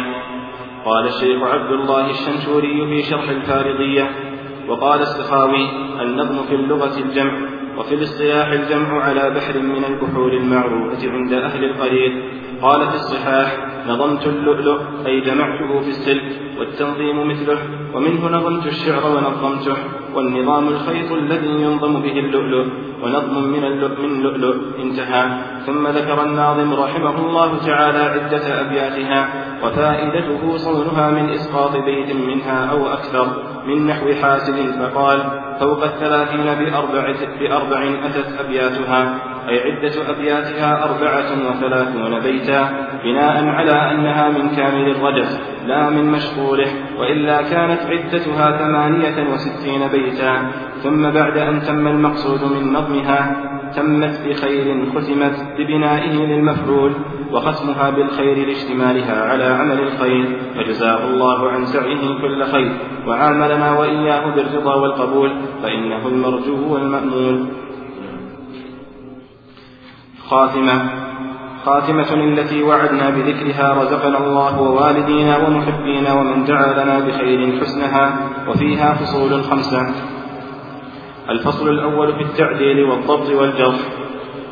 قال 0.88 1.08
الشيخ 1.08 1.44
عبد 1.44 1.72
الله 1.72 2.10
الشنشوري 2.10 2.88
في 2.90 3.10
شرح 3.10 3.30
الفارضية 3.30 4.10
وقال 4.68 5.02
السخاوي 5.02 5.66
النظم 6.02 6.44
في 6.44 6.56
اللغة 6.56 7.00
الجمع 7.00 7.34
وفي 7.78 7.96
الاصطلاح 7.96 8.48
الجمع 8.48 9.04
على 9.04 9.30
بحر 9.30 9.60
من 9.60 9.84
البحور 9.86 10.34
المعروفة 10.34 11.12
عند 11.12 11.34
أهل 11.34 11.64
القرير 11.64 12.12
قال 12.62 12.90
في 12.90 12.96
الصحاح 12.96 13.58
نظمت 13.88 14.28
اللؤلؤ 14.28 14.80
أي 15.06 15.22
جمعته 15.22 15.80
في 15.80 15.90
السلك 15.90 16.42
والتنظيم 16.60 17.28
مثله 17.28 17.60
ومنه 17.94 18.38
نظمت 18.38 18.66
الشعر 18.68 19.04
ونظمته 19.16 19.78
والنظام 20.16 20.68
الخيط 20.68 21.12
الذي 21.12 21.62
ينظم 21.62 22.02
به 22.02 22.20
اللؤلؤ. 22.20 22.66
ونظم 23.04 23.44
من 23.44 23.64
اللؤلؤ 23.64 24.02
من 24.02 24.22
لؤلؤ 24.24 24.56
انتهى. 24.80 25.24
ثم 25.66 25.88
ذكر 25.88 26.24
الناظم 26.24 26.74
رحمه 26.74 27.16
الله 27.26 27.66
تعالى 27.66 28.00
عدة 28.00 28.62
أبياتها 28.62 29.30
وفائدته 29.64 30.58
صونها 30.58 31.12
من 31.12 31.30
إسقاط 31.30 31.72
بيت 31.72 32.16
منها 32.16 32.72
أو 32.72 32.88
أكثر 32.88 33.28
من 33.68 33.88
نحو 33.88 34.14
حاسد 34.22 34.58
فقال 34.80 35.20
فوق 35.60 35.84
الثلاثين 35.84 36.46
بأربع, 36.46 37.16
بأربع 37.40 37.82
أتت 38.06 38.40
أبياتها 38.40 39.20
أي 39.50 39.60
عدة 39.60 40.10
أبياتها 40.10 40.84
أربعة 40.84 41.50
وثلاثون 41.50 42.20
بيتا 42.20 42.62
بناء 43.04 43.46
على 43.46 43.92
أنها 43.92 44.30
من 44.30 44.50
كامل 44.56 44.92
الرجس 44.92 45.42
لا 45.66 45.90
من 45.90 46.12
مشغوله 46.12 46.68
وإلا 47.00 47.42
كانت 47.42 47.80
عدتها 47.82 48.58
ثمانية 48.58 49.34
وستين 49.34 49.88
بيتا. 49.88 50.52
ثم 50.84 51.10
بعد 51.10 51.38
أن 51.38 51.62
تم 51.62 51.88
المقصود 51.88 52.44
من 52.44 52.74
نظمها 52.74 53.48
تمت 53.76 54.22
بخير 54.28 54.86
ختمت 54.96 55.36
ببنائه 55.58 56.26
للمفعول 56.26 56.92
وختمها 57.32 57.90
بالخير 57.90 58.48
لاشتمالها 58.48 59.24
على 59.32 59.44
عمل 59.44 59.80
الخير 59.80 60.40
فجزاه 60.56 61.08
الله 61.08 61.50
عن 61.50 61.66
سعيه 61.66 62.22
كل 62.22 62.44
خير 62.44 62.72
وعاملنا 63.08 63.80
وإياه 63.80 64.36
بالرضا 64.36 64.76
والقبول 64.76 65.32
فإنه 65.64 66.08
المرجو 66.08 66.74
والمأمول. 66.74 67.46
خاتمة. 70.30 70.90
خاتمة 71.66 72.14
التي 72.14 72.64
وعدنا 72.64 73.10
بذكرها 73.10 73.84
رزقنا 73.84 74.18
الله 74.18 74.62
ووالدينا 74.62 75.38
ومحبينا 75.38 76.14
ومن 76.14 76.46
دعا 76.46 76.74
لنا 76.84 77.00
بخير 77.00 77.60
حسنها 77.62 78.20
وفيها 78.48 78.94
فصول 78.94 79.44
خمسة. 79.44 80.17
الفصل 81.30 81.70
الأول 81.70 82.14
في 82.16 82.22
التعديل 82.22 82.84
والضبط 82.84 83.30
والجرح 83.30 83.80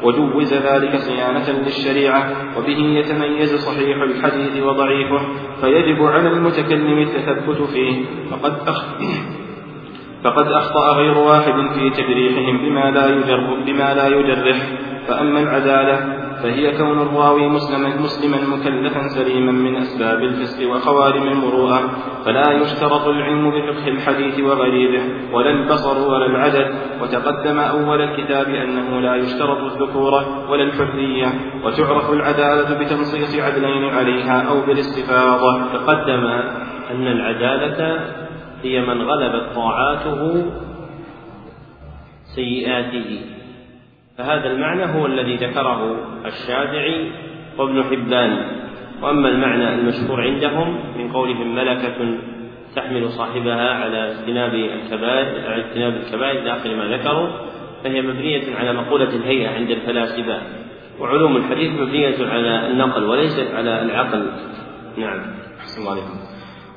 وجوز 0.03 0.53
ذلك 0.53 0.95
صيانة 0.95 1.49
للشريعة 1.65 2.31
وبه 2.57 2.77
يتميز 2.77 3.55
صحيح 3.55 4.01
الحديث 4.01 4.63
وضعيفه 4.63 5.19
فيجب 5.61 6.03
على 6.03 6.27
المتكلم 6.29 6.99
التثبت 6.99 7.61
فيه. 7.61 8.05
فقد 8.31 8.53
أخ... 8.67 8.85
فقد 10.23 10.47
أخطأ 10.47 10.93
غير 10.93 11.17
واحد 11.17 11.53
في 11.73 11.89
تجريحهم 11.89 12.57
بما 12.57 12.91
لا 12.91 13.09
يجرح 13.09 13.53
بما 13.65 13.93
لا 13.93 14.07
يجرح. 14.07 14.57
فأما 15.07 15.39
العدالة 15.39 16.24
فهي 16.45 16.77
كون 16.77 17.01
الراوي 17.01 17.49
مسلما 17.49 17.95
مسلما 17.95 18.57
مكلفا 18.57 19.07
سليما 19.07 19.51
من 19.51 19.75
أسباب 19.75 20.23
الفسق 20.23 20.69
وخوارم 20.69 21.27
المروءة 21.27 21.79
فلا 22.25 22.51
يشترط 22.51 23.07
العلم 23.07 23.51
بفقه 23.51 23.87
الحديث 23.87 24.39
وغريبه 24.39 25.03
ولا 25.33 25.49
البصر 25.49 26.09
ولا 26.09 26.25
العدد 26.25 26.75
وتقدم 27.01 27.59
أول 27.59 28.01
الكتاب 28.01 28.47
أنه 28.47 28.99
لا 28.99 29.15
يشترط 29.15 29.57
الذكوره 29.57 30.51
ولا 30.51 30.63
الحرية 30.63 31.27
وتعرف 31.63 32.13
العدالة 32.13 32.79
بتنصيص 32.79 33.39
عدلين 33.39 33.83
عليها 33.83 34.41
أو 34.49 34.65
بالاستفاضة. 34.65 35.73
تقدم 35.73 36.25
أن 36.91 37.07
العدالة 37.07 37.99
هي 38.63 38.81
من 38.81 39.01
غلبت 39.01 39.55
طاعاته 39.55 40.51
سيئاته. 42.23 43.19
فهذا 44.17 44.51
المعنى 44.51 44.85
هو 44.85 45.05
الذي 45.05 45.35
ذكره 45.35 45.95
الشافعي 46.25 47.11
وابن 47.57 47.83
حبان. 47.83 48.37
وأما 49.01 49.29
المعنى 49.29 49.73
المشهور 49.73 50.21
عندهم 50.21 50.79
من 50.97 51.11
قولهم 51.11 51.55
ملكة 51.55 52.17
تحمل 52.75 53.09
صاحبها 53.09 53.73
على 53.73 54.11
اجتناب 54.11 54.53
الكبائر 54.53 55.51
على 55.51 55.65
اجتناب 55.65 55.93
الكبائر 55.93 56.53
اخر 56.53 56.75
ما 56.75 56.97
ذكروا 56.97 57.27
فهي 57.83 58.01
مبنية 58.01 58.55
على 58.55 58.73
مقولة 58.73 59.09
الهيئة 59.09 59.49
عند 59.49 59.69
الفلاسفة. 59.69 60.41
وعلوم 60.99 61.37
الحديث 61.37 61.81
مبنية 61.81 62.29
على 62.31 62.67
النقل 62.67 63.03
وليست 63.03 63.47
على 63.55 63.81
العقل. 63.81 64.31
نعم. 64.97 65.19
أحسن 65.59 65.81
الله 65.81 65.91
عليكم. 65.91 66.19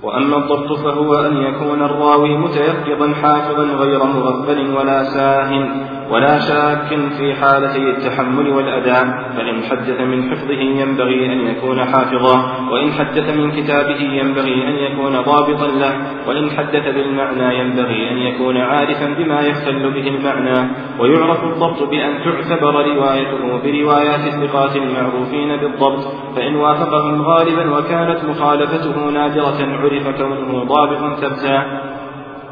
وأما 0.02 0.36
الضبط 0.36 0.72
فهو 0.72 1.14
أن 1.14 1.36
يكون 1.36 1.82
الراوي 1.82 2.38
متيقظا 2.38 3.14
حافظا 3.14 3.64
غير 3.64 4.04
مغفل 4.04 4.70
ولا 4.70 5.04
ساهٍ. 5.04 5.97
ولا 6.10 6.38
شاك 6.38 6.88
في 7.18 7.34
حالتي 7.34 7.90
التحمل 7.90 8.48
والأداء 8.48 9.04
فإن 9.36 9.62
حدث 9.62 10.00
من 10.00 10.30
حفظه 10.30 10.60
ينبغي 10.60 11.26
أن 11.32 11.40
يكون 11.40 11.84
حافظا 11.84 12.68
وإن 12.70 12.92
حدث 12.92 13.36
من 13.36 13.50
كتابه 13.50 14.00
ينبغي 14.00 14.68
أن 14.68 14.74
يكون 14.74 15.20
ضابطا 15.20 15.66
له 15.66 15.92
وإن 16.26 16.50
حدث 16.50 16.94
بالمعنى 16.94 17.58
ينبغي 17.58 18.10
أن 18.10 18.18
يكون 18.18 18.56
عارفا 18.56 19.14
بما 19.18 19.40
يختل 19.40 19.90
به 19.90 20.08
المعنى. 20.08 20.70
ويعرف 20.98 21.44
الضبط 21.44 21.82
بأن 21.82 22.18
تعتبر 22.24 22.86
روايته 22.86 23.62
بروايات 23.64 24.20
الثقات 24.34 24.76
المعروفين 24.76 25.56
بالضبط 25.56 26.04
فإن 26.36 26.56
وافقهم 26.56 27.22
غالبا 27.22 27.78
وكانت 27.78 28.24
مخالفته 28.24 29.10
نادرة 29.10 29.58
عرف 29.82 30.08
كونه 30.08 30.64
ضابطا 30.64 31.16
ثبتا. 31.20 31.97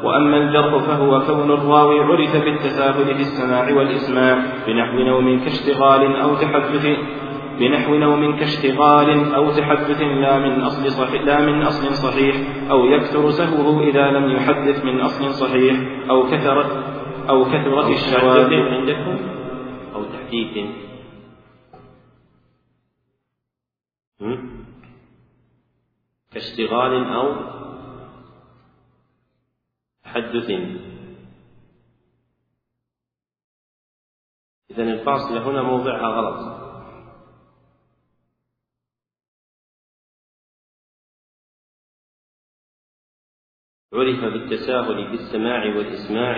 وأما 0.03 0.37
الجرح 0.37 0.77
فهو 0.77 1.19
كون 1.19 1.51
الراوي 1.51 1.99
عرف 1.99 2.35
بالتساهل 2.45 3.05
في 3.05 3.21
السماع 3.21 3.73
والإسماع 3.73 4.43
بنحو 4.67 4.97
نوم 4.97 5.39
كاشتغال 5.39 6.15
أو 6.15 6.35
تحدث 6.35 6.85
بنحو 7.59 7.95
نوم 7.95 8.39
كاشتغال 8.39 9.33
أو 9.33 9.51
تحدث 9.51 10.01
لا 10.01 10.39
من 10.39 10.61
أصل 10.61 10.91
صحيح 10.91 11.21
لا 11.21 11.41
من 11.41 11.61
أصل 11.61 11.93
صحيح 11.93 12.35
أو 12.71 12.85
يكثر 12.85 13.29
سهوه 13.29 13.83
إذا 13.83 14.11
لم 14.11 14.29
يحدث 14.31 14.85
من 14.85 14.99
أصل 14.99 15.33
صحيح 15.33 15.75
أو 16.09 16.23
كثرت 16.23 16.97
أو 17.29 17.45
كثرت 17.45 17.89
الشواذ. 17.89 18.53
عندكم؟ 18.53 19.17
أو 19.95 20.03
تحديث. 20.03 20.65
كاشتغال 26.33 27.13
أو 27.13 27.33
تحدث. 30.07 30.49
إذا 34.71 34.83
الفاصلة 34.83 35.49
هنا 35.49 35.61
موضعها 35.61 36.07
غلط. 36.07 36.57
عرف 43.93 44.33
بالتساهل 44.33 45.07
في 45.07 45.13
السماع 45.13 45.75
والإسماع 45.77 46.35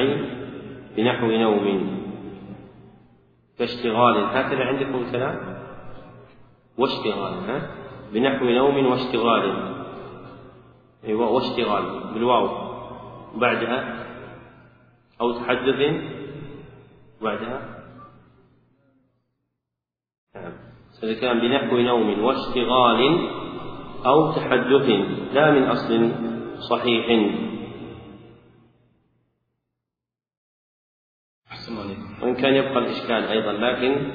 بنحو 0.98 1.28
نوم. 1.28 2.00
كاشتغال 3.58 4.24
هكذا 4.24 4.64
عندكم 4.64 4.96
الكلام 4.96 5.60
واشتغال 6.78 7.34
ها؟ 7.50 7.76
بنحو 8.14 8.46
نوم 8.46 8.86
واشتغال. 8.86 9.46
أيوة 11.04 11.30
واشتغال 11.30 12.14
بالواو. 12.14 12.69
وبعدها 13.36 14.06
أو 15.22 15.32
تحدث 15.32 15.96
وبعدها. 17.22 17.80
نعم. 20.36 20.54
إذا 21.04 21.22
كان 21.22 21.40
بنحو 21.40 21.78
نوم 21.78 22.24
واشتغال 22.24 23.30
أو 24.06 24.32
تحدث 24.32 24.90
لا 25.34 25.52
من 25.52 25.64
أصل 25.64 26.12
صحيح. 26.70 27.06
وإن 32.22 32.36
كان 32.36 32.56
يبقى 32.56 32.78
الإشكال 32.78 33.24
أيضا 33.24 33.52
لكن 33.52 34.12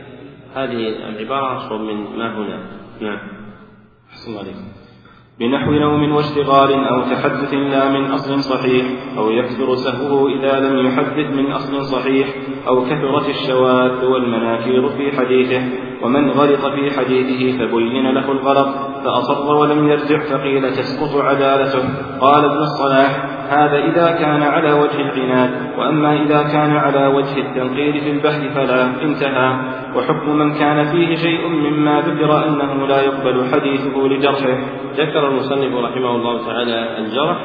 هذه 0.55 0.89
العبارة 1.09 1.57
أصعب 1.57 1.81
من 1.81 2.19
ما 2.19 2.36
هنا. 2.39 2.81
نعم. 3.01 3.28
أحسن 4.11 4.39
عليكم 4.39 4.84
بنحو 5.40 5.73
نوم 5.73 6.12
واشتغال 6.12 6.85
أو 6.85 7.02
تحدث 7.02 7.55
لا 7.55 7.89
من 7.89 8.05
أصل 8.11 8.40
صحيح 8.43 8.86
أو 9.19 9.31
يكثر 9.31 9.74
سهوه 9.74 10.31
إذا 10.31 10.61
لم 10.61 10.86
يحدث 10.86 11.36
من 11.36 11.52
أصل 11.52 11.85
صحيح 11.85 12.28
أو 12.69 12.85
كثرت 12.85 13.28
الشواذ 13.28 14.05
والمناكير 14.05 14.89
في 14.89 15.16
حديثه 15.16 15.62
ومن 16.02 16.31
غلط 16.31 16.66
في 16.66 16.98
حديثه 16.98 17.59
فبين 17.59 18.15
له 18.15 18.32
الغلط 18.32 18.69
فأصر 19.05 19.55
ولم 19.55 19.89
يرجع 19.89 20.19
فقيل 20.19 20.70
تسقط 20.70 21.24
عدالته. 21.24 21.82
قال 22.20 22.44
ابن 22.44 22.59
الصلاح 22.59 23.34
هذا 23.48 23.78
إذا 23.78 24.10
كان 24.10 24.42
على 24.42 24.72
وجه 24.72 25.00
العناد 25.00 25.50
وأما 25.78 26.12
إذا 26.22 26.42
كان 26.42 26.76
على 26.76 27.06
وجه 27.06 27.38
التنقير 27.38 27.92
في 28.00 28.10
البحث 28.10 28.54
فلا 28.54 29.02
انتهى. 29.02 29.56
وحكم 29.96 30.36
من 30.36 30.54
كان 30.54 30.84
فيه 30.84 31.16
شيء 31.16 31.48
مما 31.48 32.00
ذكر 32.00 32.48
أنه 32.48 32.86
لا 32.86 33.02
يقبل 33.02 33.44
حديثه 33.52 34.08
لجرحه. 34.08 34.58
ذكر 34.96 35.28
المصنف 35.28 35.74
رحمه 35.76 36.16
الله 36.16 36.46
تعالى 36.46 36.98
الجرح 36.98 37.36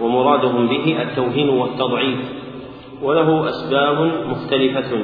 ومرادهم 0.00 0.66
به 0.66 0.96
التوهين 1.02 1.48
والتضعيف 1.48 2.18
وله 3.02 3.48
أسباب 3.48 4.12
مختلفة. 4.28 4.98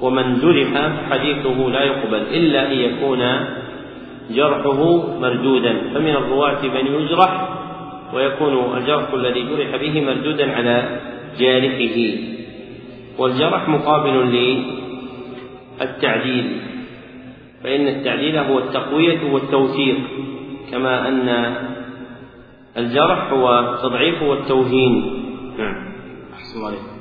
ومن 0.00 0.38
جرح 0.40 0.90
حديثه 1.10 1.68
لا 1.68 1.82
يقبل 1.82 2.22
إلا 2.34 2.66
أن 2.66 2.72
يكون 2.72 3.22
جرحه 4.30 4.80
مردودا. 5.20 5.74
فمن 5.94 6.16
الرواة 6.16 6.62
من 6.62 6.86
يجرح 6.86 7.48
ويكون 8.12 8.76
الجرح 8.76 9.12
الذي 9.12 9.42
جرح 9.42 9.76
به 9.76 10.00
مردودا 10.00 10.52
على 10.52 11.00
جارحه. 11.38 11.98
والجرح 13.18 13.68
مقابل 13.68 14.16
للتعديل 15.80 16.60
فإن 17.64 17.88
التعديل 17.88 18.36
هو 18.36 18.58
التقوية 18.58 19.32
والتوثيق 19.32 19.98
كما 20.70 21.08
أن 21.08 21.56
الجرح 22.76 23.32
هو 23.32 23.60
التضعيف 23.60 24.22
والتوهين. 24.22 25.22
نعم. 25.58 25.92
أحسن 26.34 26.64
عليكم 26.64 26.91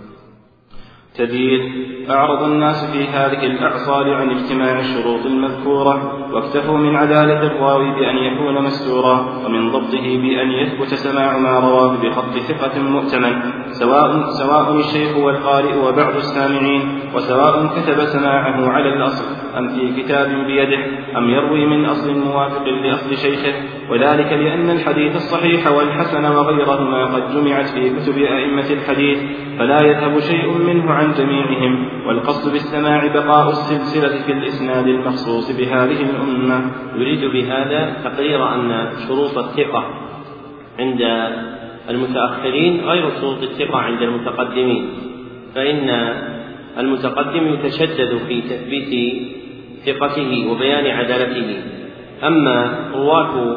تدين 1.15 1.61
أعرض 2.09 2.43
الناس 2.43 2.85
في 2.91 3.03
هذه 3.03 3.45
الأعصار 3.45 4.13
عن 4.13 4.29
اجتماع 4.29 4.79
الشروط 4.79 5.25
المذكورة 5.25 6.27
واكتفوا 6.33 6.77
من 6.77 6.95
عدالة 6.95 7.43
الراوي 7.43 7.91
بأن 7.91 8.17
يكون 8.17 8.63
مستورا 8.63 9.43
ومن 9.45 9.71
ضبطه 9.71 10.17
بأن 10.17 10.51
يثبت 10.51 10.93
سماع 10.93 11.37
ما 11.37 11.59
رواه 11.59 11.97
بخط 12.03 12.37
ثقة 12.37 12.79
مؤتمن 12.79 13.41
سواء 13.71 14.29
سواء 14.29 14.75
الشيخ 14.75 15.17
والقارئ 15.17 15.75
وبعض 15.77 16.15
السامعين. 16.15 17.00
وسواء 17.15 17.67
كتب 17.67 18.05
سماعه 18.05 18.69
على 18.69 18.93
الأصل 18.93 19.25
أم 19.57 19.67
في 19.67 20.01
كتاب 20.01 20.29
بيده 20.45 20.79
أم 21.17 21.29
يروي 21.29 21.65
من 21.65 21.85
أصل 21.85 22.17
موافق 22.17 22.63
لأصل 22.63 23.17
شيخه 23.17 23.53
وذلك 23.89 24.33
لأن 24.33 24.69
الحديث 24.69 25.15
الصحيح 25.15 25.71
والحسن 25.71 26.25
وغيرهما 26.25 27.05
قد 27.05 27.35
جمعت 27.35 27.65
في 27.65 27.89
كتب 27.89 28.17
أئمة 28.17 28.69
الحديث 28.71 29.19
فلا 29.59 29.81
يذهب 29.81 30.19
شيء 30.19 30.51
منه 30.51 30.91
عن 30.91 31.13
جميعهم 31.13 31.87
والقصد 32.07 32.51
بالسماع 32.51 33.07
بقاء 33.07 33.49
السلسلة 33.49 34.25
في 34.25 34.31
الإسناد 34.31 34.87
المخصوص 34.87 35.57
بهذه 35.57 36.01
الأمة. 36.01 36.71
يريد 36.95 37.25
بهذا 37.25 37.93
تقرير 38.03 38.55
أن 38.55 38.89
شروط 39.07 39.37
الثقة 39.37 39.85
عند 40.79 41.01
المتأخرين 41.89 42.81
غير 42.81 43.09
شروط 43.19 43.43
الثقة 43.43 43.77
عند 43.77 44.01
المتقدمين 44.01 44.89
فإن 45.55 45.89
المتقدم 46.77 47.53
يتشدد 47.53 48.17
في 48.27 48.41
تثبيت 48.41 49.21
ثقته 49.85 50.51
وبيان 50.51 50.87
عدالته. 50.87 51.57
أما 52.23 52.89
رواة 52.95 53.55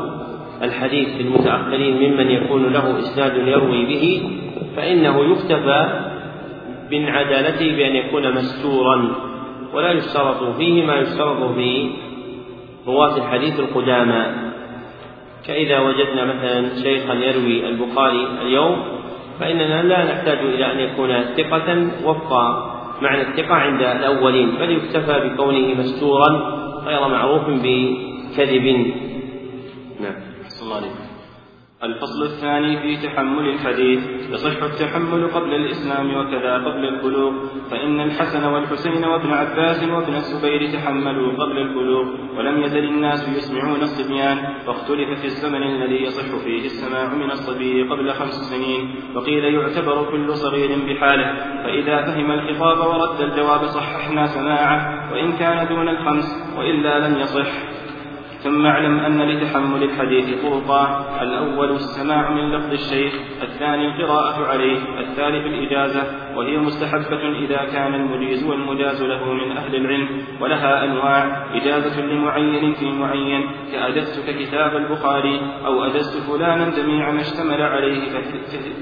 الحديث 0.63 1.09
في 1.17 1.23
المتأخرين 1.23 1.95
ممن 1.97 2.31
يكون 2.31 2.73
له 2.73 2.99
إسناد 2.99 3.49
يروي 3.49 3.85
به 3.85 4.31
فإنه 4.77 5.25
يكتفى 5.33 6.11
من 6.93 7.09
عدالته 7.09 7.77
بأن 7.77 7.97
يكون 7.97 8.35
مستورا 8.35 9.15
ولا 9.75 9.93
يشترط 9.93 10.57
فيه 10.57 10.87
ما 10.87 10.95
يشترط 10.95 11.55
في 11.55 11.91
رواة 12.87 13.17
الحديث 13.17 13.61
القدامى. 13.61 14.27
كإذا 15.47 15.79
وجدنا 15.79 16.25
مثلا 16.25 16.83
شيخا 16.83 17.15
يروي 17.15 17.69
البخاري 17.69 18.29
اليوم 18.43 18.83
فإننا 19.41 19.83
لا 19.83 20.05
نحتاج 20.05 20.39
إلى 20.39 20.73
أن 20.73 20.81
يكون 20.81 21.23
ثقة 21.37 21.87
وفق 22.05 22.74
معنى 23.03 23.23
الثقة 23.23 23.55
عند 23.55 23.83
الأولين 23.83 24.51
بل 24.51 24.71
يكتفى 24.71 25.29
بكونه 25.29 25.75
مستورا 25.81 26.29
غير 26.85 27.09
معروف 27.09 27.43
بكذب. 27.49 28.67
نعم. 30.01 30.15
الله 30.63 30.77
عليك 30.77 31.04
الفصل 31.85 32.23
الثاني 32.23 32.83
في 32.83 33.07
تحمل 33.07 33.49
الحديث 33.49 34.31
يصح 34.31 34.63
التحمل 34.63 35.29
قبل 35.29 35.55
الإسلام 35.55 36.17
وكذا 36.17 36.55
قبل 36.55 36.85
البلوغ 36.85 37.33
فإن 37.71 38.01
الحسن 38.01 38.45
والحسين 38.45 39.05
وابن 39.05 39.33
عباس 39.33 39.83
وابن 39.83 40.15
الزبير 40.15 40.73
تحملوا 40.73 41.33
قبل 41.33 41.59
البلوغ 41.59 42.07
ولم 42.39 42.63
يزل 42.63 42.85
الناس 42.85 43.29
يسمعون 43.29 43.83
الصبيان 43.83 44.39
واختلف 44.67 45.21
في 45.21 45.25
الزمن 45.25 45.63
الذي 45.63 46.03
يصح 46.03 46.45
فيه 46.45 46.67
السماع 46.67 47.15
من 47.15 47.31
الصبي 47.31 47.83
قبل 47.83 48.13
خمس 48.13 48.35
سنين 48.35 48.95
وقيل 49.15 49.45
يعتبر 49.45 50.11
كل 50.11 50.35
صغير 50.35 50.71
بحاله 50.87 51.35
فإذا 51.65 52.05
فهم 52.07 52.31
الخطاب 52.31 52.79
ورد 52.79 53.21
الجواب 53.21 53.65
صححنا 53.65 54.27
سماعه 54.27 55.13
وإن 55.13 55.33
كان 55.33 55.69
دون 55.69 55.89
الخمس 55.89 56.55
وإلا 56.59 57.09
لم 57.09 57.21
يصح. 57.21 57.84
ثم 58.45 58.67
اعلم 58.67 58.99
أن 58.99 59.23
لتحمل 59.23 59.83
الحديث 59.83 60.43
طرقا 60.43 61.07
الأول 61.23 61.71
السماع 61.71 62.31
من 62.31 62.53
لفظ 62.53 62.73
الشيخ 62.73 63.13
الثاني 63.43 63.87
القراءة 63.87 64.47
عليه 64.47 64.79
الثالث 65.01 65.47
الإجازة 65.47 66.03
وهي 66.37 66.59
مستحبة 66.59 67.39
إذا 67.45 67.65
كان 67.73 67.95
المجيز 67.95 68.45
والمجاز 68.45 69.03
له 69.03 69.33
من 69.33 69.57
أهل 69.57 69.77
العلم 69.77 70.09
ولها 70.41 70.85
أنواع 70.85 71.47
إجازة 71.55 72.01
لمعين 72.01 72.73
في 72.73 72.93
معين 72.93 73.51
كأجزتك 73.73 74.37
كتاب 74.39 74.77
البخاري 74.77 75.41
أو 75.67 75.85
أجزت 75.85 76.31
فلانا 76.31 76.71
جميع 76.77 77.11
ما 77.11 77.21
اشتمل 77.21 77.63
عليه 77.63 78.01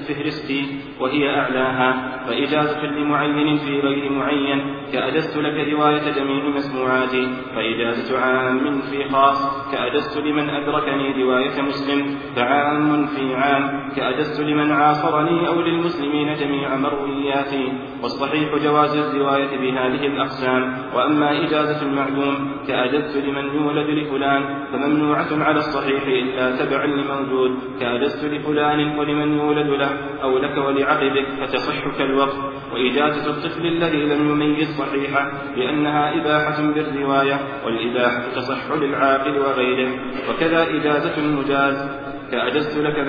فهرستي 0.07 0.65
وهي 0.99 1.29
أعلاها. 1.29 2.13
فإجازة 2.27 2.85
لمعين 2.85 3.57
في 3.57 3.79
غير 3.79 4.11
معين 4.11 4.75
كأجزت 4.93 5.37
لك 5.37 5.73
رواية 5.73 6.11
جميع 6.11 6.43
مسموعاتي 6.45 7.27
فإجازة 7.55 8.19
عام 8.19 8.81
في 8.81 9.09
خاص 9.09 9.52
كأجزت 9.71 10.17
لمن 10.17 10.49
أدركني 10.49 11.23
رواية 11.23 11.61
مسلم 11.61 12.17
فعام 12.35 13.05
في 13.05 13.35
عام 13.35 13.89
كأجزت 13.95 14.41
لمن 14.41 14.71
عاصرني 14.71 15.47
أو 15.47 15.61
للمسلمين 15.61 16.35
جميع 16.35 16.75
مروياتي 16.75 17.73
والصحيح 18.03 18.55
جواز 18.63 18.97
الرواية 18.97 19.57
بهذه 19.57 20.07
الأقسام. 20.07 20.77
وأما 20.95 21.47
إجازة 21.47 21.81
المعدوم 21.81 22.51
كأجزت 22.67 23.17
لمن 23.17 23.55
يولد 23.55 23.89
لفلان 23.89 24.65
فممنوعة 24.71 25.43
على 25.43 25.57
الصحيح 25.57 26.03
إلا 26.03 26.65
تبعا 26.65 26.85
لموجود. 26.85 27.51
كأجزت 27.79 28.25
لفلان 28.25 28.99
ولمن 28.99 29.37
يولد 29.37 29.67
له 29.67 29.89
أو 30.23 30.37
لك 30.37 30.57
ولعقبك 30.57 31.25
فتصح 31.39 31.97
كالوقت 31.97 32.37
وإجازة 32.73 33.29
الطفل 33.29 33.65
الذي 33.65 34.05
لم 34.05 34.29
يميز 34.29 34.77
صحيحة 34.77 35.31
لأنها 35.57 36.21
إباحة 36.21 36.61
بالرواية 36.61 37.39
والإباحة 37.65 38.21
تصح 38.35 38.71
للعاقل 38.71 39.39
وغيره 39.43 39.91
وكذا 40.29 40.63
إجازة 40.63 41.17
المجاز. 41.17 42.03
كأجزت 42.31 42.77
لك 42.77 42.99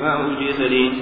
ما 0.00 0.36
أجيز 0.36 0.62
لي. 0.62 0.92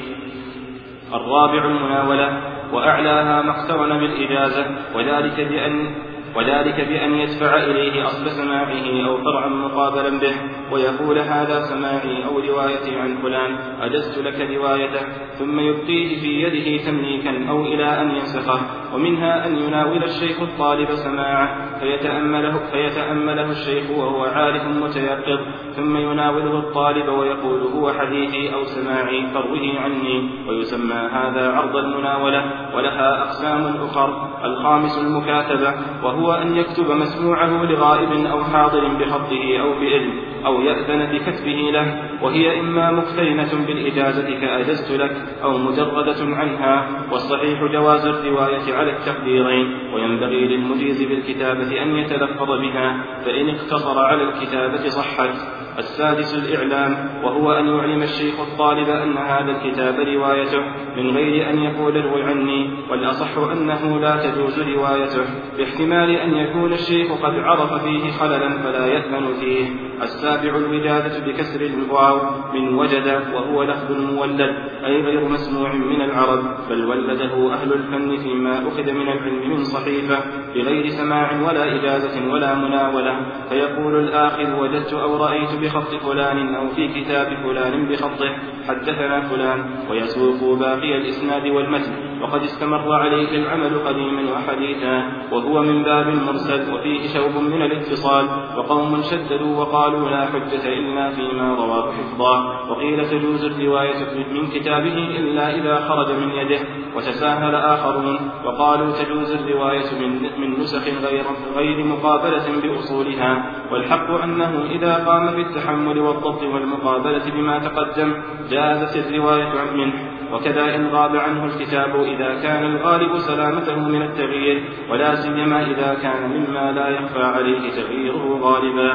الرابع 1.14 1.64
المناولة. 1.64 2.52
وأعلاها 2.72 3.42
ما 3.42 3.50
اقترن 3.50 3.98
بالإجازة. 3.98 4.66
وذلك 4.94 5.40
بأن 5.40 5.94
وذلك 6.36 6.88
بأن 6.88 7.14
يدفع 7.14 7.56
إليه 7.56 8.04
أصل 8.04 8.30
سماعه 8.30 9.06
أو 9.06 9.16
فرعا 9.16 9.48
مقابلا 9.48 10.20
به. 10.20 10.34
ويقول 10.72 11.18
هذا 11.18 11.60
سماعي 11.60 12.24
أو 12.24 12.38
روايتي 12.38 12.96
عن 12.96 13.16
فلان 13.22 13.56
أجزت 13.80 14.18
لك 14.18 14.50
روايته 14.56 15.02
ثم 15.38 15.60
يبقيه 15.60 16.20
في 16.20 16.42
يده 16.42 16.84
تمليكا 16.84 17.50
أو 17.50 17.64
إلى 17.64 18.00
أن 18.00 18.10
ينسخه 18.10 18.60
ومنها 18.94 19.46
أن 19.46 19.58
يناول 19.58 20.04
الشيخ 20.04 20.40
الطالب 20.40 20.88
سماعه 20.94 21.78
فيتأمله, 21.80 22.58
فيتأمله 22.72 23.50
الشيخ 23.50 23.90
وهو 23.90 24.24
عارف 24.24 24.62
متيقظ 24.64 25.40
ثم 25.76 25.96
يناوله 25.96 26.58
الطالب 26.58 27.08
ويقول 27.08 27.60
هو 27.62 27.92
حديثي 27.92 28.54
أو 28.54 28.64
سماعي 28.64 29.26
فروه 29.34 29.80
عني 29.80 30.30
ويسمى 30.48 30.94
هذا 30.94 31.52
عرض 31.52 31.76
المناولة 31.76 32.44
ولها 32.74 33.22
أقسام 33.22 33.76
أخر 33.84 34.28
الخامس 34.44 34.98
المكاتبة 34.98 35.74
وهو 36.02 36.32
أن 36.32 36.56
يكتب 36.56 36.90
مسموعه 36.90 37.64
لغائب 37.64 38.26
أو 38.26 38.44
حاضر 38.44 38.88
بخطه 38.88 39.60
أو 39.60 39.80
بإذن 39.80 40.31
أو 40.46 40.60
يأذن 40.60 41.12
بكتبه 41.12 41.70
له 41.72 42.08
وهي 42.22 42.60
إما 42.60 42.90
مقترنة 42.92 43.66
بالإجازة 43.66 44.40
كأجزت 44.40 44.90
لك 44.90 45.16
أو 45.42 45.58
مجردة 45.58 46.36
عنها 46.36 46.88
والصحيح 47.12 47.64
جواز 47.72 48.06
الرواية 48.06 48.74
على 48.74 48.90
التقديرين 48.90 49.94
وينبغي 49.94 50.44
للمجيز 50.48 51.02
بالكتابة 51.02 51.82
أن 51.82 51.96
يتلفظ 51.96 52.48
بها 52.48 53.04
فإن 53.24 53.48
اقتصر 53.48 53.98
على 53.98 54.22
الكتابة 54.22 54.88
صحت. 54.88 55.34
السادس 55.78 56.34
الإعلام 56.34 57.08
وهو 57.24 57.52
أن 57.52 57.66
يعلم 57.66 58.02
الشيخ 58.02 58.40
الطالب 58.40 58.88
أن 58.88 59.16
هذا 59.16 59.50
الكتاب 59.50 59.94
روايته 60.00 60.60
من 60.96 61.10
غير 61.16 61.50
أن 61.50 61.58
يقول 61.58 61.96
اروي 61.96 62.22
عني 62.22 62.70
والأصح 62.90 63.38
أنه 63.52 64.00
لا 64.00 64.30
تجوز 64.30 64.60
روايته 64.60 65.24
باحتمال 65.58 66.10
أن 66.10 66.34
يكون 66.34 66.72
الشيخ 66.72 67.12
قد 67.12 67.34
عرف 67.34 67.84
فيه 67.84 68.10
خللا 68.10 68.48
فلا 68.48 68.86
يأمن 68.86 69.34
فيه. 69.40 69.68
السابع 70.02 70.56
الوجادة 70.56 71.26
بكسر 71.26 71.60
الواو 71.60 72.18
من 72.54 72.74
وجد 72.74 73.22
وهو 73.34 73.62
لفظ 73.62 73.92
مولد 73.92 74.40
أي 74.84 75.02
غير 75.02 75.28
مسموع 75.28 75.72
من 75.72 76.00
العرب 76.00 76.44
بل 76.70 76.84
ولده 76.84 77.52
أهل 77.52 77.72
الفن 77.72 78.16
فيما 78.16 78.68
أخذ 78.68 78.92
من 78.92 79.08
العلم 79.08 79.50
من 79.50 79.64
صحيفة 79.64 80.18
بغير 80.54 80.88
سماع 80.88 81.32
ولا 81.46 81.74
إجازة 81.74 82.32
ولا 82.32 82.54
مناولة. 82.54 83.16
فيقول 83.48 83.98
الآخذ 83.98 84.60
وجدت 84.60 84.92
أو 84.92 85.16
رأيت 85.16 85.61
بخط 85.62 85.94
فلان 85.94 86.54
أو 86.54 86.68
في 86.68 86.88
كتاب 86.88 87.36
فلان 87.44 87.88
بخطه 87.88 88.36
حدثنا 88.68 89.20
فلان 89.20 89.64
ويسوق 89.90 90.58
باقي 90.58 90.96
الإسناد 90.96 91.46
والمتن 91.46 92.12
وقد 92.22 92.42
استمر 92.42 92.92
عليه 92.92 93.38
العمل 93.38 93.78
قديما 93.78 94.22
وحديثا 94.32 95.02
وهو 95.32 95.62
من 95.62 95.82
باب 95.82 96.08
المرسل 96.08 96.74
وفيه 96.74 97.08
شوب 97.14 97.42
من 97.42 97.62
الاتصال 97.62 98.26
وقوم 98.56 99.02
شددوا 99.02 99.56
وقالوا 99.56 100.08
لا 100.08 100.26
حجة 100.26 100.68
إلا 100.68 101.10
فيما 101.10 101.54
رواه 101.54 101.92
حفظا 101.92 102.62
وقيل 102.70 103.08
تجوز 103.10 103.44
الرواية 103.44 104.26
من 104.32 104.46
كتابه 104.46 104.96
إلا 105.18 105.56
إذا 105.56 105.88
خرج 105.88 106.12
من 106.12 106.30
يده 106.30 106.60
وتساهل 106.96 107.54
آخرون 107.54 108.30
وقالوا 108.44 108.92
تجوز 108.92 109.32
الرواية 109.32 109.98
من, 110.00 110.40
من 110.40 110.60
نسخ 110.60 110.84
غير, 110.84 111.24
غير 111.56 111.84
مقابلة 111.84 112.60
بأصولها 112.62 113.62
والحق 113.72 114.10
أنه 114.10 114.64
إذا 114.70 115.04
قام 115.06 115.28
بالتحمل 115.52 115.98
والضبط 115.98 116.42
والمقابلة 116.42 117.30
بما 117.30 117.58
تقدم 117.58 118.14
جازت 118.50 118.96
الرواية 118.96 119.72
منه 119.74 119.92
وكذا 120.32 120.76
إن 120.76 120.86
غاب 120.86 121.16
عنه 121.16 121.44
الكتاب 121.44 122.02
إذا 122.02 122.42
كان 122.42 122.64
الغالب 122.64 123.18
سلامته 123.18 123.78
من 123.88 124.02
التغيير 124.02 124.62
ولا 124.90 125.14
سيما 125.14 125.62
إذا 125.62 125.94
كان 126.02 126.30
مما 126.30 126.72
لا 126.72 126.88
يخفى 126.88 127.22
عليه 127.22 127.70
تغييره 127.70 128.38
غالبا. 128.42 128.94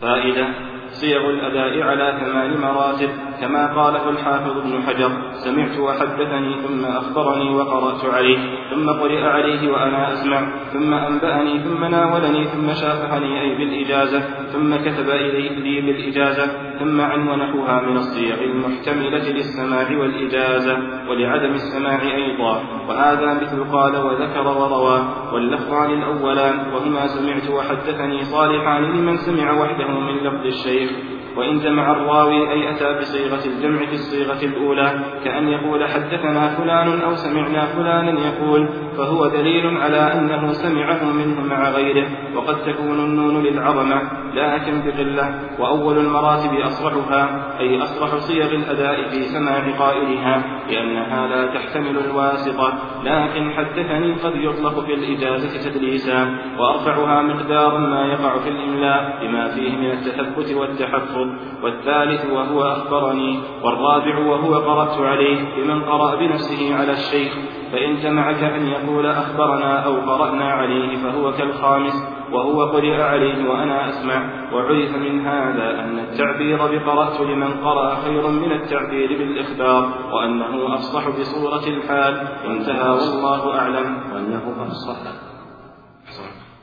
فائدة 0.00 0.46
صيغ 0.90 1.30
الأداء 1.30 1.82
على 1.82 2.18
ثمان 2.20 2.60
مراتب 2.60 3.10
كما 3.40 3.74
قاله 3.74 4.10
الحافظ 4.10 4.56
ابن 4.58 4.82
حجر 4.82 5.10
سمعت 5.32 5.78
وحدثني 5.78 6.54
ثم 6.62 6.84
أخبرني 6.84 7.54
وقرأت 7.54 8.04
عليه 8.04 8.38
ثم 8.70 8.90
قرئ 8.90 9.22
عليه 9.22 9.72
وأنا 9.72 10.12
أسمع 10.12 10.48
ثم 10.72 10.94
أنبأني 10.94 11.58
ثم 11.58 11.84
ناولني 11.84 12.44
ثم 12.44 12.72
شافهني 12.72 13.40
أي 13.40 13.54
بالإجازة 13.54 14.20
ثم 14.52 14.76
كتب 14.76 15.10
إلي 15.10 15.48
لي 15.48 15.80
بالإجازة. 15.80 16.67
ثم 16.78 17.00
عن 17.00 17.28
ونحوها 17.28 17.80
من 17.82 17.96
الصيغ 17.96 18.42
المحتملة 18.42 19.28
للسماع 19.30 19.98
والإجازة 19.98 20.78
ولعدم 21.08 21.52
السماع 21.52 22.02
أيضا. 22.02 22.62
وهذا 22.88 23.34
مثل 23.34 23.64
قال 23.72 23.96
وذكر 23.96 24.46
وروى 24.46 25.08
واللفظ 25.32 25.72
عن 25.74 25.90
الأولان. 25.90 26.72
وهما 26.74 27.06
سمعت 27.06 27.50
وحدثني 27.50 28.24
صالحان 28.24 28.82
لمن 28.82 29.16
سمع 29.16 29.52
وحده 29.52 29.88
من 29.88 30.16
لفظ 30.16 30.46
الشيخ. 30.46 30.90
وإن 31.36 31.58
جمع 31.58 31.92
الراوي 31.92 32.50
أي 32.50 32.70
أتى 32.70 32.98
بصيغة 33.00 33.44
الجمع 33.46 33.86
في 33.86 33.94
الصيغة 33.94 34.44
الأولى 34.44 35.00
كأن 35.24 35.48
يقول 35.48 35.84
حدثنا 35.84 36.48
فلان 36.48 37.00
أو 37.00 37.14
سمعنا 37.14 37.66
فلانا 37.66 38.20
يقول 38.20 38.68
فهو 38.98 39.26
دليل 39.26 39.76
على 39.76 40.12
أنه 40.12 40.52
سمعه 40.52 41.04
منه 41.04 41.40
مع 41.40 41.70
غيره 41.70 42.08
وقد 42.36 42.62
تكون 42.62 43.00
النون 43.00 43.42
للعظمة 43.42 44.02
لكن 44.34 44.82
بقلة 44.84 45.40
وأول 45.58 45.98
المراتب 45.98 46.54
أصرحها 46.54 47.58
أي 47.60 47.82
أصرح 47.82 48.16
صيغ 48.16 48.54
الأداء 48.54 49.08
في 49.08 49.22
سماع 49.22 49.78
قائلها 49.78 50.42
لأنها 50.70 51.26
لا 51.26 51.54
تحتمل 51.54 51.98
الواسطة 51.98 52.72
لكن 53.04 53.50
حدثني 53.50 54.12
قد 54.12 54.36
يطلق 54.36 54.80
في 54.80 54.94
الإجازة 54.94 55.70
تدليسا 55.70 56.38
وأرفعها 56.58 57.22
مقدار 57.22 57.78
ما 57.78 58.06
يقع 58.06 58.38
في 58.38 58.48
الإملاء 58.48 59.18
بما 59.22 59.48
فيه 59.48 59.76
من 59.76 59.90
التثبت 59.90 60.54
والتحفظ 60.54 61.28
والثالث 61.62 62.30
وهو 62.32 62.62
أخبرني 62.62 63.40
والرابع 63.62 64.18
وهو 64.18 64.54
قرأت 64.54 65.00
عليه 65.00 65.38
لمن 65.56 65.82
قرأ 65.82 66.16
بنفسه 66.16 66.74
على 66.74 66.92
الشيخ 66.92 67.32
فإن 67.72 67.96
جمعك 67.96 68.42
أن 68.42 68.66
يقول 68.66 68.87
أخبرنا 68.88 69.84
أو 69.84 70.00
قرأنا 70.00 70.52
عليه 70.52 70.96
فهو 70.96 71.32
كالخامس 71.32 72.18
وهو 72.32 72.64
قرئ 72.64 73.02
عليه 73.02 73.50
وأنا 73.50 73.88
أسمع 73.88 74.38
وعرف 74.52 74.96
من 74.96 75.26
هذا 75.26 75.80
أن 75.80 75.98
التعبير 75.98 76.56
بقرأت 76.56 77.20
لمن 77.20 77.50
قرأ 77.64 77.94
خير 77.94 78.28
من 78.28 78.52
التعبير 78.52 79.08
بالإخبار 79.18 79.90
وأنه 80.12 80.74
أفصح 80.74 81.08
بصورة 81.08 81.66
الحال 81.68 82.28
انتهى 82.46 82.90
والله 82.90 83.58
أعلم 83.58 83.96
وأنه 84.14 84.54
أفصح. 84.62 84.96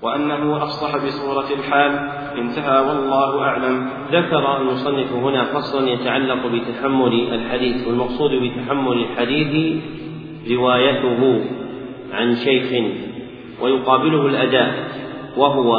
وأنه 0.01 0.63
أفصح 0.63 1.05
بصورة 1.05 1.45
الحال 1.59 2.09
انتهى 2.37 2.79
والله 2.79 3.43
أعلم. 3.43 3.89
ذكر 4.11 4.57
المصنف 4.57 5.13
هنا 5.13 5.43
فصلا 5.43 5.89
يتعلق 5.89 6.47
بتحمل 6.47 7.33
الحديث 7.33 7.87
والمقصود 7.87 8.31
بتحمل 8.31 8.93
الحديث 9.03 9.83
روايته. 10.51 11.45
عن 12.11 12.35
شيخ 12.35 12.83
ويقابله 13.61 14.27
الأداء 14.27 14.73
وهو 15.37 15.75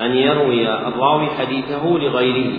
أن 0.00 0.10
يروي 0.16 0.68
الراوي 0.68 1.26
حديثه 1.26 1.86
لغيره 1.86 2.52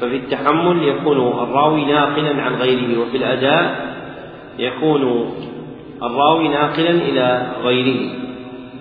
ففي 0.00 0.16
التحمل 0.16 0.88
يكون 0.88 1.16
الراوي 1.18 1.84
ناقلا 1.84 2.42
عن 2.42 2.54
غيره 2.54 3.00
وفي 3.00 3.16
الأداء 3.16 3.92
يكون 4.58 5.32
الراوي 6.02 6.48
ناقلا 6.48 6.90
إلى 6.90 7.52
غيره. 7.62 8.22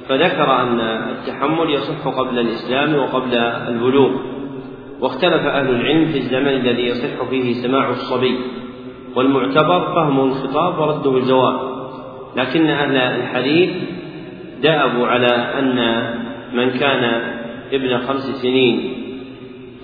فذكر 0.09 0.61
أن 0.61 0.79
التحمل 0.79 1.69
يصح 1.69 2.07
قبل 2.07 2.39
الإسلام 2.39 2.95
وقبل 2.95 3.35
البلوغ 3.35 4.11
واختلف 5.01 5.41
أهل 5.41 5.69
العلم 5.69 6.05
في 6.05 6.17
الزمن 6.17 6.47
الذي 6.47 6.81
يصح 6.81 7.23
فيه 7.29 7.53
سماع 7.53 7.89
الصبي 7.89 8.39
والمعتبر 9.15 9.95
فهم 9.95 10.19
الخطاب 10.19 10.79
ورده 10.79 11.17
الجواب 11.17 11.70
لكن 12.35 12.67
أهل 12.67 12.97
الحديث 12.97 13.69
دأبوا 14.61 15.07
على 15.07 15.27
أن 15.27 16.05
من 16.53 16.69
كان 16.69 17.21
ابن 17.73 17.97
خمس 17.97 18.41
سنين 18.41 18.93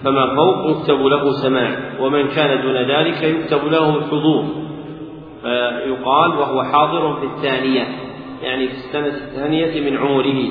فما 0.04 0.36
فوق 0.36 0.72
يكتب 0.72 1.06
له 1.06 1.32
سماع 1.32 1.78
ومن 2.00 2.28
كان 2.28 2.62
دون 2.62 2.76
ذلك 2.76 3.24
يكتب 3.24 3.66
له 3.68 3.98
الحضور 3.98 4.46
فيقال 5.42 6.32
وهو 6.32 6.64
حاضر 6.64 7.14
في 7.14 7.26
الثانية 7.26 7.88
يعني 8.44 8.68
في 8.68 8.74
السنة 8.74 9.08
الثانية 9.08 9.90
من 9.90 9.98
عمره 9.98 10.44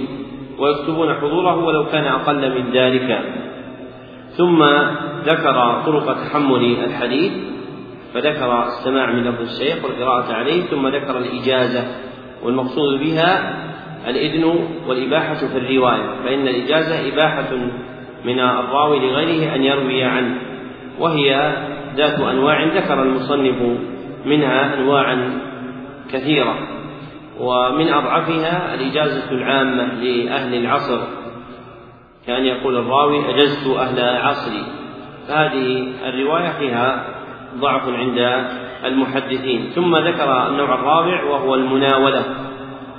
ويكتبون 0.59 1.15
حضوره 1.15 1.65
ولو 1.65 1.85
كان 1.87 2.05
أقل 2.05 2.63
من 2.63 2.71
ذلك. 2.73 3.21
ثم 4.29 4.63
ذكر 5.25 5.83
طرق 5.87 6.17
تحمل 6.25 6.77
الحديث 6.85 7.33
فذكر 8.17 8.63
السماع 8.63 9.13
من 9.13 9.25
لفظ 9.25 9.41
الشيخ 9.41 9.85
والقراءة 9.85 10.33
عليه 10.33 10.63
ثم 10.63 10.89
ذكر 10.89 11.19
الإجازة 11.19 11.85
والمقصود 12.43 13.01
بها 13.01 13.57
الإذن 14.07 14.45
والإباحة 14.87 15.35
في 15.35 15.59
الرواية 15.59 16.23
فإن 16.25 16.49
الإجازة 16.49 17.09
إباحة 17.13 17.57
من 18.25 18.41
الراوي 18.41 18.99
لغيره 18.99 19.55
أن 19.55 19.63
يروي 19.63 20.05
عنه 20.05 20.39
وهي 20.99 21.57
ذات 21.97 22.21
أنواع 22.21 22.65
ذكر 22.65 23.03
المصنف 23.03 23.79
منها 24.27 24.75
أنواعا 24.75 25.41
كثيرة 26.13 26.55
ومن 27.41 27.89
أضعفها 27.89 28.75
الإجازة 28.75 29.31
العامة 29.31 29.95
لأهل 29.95 30.55
العصر 30.55 30.99
كأن 32.27 32.45
يقول 32.45 32.77
الراوي 32.77 33.35
أجزت 33.35 33.67
أهل 33.67 34.01
عصري 34.01 34.63
فهذه 35.29 35.93
الرواية 36.09 36.53
فيها 36.59 37.16
ضعف 37.61 37.89
عند 37.89 38.47
المحدثين. 38.85 39.71
ثم 39.75 39.97
ذكر 39.97 40.49
النوع 40.49 40.75
الرابع 40.75 41.25
وهو 41.25 41.55
المناولة 41.55 42.25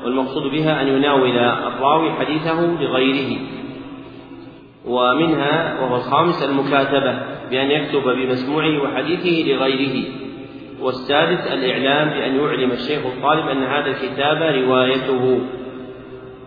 والمقصود 0.04 0.52
بها 0.52 0.82
أن 0.82 0.88
يناول 0.88 1.38
الراوي 1.38 2.12
حديثه 2.12 2.62
لغيره. 2.82 3.40
ومنها 4.86 5.80
وهو 5.82 5.96
الخامس 5.96 6.44
المكاتبة 6.44 7.20
بأن 7.50 7.72
يكتب 7.72 8.04
بمسموعه 8.04 8.84
وحديثه 8.84 9.52
لغيره. 9.52 10.06
والسادس 10.82 11.48
الإعلام 11.48 12.10
بأن 12.10 12.36
يعلم 12.36 12.72
الشيخ 12.72 13.06
الطالب 13.06 13.48
أن 13.48 13.64
هذا 13.64 13.88
الكتاب 13.88 14.64
روايته. 14.64 15.40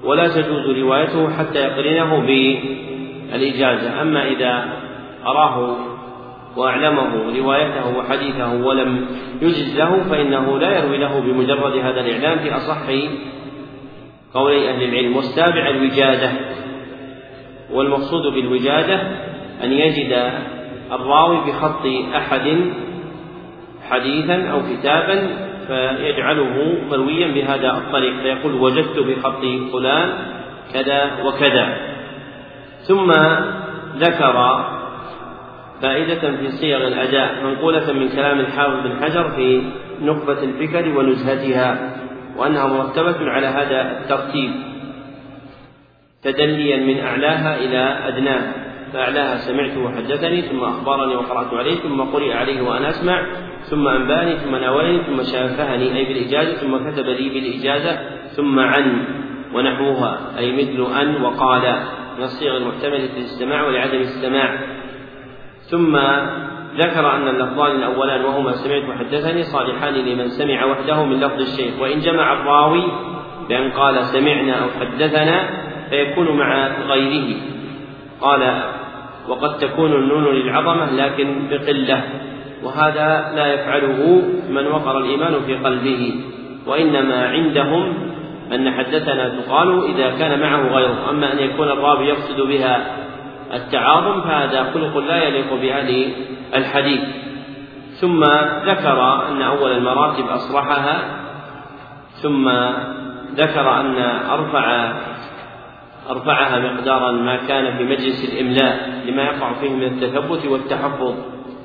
ولا 0.05 0.29
تجوز 0.29 0.79
روايته 0.79 1.31
حتى 1.31 1.59
يقرنه 1.59 2.27
الإجازة 3.35 4.03
أما 4.03 4.29
إذا 4.29 4.81
أراه 5.27 5.77
وأعلمه 6.57 7.39
روايته 7.39 7.99
وحديثه 7.99 8.55
ولم 8.55 9.07
يجز 9.43 9.77
له 9.77 10.03
فإنه 10.11 10.59
لا 10.59 10.79
يروي 10.79 10.99
له 10.99 11.21
بمجرد 11.21 11.77
هذا 11.77 12.01
الإعلام 12.01 12.39
في 12.39 12.57
أصح 12.57 12.83
قولي 14.35 14.71
أهل 14.71 14.83
العلم. 14.83 15.17
والسابع 15.17 15.69
الوجادة. 15.69 16.31
والمقصود 17.73 18.33
بالوجادة 18.33 19.01
أن 19.65 19.73
يجد 19.73 20.33
الراوي 20.93 21.37
بخط 21.47 21.87
أحد 22.17 22.73
حديثا 23.91 24.49
أو 24.49 24.61
كتابا 24.63 25.29
فيجعله 25.67 26.79
مرويا 26.91 27.29
بهذا 27.29 27.71
الطريق 27.71 28.15
فيقول 28.23 28.55
وجدت 28.55 28.99
بخط 28.99 29.43
فلان 29.73 30.13
كذا 30.73 31.11
وكذا. 31.25 31.77
ثم 32.81 33.13
ذكر 33.97 34.65
فائدة 35.83 36.37
في 36.37 36.51
صيغ 36.51 36.87
الأداء 36.87 37.45
منقولة 37.45 37.93
من 37.93 38.09
كلام 38.09 38.41
الحافظ 38.41 38.87
بن 38.87 39.05
حجر 39.05 39.31
في 39.31 39.63
نخبة 40.03 40.43
الفكر 40.43 40.99
ونزهتها 40.99 41.97
وأنها 42.37 42.67
مرتبة 42.67 43.31
على 43.31 43.47
هذا 43.47 44.01
الترتيب. 44.01 44.51
تدليا 46.23 46.77
من 46.77 47.01
أعلاها 47.01 47.57
إلى 47.57 47.79
أدناها 48.09 48.71
فأعلاها 48.93 49.37
سمعت 49.37 49.77
وحدثني 49.77 50.43
ثم 50.43 50.65
أخبرني 50.65 51.17
وقرأت 51.17 51.55
عليه 51.55 51.75
ثم 51.75 52.01
قرئ 52.01 52.33
عليه 52.33 52.63
وأنا 52.63 52.89
أسمع 52.89 53.27
ثم 53.63 53.89
أنبأني 53.89 54.37
ثم 54.37 54.57
ناولني 54.57 55.03
ثم 55.03 55.23
شافهني 55.23 55.97
أي 55.97 56.05
بالإجازة 56.05 56.55
ثم 56.55 56.91
كتب 56.91 57.07
لي 57.07 57.29
بالإجازة 57.29 57.99
ثم 58.37 58.59
عن 58.59 59.05
ونحوها 59.55 60.39
أي 60.39 60.53
مثل 60.53 61.01
أن 61.01 61.23
وقال 61.23 61.63
من 62.19 62.25
الصيغ 62.25 62.57
المحتملة 62.57 63.09
للسماع 63.17 63.67
ولعدم 63.67 64.01
السماع 64.01 64.59
ثم 65.71 65.97
ذكر 66.77 67.17
أن 67.17 67.29
اللفظان 67.29 67.77
الأولان 67.77 68.25
وهما 68.25 68.53
سمعت 68.53 68.89
وحدثني 68.89 69.43
صالحان 69.43 69.95
لمن 69.95 70.29
سمع 70.29 70.65
وحده 70.65 71.05
من 71.05 71.21
لفظ 71.21 71.41
الشيخ. 71.41 71.81
وإن 71.81 72.01
جمع 72.01 72.33
الراوي 72.33 72.85
بأن 73.49 73.71
قال 73.71 74.05
سمعنا 74.05 74.53
أو 74.53 74.67
حدثنا 74.81 75.51
فيكون 75.91 76.37
مع 76.37 76.69
غيره. 76.89 77.37
قال 78.21 78.63
وقد 79.29 79.59
تكون 79.59 79.93
النون 79.93 80.25
للعظمة 80.25 80.91
لكن 80.91 81.49
بقلة 81.51 82.03
وهذا 82.63 83.33
لا 83.37 83.47
يفعله 83.55 84.23
من 84.51 84.67
وقر 84.67 84.99
الإيمان 84.99 85.35
في 85.47 85.55
قلبه. 85.55 86.15
وإنما 86.67 87.29
عندهم 87.29 87.95
أن 88.53 88.71
حدثنا 88.71 89.29
تقال 89.29 89.85
إذا 89.85 90.11
كان 90.11 90.41
معه 90.41 90.75
غيره 90.75 91.11
أما 91.11 91.33
أن 91.33 91.39
يكون 91.39 91.69
الراوي 91.69 92.07
يقصد 92.07 92.41
بها 92.41 93.00
التعاظم 93.53 94.21
فهذا 94.21 94.65
خلق 94.75 94.99
لا 94.99 95.23
يليق 95.23 95.55
بأهل 95.55 96.13
الحديث. 96.55 97.01
ثم 98.01 98.25
ذكر 98.65 99.29
أن 99.29 99.43
أول 99.43 99.73
المراتب 99.73 100.25
أصرحها 100.29 101.21
ثم 102.23 102.49
ذكر 103.35 103.81
أن 103.81 103.97
أرفع 104.31 104.93
أرفعها 106.11 106.59
مقدارا 106.59 107.13
ما 107.13 107.37
كان 107.37 107.77
في 107.77 107.85
مجلس 107.85 108.33
الإملاء 108.33 109.03
لما 109.07 109.23
يقع 109.23 109.53
فيه 109.53 109.71
من 109.71 109.83
التثبت 109.83 110.47
والتحفظ. 110.47 111.15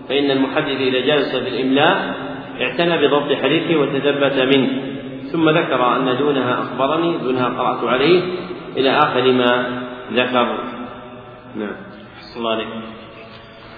فإن 0.09 0.31
المحدث 0.31 0.79
إذا 0.79 0.99
جلس 0.99 1.35
في 1.35 1.49
الإملاء 1.49 2.15
اعتنى 2.61 3.07
بضبط 3.07 3.33
حديثه 3.43 3.75
وتثبت 3.79 4.55
منه. 4.55 4.69
ثم 5.31 5.49
ذكر 5.49 5.95
أن 5.95 6.17
دونها 6.17 6.61
أخبرني 6.61 7.17
دونها 7.17 7.49
قرأت 7.49 7.83
عليه 7.83 8.21
إلى 8.77 8.97
آخر 8.97 9.31
ما 9.31 9.65
ذكر. 10.13 10.74
نعم. 11.55 11.75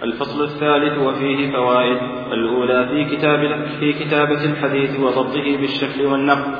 الفصل 0.04 0.44
الثالث 0.44 0.98
وفيه 0.98 1.52
فوائد. 1.52 1.98
الأولى 2.32 2.88
في 2.88 3.16
كتاب 3.16 3.68
في 3.80 3.94
كتابة 3.94 4.46
الحديث 4.46 5.00
وضبطه 5.00 5.58
بالشكل 5.58 6.06
والنقل 6.06 6.52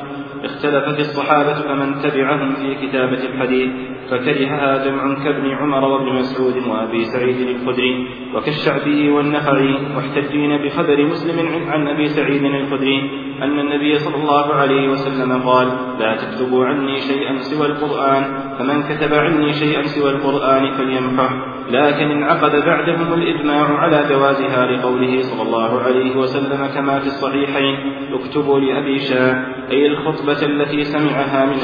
اختلف 0.44 0.84
في 0.84 1.00
الصحابة 1.00 1.54
فمن 1.54 2.02
تبعهم 2.02 2.54
في 2.54 2.86
كتابة 2.86 3.24
الحديث. 3.24 3.70
فكرهها 4.10 4.84
جمع 4.84 5.24
كابن 5.24 5.50
عمر 5.50 5.84
وابن 5.84 6.12
مسعود 6.12 6.56
وأبي 6.68 7.04
سعيد 7.04 7.48
الخدري 7.48 8.08
وكالشعبي 8.34 9.10
والنخعي 9.10 9.78
محتجين 9.96 10.58
بخبر 10.64 11.04
مسلم 11.04 11.68
عن 11.68 11.88
أبي 11.88 12.08
سعيد 12.08 12.44
الخدري 12.44 13.10
أن 13.42 13.58
النبي 13.58 13.98
صلى 13.98 14.16
الله 14.16 14.54
عليه 14.54 14.88
وسلم 14.88 15.42
قال 15.42 15.68
لا 15.98 16.16
تكتبوا 16.16 16.64
عني 16.64 17.00
شيئا 17.00 17.38
سوى 17.38 17.66
القرآن 17.66 18.24
فمن 18.58 18.82
كتب 18.82 19.14
عني 19.14 19.52
شيئا 19.52 19.82
سوى 19.82 20.10
القرآن 20.10 20.72
فليمحه 20.72 21.58
لكن 21.70 22.10
انعقد 22.10 22.52
بعدهم 22.56 23.12
الإجماع 23.12 23.78
على 23.78 24.04
جوازها 24.08 24.66
لقوله 24.66 25.22
صلى 25.22 25.42
الله 25.42 25.80
عليه 25.80 26.16
وسلم 26.16 26.66
كما 26.74 26.98
في 26.98 27.06
الصحيحين 27.06 27.76
اكتبوا 28.12 28.60
لأبي 28.60 28.98
شاء 28.98 29.58
أي 29.70 29.86
الخطبة 29.86 30.46
التي 30.46 30.84
سمعها 30.84 31.46
من 31.46 31.58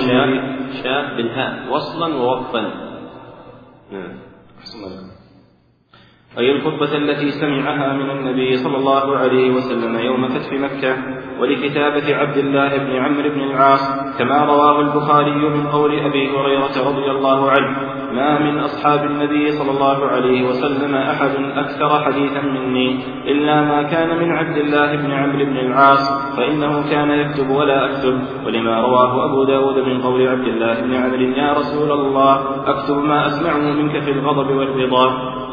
شاء 0.82 1.16
بالهاء 1.16 1.66
وصلا 1.70 2.14
ووقفا 2.34 2.60
نعم. 3.92 4.18
أي 6.38 6.52
الخطبة 6.52 6.96
التي 6.96 7.30
سمعها 7.30 7.92
من 7.92 8.10
النبي 8.10 8.56
صلى 8.56 8.76
الله 8.76 9.16
عليه 9.16 9.50
وسلم 9.50 9.98
يوم 9.98 10.28
فتح 10.28 10.52
مكة 10.52 10.96
ولكتابة 11.40 12.16
عبد 12.16 12.36
الله 12.36 12.76
بن 12.76 12.96
عمرو 12.96 13.30
بن 13.30 13.40
العاص 13.40 14.16
كما 14.18 14.44
رواه 14.44 14.80
البخاري 14.80 15.34
من 15.34 15.66
قول 15.66 15.98
أبي 15.98 16.30
هريرة 16.30 16.88
رضي 16.88 17.10
الله 17.10 17.50
عنه 17.50 17.94
ما 18.12 18.38
من 18.38 18.58
أصحاب 18.58 19.04
النبي 19.04 19.50
صلى 19.50 19.70
الله 19.70 20.06
عليه 20.06 20.48
وسلم 20.48 20.94
أحد 20.94 21.30
أكثر 21.56 22.04
حديثا 22.04 22.40
مني 22.40 23.00
إلا 23.26 23.64
ما 23.64 23.82
كان 23.82 24.18
من 24.18 24.32
عبد 24.32 24.56
الله 24.56 24.96
بن 24.96 25.10
عمرو 25.10 25.44
بن 25.44 25.56
العاص 25.56 26.36
فإنه 26.36 26.90
كان 26.90 27.10
يكتب 27.10 27.50
ولا 27.50 27.90
أكتب. 27.90 28.20
ولما 28.46 28.80
رواه 28.80 29.24
أبو 29.24 29.44
داود 29.44 29.78
من 29.78 30.02
قول 30.02 30.28
عبد 30.28 30.46
الله 30.46 30.80
بن 30.80 30.94
عمرو 30.94 31.20
يا 31.20 31.52
رسول 31.52 31.92
الله 31.92 32.34
أكتب 32.66 32.96
ما 32.96 33.26
أسمعه 33.26 33.72
منك 33.72 34.02
في 34.02 34.10
الغضب 34.10 34.50
والرضا. 34.50 35.43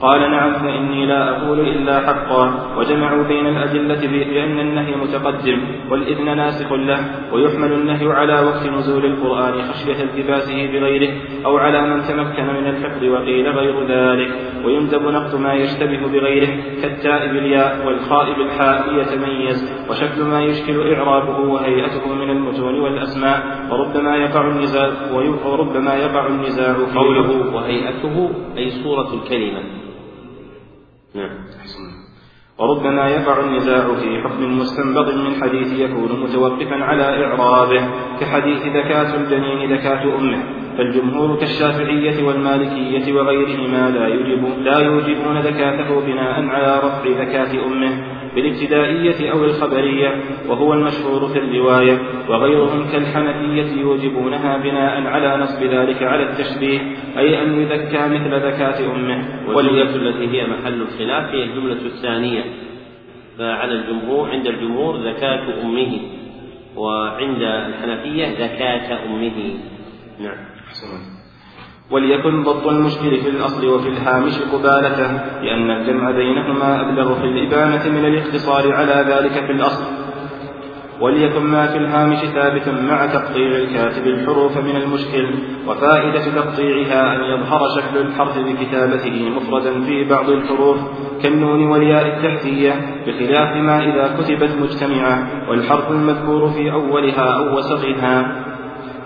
قال 0.00 0.30
نعم 0.30 0.52
فإني 0.52 1.06
لا 1.06 1.30
أقول 1.30 1.60
إلا 1.60 2.00
حقا. 2.00 2.76
وجمعوا 2.78 3.22
بين 3.22 3.46
الأدلة 3.46 4.00
بأن 4.08 4.60
النهي 4.60 4.96
متقدم 4.96 5.60
والإذن 5.90 6.36
ناسخ 6.36 6.72
له 6.72 6.98
ويحمل 7.32 7.72
النهي 7.72 8.12
على 8.12 8.40
وقت 8.40 8.66
نزول 8.66 9.04
القرآن 9.04 9.62
خشية 9.62 10.02
التباسه 10.02 10.66
بغيره 10.66 11.12
أو 11.46 11.56
على 11.56 11.80
من 11.80 12.02
تمكن 12.02 12.46
من 12.46 12.66
الحفظ 12.66 13.04
وقيل 13.04 13.48
غير 13.48 13.86
ذلك. 13.88 14.30
ويندب 14.64 15.02
نقط 15.02 15.34
ما 15.34 15.54
يشتبه 15.54 16.06
بغيره 16.12 16.48
كالتاء 16.82 17.26
بالياء 17.26 17.86
والخاء 17.86 18.38
بالحاء 18.38 18.90
ليتميز 18.90 19.86
وشكل 19.90 20.22
ما 20.22 20.42
يشكل 20.42 20.94
إعرابه 20.94 21.38
وهيئته 21.38 22.14
من 22.14 22.30
المتون 22.30 22.80
والأسماء. 22.80 23.68
وربما 23.70 24.16
يقع 24.16 24.48
النزاع 24.48 24.90
وربما 25.44 25.94
يقع 25.94 26.26
النزاع 26.26 26.76
قوله 26.94 27.54
وهيئته 27.54 28.30
أي 28.58 28.70
صورة 28.70 29.14
الكلمة. 29.14 29.85
نعم. 31.16 31.30
وربما 32.58 33.08
يقع 33.08 33.40
النزاع 33.40 33.94
في 33.94 34.22
حكم 34.24 34.58
مستنبط 34.58 35.14
من 35.14 35.42
حديث 35.42 35.72
يكون 35.72 36.20
متوقفا 36.22 36.84
على 36.84 37.24
إعرابه 37.24 37.88
كحديث 38.20 38.66
ذكاة 38.66 39.14
الجنين 39.16 39.72
ذكاة 39.72 40.18
أمه. 40.18 40.42
فالجمهور 40.78 41.36
كالشافعية 41.36 42.26
والمالكية 42.26 43.12
وغيرهما 43.12 43.90
لا 43.90 44.08
لا 44.58 44.78
يوجبون 44.78 45.38
ذكاته 45.38 46.00
بناء 46.00 46.46
على 46.46 46.78
رفع 46.78 47.22
ذكاة 47.22 47.66
أمه. 47.66 48.15
بالابتدائية 48.36 49.32
أو 49.32 49.44
الخبرية 49.44 50.22
وهو 50.48 50.72
المشهور 50.72 51.28
في 51.28 51.38
الرواية 51.38 51.98
وغيرهم 52.28 52.88
كالحنفية 52.92 53.80
يوجبونها 53.80 54.56
بناء 54.56 55.06
على 55.06 55.42
نصب 55.42 55.62
ذلك 55.62 56.02
على 56.02 56.22
التشبيه 56.22 56.80
أي 57.18 57.42
أن 57.42 57.60
يذكى 57.60 58.08
مثل 58.08 58.34
ذكاة 58.34 58.94
أمه. 58.94 59.24
والجملة 59.48 59.96
التي 59.96 60.28
هي 60.28 60.46
محل 60.46 60.82
الخلاف 60.82 61.30
هي 61.34 61.44
الجملة 61.44 61.86
الثانية. 61.86 62.44
فعلى 63.38 63.72
الجمهور 63.72 64.30
عند 64.30 64.46
الجمهور 64.46 64.98
زكاة 64.98 65.62
أمه 65.62 66.00
وعند 66.76 67.42
الحنفية 67.42 68.26
زكاة 68.26 69.04
أمه. 69.06 69.54
نعم. 70.20 70.36
وليكن 71.90 72.42
ضبط 72.42 72.66
المشكل 72.66 73.16
في 73.16 73.28
الأصل 73.28 73.66
وفي 73.66 73.88
الهامش 73.88 74.38
قبالته 74.52 75.12
لأن 75.42 75.70
الجمع 75.70 76.10
بينهما 76.10 76.80
أبلغ 76.80 77.14
في 77.14 77.24
الإبانة 77.24 77.98
من 77.98 78.04
الاقتصار 78.04 78.72
على 78.72 79.04
ذلك 79.08 79.46
في 79.46 79.52
الأصل. 79.52 79.84
وليكن 81.00 81.42
ما 81.42 81.66
في 81.66 81.78
الهامش 81.78 82.18
ثابت 82.18 82.68
مع 82.68 83.06
تقطيع 83.06 83.46
الكاتب 83.46 84.06
الحروف 84.06 84.58
من 84.58 84.76
المشكل 84.76 85.34
وفائدة 85.68 86.24
تقطيعها 86.34 87.16
أن 87.16 87.20
يظهر 87.20 87.60
شكل 87.76 87.98
الحرف 87.98 88.38
بكتابته 88.38 89.30
مفردا 89.36 89.80
في 89.80 90.04
بعض 90.04 90.30
الحروف 90.30 90.78
كالنون 91.22 91.68
والياء 91.68 92.06
التحتية 92.06 92.72
بخلاف 93.06 93.56
ما 93.56 93.84
إذا 93.84 94.16
كتبت 94.18 94.50
مجتمعة 94.62 95.28
والحرف 95.50 95.90
المذكور 95.90 96.50
في 96.50 96.72
أولها 96.72 97.38
أو 97.38 97.58
وسطها. 97.58 98.46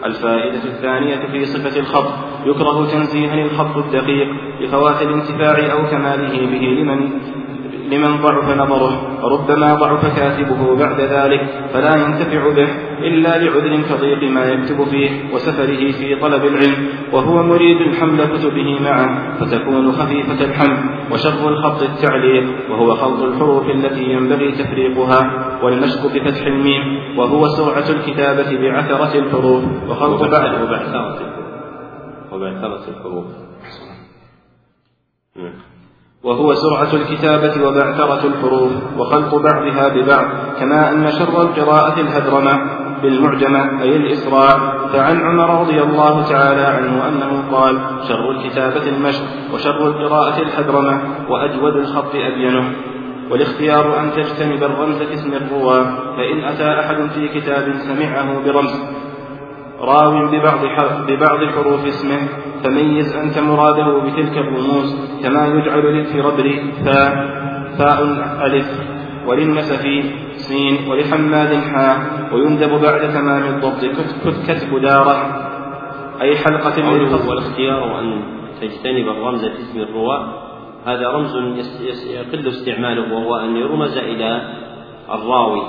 الفائدة 0.04 0.64
الثانية 0.64 1.26
في 1.26 1.44
صفة 1.44 1.80
الخط 1.80 2.12
يكره 2.46 2.86
تنزيها 2.86 3.34
الخط 3.34 3.76
الدقيق 3.76 4.28
لفوات 4.60 5.02
الانتفاع 5.02 5.72
أو 5.72 5.90
كماله 5.90 6.46
به 6.46 6.66
لمن؟ 6.66 7.10
لمن 7.90 8.16
ضعف 8.16 8.58
نظره 8.58 9.24
وربما 9.24 9.74
ضعف 9.74 10.16
كاتبه 10.16 10.76
بعد 10.76 11.00
ذلك 11.00 11.40
فلا 11.72 11.96
ينتفع 11.96 12.54
به 12.54 12.68
إلا 12.98 13.38
لعذر 13.38 13.82
كضيق 13.90 14.30
ما 14.30 14.44
يكتب 14.44 14.84
فيه 14.84 15.34
وسفره 15.34 15.92
في 15.92 16.20
طلب 16.20 16.44
العلم 16.44 16.88
وهو 17.12 17.42
مريد 17.42 17.94
حمل 17.94 18.24
كتبه 18.24 18.80
معه 18.80 19.38
فتكون 19.38 19.92
خفيفة 19.92 20.44
الحمل 20.44 20.78
وشر 21.12 21.48
الخط 21.48 21.82
التعليق 21.82 22.44
وهو 22.70 22.94
خلط 22.94 23.22
الحروف 23.22 23.70
التي 23.70 24.02
ينبغي 24.04 24.52
تفريقها 24.52 25.20
والمشق 25.62 26.06
بفتح 26.14 26.46
الميم 26.46 27.18
وهو 27.18 27.48
سرعة 27.48 27.90
الكتابة 27.90 28.58
بعثرة 28.58 29.18
الحروف 29.18 29.64
وخلط 29.88 30.22
بعد 30.22 30.62
وبعثرة 30.62 31.18
وبعثرة 32.32 32.84
الحروف. 32.88 33.26
وهو 36.24 36.54
سرعة 36.54 36.94
الكتابة 36.94 37.68
وبعثرة 37.68 38.26
الحروف 38.26 38.72
وخلط 38.98 39.34
بعضها 39.34 39.88
ببعض 39.88 40.26
كما 40.60 40.92
أن 40.92 41.12
شر 41.12 41.42
القراءة 41.42 42.00
الهدرمة 42.00 42.80
بالمعجمة 43.02 43.82
أي 43.82 43.96
الإسراع. 43.96 44.58
فعن 44.92 45.20
عمر 45.20 45.60
رضي 45.60 45.82
الله 45.82 46.28
تعالى 46.28 46.60
عنه 46.60 47.08
أنه 47.08 47.44
قال 47.52 47.78
شر 48.08 48.30
الكتابة 48.30 48.88
المشق 48.88 49.22
وشر 49.54 49.86
القراءة 49.86 50.42
الحدرمة 50.42 51.00
وأجود 51.28 51.76
الخط 51.76 52.14
أبينه. 52.14 52.72
والاختيار 53.30 54.00
أن 54.00 54.12
تجتنب 54.12 54.62
الرمز 54.62 55.02
اسم 55.02 55.32
الرواة 55.34 55.84
فإن 56.16 56.44
أتى 56.44 56.80
أحد 56.80 57.10
في 57.14 57.28
كتاب 57.28 57.74
سمعه 57.78 58.44
برمز. 58.44 58.80
راو 59.80 60.28
ببعض 60.28 60.60
ببعض 61.08 61.44
حروف 61.44 61.86
اسمه 61.86 62.28
فميز 62.64 63.16
أنت 63.16 63.38
مراده 63.38 63.98
بتلك 63.98 64.38
الرموز 64.38 64.96
كما 65.22 65.46
يجعل 65.46 65.84
للفربر 65.84 66.62
فاء 66.84 67.14
فاء 67.78 68.02
ألف. 68.46 68.80
وللنسف 69.26 69.82
سين 70.36 70.90
ولحماد 70.90 71.54
حاء 71.54 71.98
ويندب 72.32 72.80
بعد 72.80 73.00
تمام 73.12 73.42
الضبط 73.42 73.84
كتب 74.48 74.80
دارة 74.82 75.16
أي 76.20 76.36
حلقة 76.36 76.76
والاختيار 77.28 78.00
أن 78.00 78.22
تجتنب 78.60 79.08
الرمز 79.08 79.44
في 79.44 79.62
اسم 79.62 79.80
الرواة. 79.80 80.22
هذا 80.86 81.08
رمز 81.08 81.36
يقل 82.06 82.48
استعماله 82.48 83.14
وهو 83.14 83.36
أن 83.36 83.56
يرمز 83.56 83.98
إلى 83.98 84.42
الراوي 85.10 85.62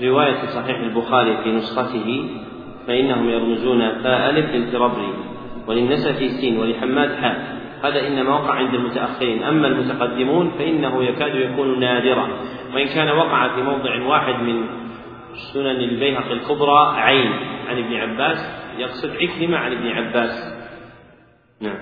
كرواية 0.00 0.46
صحيح 0.46 0.78
البخاري 0.78 1.36
في 1.44 1.50
نسخته 1.52 2.30
فإنهم 2.86 3.28
يرمزون 3.28 4.02
فاء 4.02 4.30
ألف 4.30 4.54
للفربري 4.54 5.14
وللنسف 5.66 6.16
سين 6.16 6.58
ولحماد 6.58 7.14
حاء 7.14 7.58
هذا 7.84 8.06
إنما 8.06 8.30
وقع 8.30 8.54
عند 8.54 8.74
المتأخرين. 8.74 9.42
أما 9.42 9.66
المتقدمون 9.66 10.50
فإنه 10.50 11.04
يكاد 11.04 11.34
يكون 11.34 11.80
نادرا. 11.80 12.28
وإن 12.74 12.86
كان 12.86 13.08
وقع 13.08 13.54
في 13.54 13.62
موضع 13.62 14.06
واحد 14.06 14.42
من 14.42 14.66
سنن 15.52 15.66
البيهقي 15.66 16.32
الكبرى 16.32 16.94
عين. 16.96 17.32
عن 17.68 17.78
ابن 17.78 17.94
عباس 17.94 18.38
يقصد 18.78 19.10
عكرمة 19.16 19.56
عن 19.56 19.72
ابن 19.72 19.88
عباس. 19.88 20.54
نعم. 21.60 21.78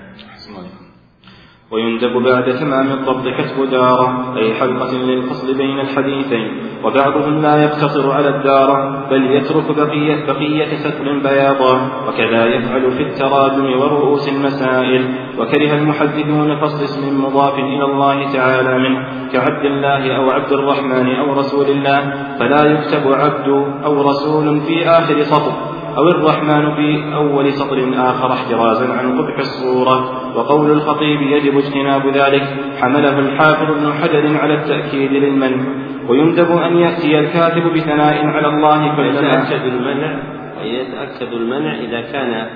ويندب 1.71 2.13
بعد 2.23 2.53
تمام 2.59 2.91
الضبط 2.91 3.27
كتب 3.27 3.69
دارة 3.71 4.35
أي 4.37 4.53
حلقة 4.53 4.93
للفصل 4.93 5.57
بين 5.57 5.79
الحديثين 5.79 6.51
وبعضهم 6.83 7.41
لا 7.41 7.63
يقتصر 7.63 8.11
على 8.11 8.29
الدارة 8.29 9.07
بل 9.09 9.31
يترك 9.31 9.77
بقية, 9.77 10.25
بقية 10.25 10.75
ستر 10.75 11.19
بياضا 11.23 11.89
وكذا 12.07 12.45
يفعل 12.45 12.91
في 12.91 13.03
التراجم 13.03 13.79
ورؤوس 13.79 14.29
المسائل 14.29 15.05
وكره 15.39 15.73
المحدثون 15.73 16.59
فصل 16.61 16.83
اسم 16.83 17.23
مضاف 17.23 17.59
إلى 17.59 17.83
الله 17.85 18.33
تعالى 18.33 18.77
منه 18.79 19.29
كعبد 19.33 19.65
الله 19.65 20.15
أو 20.15 20.29
عبد 20.29 20.51
الرحمن 20.51 21.15
أو 21.15 21.33
رسول 21.33 21.65
الله 21.65 21.99
فلا 22.39 22.65
يكتب 22.65 23.11
عبد 23.11 23.47
أو 23.85 24.09
رسول 24.09 24.61
في 24.61 24.89
آخر 24.89 25.21
سطر 25.21 25.76
أو 25.97 26.09
الرحمن 26.09 26.75
في 26.75 27.15
أول 27.15 27.53
سطر 27.53 27.93
آخر 27.95 28.33
احترازا 28.33 28.93
عن 28.93 29.21
قبح 29.21 29.37
الصورة 29.37 30.27
وقول 30.37 30.71
الخطيب 30.71 31.21
يجب 31.21 31.57
اجتناب 31.57 32.07
ذلك 32.07 32.43
حمله 32.81 33.19
الحافظ 33.19 33.71
ابن 33.71 33.93
حجر 33.93 34.37
على 34.37 34.53
التأكيد 34.53 35.11
للمنع. 35.11 35.63
ويندب 36.09 36.51
أن 36.51 36.77
يأتي 36.77 37.19
الكاتب 37.19 37.73
بثناء 37.73 38.25
على 38.25 38.47
الله 38.47 38.95
كلما 38.95 39.19
يتأكد 39.19 39.65
المنع 39.65 40.19
ويتأكد 40.61 41.33
المنع 41.33 41.75
إذا 41.75 42.01
كان 42.01 42.47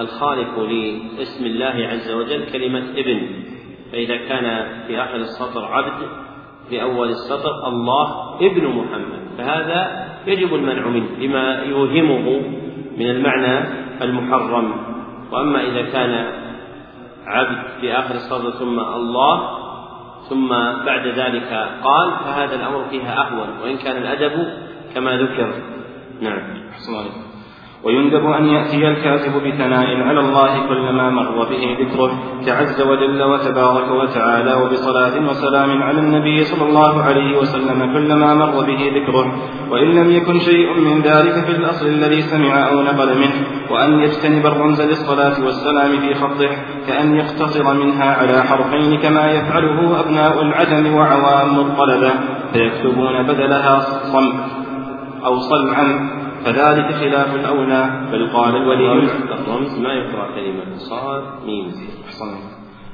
الخالق 0.00 0.58
لاسم 0.58 1.46
الله 1.46 1.88
عز 1.92 2.12
وجل 2.12 2.44
كلمة 2.52 2.84
ابن. 2.96 3.20
فإذا 3.92 4.16
كان 4.16 4.66
في 4.86 5.00
آخر 5.00 5.16
السطر 5.16 5.64
عبد 5.64 6.08
في 6.70 6.82
أول 6.82 7.08
السطر 7.08 7.68
الله 7.68 8.36
ابن 8.40 8.66
محمد. 8.66 9.24
فهذا 9.38 10.06
يجب 10.26 10.54
المنع 10.54 10.88
منه 10.88 11.08
لما 11.20 11.62
يوهمه 11.62 12.42
من 12.96 13.10
المعنى 13.10 13.64
المحرم. 14.02 14.72
وأما 15.32 15.60
إذا 15.60 15.82
كان 15.82 16.26
عبد 17.26 17.58
في 17.80 17.92
آخر 17.92 18.14
الصدر 18.14 18.50
ثم 18.50 18.80
الله 18.80 19.64
ثم 20.28 20.48
بعد 20.86 21.06
ذلك 21.06 21.68
قال 21.84 22.10
فهذا 22.24 22.54
الأمر 22.54 22.84
فيها 22.90 23.26
أهون 23.26 23.48
وإن 23.62 23.76
كان 23.76 23.96
الأدب 23.96 24.48
كما 24.94 25.16
ذكر. 25.16 25.54
نعم. 26.20 26.40
ويندب 27.84 28.26
أن 28.26 28.44
يأتي 28.46 28.88
الكاتب 28.88 29.32
بثناء 29.32 29.86
على 30.02 30.20
الله 30.20 30.68
كلما 30.68 31.10
مر 31.10 31.44
به 31.50 31.76
ذكره 31.80 32.12
كعز 32.46 32.82
وجل 32.82 33.22
وتبارك 33.22 33.90
وتعالى 33.90 34.54
وبصلاة 34.54 35.28
وسلام 35.28 35.82
على 35.82 35.98
النبي 35.98 36.44
صلى 36.44 36.68
الله 36.68 37.02
عليه 37.02 37.38
وسلم 37.38 37.92
كلما 37.92 38.34
مر 38.34 38.64
به 38.66 38.92
ذكره. 38.96 39.26
وإن 39.70 39.88
لم 39.94 40.10
يكن 40.10 40.38
شيء 40.38 40.80
من 40.80 41.02
ذلك 41.02 41.44
في 41.44 41.50
الأصل 41.50 41.86
الذي 41.86 42.22
سمع 42.22 42.68
أو 42.68 42.82
نقل 42.82 43.18
منه 43.18 43.46
وأن 43.70 44.00
يجتنب 44.00 44.46
الرمز 44.46 44.80
للصلاة 44.80 45.44
والسلام 45.44 45.90
في 46.00 46.14
خطه 46.14 46.50
كأن 46.86 47.14
يقتصر 47.14 47.74
منها 47.74 48.14
على 48.14 48.42
حرفين 48.42 48.98
كما 48.98 49.30
يفعله 49.30 50.00
أبناء 50.00 50.42
العجم 50.42 50.94
وعوام 50.94 51.58
الطلبة 51.60 52.12
فيكتبون 52.52 53.22
بدلها 53.22 53.80
صم 54.12 54.32
أو 55.24 55.38
صلعا. 55.38 56.23
فذلك 56.44 56.94
خلاف 56.94 57.34
الأولى 57.34 58.08
بل 58.12 58.30
قال 58.32 58.56
الولي 58.56 58.92
الرمز. 58.92 59.78
ما 59.80 59.92
يقرأ 59.92 60.34
كلمة 60.34 60.76
صاد 60.76 61.22
ميم. 61.46 61.72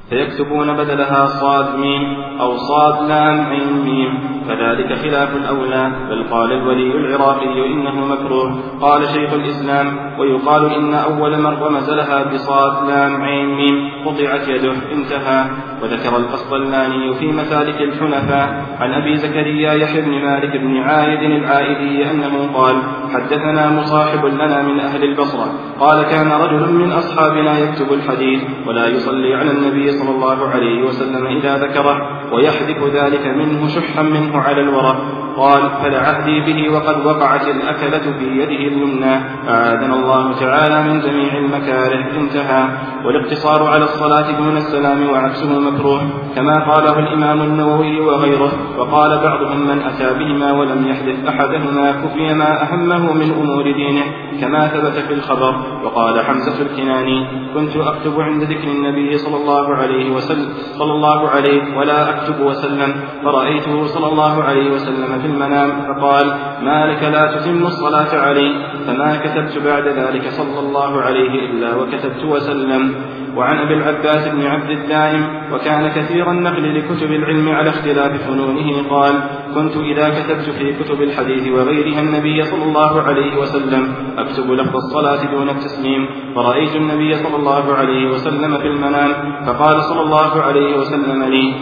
فيكتبون 0.09 0.77
بدلها 0.77 1.25
صاد 1.25 1.79
ميم 1.79 2.21
أو 2.39 2.57
صاد 2.57 3.09
لام 3.09 3.39
عين 3.45 3.73
ميم. 3.85 4.40
فذلك 4.51 4.93
خلاف 4.93 5.35
الأولى 5.35 5.91
بل 6.09 6.23
قال 6.31 6.51
الولي 6.51 6.91
العراقي 6.97 7.65
إنه 7.65 8.05
مكروه. 8.05 8.59
قال 8.81 9.07
شيخ 9.07 9.33
الإسلام 9.33 10.19
ويقال 10.19 10.73
إن 10.73 10.93
أول 10.93 11.37
من 11.37 11.45
رمز 11.45 11.89
لها 11.89 12.33
بصاد 12.33 12.89
لام 12.89 13.21
عين 13.21 13.55
ميم 13.55 13.91
قطعت 14.05 14.47
يده 14.47 14.73
انتهى. 14.91 15.45
وذكر 15.81 16.17
القسطلاني 16.17 17.13
في 17.13 17.31
مسالك 17.31 17.81
الحنفاء 17.81 18.65
عن 18.79 18.93
أبي 18.93 19.15
زكريا 19.15 19.73
يحيى 19.73 20.01
بن 20.01 20.11
مالك 20.11 20.57
بن 20.57 20.77
عايد 20.77 21.31
العائدي 21.31 22.11
أنه 22.11 22.53
قال 22.53 22.75
حدثنا 23.13 23.69
مصاحب 23.69 24.25
لنا 24.25 24.61
من 24.61 24.79
أهل 24.79 25.03
البصرة. 25.03 25.51
قال 25.79 26.03
كان 26.03 26.31
رجل 26.31 26.73
من 26.73 26.91
أصحابنا 26.91 27.59
يكتب 27.59 27.93
الحديث 27.93 28.41
ولا 28.67 28.87
يصلي 28.87 29.35
على 29.35 29.51
النبي 29.51 29.91
صلى 29.91 30.09
الله 30.09 30.49
عليه 30.49 30.83
وسلم 30.83 31.25
إذا 31.25 31.57
ذكره 31.57 31.97
ويحذف 32.33 32.83
ذلك 32.93 33.27
منه 33.27 33.67
شحا 33.67 34.01
منه 34.01 34.40
على 34.41 34.61
الورق 34.61 34.97
قال 35.37 35.61
فلعهدي 35.83 36.39
به 36.39 36.73
وقد 36.73 37.05
وقعت 37.05 37.47
الأكلة 37.47 38.17
في 38.19 38.25
يده 38.25 38.67
اليمنى. 38.71 39.15
أعاذنا 39.49 39.95
الله 39.95 40.39
تعالى 40.39 40.83
من 40.83 41.01
جميع 41.01 41.37
المكاره. 41.37 42.19
انتهى. 42.19 42.63
والاقتصار 43.05 43.67
على 43.67 43.83
الصلاة 43.83 44.31
دون 44.31 44.57
السلام 44.57 45.09
وعكسه 45.09 45.59
مكروه 45.59 46.01
كما 46.35 46.73
قاله 46.73 46.99
الإمام 46.99 47.41
النووي 47.41 47.99
وغيره. 47.99 48.51
وقال 48.77 49.19
بعضهم 49.23 49.67
من 49.67 49.81
أتى 49.81 50.13
بهما 50.19 50.51
ولم 50.51 50.87
يحدث 50.87 51.27
أحدهما 51.27 51.91
كفي 51.91 52.33
ما 52.33 52.63
أهمه 52.63 53.13
من 53.13 53.31
أمور 53.31 53.63
دينه 53.63 54.05
كما 54.41 54.67
ثبت 54.67 54.97
في 55.07 55.13
الخبر. 55.13 55.55
وقال 55.83 56.25
حمزة 56.25 56.61
الكناني 56.61 57.27
كنت 57.53 57.77
أكتب 57.77 58.21
عند 58.21 58.43
ذكر 58.43 58.67
النبي 58.67 59.17
صلى 59.17 59.37
الله 59.37 59.75
عليه 59.75 60.11
وسلم 60.11 60.49
صلى 60.77 60.91
الله 60.91 61.29
عليه 61.29 61.77
ولا 61.77 62.09
أكتب 62.09 62.41
وسلم 62.41 62.93
فرأيته 63.23 63.85
صلى 63.85 64.07
الله 64.07 64.43
عليه 64.43 64.71
وسلم 64.71 65.20
في 65.21 65.27
المنام 65.27 65.71
فقال 65.71 66.25
ما 66.61 66.85
لك 66.85 67.03
لا 67.03 67.37
تتم 67.37 67.65
الصلاة 67.65 68.21
علي 68.21 68.53
فما 68.87 69.17
كتبت 69.17 69.63
بعد 69.65 69.87
ذلك 69.87 70.29
صلى 70.29 70.59
الله 70.59 71.01
عليه 71.01 71.49
إلا 71.49 71.75
وكتبت 71.75 72.23
وسلم. 72.25 72.95
وعن 73.35 73.57
أبي 73.57 73.73
العباس 73.73 74.27
بن 74.27 74.45
عبد 74.45 74.69
الدائم 74.69 75.27
وكان 75.53 75.87
كثير 75.87 76.31
النقل 76.31 76.75
لكتب 76.77 77.11
العلم 77.11 77.49
على 77.49 77.69
اختلاف 77.69 78.27
فنونه 78.27 78.89
قال 78.89 79.13
كنت 79.55 79.77
إذا 79.77 80.09
كتبت 80.09 80.49
في 80.49 80.83
كتب 80.83 81.01
الحديث 81.01 81.47
وغيرها 81.47 82.01
النبي 82.01 82.43
صلى 82.43 82.63
الله 82.63 83.01
عليه 83.01 83.37
وسلم 83.37 83.93
أكتب 84.17 84.51
لفظ 84.51 84.75
الصلاة 84.75 85.31
دون 85.31 85.49
التسليم 85.49 86.07
فرأيت 86.35 86.75
النبي 86.75 87.15
صلى 87.15 87.35
الله 87.35 87.73
عليه 87.73 88.07
وسلم 88.07 88.57
في 88.57 88.67
المنام 88.67 89.11
فقال 89.45 89.81
صلى 89.81 90.01
الله 90.01 90.41
عليه 90.41 90.77
وسلم 90.77 91.23
لي 91.23 91.53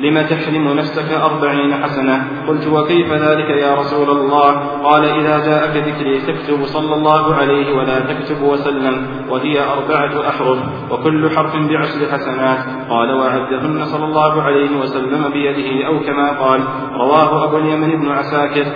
لم 0.00 0.22
تحرم 0.22 0.68
نفسك 0.68 1.12
أربعين 1.12 1.74
حسنة؟ 1.74 2.28
قلت 2.48 2.66
وكيف 2.66 3.12
ذلك 3.12 3.50
يا 3.50 3.74
رسول 3.74 4.10
الله؟ 4.10 4.52
قال 4.84 5.04
إذا 5.04 5.38
جاءك 5.38 5.76
ذكري 5.76 6.20
تكتب 6.20 6.64
صلى 6.64 6.94
الله 6.94 7.34
عليه 7.34 7.76
ولا 7.76 8.00
تكتب 8.00 8.42
وسلم 8.42 9.06
وهي 9.30 9.60
أربعة 9.60 10.28
أحرف 10.28 10.58
وكل 10.90 11.30
حرف 11.30 11.56
بعشر 11.56 12.12
حسنات. 12.12 12.58
قال 12.90 13.12
وعدهن 13.12 13.84
صلى 13.84 14.04
الله 14.04 14.42
عليه 14.42 14.76
وسلم 14.80 15.30
بيده 15.32 15.86
أو 15.86 16.00
كما 16.00 16.30
قال 16.30 16.60
رواه 16.94 17.44
أبو 17.44 17.56
اليمن 17.58 17.90
بن 18.00 18.08
عساكر. 18.08 18.66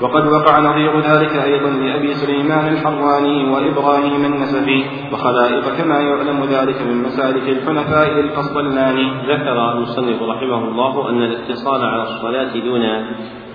وقد 0.00 0.26
وقع 0.26 0.60
نظير 0.60 1.00
ذلك 1.00 1.36
أيضا 1.36 1.70
لأبي 1.70 2.14
سليمان 2.14 2.72
الحراني 2.72 3.50
وإبراهيم 3.50 4.24
النسفي 4.24 4.84
وخلائق 5.12 5.76
كما 5.78 6.00
يعلم 6.00 6.44
ذلك 6.44 6.82
من 6.82 7.02
مسالك 7.02 7.48
الحنفاء 7.48 8.20
القسطلاني 8.20 9.10
ذكر 9.28 9.72
المصنف 9.72 10.22
رحمه 10.22 10.68
الله 10.68 11.10
أن 11.10 11.22
الاقتصار 11.22 11.84
على 11.84 12.02
الصلاة 12.02 12.58
دون 12.58 12.82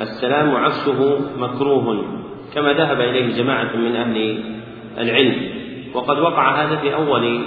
السلام 0.02 0.56
عكسه 0.56 1.20
مكروه 1.38 2.06
كما 2.56 2.74
ذهب 2.74 3.02
إليه 3.02 3.38
جماعة 3.38 3.76
من 3.76 3.95
أهل 3.95 4.44
العلم. 4.98 5.36
وقد 5.94 6.20
وقع 6.20 6.64
هذا 6.64 6.76
في 6.76 6.95
أول 6.95 7.41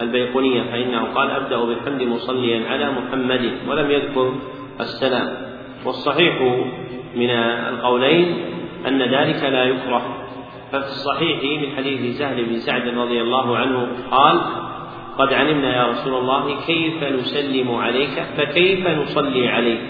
البيقونية 0.00 0.62
فإنه 0.62 1.14
قال 1.14 1.30
أبدأ 1.30 1.64
بالحمد 1.64 2.02
مصليا 2.02 2.68
على 2.68 2.90
محمد 2.90 3.52
ولم 3.68 3.90
يذكر 3.90 4.32
السلام. 4.80 5.28
والصحيح 5.86 6.34
من 7.16 7.30
القولين 7.30 8.36
أن 8.86 9.02
ذلك 9.02 9.42
لا 9.42 9.64
يكره. 9.64 10.02
ففي 10.72 10.86
الصحيح 10.86 11.60
من 11.62 11.76
حديث 11.76 12.18
سهل 12.18 12.44
بن 12.44 12.56
سعد 12.56 12.88
رضي 12.88 13.20
الله 13.20 13.56
عنه 13.56 13.88
قال 14.10 14.40
قد 15.18 15.32
علمنا 15.32 15.76
يا 15.76 15.86
رسول 15.86 16.14
الله 16.14 16.56
كيف 16.66 17.04
نسلم 17.04 17.74
عليك 17.74 18.22
فكيف 18.36 18.86
نصلي 18.86 19.48
عليك؟ 19.48 19.80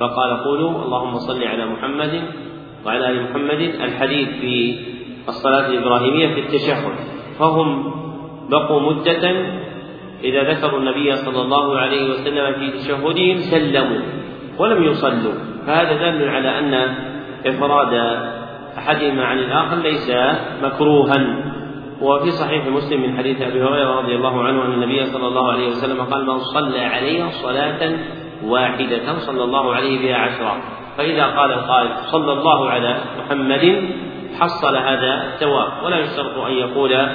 فقال 0.00 0.44
قولوا 0.44 0.84
اللهم 0.84 1.18
صل 1.18 1.44
على 1.44 1.66
محمد 1.66 2.22
وعلى 2.86 3.10
آل 3.10 3.22
محمد. 3.22 3.60
الحديث 3.60 4.28
في 4.28 4.76
الصلاة 5.28 5.66
الإبراهيمية 5.68 6.34
في 6.34 6.40
التشهد. 6.40 6.94
فهم 7.38 7.92
بقوا 8.50 8.80
مدة 8.80 9.24
إذا 10.24 10.42
ذكروا 10.52 10.78
النبي 10.78 11.16
صلى 11.16 11.42
الله 11.42 11.78
عليه 11.78 12.10
وسلم 12.10 12.52
في 12.52 12.78
تشهدهم 12.78 13.36
سلموا 13.36 14.00
ولم 14.58 14.84
يصلوا. 14.84 15.53
فهذا 15.66 15.92
دال 15.92 16.28
على 16.28 16.58
أن 16.58 16.94
إفراد 17.46 17.94
أحدهما 18.78 19.24
عن 19.24 19.38
الآخر 19.38 19.76
ليس 19.76 20.12
مكروها. 20.62 21.44
وفي 22.00 22.30
صحيح 22.30 22.66
مسلم 22.66 23.02
من 23.02 23.18
حديث 23.18 23.42
أبي 23.42 23.62
هريرة 23.62 24.00
رضي 24.00 24.14
الله 24.14 24.44
عنه 24.44 24.64
أن 24.64 24.72
النبي 24.72 25.04
صلى 25.04 25.26
الله 25.26 25.52
عليه 25.52 25.68
وسلم 25.68 26.00
قال 26.02 26.26
من 26.26 26.38
صلى 26.38 26.80
علي 26.80 27.30
صلاة 27.30 27.92
واحدة 28.44 29.18
صلى 29.18 29.44
الله 29.44 29.74
عليه 29.74 29.98
بها 29.98 30.16
عشرا 30.16 30.60
فإذا 30.96 31.24
قال 31.24 31.52
القائل 31.52 31.88
صلى 32.04 32.32
الله 32.32 32.70
على 32.70 32.96
محمد 33.18 33.90
حصل 34.40 34.76
هذا 34.76 35.24
الثواب 35.34 35.84
ولا 35.84 35.98
يشترط 35.98 36.38
أن 36.38 36.52
يقول 36.52 37.08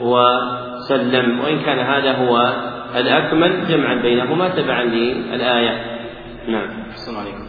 وسلم. 0.00 1.40
وإن 1.40 1.58
كان 1.58 1.78
هذا 1.78 2.12
هو 2.12 2.52
الأكمل 2.96 3.66
جمعا 3.68 3.94
بينهما 3.94 4.48
تبعا 4.48 4.82
للآية. 4.82 5.98
نعم. 6.48 6.68
أحسن 6.90 7.16
عليكم. 7.16 7.47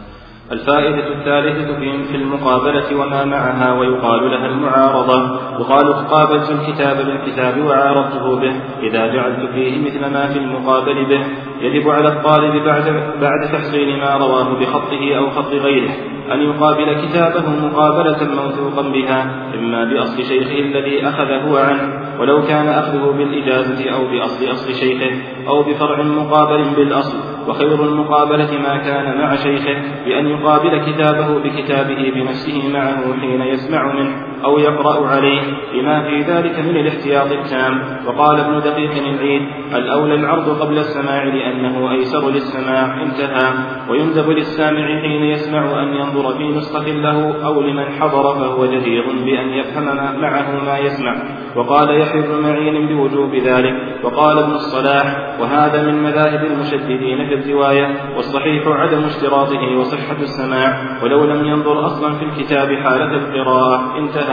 الفائدة 0.52 1.08
الثالثة 1.08 1.78
في 1.78 2.16
المقابلة 2.16 2.96
وما 2.96 3.24
معها 3.24 3.72
ويقال 3.72 4.30
لها 4.30 4.46
المعارضة. 4.46 5.40
يقال 5.60 5.92
قابلت 5.92 6.50
الكتاب 6.50 6.96
بالكتاب 6.96 7.64
وعارضته 7.64 8.40
به. 8.40 8.52
إذا 8.82 9.06
جعلت 9.06 9.50
فيه 9.54 9.84
مثل 9.84 10.12
ما 10.12 10.26
في 10.32 10.38
المقابل 10.38 11.04
به. 11.04 11.49
يجب 11.60 11.90
على 11.90 12.08
الطالب 12.08 12.64
بعد 12.64 12.84
بعد 13.20 13.52
تحصيل 13.52 13.98
ما 13.98 14.16
رواه 14.16 14.60
بخطه 14.60 15.16
أو 15.18 15.30
خط 15.30 15.52
غيره 15.52 15.90
أن 16.32 16.42
يقابل 16.42 17.06
كتابه 17.06 17.50
مقابلة 17.50 18.18
موثوقا 18.34 18.82
بها 18.82 19.50
إما 19.54 19.84
بأصل 19.84 20.22
شيخه 20.22 20.58
الذي 20.58 21.08
أخذه 21.08 21.60
عنه 21.60 22.00
ولو 22.20 22.42
كان 22.42 22.68
أخذه 22.68 23.14
بالإجازة 23.18 23.90
أو 23.90 24.06
بأصل 24.06 24.50
أصل 24.50 24.74
شيخه 24.74 25.10
أو 25.48 25.62
بفرع 25.62 26.02
مقابل 26.02 26.64
بالأصل. 26.76 27.18
وخير 27.48 27.84
المقابلة 27.84 28.58
ما 28.62 28.76
كان 28.76 29.18
مع 29.18 29.36
شيخه 29.36 30.04
بأن 30.04 30.26
يقابل 30.26 30.92
كتابه 30.92 31.38
بكتابه 31.38 32.10
بنفسه 32.14 32.68
معه 32.72 33.20
حين 33.20 33.42
يسمع 33.42 33.94
منه. 33.94 34.29
أو 34.44 34.58
يقرأ 34.58 35.06
عليه 35.08 35.42
لما 35.74 36.02
في 36.02 36.20
ذلك 36.20 36.58
من 36.58 36.76
الاحتياط 36.76 37.32
التام. 37.32 37.80
وقال 38.06 38.40
ابن 38.40 38.60
دقيق 38.60 38.90
العيد 38.90 39.42
الأولى 39.74 40.14
العرض 40.14 40.62
قبل 40.62 40.78
السماع 40.78 41.24
لأنه 41.24 41.90
أيسر 41.90 42.30
للسماع 42.30 43.02
انتهى. 43.02 43.52
ويندب 43.90 44.30
للسامع 44.30 45.00
حين 45.00 45.22
يسمع 45.22 45.82
أن 45.82 45.88
ينظر 45.94 46.38
في 46.38 46.48
نسخة 46.48 46.86
له 46.86 47.46
أو 47.46 47.60
لمن 47.60 47.84
حضر 48.00 48.34
فهو 48.34 48.66
جدير 48.66 49.04
بأن 49.24 49.48
يفهم 49.48 50.20
معه 50.20 50.64
ما 50.64 50.78
يسمع. 50.78 51.16
وقال 51.56 52.00
يحيى 52.00 52.22
بن 52.22 52.40
معين 52.42 52.88
بوجوب 52.88 53.34
ذلك. 53.34 53.74
وقال 54.04 54.38
ابن 54.38 54.52
الصلاح 54.52 55.36
وهذا 55.40 55.82
من 55.82 56.02
مذاهب 56.02 56.44
المشددين 56.44 57.28
في 57.28 57.34
الرواية 57.34 58.16
والصحيح 58.16 58.66
عدم 58.66 59.04
اشتراطه 59.04 59.76
وصحة 59.78 60.16
السماع 60.20 60.98
ولو 61.02 61.24
لم 61.24 61.44
ينظر 61.44 61.86
أصلا 61.86 62.14
في 62.14 62.24
الكتاب 62.24 62.68
حالة 62.68 63.14
القراءة 63.14 63.98
انتهى. 63.98 64.29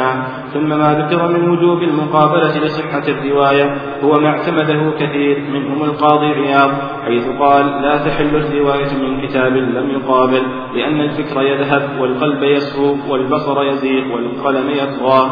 ثم 0.53 0.69
ما 0.69 0.94
ذكر 0.94 1.28
من 1.28 1.49
وجوب 1.49 1.84
المقابلة 1.84 2.60
لصحة 2.65 3.03
الرواية 3.07 3.78
هو 4.03 4.19
ما 4.19 4.28
اعتمده 4.28 4.91
كثير 4.99 5.40
منهم 5.53 5.84
القاضي 5.84 6.26
عياض 6.26 6.72
حيث 7.06 7.28
قال 7.40 7.65
لا 7.82 7.98
تحل 7.98 8.36
الرواية 8.36 8.98
من 9.03 9.28
كتاب 9.28 9.52
لم 9.53 9.90
يقابل 9.90 10.41
لأن 10.74 11.02
الفكر 11.02 11.41
يذهب 11.41 11.90
والقلب 11.99 12.44
يسهو 12.44 12.95
والبصر 13.10 13.64
يزيغ 13.64 14.14
والقلم 14.14 14.69
يطغى. 14.69 15.30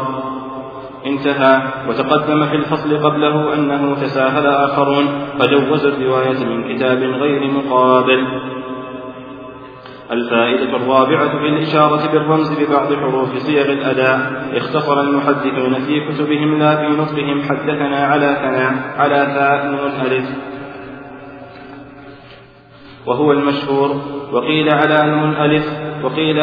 انتهى. 1.05 1.61
وتقدم 1.89 2.45
في 2.45 2.55
الفصل 2.55 2.97
قبله 2.97 3.53
أنه 3.53 3.95
تساهل 4.01 4.47
آخرون 4.47 5.05
فجوز 5.39 5.85
الرواية 5.85 6.45
من 6.45 6.75
كتاب 6.75 6.97
غير 6.97 7.51
مقابل. 7.51 8.27
الفائدة 10.11 10.77
الرابعة 10.77 11.29
في 11.29 11.47
الإشارة 11.47 12.11
بالرمز 12.11 12.51
ببعض 12.59 12.93
حروف 12.93 13.37
صيغ 13.37 13.71
الأداء 13.71 14.43
اختصر 14.57 15.01
المحدثون 15.01 15.73
في 15.73 15.99
كتبهم 16.09 16.59
لا 16.59 16.75
في 16.75 16.87
نطقهم 16.87 17.41
حدثنا 17.41 18.07
على 18.07 18.35
ثناء 18.35 18.73
على 18.97 19.15
ثاء 19.35 19.65
نون 19.65 20.11
ألف 20.11 20.29
وهو 23.05 23.31
المشهور 23.31 24.01
وقيل 24.31 24.69
على 24.69 25.11
نون 25.11 25.33
ألف 25.33 25.65
وقيل 26.03 26.35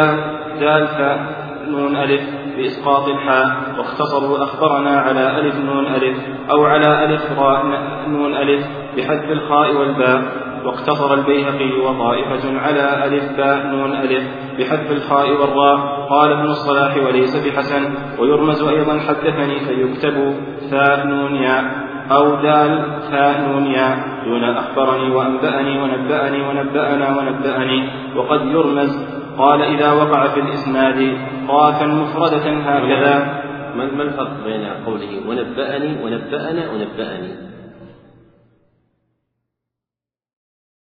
دال 0.61 0.89
ثاء 0.89 1.43
نون 1.69 1.97
ألف 1.97 2.23
بإسقاط 2.57 3.09
الحاء 3.09 3.75
واختصروا 3.79 4.45
أخبرنا 4.45 5.01
على 5.01 5.41
ألف 5.41 5.55
نون 5.55 5.87
ألف 5.87 6.19
أو 6.51 6.65
على 6.65 7.05
ألف 7.05 7.39
راء 7.39 7.65
نون 8.09 8.35
ألف 8.35 8.67
بحذف 8.97 9.31
الخاء 9.31 9.77
والباء. 9.77 10.52
واقتصر 10.65 11.15
البيهقي 11.15 11.81
وطائفة 11.81 12.59
على 12.59 13.05
ألف 13.05 13.37
باء 13.37 13.67
نون 13.67 13.93
ألف 13.93 14.25
بحذف 14.59 14.93
الخاء 14.93 15.31
والراء. 15.31 16.07
قال 16.11 16.33
ابن 16.33 16.45
الصلاح 16.45 16.97
وليس 16.97 17.47
بحسن. 17.47 17.95
ويرمز 18.19 18.63
أيضا 18.63 18.99
حدثني 18.99 19.61
فيكتب 19.61 20.35
ثاء 20.71 21.07
نون 21.07 21.35
ياء 21.35 21.65
أو 22.11 22.35
دال 22.35 22.85
ثاء 23.11 23.41
نون 23.49 23.67
ياء. 23.67 23.99
دون 24.25 24.45
أخبرني 24.45 25.15
وأنبأني 25.15 25.83
ونبأني 25.83 26.43
ونبأنا 26.49 27.19
ونبأني. 27.19 27.89
وقد 28.17 28.47
يرمز. 28.47 29.07
قال 29.39 29.63
إذا 29.63 29.93
وقع 29.93 30.29
في 30.29 30.41
الإسناد 30.41 31.17
قافا 31.49 31.87
مفردة 31.87 32.51
هكذا. 32.51 33.43
ما 33.77 33.85
الفرق 33.85 34.31
بين 34.45 34.67
قوله 34.87 35.29
ونبأني 35.29 36.05
ونبأنا 36.05 36.71
ونبأني؟ 36.71 37.52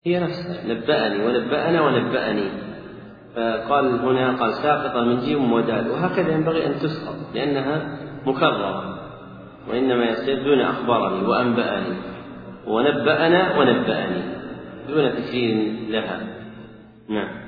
هي 0.06 0.19
نفسها 0.19 0.68
نبأني 0.68 1.26
ونبأنا 1.26 1.82
ونبأني. 1.82 2.49
فقال 3.36 3.99
هنا 3.99 4.32
قال 4.32 4.53
ساقطة 4.53 5.02
من 5.02 5.19
جيم 5.19 5.52
ودال. 5.53 5.91
وهكذا 5.91 6.32
ينبغي 6.32 6.68
أن 6.68 6.73
تسقط 6.76 7.15
لأنها 7.36 7.98
مكررة. 8.26 8.99
وإنما 9.69 10.06
يصير 10.06 10.44
دون 10.44 10.61
أخبرني 10.61 11.27
وأنبأني. 11.27 11.95
ونبأنا 12.68 13.60
ونبأني. 13.60 14.22
دون 14.90 15.11
تكرير 15.11 15.73
لها. 15.90 16.19
نعم. 17.10 17.45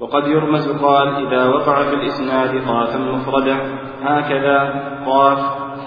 وقد 0.00 0.26
يرمز 0.26 0.68
قال 0.68 1.26
إذا 1.26 1.44
وقع 1.44 1.90
في 1.90 1.94
الإسناد 1.94 2.68
قافا 2.68 2.98
مفردا 2.98 3.56
هكذا 4.02 4.58
قاف 5.06 5.38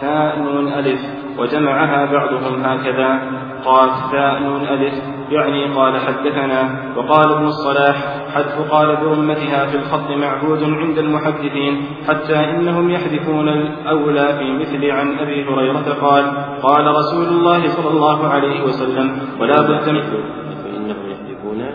ثاء 0.01 0.59
ألف. 0.79 1.22
وجمعها 1.37 2.05
بعضهم 2.05 2.61
هكذا. 2.63 3.19
قاف 3.65 4.11
ثاء 4.11 4.39
نون 4.43 4.61
ألف 4.61 4.93
يعني 5.31 5.75
قال 5.75 5.99
حدثنا. 5.99 6.93
وقال 6.97 7.33
ابن 7.33 7.45
الصلاح 7.45 7.95
حذف 8.33 8.71
قال 8.71 8.95
برمتها 8.95 9.65
في 9.65 9.77
الخط 9.77 10.09
معهود 10.09 10.63
عند 10.63 10.97
المحدثين 10.97 11.85
حتى 12.07 12.35
إنهم 12.35 12.89
يحذفون 12.89 13.49
الأولى 13.49 14.27
في 14.39 14.53
مثل 14.53 14.91
عن 14.91 15.19
أبي 15.19 15.45
هريرة 15.45 15.97
قال 16.01 16.25
قال 16.61 16.95
رسول 16.95 17.25
الله 17.25 17.67
صلى 17.67 17.89
الله 17.89 18.27
عليه 18.27 18.63
وسلم 18.63 19.19
ولا 19.39 19.61
بد 19.61 19.83
فإنهم 20.63 21.11
يحذفون 21.11 21.65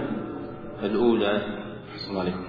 الأولى. 0.82 1.43
عليكم. 2.20 2.48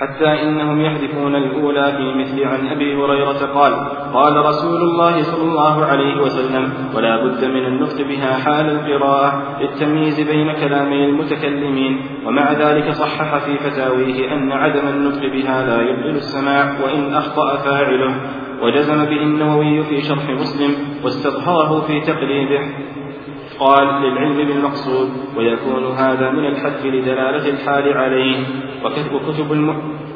حتى 0.00 0.42
إنهم 0.42 0.80
يحذفون 0.80 1.36
الأولى 1.36 1.92
في 1.92 2.14
مثل 2.14 2.44
عن 2.44 2.68
أبي 2.68 2.94
هريرة 2.94 3.46
قال 3.54 3.74
قال 4.14 4.36
رسول 4.36 4.82
الله 4.82 5.22
صلى 5.22 5.42
الله 5.42 5.84
عليه 5.84 6.20
وسلم 6.20 6.72
ولا 6.94 7.24
بد 7.24 7.44
من 7.44 7.66
النطق 7.66 8.02
بها 8.02 8.38
حال 8.38 8.70
القراءة 8.70 9.58
للتمييز 9.60 10.20
بين 10.20 10.52
كلامي 10.52 11.04
المتكلمين 11.04 12.00
ومع 12.26 12.52
ذلك 12.52 12.90
صحح 12.90 13.38
في 13.38 13.58
فتاويه 13.58 14.32
أن 14.32 14.52
عدم 14.52 14.88
النطق 14.88 15.20
بها 15.32 15.66
لا 15.66 15.82
يبطل 15.82 16.16
السماع 16.16 16.74
وإن 16.84 17.14
أخطأ 17.14 17.56
فاعله 17.56 18.16
وجزم 18.62 19.04
به 19.04 19.22
النووي 19.22 19.82
في 19.82 20.00
شرح 20.00 20.30
مسلم 20.30 20.70
واستظهره 21.04 21.80
في 21.80 22.00
تقليده. 22.00 22.60
قال 23.58 24.02
للعلم 24.02 24.36
بالمقصود 24.36 25.08
ويكون 25.36 25.84
هذا 25.96 26.30
من 26.30 26.46
الحذف 26.46 26.84
لدلالة 26.86 27.48
الحال 27.48 27.92
عليه. 27.92 28.36
وكتب 28.84 29.12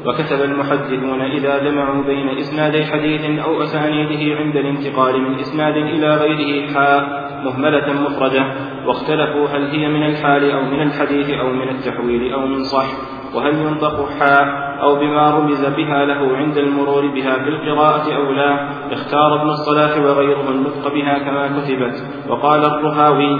وكتب 0.06 0.42
المحدثون 0.42 1.20
إذا 1.20 1.58
جمعوا 1.58 2.02
بين 2.02 2.28
إسنادي 2.28 2.84
حديث 2.84 3.40
أو 3.44 3.62
أسانيده 3.62 4.36
عند 4.36 4.56
الانتقال 4.56 5.20
من 5.20 5.38
إسناد 5.38 5.76
إلى 5.76 6.16
غيره 6.16 6.72
حاء 6.74 7.30
مهملة 7.44 7.92
مفردة 7.92 8.44
واختلفوا 8.86 9.48
هل 9.48 9.64
هي 9.70 9.88
من 9.88 10.02
الحال 10.06 10.50
أو 10.50 10.62
من 10.64 10.82
الحديث 10.82 11.30
أو 11.30 11.52
من 11.52 11.68
التحويل 11.68 12.32
أو 12.32 12.46
من 12.46 12.64
صح 12.64 12.86
وهل 13.34 13.54
ينطق 13.54 14.08
حاء 14.20 14.70
أو 14.82 14.94
بما 14.94 15.30
رمز 15.30 15.64
بها 15.64 16.04
له 16.04 16.36
عند 16.36 16.58
المرور 16.58 17.06
بها 17.06 17.34
في 17.34 17.48
القراءة 17.48 18.16
أو 18.16 18.32
لا؟ 18.32 18.68
اختار 18.92 19.40
ابن 19.40 19.48
الصلاح 19.48 19.98
وغيره 19.98 20.50
النطق 20.50 20.94
بها 20.94 21.18
كما 21.18 21.48
كتبت. 21.48 21.94
وقال 22.28 22.64
الرهاوي 22.64 23.36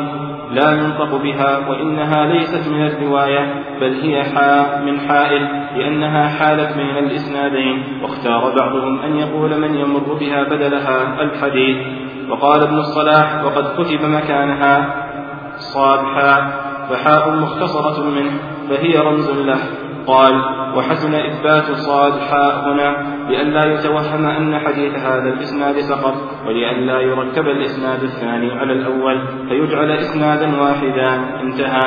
لا 0.51 0.71
ينطق 0.71 1.17
بها 1.23 1.69
وإنها 1.69 2.27
ليست 2.27 2.69
من 2.69 2.87
الرواية 2.87 3.65
بل 3.81 3.93
هي 3.93 4.25
حاء 4.25 4.83
من 4.83 5.01
حائل 5.01 5.43
لأنها 5.77 6.29
حالت 6.29 6.77
بين 6.77 6.97
الإسنادين. 6.97 8.03
واختار 8.03 8.55
بعضهم 8.57 8.99
أن 8.99 9.17
يقول 9.17 9.61
من 9.61 9.75
يمر 9.75 10.15
بها 10.21 10.45
بدلها 10.45 11.23
الحديث. 11.23 11.77
وقال 12.31 12.63
ابن 12.63 12.79
الصلاح 12.79 13.45
وقد 13.45 13.65
كتب 13.65 14.05
مكانها 14.05 15.07
صاد 15.57 15.99
حاء 15.99 16.70
فحاء 16.91 17.31
مختصرة 17.31 18.11
منه 18.11 18.33
فهي 18.69 18.99
رمز 18.99 19.31
له. 19.31 19.59
قال 20.07 20.35
وحسن 20.77 21.15
إثبات 21.15 21.73
صاد 21.73 22.13
حاء 22.13 22.73
هنا 22.73 23.07
لئلا 23.29 23.65
يتوهم 23.65 24.27
أن 24.27 24.59
حديث 24.59 24.99
هذا 24.99 25.29
الإسناد 25.29 25.79
سقط 25.79 26.15
ولئلا 26.47 27.01
يركب 27.01 27.49
الإسناد 27.49 28.03
الثاني 28.03 28.53
على 28.53 28.73
الأول 28.73 29.21
فيجعل 29.49 29.91
إسنادا 29.91 30.61
واحدا. 30.61 31.41
انتهى. 31.41 31.87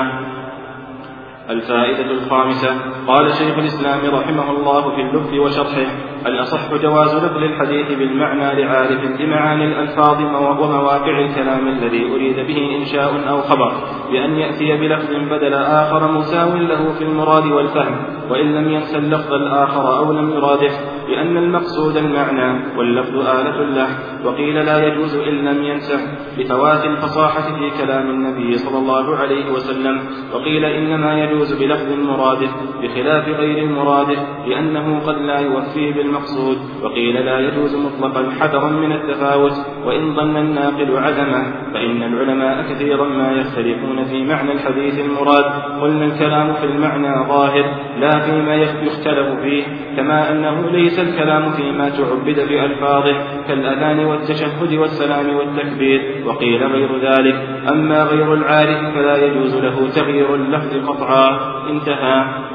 الفائدة 1.49 2.11
الخامسة. 2.11 2.75
قال 3.07 3.31
شيخ 3.31 3.57
الإسلام 3.57 4.15
رحمه 4.15 4.51
الله 4.51 4.95
في 4.95 5.01
اللب 5.01 5.39
وشرحه 5.39 6.12
الأصح 6.26 6.74
جواز 6.82 7.16
نقل 7.16 7.44
الحديث 7.44 7.98
بالمعنى 7.98 8.62
لعارف 8.62 9.00
بمعاني 9.20 9.66
الألفاظ 9.66 10.22
ومواقع 10.62 11.20
الكلام 11.20 11.68
الذي 11.68 12.12
أريد 12.14 12.36
به 12.36 12.78
إنشاء 12.78 13.30
أو 13.30 13.41
خبر 13.41 13.72
بأن 14.12 14.38
يأتي 14.40 14.78
بلفظ 14.78 15.12
بدل 15.32 15.54
آخر 15.54 16.12
مساو 16.12 16.58
له 16.58 16.94
في 16.94 17.04
المراد 17.04 17.45
والفهم 17.45 17.95
وإن 18.30 18.54
لم 18.56 18.72
ينس 18.72 18.95
اللفظ 18.95 19.34
الآخر 19.34 19.98
أو 19.98 20.12
لم 20.12 20.30
يرادف 20.30 20.72
لأن 21.10 21.38
المقصود 21.38 21.98
المعنى 21.98 22.78
واللفظ 22.78 23.16
آلة 23.16 23.64
له 23.64 23.88
وقيل 24.26 24.66
لا 24.66 24.88
يجوز 24.88 25.16
إن 25.16 25.34
لم 25.34 25.64
ينسه 25.64 26.00
لفوات 26.38 26.86
الفصاحة 26.86 27.41
في 27.41 27.86
كلام 27.86 28.10
النبي 28.10 28.58
صلى 28.58 28.78
الله 28.78 29.16
عليه 29.16 29.52
وسلم 29.52 30.02
وقيل 30.34 30.66
إنما 30.66 31.24
يجوز 31.24 31.64
بلفظ 31.64 31.91
مرادف 31.91 32.50
بخلاف 32.82 33.28
غير 33.28 33.58
المرادف 33.64 34.20
لأنه 34.48 35.00
قد 35.00 35.16
لا 35.16 35.40
يوفي 35.40 35.91
بالمقصود 36.14 36.57
وقيل 36.84 37.26
لا 37.26 37.40
يجوز 37.40 37.76
مطلقا 37.76 38.30
حذرا 38.40 38.69
من 38.69 38.91
التفاوت 38.91 39.53
وإن 39.85 40.15
ظن 40.15 40.38
الناقل 40.38 40.98
عدمه 40.98 41.44
فإن 41.73 42.03
العلماء 42.03 42.65
كثيرا 42.69 43.07
ما 43.07 43.31
يختلفون 43.31 44.06
في 44.06 44.23
معنى 44.23 44.52
الحديث 44.52 44.99
المراد. 44.99 45.45
قلنا 45.81 46.06
الكلام 46.06 46.53
في 46.53 46.65
المعنى 46.65 47.27
ظاهر 47.27 47.65
لا 47.99 48.19
فيما 48.19 48.56
يختلف 48.56 49.40
فيه 49.41 49.64
كما 49.98 50.31
أنه 50.31 50.69
ليس 50.72 50.99
الكلام 50.99 51.52
فيما 51.52 51.90
تعبد 51.90 52.48
بألفاظه 52.49 53.15
كالأذان 53.48 54.06
والتشهد 54.06 54.73
والسلام 54.73 55.35
والتكبير 55.35 56.23
وقيل 56.26 56.64
غير 56.64 56.90
ذلك. 56.98 57.35
أما 57.69 58.03
غير 58.03 58.34
العارف 58.34 58.95
فلا 58.95 59.26
يجوز 59.26 59.56
له 59.56 59.90
تغيير 59.95 60.35
اللفظ 60.35 60.90
قطعا. 60.90 61.40
انتهى. 61.69 62.52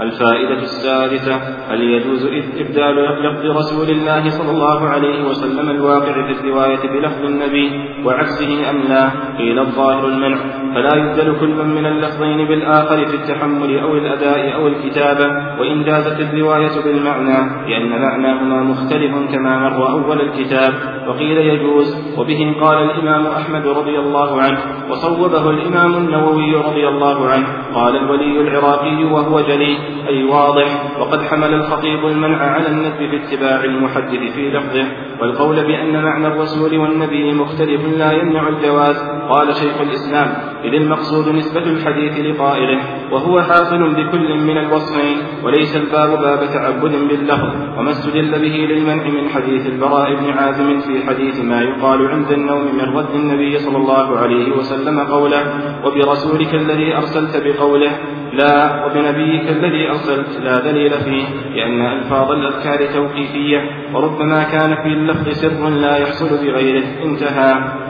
الفائدة 0.00 0.58
السادسة 0.62 1.36
هل 1.68 1.82
يجوز 1.82 2.26
إبدال 2.56 2.96
لفظ 3.22 3.44
رسول 3.56 3.90
الله 3.90 4.28
صلى 4.30 4.50
الله 4.50 4.88
عليه 4.88 5.24
وسلم 5.28 5.70
الواقع 5.70 6.32
في 6.32 6.40
الرواية 6.40 6.88
بلفظ 6.88 7.24
النبي 7.24 7.70
وعكسه 8.04 8.70
أم 8.70 8.76
لا؟ 8.88 9.10
قيل 9.38 9.58
الظاهر 9.58 10.06
المنع 10.06 10.38
فلا 10.76 10.94
يبدل 10.96 11.40
كل 11.40 11.64
من 11.64 11.86
اللفظين 11.86 12.46
بالآخر 12.48 13.06
في 13.06 13.14
التحمل 13.14 13.78
أو 13.78 13.94
الأداء 13.94 14.54
أو 14.54 14.66
الكتابة 14.66 15.26
وإن 15.60 15.84
جازت 15.84 16.20
الرواية 16.20 16.84
بالمعنى 16.84 17.68
لأن 17.68 18.02
معناهما 18.02 18.62
مختلف 18.62 19.32
كما 19.32 19.58
مر 19.58 19.90
أول 19.90 20.20
الكتاب. 20.20 20.96
وقيل 21.08 21.38
يجوز 21.38 22.18
وبه 22.18 22.56
قال 22.60 22.78
الإمام 22.78 23.26
أحمد 23.26 23.66
رضي 23.66 23.98
الله 23.98 24.40
عنه 24.40 24.58
وصوبه 24.90 25.50
الإمام 25.50 25.94
النووي 25.94 26.54
رضي 26.54 26.88
الله 26.88 27.28
عنه 27.28 27.46
قال 27.74 27.96
الولي 27.96 28.40
العراقي 28.40 29.04
وهو 29.04 29.40
جلي 29.40 29.78
أي 30.08 30.24
واضح 30.24 30.98
وقد 31.00 31.22
حمل 31.22 31.54
الخطيب 31.54 32.06
المنع 32.06 32.42
على 32.42 32.68
الندب 32.68 32.96
في 32.96 33.16
اتباع 33.16 33.64
المحدث 33.64 34.32
في 34.34 34.50
لفظه. 34.50 34.86
والقول 35.20 35.56
بأن 35.56 36.02
معنى 36.02 36.26
الرسول 36.26 36.78
والنبي 36.78 37.32
مختلف 37.32 37.80
لا 37.98 38.12
يمنع 38.12 38.48
الجواز 38.48 38.96
قال 39.30 39.54
شيخ 39.54 39.80
الإسلام. 39.80 40.28
إذ 40.66 40.74
المقصود 40.74 41.28
نسبة 41.28 41.62
الحديث 41.62 42.18
لقائله 42.18 42.78
وهو 43.12 43.42
حاصل 43.42 43.94
بكل 43.94 44.38
من 44.38 44.58
الوصفين 44.58 45.16
وليس 45.44 45.76
الباب 45.76 46.10
باب 46.18 46.50
تعبد 46.52 46.92
باللفظ 47.08 47.78
وما 47.78 47.90
استدل 47.90 48.30
به 48.30 48.56
للمنع 48.70 49.04
من 49.04 49.28
حديث 49.28 49.66
البراء 49.66 50.14
بن 50.14 50.30
عازم 50.30 50.80
في 50.80 51.06
حديث 51.06 51.40
ما 51.40 51.62
يقال 51.62 52.08
عند 52.08 52.32
النوم 52.32 52.64
من 52.74 52.96
رد 52.96 53.14
النبي 53.14 53.58
صلى 53.58 53.76
الله 53.76 54.18
عليه 54.18 54.52
وسلم 54.56 55.00
قوله 55.00 55.42
وبرسولك 55.84 56.54
الذي 56.54 56.96
أرسلت 56.96 57.42
بقوله 57.44 57.90
لا 58.32 58.86
وبنبيك 58.86 59.50
الذي 59.50 59.88
أرسلت 59.88 60.40
لا 60.42 60.60
دليل 60.60 60.90
فيه 60.90 61.24
لأن 61.54 61.86
ألفاظ 61.86 62.30
الأذكار 62.30 62.86
توقيفية 62.94 63.60
وربما 63.94 64.42
كان 64.42 64.74
في 64.74 64.88
اللفظ 64.88 65.28
سر 65.28 65.68
لا 65.68 65.96
يحصل 65.96 66.28
بغيره 66.28 66.84
انتهى. 67.04 67.86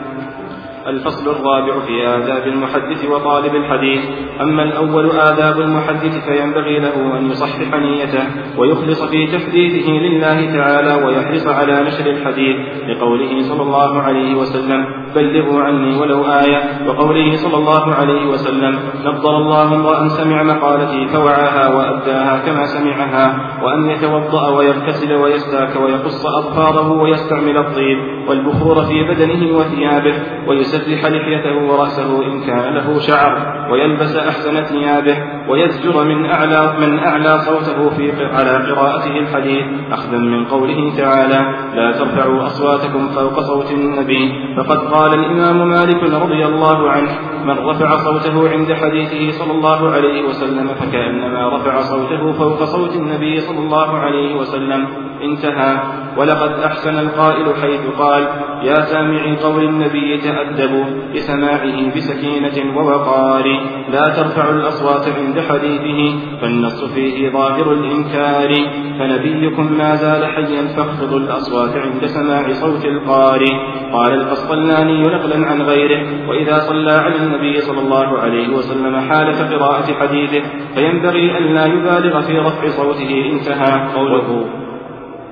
الفصل 0.86 1.31
الرابع 1.31 1.81
في 1.86 2.08
آداب 2.08 2.47
المحدث 2.47 3.05
وطالب 3.10 3.55
الحديث. 3.55 4.00
أما 4.40 4.62
الأول 4.62 5.10
آداب 5.10 5.60
المحدث 5.60 6.24
فينبغي 6.24 6.78
له 6.78 7.18
أن 7.18 7.31
يصحح 7.31 7.74
نيته 7.74 8.24
ويخلص 8.58 9.02
في 9.02 9.26
تحديثه 9.26 9.90
لله 9.90 10.56
تعالى 10.56 11.05
ويحرص 11.05 11.47
على 11.47 11.82
نشر 11.82 12.06
الحديث 12.06 12.56
لقوله 12.89 13.40
صلى 13.40 13.62
الله 13.62 14.00
عليه 14.00 14.34
وسلم 14.34 14.86
بلغوا 15.15 15.62
عني 15.62 16.00
ولو 16.00 16.24
آية. 16.24 16.89
وقوله 16.89 17.36
صلى 17.36 17.56
الله 17.56 17.94
عليه 17.94 18.26
وسلم 18.26 18.78
نظر 19.05 19.36
الله 19.36 19.74
امرأ 19.74 20.08
سمع 20.08 20.42
مقالتي 20.42 21.06
فوعاها 21.06 21.74
وأداها 21.74 22.47
كما 22.47 22.65
سمعها 22.66 23.26
وأن 23.62 23.90
يتوضأ 23.90 24.48
ويغتسل 24.48 25.15
ويستاك 25.15 25.76
ويقص 25.82 26.26
أظفاره 26.26 26.92
ويستعمل 26.92 27.58
الطيب 27.58 27.98
والبخور 28.28 28.82
في 28.82 29.02
بدنه 29.02 29.56
وثيابه 29.56 30.15
ويسلم 30.48 30.75
ويسرح 30.76 31.05
لحيته 31.05 31.56
ورأسه 31.56 32.22
إن 32.24 32.40
كان 32.40 32.74
له 32.74 32.98
شعر 32.98 33.32
ويلبس 33.70 34.16
أحسن 34.16 34.62
ثيابه 34.62 35.16
ويزجر 35.48 36.05
من 36.05 36.26
أعلى 36.26 36.74
من 36.80 36.98
أعلى 36.98 37.38
صوته 37.38 37.90
في 37.90 38.24
على 38.24 38.50
قراءته 38.50 39.18
الحديث. 39.18 39.66
أخذا 39.92 40.18
من 40.18 40.44
قوله 40.44 40.96
تعالى 40.96 41.55
لا 41.74 41.92
ترفعوا 41.92 42.46
أصواتكم 42.46 43.08
فوق 43.08 43.40
صوت 43.40 43.72
النبي 43.72 44.32
فقد 44.56 44.78
قال 44.78 45.14
الإمام 45.14 45.68
مالك 45.68 46.02
رضي 46.02 46.46
الله 46.46 46.90
عنه 46.90 47.10
من 47.44 47.58
رفع 47.58 47.96
صوته 47.96 48.50
عند 48.50 48.72
حديثه 48.72 49.38
صلى 49.38 49.52
الله 49.52 49.90
عليه 49.90 50.28
وسلم 50.28 50.68
فكأنما 50.68 51.56
رفع 51.56 51.80
صوته 51.80 52.32
فوق 52.32 52.64
صوت 52.64 52.96
النبي 52.96 53.40
صلى 53.40 53.58
الله 53.58 53.98
عليه 53.98 54.36
وسلم 54.36 54.88
انتهى. 55.22 56.05
ولقد 56.16 56.50
أحسن 56.50 56.98
القائل 56.98 57.54
حيث 57.62 57.80
قال 57.98 58.22
يا 58.62 58.80
سامعي 58.80 59.36
قول 59.36 59.64
النبي 59.64 60.18
تأدبوا 60.18 60.84
بسماعه 61.14 61.96
بسكينة 61.96 62.76
ووقار. 62.76 63.44
لا 63.92 64.08
ترفعوا 64.08 64.52
الأصوات 64.54 65.08
عند 65.18 65.40
حديثه 65.40 66.18
فالنص 66.40 66.84
فيه 66.84 67.30
ظاهر 67.30 67.72
الإنكار. 67.72 68.50
فنبيكم 68.98 69.72
ما 69.72 69.96
زال 69.96 70.26
حيا 70.26 70.66
فاخفضوا 70.76 71.18
الأصوات 71.18 71.76
عند 71.76 72.06
سماع 72.06 72.52
صوت 72.52 72.84
القارئ 72.84 73.52
قال 73.92 74.12
القسطلاني 74.14 75.02
نقلا 75.02 75.46
عن 75.46 75.62
غيره 75.62 76.28
وإذا 76.28 76.58
صلى 76.58 76.90
على 76.90 77.16
النبي 77.16 77.60
صلى 77.60 77.80
الله 77.80 78.18
عليه 78.18 78.48
وسلم 78.48 78.96
حالة 78.96 79.56
قراءة 79.56 79.94
حديثه 79.94 80.42
فينبغي 80.74 81.38
أن 81.38 81.54
لا 81.54 81.66
يبالغ 81.66 82.20
في 82.20 82.38
رفع 82.38 82.68
صوته 82.68 83.30
انتهى 83.32 83.88
قوله. 83.94 84.65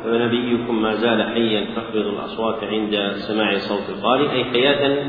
فنبيكم 0.04 0.82
ما 0.82 0.94
زال 0.94 1.22
حيا 1.22 1.66
فاخفضوا 1.76 2.12
الأصوات 2.12 2.64
عند 2.64 3.12
سماع 3.14 3.58
صوت 3.58 3.88
القارئ 3.88 4.30
أي 4.30 4.44
حياة 4.44 5.04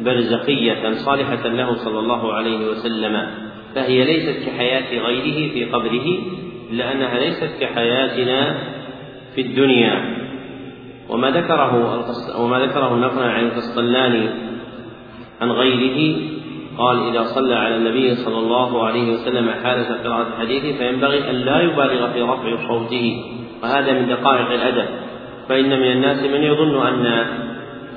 برزخية 0.00 0.92
صالحة 0.92 1.48
له 1.48 1.74
صلى 1.74 1.98
الله 1.98 2.32
عليه 2.32 2.66
وسلم. 2.66 3.26
فهي 3.74 4.04
ليست 4.04 4.46
كحياة 4.46 4.98
غيره 4.98 5.52
في 5.52 5.64
قبره 5.64 6.18
إلا 6.70 6.92
أنها 6.92 7.18
ليست 7.18 7.50
كحياتنا 7.60 8.58
في 9.34 9.40
الدنيا. 9.40 10.22
وما 11.08 11.30
ذكره 11.30 12.04
وما 12.38 12.58
ذكره 12.58 12.94
نقلا 12.94 13.30
عن 13.30 13.44
القسطلاني 13.44 14.28
عن 15.40 15.50
غيره 15.50 16.16
قال 16.78 17.08
إذا 17.08 17.22
صلى 17.22 17.54
على 17.54 17.76
النبي 17.76 18.14
صلى 18.14 18.38
الله 18.38 18.86
عليه 18.86 19.12
وسلم 19.12 19.50
حالة 19.50 20.02
قراءة 20.04 20.38
حديثه 20.38 20.78
فينبغي 20.78 21.30
أن 21.30 21.34
لا 21.34 21.60
يبالغ 21.60 22.12
في 22.12 22.22
رفع 22.22 22.68
صوته. 22.68 23.24
وهذا 23.62 23.92
من 23.92 24.08
دقائق 24.08 24.50
الأدب. 24.50 24.88
فإن 25.48 25.68
من 25.80 25.90
الناس 25.92 26.22
من 26.22 26.42
يظن 26.42 26.86
أن 26.86 27.26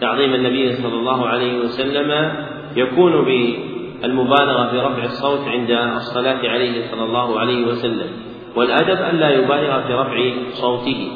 تعظيم 0.01 0.33
النبي 0.33 0.73
صلى 0.73 0.93
الله 0.93 1.27
عليه 1.27 1.59
وسلم 1.59 2.31
يكون 2.75 3.25
بالمبالغة 3.25 4.67
في 4.71 4.79
رفع 4.79 5.03
الصوت 5.03 5.47
عند 5.47 5.71
الصلاة 5.71 6.49
عليه 6.49 6.81
صلى 6.91 7.03
الله 7.03 7.39
عليه 7.39 7.67
وسلم 7.67 8.07
والأدب 8.55 9.01
أن 9.01 9.15
لا 9.15 9.29
يبالغ 9.29 9.81
في 9.87 9.93
رفع 9.93 10.17
صوته. 10.51 11.11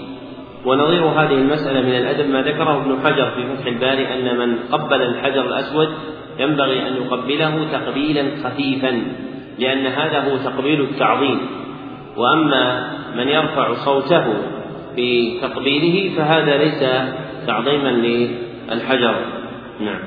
ونظير 0.65 1.05
هذه 1.05 1.33
المسألة 1.33 1.81
من 1.81 1.95
الأدب 1.95 2.29
ما 2.29 2.41
ذكره 2.41 2.77
ابن 2.81 2.99
حجر 3.03 3.31
في 3.31 3.55
فتح 3.55 3.65
الباري 3.65 4.13
أن 4.13 4.37
من 4.37 4.55
قبل 4.71 5.01
الحجر 5.01 5.41
الأسود 5.41 5.89
ينبغي 6.39 6.87
أن 6.87 6.95
يقبله 6.95 7.71
تقبيلا 7.71 8.23
خفيفا 8.43 9.01
لأن 9.59 9.85
هذا 9.87 10.19
هو 10.19 10.37
تقبيل 10.37 10.81
التعظيم. 10.81 11.39
وأما 12.17 12.89
من 13.15 13.27
يرفع 13.27 13.73
صوته 13.73 14.25
في 14.95 15.39
تقبيله 15.41 16.15
فهذا 16.17 16.57
ليس 16.57 16.79
تعظيما 17.47 17.89
للحجر. 17.89 19.15
نعم. 19.79 19.99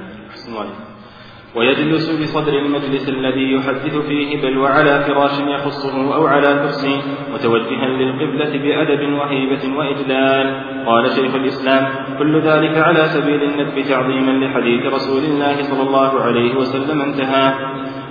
ويجلس 1.56 2.22
بصدر 2.22 2.58
المجلس 2.58 3.08
الذي 3.08 3.52
يحدث 3.52 3.96
فيه 3.96 4.42
بل 4.42 4.58
وعلى 4.58 5.00
فراش 5.00 5.40
يخصه 5.40 6.14
أو 6.14 6.26
على 6.26 6.54
كرسي 6.54 7.00
متوجها 7.34 7.86
للقبلة 7.86 8.58
بأدب 8.58 9.12
وهيبة 9.12 9.76
وإجلال. 9.76 10.62
قال 10.86 11.10
شيخ 11.10 11.34
الإسلام 11.34 11.88
كل 12.18 12.40
ذلك 12.40 12.78
على 12.78 13.04
سبيل 13.04 13.42
الندب 13.42 13.84
تعظيما 13.88 14.44
لحديث 14.44 14.92
رسول 14.94 15.24
الله 15.24 15.62
صلى 15.62 15.82
الله 15.82 16.20
عليه 16.20 16.54
وسلم 16.54 17.02
انتهى. 17.02 17.54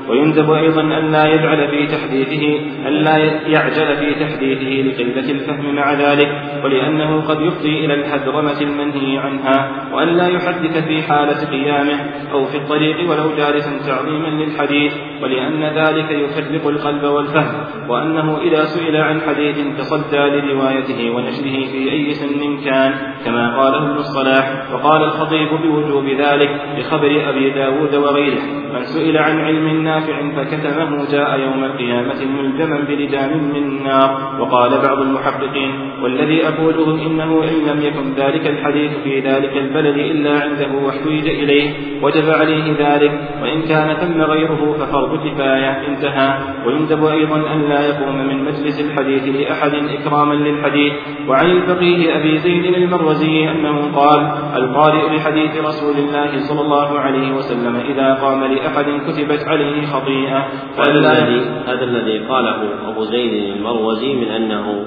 ويندب 0.09 0.51
أيضا 0.51 0.81
أن 0.81 1.11
لا 1.11 1.25
يجعل 1.25 1.67
في 1.67 1.87
تحديثه 1.87 2.59
أن 2.87 2.93
لا 2.93 3.17
يعجل 3.47 3.97
في 3.97 4.13
تحديثه 4.13 4.89
لقلة 4.89 5.31
الفهم 5.31 5.75
مع 5.75 5.93
ذلك 5.93 6.41
ولأنه 6.63 7.21
قد 7.21 7.41
يفضي 7.41 7.85
إلى 7.85 7.93
الحذرمة 7.93 8.61
المنهي 8.61 9.17
عنها 9.17 9.87
وأن 9.93 10.07
لا 10.07 10.27
يحدث 10.27 10.85
في 10.87 11.01
حالة 11.01 11.49
قيامه 11.51 11.99
أو 12.31 12.45
في 12.45 12.57
الطريق 12.57 13.09
ولو 13.09 13.35
جالسا 13.37 13.87
تعظيما 13.87 14.27
للحديث 14.27 14.93
ولأن 15.23 15.63
ذلك 15.63 16.11
يفرق 16.11 16.67
القلب 16.67 17.03
والفهم 17.03 17.89
وأنه 17.89 18.37
إذا 18.41 18.63
سئل 18.63 18.95
عن 18.95 19.21
حديث 19.21 19.57
تصدى 19.77 20.17
لروايته 20.17 21.11
ونشره 21.11 21.65
في 21.71 21.91
أي 21.91 22.13
سن 22.13 22.61
كان 22.65 22.93
كما 23.25 23.57
قاله 23.57 23.91
ابن 23.91 23.97
الصلاح 23.97 24.73
وقال 24.73 25.03
الخطيب 25.03 25.49
بوجوب 25.49 26.05
ذلك 26.05 26.61
بخبر 26.77 27.29
أبي 27.29 27.49
داود 27.49 27.95
وغيره 27.95 28.41
من 28.73 28.83
سئل 28.83 29.17
عن 29.17 29.39
علم 29.39 29.87
نافع 29.91 30.17
فكتمه 30.35 31.11
جاء 31.11 31.39
يوم 31.39 31.63
القيامة 31.63 32.19
ملجما 32.37 32.77
بلجام 32.87 33.31
من 33.53 33.83
نار. 33.83 34.11
وقال 34.39 34.71
بعض 34.81 34.99
المحققين 34.99 35.71
والذي 36.03 36.47
أقوله 36.47 36.87
إنه 37.05 37.43
إن 37.43 37.57
لم 37.69 37.81
يكن 37.81 38.13
ذلك 38.13 38.47
الحديث 38.47 38.91
في 39.03 39.19
ذلك 39.19 39.57
البلد 39.57 39.97
إلا 39.97 40.31
عنده 40.43 40.71
واحتوج 40.85 41.27
إليه 41.27 41.69
وجب 42.03 42.29
عليه 42.29 42.65
ذلك 42.79 43.13
وإن 43.41 43.61
كان 43.61 43.95
ثم 44.01 44.21
غيره 44.21 44.75
ففرض 44.79 45.27
كفاية 45.27 45.87
انتهى. 45.87 46.29
ويندب 46.65 47.05
أيضا 47.05 47.53
أن 47.53 47.61
لا 47.69 47.81
يقوم 47.87 48.17
من 48.27 48.43
مجلس 48.43 48.77
الحديث 48.81 49.23
لأحد 49.35 49.73
إكراما 49.73 50.33
للحديث. 50.33 50.93
وعن 51.27 51.45
الفقيه 51.45 52.17
أبي 52.17 52.37
زيد 52.37 52.65
المروزي 52.65 53.49
أنه 53.51 53.91
قال 53.95 54.21
القارئ 54.55 55.15
لحديث 55.15 55.51
رسول 55.57 55.95
الله 55.97 56.31
صلى 56.49 56.61
الله 56.61 56.99
عليه 56.99 57.31
وسلم 57.31 57.75
إذا 57.75 58.13
قام 58.13 58.43
لأحد 58.43 58.85
كتبت 59.07 59.41
عليه 59.47 59.80
خطيئة. 59.85 60.37
هذا 60.77 60.99
الذي 60.99 61.39
هذا 61.67 61.83
الذي 61.83 62.19
قاله 62.19 62.89
أبو 62.89 63.03
زيد 63.03 63.33
المروزي 63.33 64.13
من 64.13 64.27
أنه 64.27 64.85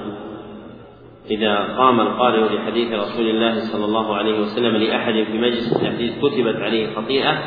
إذا 1.31 1.55
قام 1.77 1.99
القارئ 1.99 2.55
لحديث 2.55 2.93
رسول 2.93 3.25
الله 3.25 3.59
صلى 3.59 3.85
الله 3.85 4.15
عليه 4.15 4.39
وسلم 4.39 4.75
لأحد 4.77 5.13
في 5.13 5.37
مجلس 5.37 5.81
الحديث 5.81 6.11
كتبت 6.21 6.61
عليه 6.61 6.95
خطيئة 6.95 7.37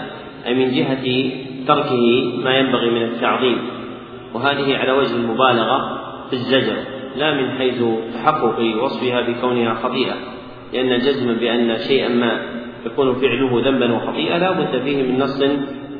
أي 0.46 0.54
من 0.54 0.70
جهة 0.70 1.30
تركه 1.66 2.24
ما 2.44 2.58
ينبغي 2.58 2.90
من 2.90 3.02
التعظيم. 3.02 3.58
وهذه 4.34 4.76
على 4.76 4.92
وجه 4.92 5.16
المبالغة 5.16 6.00
في 6.30 6.32
الزجر 6.32 6.76
لا 7.16 7.34
من 7.34 7.50
حيث 7.50 7.82
تحقق 8.14 8.82
وصفها 8.82 9.20
بكونها 9.20 9.74
خطيئة. 9.74 10.14
لأن 10.72 10.92
الجزم 10.92 11.34
بأن 11.34 11.78
شيئا 11.78 12.08
ما 12.08 12.58
يكون 12.86 13.14
فعله 13.14 13.62
ذنبا 13.64 13.92
وخطيئة 13.92 14.38
لا 14.38 14.50
بد 14.52 14.82
فيه 14.82 15.02
من 15.02 15.18
نص 15.18 15.42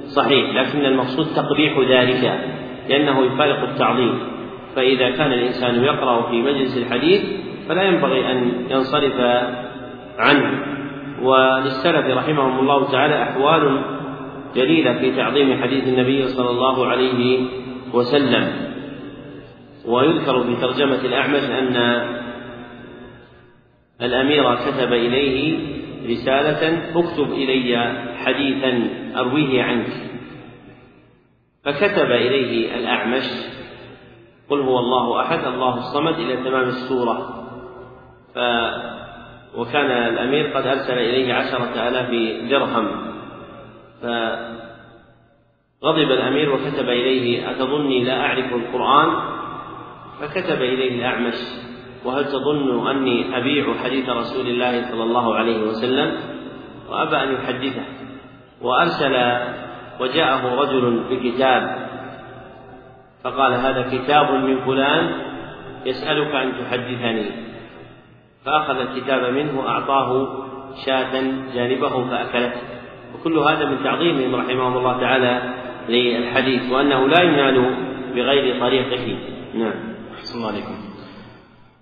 صحيح 0.09 0.55
لكن 0.55 0.85
المقصود 0.85 1.27
تقبيح 1.27 1.79
ذلك 1.79 2.41
لأنه 2.89 3.25
يفارق 3.25 3.63
التعظيم. 3.69 4.19
فإذا 4.77 5.11
كان 5.11 5.33
الإنسان 5.33 5.85
يقرأ 5.85 6.31
في 6.31 6.43
مجلس 6.43 6.79
الحديث 6.79 7.23
فلا 7.69 7.83
ينبغي 7.83 8.33
أن 8.33 8.53
ينصرف 8.71 9.21
عنه. 10.19 10.65
وللسلف 11.23 12.07
رحمهم 12.17 12.59
الله 12.59 12.91
تعالى 12.91 13.23
أحوال 13.23 13.83
جليلة 14.57 14.93
في 14.99 15.17
تعظيم 15.17 15.63
حديث 15.63 15.89
النبي 15.89 16.29
صلى 16.29 16.51
الله 16.51 16.87
عليه 16.87 17.41
وسلم. 17.95 18.69
ويذكر 19.87 20.45
في 20.45 20.57
ترجمة 20.61 21.01
الأعمش 21.05 21.43
أن 21.43 21.77
الأمير 24.03 24.55
كتب 24.55 24.93
إليه 24.93 25.59
رسالة 26.11 26.79
اكتب 26.95 27.33
إلي 27.33 27.93
حديثا 28.25 28.89
أرويه 29.19 29.63
عنك. 29.63 29.93
فكتب 31.65 32.11
إليه 32.11 32.77
الأعمش 32.77 33.25
قل 34.51 34.61
هو 34.61 34.79
الله 34.79 35.21
أحد 35.21 35.45
الله 35.45 35.79
الصمد 35.79 36.15
إلى 36.15 36.37
تمام 36.37 36.69
السورة. 36.69 37.45
ف 38.35 38.39
وكان 39.57 39.91
الأمير 39.91 40.47
قد 40.47 40.67
أرسل 40.67 40.99
إليه 40.99 41.35
عشرة 41.35 41.89
آلاف 41.89 42.11
درهم. 42.51 42.89
فغضب 44.03 46.11
الأمير 46.11 46.55
وكتب 46.55 46.89
إليه 46.89 47.51
أتظني 47.51 48.05
لا 48.05 48.21
أعرف 48.21 48.55
القرآن؟ 48.55 49.09
فكتب 50.21 50.63
إليه 50.63 50.99
الأعمش 50.99 51.35
وهل 52.05 52.25
تظن 52.25 52.89
أني 52.89 53.39
أبيع 53.39 53.75
حديث 53.75 54.09
رسول 54.09 54.47
الله 54.47 54.91
صلى 54.91 55.03
الله 55.03 55.35
عليه 55.35 55.63
وسلم؟ 55.63 56.17
وأبى 56.89 57.17
أن 57.17 57.33
يحدثه. 57.33 57.98
وأرسل 58.63 59.15
وجاءه 60.01 60.55
رجل 60.55 61.03
بكتاب 61.11 61.89
فقال 63.25 63.53
هذا 63.53 63.83
كتاب 63.93 64.31
من 64.33 64.61
فلان 64.61 65.11
يسألك 65.87 66.35
أن 66.35 66.53
تحدثني. 66.61 67.31
فأخذ 68.45 68.77
الكتاب 68.81 69.35
منه 69.35 69.61
وأعطاه 69.61 70.29
شاة 70.87 71.23
جانبه 71.55 72.11
فأكلته. 72.11 72.61
وكل 73.15 73.39
هذا 73.39 73.65
من 73.65 73.85
تعظيمهم 73.85 74.35
رحمهم 74.35 74.77
الله 74.77 75.01
تعالى 75.01 75.55
للحديث 75.89 76.73
وأنه 76.73 77.09
لا 77.09 77.23
ينال 77.23 77.75
بغير 78.15 78.61
طريقه. 78.61 79.19
نعم. 79.55 79.75
أحسن 80.19 80.39
الله 80.39 80.49
عليكم. 80.49 80.88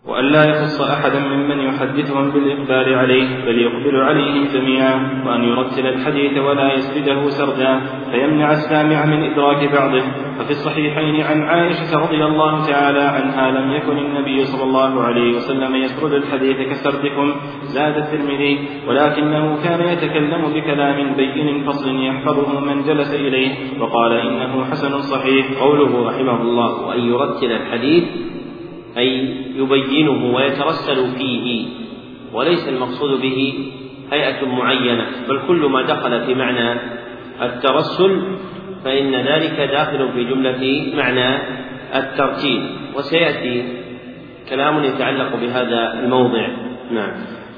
وأن 0.08 0.24
لا 0.24 0.44
يخص 0.44 0.80
أحدا 0.80 1.18
ممن 1.18 1.58
يحدثهم 1.58 2.30
بالإقبال 2.30 2.94
عليه 2.94 3.44
بل 3.44 3.58
يقبل 3.58 3.96
عليهم 3.96 4.44
جميعا 4.54 5.22
وأن 5.26 5.44
يرتل 5.44 5.86
الحديث 5.86 6.38
ولا 6.38 6.74
يسرده 6.74 7.28
سردا 7.28 7.80
فيمنع 8.10 8.52
السامع 8.52 9.06
من 9.06 9.22
إدراك 9.22 9.72
بعضه. 9.72 10.02
ففي 10.38 10.50
الصحيحين 10.50 11.20
عن 11.20 11.42
عائشة 11.42 11.98
رضي 11.98 12.24
الله 12.24 12.66
تعالى 12.66 13.00
عنها 13.00 13.50
لم 13.50 13.72
يكن 13.72 13.98
النبي 13.98 14.44
صلى 14.44 14.62
الله 14.64 15.02
عليه 15.02 15.36
وسلم 15.36 15.74
يسرد 15.74 16.12
الحديث 16.12 16.56
كسردكم 16.68 17.34
زاد 17.62 17.96
الترمذي. 17.96 18.68
ولكنه 18.88 19.62
كان 19.64 19.88
يتكلم 19.88 20.42
بكلام 20.54 21.16
بين 21.16 21.64
فصل 21.66 22.04
يحفظه 22.04 22.60
من 22.60 22.82
جلس 22.82 23.14
إليه 23.14 23.80
وقال 23.80 24.12
إنه 24.12 24.64
حسن 24.64 24.98
صحيح. 24.98 25.46
قوله 25.60 26.08
رحمه 26.08 26.42
الله 26.42 26.86
وأن 26.86 27.00
يرتل 27.00 27.52
الحديث 27.52 28.35
أي 28.98 29.34
يبينه 29.56 30.34
ويترسل 30.34 31.08
فيه 31.18 31.66
وليس 32.32 32.68
المقصود 32.68 33.20
به 33.20 33.54
هيئة 34.12 34.46
معينة 34.46 35.06
بل 35.28 35.40
كل 35.48 35.66
ما 35.66 35.82
دخل 35.82 36.26
في 36.26 36.34
معنى 36.34 36.80
الترسل 37.42 38.22
فإن 38.84 39.14
ذلك 39.14 39.60
داخل 39.70 40.08
في 40.14 40.24
جملة 40.24 40.92
معنى 40.96 41.38
الترتيب. 41.94 42.62
وسيأتي 42.96 43.64
كلام 44.48 44.84
يتعلق 44.84 45.36
بهذا 45.36 46.00
الموضع. 46.04 46.48
نعم. 46.90 47.12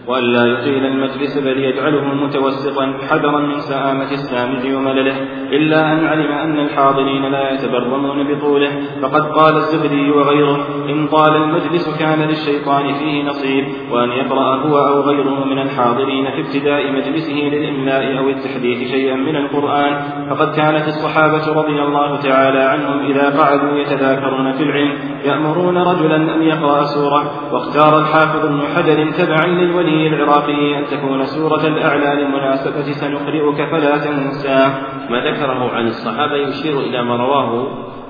وألا 0.08 0.46
يطيل 0.46 0.86
المجلس 0.86 1.38
بل 1.38 1.58
يجعله 1.58 2.14
متوسطا 2.14 2.98
حذرا 3.10 3.40
من 3.40 3.60
سآمة 3.60 4.12
السامع 4.12 4.76
وملله 4.76 5.16
إلا 5.52 5.92
أن 5.92 6.06
علم 6.06 6.32
أن 6.32 6.60
الحاضرين 6.60 7.22
لا 7.32 7.52
يتبرمون 7.52 8.34
بطوله 8.34 8.70
فقد 9.02 9.22
قال 9.22 9.56
الزهري 9.56 10.10
وغيره 10.10 10.66
إن 10.88 11.06
طال 11.06 11.36
المجلس 11.36 11.98
كان 11.98 12.28
للشيطان 12.28 12.94
فيه 12.94 13.24
نصيب 13.24 13.64
وأن 13.90 14.08
يقرأ 14.08 14.56
هو 14.56 14.78
أو 14.78 15.00
غيره 15.00 15.44
من 15.44 15.58
الحاضرين 15.58 16.30
في 16.30 16.40
ابتداء 16.40 16.92
مجلسه 16.92 17.34
للإملاء 17.34 18.18
أو 18.18 18.28
التحديث 18.28 18.90
شيئا 18.90 19.16
من 19.16 19.36
القرآن 19.36 20.00
فقد 20.30 20.56
كانت 20.56 20.88
الصحابة 20.88 21.52
رضي 21.52 21.82
الله 21.82 22.16
تعالى 22.16 22.58
عنهم 22.58 23.06
إذا 23.10 23.40
قعدوا 23.40 23.78
يتذاكرون 23.78 24.52
في 24.52 24.62
العلم 24.62 24.98
يأمرون 25.24 25.78
رجلا 25.78 26.16
أن 26.16 26.42
يقرأ 26.42 26.84
سورة 26.84 27.52
واختار 27.52 27.98
الحافظ 27.98 28.46
ابن 28.46 28.62
حجر 28.62 29.10
تبعا 29.10 29.46
للولي 29.46 29.97
العراقي 30.06 30.78
أن 30.78 30.84
تكون 30.86 31.24
سورة 31.24 31.66
الأعلى 31.66 32.22
للمناسبة 32.22 32.92
سنقرئك 32.92 33.70
فلا 33.70 33.98
تنسى. 33.98 34.72
ما 35.10 35.20
ذكره 35.20 35.70
عن 35.70 35.86
الصحابة 35.86 36.36
يشير 36.36 36.80
إلى 36.80 37.02
ما 37.02 37.16
رواه 37.16 37.68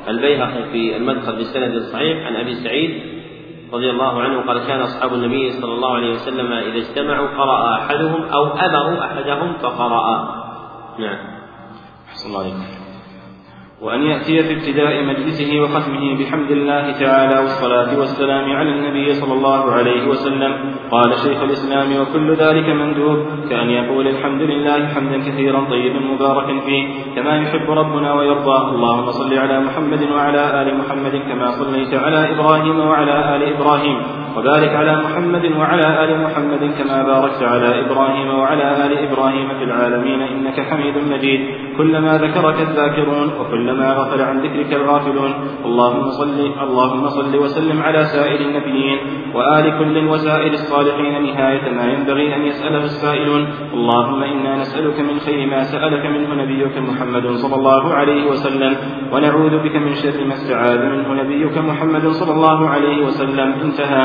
البيهقي 0.08 0.70
في 0.73 0.97
المدخل 0.97 1.36
بسند 1.36 1.78
صحيح 1.78 2.26
عن 2.26 2.36
أبي 2.36 2.55
سعيد 2.55 3.02
رضي 3.73 3.91
الله 3.91 4.23
عنه 4.23 4.47
قال 4.47 4.58
كان 4.67 4.81
أصحاب 4.81 5.15
النبي 5.15 5.50
صلى 5.50 5.75
الله 5.75 5.94
عليه 5.94 6.10
وسلم 6.10 6.52
إذا 6.52 6.76
اجتمعوا 6.76 7.28
قرأ 7.28 7.75
أحدهم 7.75 8.23
أو 8.23 8.44
أمروا 8.44 9.05
أحدهم 9.05 9.52
فقرأ. 9.52 10.34
نعم. 10.99 11.18
أحسن 12.08 12.28
الله 12.28 12.41
عليكم 12.41 12.77
وأن 13.82 14.02
يأتي 14.02 14.42
في 14.42 14.52
ابتداء 14.55 15.05
مجلسه 15.05 15.60
وختمه 15.60 16.18
بحمد 16.18 16.50
الله 16.50 16.92
تعالى 16.92 17.39
والصلاة 17.39 17.98
والسلام 17.98 18.52
على 18.52 18.70
النبي 18.70 19.15
صلى 19.15 19.32
الله 19.32 19.73
عليه 19.73 20.08
وسلم. 20.08 20.52
قال 20.90 21.15
شيخ 21.15 21.42
الإسلام 21.42 22.00
وكل 22.00 22.34
ذلك 22.34 22.68
مندوب 22.68 23.18
كأن 23.50 23.70
يقول 23.70 24.08
الحمد 24.08 24.42
لله 24.42 24.86
حمدا 24.86 25.18
كثيرا 25.18 25.60
طيبا 25.70 26.00
مباركا 26.00 26.60
فيه 26.66 26.89
كما 27.16 27.36
يحب 27.36 27.70
ربنا 27.70 28.15
ويرضى 28.15 28.74
اللهم 28.74 29.07
صل 29.10 29.39
على 29.39 29.60
محمد 29.60 30.02
وعلى 30.12 30.62
آل 30.62 30.78
محمد 30.78 31.23
كما 31.28 31.50
صليت 31.50 31.94
على 31.94 32.32
إبراهيم 32.34 32.81
وعلى 32.81 33.36
آل 33.36 33.42
إبراهيم 33.55 34.02
وبارك 34.36 34.68
على 34.68 34.97
محمد 34.97 35.52
وعلى 35.57 36.05
آل 36.05 36.23
محمد 36.23 36.74
كما 36.78 37.02
باركت 37.02 37.42
على 37.42 37.81
إبراهيم 37.81 38.28
وعلى 38.39 38.86
آل 38.86 38.92
إبراهيم 38.98 39.48
في 39.58 39.65
العالمين 39.65 40.20
إنك 40.23 40.60
حميد 40.60 40.94
مجيد. 41.12 41.40
كلما 41.76 42.18
ذكرك 42.18 42.60
الذاكرون 42.60 43.28
وكلما 43.68 43.92
غفل 43.92 44.22
عن 44.22 44.40
ذكرك 44.40 44.72
الغافلون. 44.72 45.32
اللهم 45.64 46.10
صل 46.10 46.40
اللهم 46.62 47.08
صل 47.08 47.36
وسلم 47.36 47.82
على 47.82 48.05
سائر 48.05 48.40
النبيين 48.40 48.98
وآل 49.34 49.78
كل 49.78 50.08
وسائر 50.08 50.52
الصالحين. 50.52 51.22
نهاية 51.22 51.74
ما 51.74 51.84
ينبغي 51.84 52.36
أن 52.36 52.42
يسأله 52.47 52.84
السائلون. 52.84 53.47
اللهم 53.72 54.22
إنا 54.22 54.56
نسألك 54.56 55.00
من 55.00 55.18
خير 55.18 55.47
ما 55.47 55.62
سألك 55.62 56.06
منه 56.06 56.34
نبيك 56.42 56.78
محمد 56.78 57.26
صلى 57.32 57.55
الله 57.55 57.94
عليه 57.94 58.30
وسلم. 58.30 58.76
ونعوذ 59.12 59.58
بك 59.58 59.76
من 59.76 59.94
شر 59.94 60.24
ما 60.24 60.34
استعاذ 60.34 60.80
منه 60.84 61.22
نبيك 61.22 61.58
محمد 61.58 62.08
صلى 62.08 62.32
الله 62.32 62.68
عليه 62.68 63.06
وسلم. 63.06 63.52
انتهى. 63.62 64.05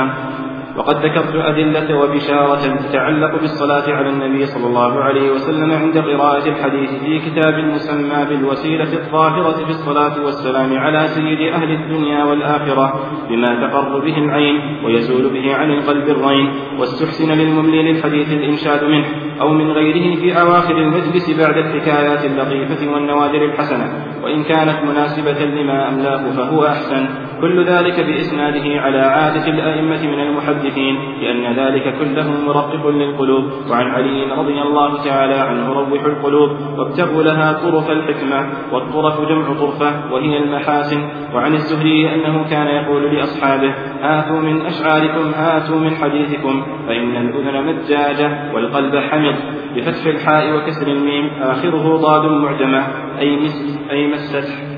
وقد 0.78 1.06
ذكرت 1.06 1.36
أدلة 1.36 2.00
وبشارة 2.00 2.76
تتعلق 2.76 3.42
بالصلاة 3.42 3.94
على 3.94 4.10
النبي 4.10 4.46
صلى 4.46 4.68
الله 4.68 5.04
عليه 5.04 5.32
وسلم 5.32 5.72
عند 5.72 5.98
قراءة 5.98 6.48
الحديث 6.50 6.90
في 6.90 7.20
كتاب 7.20 7.54
مسمى 7.54 8.26
بالوسيلة 8.30 8.94
الظاهرة 8.94 9.66
في 9.66 9.70
الصلاة 9.70 10.26
والسلام 10.26 10.78
على 10.78 11.08
سيد 11.08 11.54
أهل 11.54 11.72
الدنيا 11.72 12.24
والآخرة 12.24 13.00
بما 13.30 13.68
تقر 13.68 14.00
به 14.00 14.18
العين 14.18 14.86
ويزول 14.86 15.34
به 15.34 15.56
عن 15.56 15.72
القلب 15.72 16.10
الرين 16.10 16.50
واستحسن 16.80 17.32
للمملي 17.32 17.92
للحديث 17.92 18.34
الإنشاد 18.34 18.84
منه 18.84 19.06
أو 19.42 19.50
من 19.50 19.72
غيره 19.72 20.16
في 20.16 20.42
أواخر 20.42 20.78
المجلس 20.78 21.40
بعد 21.40 21.58
الحكايات 21.58 22.26
اللطيفة 22.26 22.94
والنوادر 22.94 23.46
الحسنة 23.46 24.06
وإن 24.24 24.44
كانت 24.44 24.78
مناسبة 24.90 25.46
لما 25.46 25.90
أملاه 25.90 26.32
فهو 26.32 26.68
أحسن 26.68 27.06
كل 27.42 27.66
ذلك 27.66 28.00
بإسناده 28.00 28.82
على 28.82 29.00
عادة 29.00 29.48
الأئمة 29.48 30.08
من 30.08 30.20
المحدثين 30.20 30.96
لأن 31.22 31.56
ذلك 31.56 31.96
كله 32.00 32.32
مرقق 32.48 32.88
للقلوب. 32.88 33.44
وعن 33.70 33.88
علي 33.88 34.24
رضي 34.32 34.62
الله 34.62 35.04
تعالى 35.04 35.36
عنه 35.36 35.74
روح 35.74 36.04
القلوب 36.06 36.50
وابتغوا 36.78 37.24
لها 37.24 37.54
طرف 37.54 37.92
الحكمة 37.92 38.46
والطرف 38.72 39.30
جمع 39.30 39.54
طرفة 39.54 40.14
وهي 40.14 40.38
المحاسن. 40.38 41.02
وعن 41.34 41.54
الزهري 41.54 42.16
أنه 42.16 42.50
كان 42.50 42.68
يقول 42.68 43.16
لأصحابه 43.16 43.74
هاتوا 44.02 44.40
من 44.40 44.62
أشعاركم 44.62 45.32
هاتوا 45.36 45.80
من 45.80 45.96
حديثكم 45.96 46.64
فإن 46.88 47.16
الأذن 47.18 47.66
مجاجة 47.66 48.54
والقلب 48.54 48.96
حمض 48.96 49.36
بفتح 49.76 50.06
الحاء 50.06 50.56
وكسر 50.56 50.88
الميم 50.88 51.30
آخره 51.42 51.98
ضاد 51.98 52.32
معجمة 52.32 52.88
أي 53.20 53.36
مس 53.36 53.80
أي 53.92 54.08
مست 54.08 54.73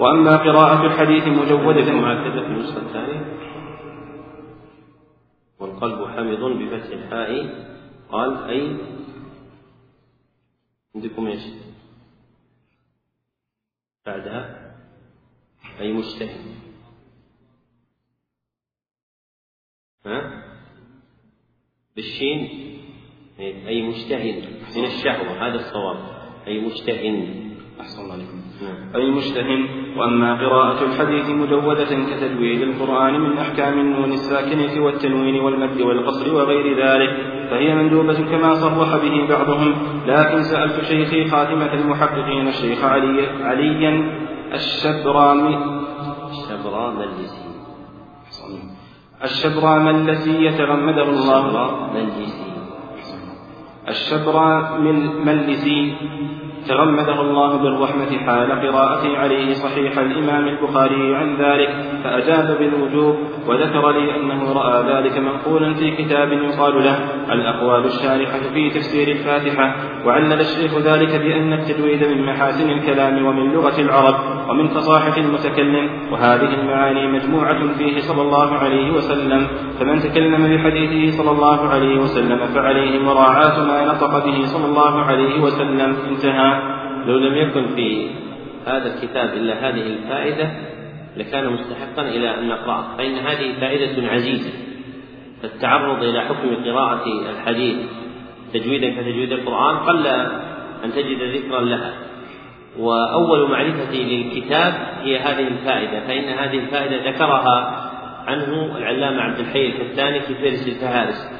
وأما 0.00 0.36
قراءة 0.36 0.86
الحديث 0.86 1.26
مجودة 1.26 1.82
هكذا 1.82 2.40
في 2.40 2.46
النسخة 2.46 2.78
الثانية 2.78 3.36
والقلب 5.58 6.08
حامض 6.08 6.40
بفتح 6.40 6.92
الحاء 6.92 7.66
قال 8.10 8.44
أي 8.44 8.76
عندكم 10.94 11.26
إيش؟ 11.26 11.42
بعدها 14.06 14.74
أي 15.80 15.92
مجتهد. 15.92 16.40
ها؟ 20.06 20.42
بالشين. 21.96 22.48
أي 23.38 23.82
مجتهد. 23.82 24.44
من 24.76 24.84
الشهوة. 24.84 25.48
هذا 25.48 25.54
الصواب. 25.54 26.16
أي 26.46 26.60
مجتهد. 26.60 27.46
أحسن 27.80 28.02
الله 28.02 28.12
عليكم. 28.12 28.45
أي 28.94 29.10
مجتهد 29.10 29.66
وأما 29.96 30.34
قراءة 30.34 30.84
الحديث 30.84 31.30
مجودة 31.30 31.84
كتجويد 31.84 32.62
القرآن 32.62 33.20
من 33.20 33.38
أحكام 33.38 33.78
النون 33.78 34.12
الساكنة 34.12 34.84
والتنوين 34.84 35.40
والمد 35.40 35.80
والقصر 35.80 36.34
وغير 36.34 36.66
ذلك 36.86 37.10
فهي 37.50 37.74
مندوبة 37.74 38.20
كما 38.30 38.54
صرح 38.54 38.96
به 38.96 39.26
بعضهم. 39.28 39.74
لكن 40.06 40.42
سألت 40.42 40.84
شيخي 40.84 41.24
خاتمة 41.24 41.72
المحققين 41.74 42.48
الشيخ 42.48 42.84
علي 42.84 43.26
عليا 43.42 43.92
الشبرامي 44.54 45.56
الشبراملسي 46.30 47.46
الشبراملسي 49.24 50.44
يتغمده 50.44 51.02
الله. 51.02 52.45
الشبراملسي 53.88 55.80
تغمده 56.68 57.20
الله 57.20 57.56
بالرحمة 57.56 58.18
حال 58.26 58.52
قراءته 58.52 59.18
عليه 59.18 59.52
صحيح 59.52 59.98
الإمام 59.98 60.48
البخاري 60.48 61.14
عن 61.16 61.36
ذلك 61.36 61.70
فأجاب 62.04 62.58
بالوجوب 62.58 63.16
وذكر 63.48 63.90
لي 63.90 64.16
أنه 64.16 64.52
رأى 64.52 64.92
ذلك 64.92 65.18
منقولا 65.18 65.74
في 65.74 65.90
كتاب 65.90 66.32
يقال 66.32 66.84
له 66.84 66.98
الأقوال 67.32 67.84
الشارحة 67.84 68.38
في 68.54 68.70
تفسير 68.70 69.08
الفاتحة 69.08 69.76
وعلل 70.06 70.40
الشيخ 70.40 70.78
ذلك 70.78 71.16
بأن 71.16 71.52
التجويد 71.52 72.04
من 72.04 72.26
محاسن 72.26 72.70
الكلام 72.70 73.26
ومن 73.26 73.52
لغة 73.52 73.80
العرب 73.80 74.14
ومن 74.50 74.68
فصاحة 74.68 75.16
المتكلم 75.16 75.90
وهذه 76.12 76.54
المعاني 76.60 77.06
مجموعة 77.06 77.72
فيه 77.78 78.00
صلى 78.00 78.22
الله 78.22 78.54
عليه 78.54 78.90
وسلم 78.90 79.46
فمن 79.80 80.00
تكلم 80.00 80.56
بحديثه 80.56 81.16
صلى 81.16 81.30
الله 81.30 81.68
عليه 81.68 81.98
وسلم 81.98 82.38
فعليه 82.54 82.98
مراعاة 82.98 83.64
ما 83.66 83.75
نطق 83.84 84.24
به 84.24 84.44
صلى 84.44 84.64
الله 84.64 85.00
عليه 85.00 85.40
وسلم 85.40 85.96
انتهى. 86.08 86.76
لو 87.06 87.18
لم 87.18 87.34
يكن 87.34 87.66
في 87.66 88.10
هذا 88.66 88.94
الكتاب 88.94 89.34
إلا 89.34 89.68
هذه 89.68 89.86
الفائدة 89.86 90.50
لكان 91.16 91.52
مستحقا 91.52 92.02
إلى 92.02 92.38
أن 92.38 92.48
نقرأه. 92.48 92.96
فإن 92.98 93.14
هذه 93.14 93.60
فائدة 93.60 94.08
عزيزة. 94.08 94.52
فالتعرض 95.42 96.02
إلى 96.02 96.20
حكم 96.20 96.64
قراءة 96.64 97.04
الحديث 97.30 97.76
تجويدا 98.54 98.90
كتجويد 98.90 99.32
القرآن 99.32 99.76
قل 99.76 100.06
أن 100.84 100.92
تجد 100.92 101.22
ذكرا 101.22 101.60
لها. 101.60 101.92
وأول 102.78 103.50
معرفتي 103.50 104.02
للكتاب 104.02 104.74
هي 105.02 105.18
هذه 105.18 105.48
الفائدة. 105.48 106.00
فإن 106.00 106.24
هذه 106.24 106.58
الفائدة 106.58 107.10
ذكرها 107.10 107.82
عنه 108.26 108.76
العلامة 108.78 109.22
عبد 109.22 109.38
الحي 109.38 109.66
الكتاني 109.66 110.20
في 110.20 110.34
فهرس 110.34 110.68
الفهارس. 110.68 111.30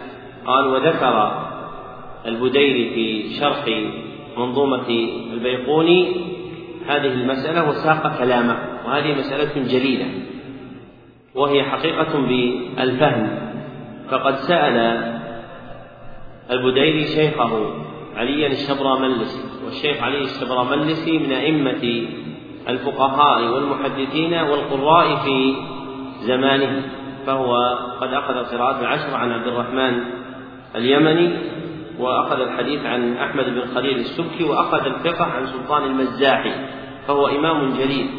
قال 0.46 0.66
وذكر 0.66 1.46
البديري 2.26 2.90
في 2.94 3.34
شرح 3.40 3.64
منظومة 4.38 4.88
البيقوني 5.32 6.26
هذه 6.86 7.06
المسألة 7.06 7.68
وساق 7.68 8.18
كلامه 8.18 8.58
وهذه 8.86 9.18
مسألة 9.18 9.62
جليلة 9.68 10.06
وهي 11.34 11.62
حقيقة 11.62 12.18
بالفهم. 12.18 13.38
فقد 14.10 14.34
سأل 14.34 14.76
البديري 16.50 17.04
شيخه 17.04 17.74
عليا 18.16 18.46
الشبراملسي 18.46 19.40
والشيخ 19.64 20.02
علي 20.02 20.20
الشبراملسي 20.20 21.18
من 21.18 21.32
أئمة 21.32 22.08
الفقهاء 22.68 23.52
والمحدثين 23.52 24.34
والقراء 24.34 25.16
في 25.16 25.54
زمانه 26.20 26.82
فهو 27.26 27.56
قد 28.00 28.12
أخذ 28.12 28.36
القراءات 28.36 28.80
العشر 28.80 29.14
عن 29.14 29.32
عبد 29.32 29.46
الرحمن 29.46 30.00
اليمني. 30.76 31.36
وأخذ 31.98 32.40
الحديث 32.40 32.86
عن 32.86 33.16
أحمد 33.16 33.44
بن 33.44 33.74
خليل 33.74 33.98
السبكي 33.98 34.44
وأخذ 34.44 34.86
الفقه 34.86 35.24
عن 35.24 35.46
سلطان 35.46 35.82
المزاحي 35.82 36.52
فهو 37.08 37.26
إمام 37.26 37.74
جليل. 37.78 38.10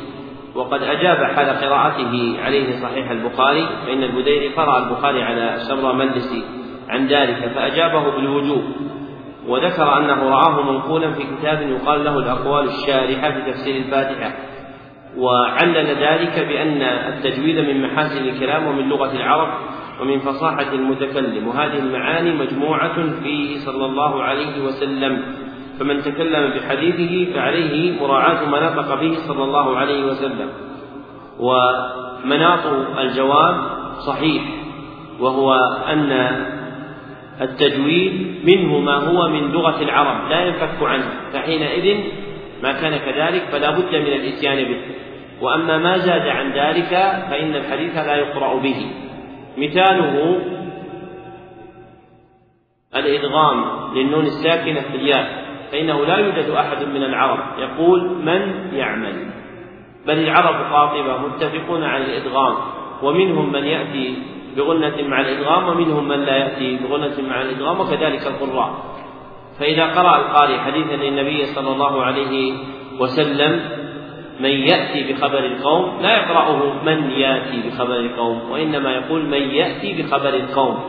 وقد 0.55 0.83
أجاب 0.83 1.17
حال 1.35 1.49
قراءته 1.49 2.37
عليه 2.43 2.81
صحيح 2.81 3.11
البخاري 3.11 3.67
فإن 3.85 4.03
البديري 4.03 4.47
قرأ 4.47 4.77
البخاري 4.77 5.23
على 5.23 5.57
شر 5.69 5.93
مندسي 5.93 6.43
عن 6.89 7.07
ذلك 7.07 7.51
فأجابه 7.55 8.11
بالوجوب. 8.11 8.63
وذكر 9.47 9.97
أنه 9.97 10.29
رآه 10.29 10.71
منقولا 10.71 11.13
في 11.13 11.23
كتاب 11.23 11.61
يقال 11.61 12.03
له 12.03 12.17
الأقوال 12.17 12.67
الشارحة 12.67 13.31
في 13.31 13.51
تفسير 13.51 13.75
الفاتحة. 13.75 14.31
وعلل 15.17 15.87
ذلك 15.87 16.39
بأن 16.39 16.81
التجويد 16.81 17.59
من 17.59 17.81
محاسن 17.81 18.27
الكلام 18.27 18.67
ومن 18.67 18.89
لغة 18.89 19.11
العرب 19.11 19.49
ومن 20.01 20.19
فصاحة 20.19 20.73
المتكلم. 20.73 21.47
وهذه 21.47 21.79
المعاني 21.79 22.31
مجموعة 22.31 23.21
فيه 23.23 23.57
صلى 23.59 23.85
الله 23.85 24.23
عليه 24.23 24.63
وسلم. 24.63 25.21
فمن 25.79 26.01
تكلم 26.01 26.53
بحديثه 26.55 27.33
فعليه 27.33 28.01
مراعاة 28.01 28.49
ما 28.49 28.69
نطق 28.69 29.01
به 29.01 29.13
صلى 29.27 29.43
الله 29.43 29.77
عليه 29.77 30.05
وسلم. 30.05 30.49
ومناط 31.39 32.65
الجواب 32.99 33.55
صحيح 34.07 34.43
وهو 35.19 35.53
أن 35.87 36.11
التجويد 37.41 38.45
منه 38.45 38.79
ما 38.79 38.95
هو 38.95 39.29
من 39.29 39.51
لغة 39.51 39.81
العرب 39.81 40.29
لا 40.29 40.45
ينفك 40.45 40.81
عنه. 40.81 41.09
فحينئذ 41.33 41.97
ما 42.63 42.71
كان 42.71 42.97
كذلك 42.97 43.43
فلا 43.51 43.71
بد 43.71 43.95
من 43.95 44.13
الإتيان 44.13 44.63
به. 44.63 44.77
وأما 45.41 45.77
ما 45.77 45.97
زاد 45.97 46.27
عن 46.27 46.51
ذلك 46.51 46.89
فإن 47.29 47.55
الحديث 47.55 47.97
لا 47.97 48.15
يقرأ 48.15 48.55
به. 48.59 48.85
مثاله 49.57 50.39
الإدغام 52.95 53.65
للنون 53.95 54.25
الساكنة 54.25 54.81
في 54.81 54.95
الياء 54.95 55.47
فإنه 55.71 56.05
لا 56.05 56.17
يوجد 56.17 56.49
أحد 56.49 56.83
من 56.83 57.03
العرب 57.03 57.59
يقول 57.59 58.09
من 58.09 58.69
يعمل. 58.73 59.31
بل 60.07 60.19
العرب 60.19 60.73
قاطبة 60.73 61.17
متفقون 61.17 61.83
على 61.83 62.05
الإدغام 62.05 62.55
ومنهم 63.03 63.51
من 63.51 63.63
يأتي 63.63 64.17
بغنة 64.57 65.07
مع 65.07 65.21
الإدغام 65.21 65.67
ومنهم 65.67 66.07
من 66.07 66.19
لا 66.19 66.37
يأتي 66.37 66.77
بغنة 66.77 67.29
مع 67.29 67.41
الإدغام 67.41 67.79
وكذلك 67.79 68.27
القراء. 68.27 68.97
فإذا 69.59 69.85
قرأ 69.85 70.17
القارئ 70.17 70.57
حديثا 70.57 70.95
للنبي 70.95 71.45
صلى 71.45 71.71
الله 71.71 72.03
عليه 72.03 72.53
وسلم 72.99 73.61
من 74.39 74.49
يأتي 74.49 75.13
بخبر 75.13 75.39
القوم 75.39 76.01
لا 76.01 76.17
يقرأه 76.17 76.83
من 76.83 77.11
يأتي 77.11 77.69
بخبر 77.69 77.95
القوم 77.99 78.51
وإنما 78.51 78.91
يقول 78.91 79.25
من 79.25 79.41
يأتي 79.41 80.01
بخبر 80.01 80.29
القوم. 80.29 80.79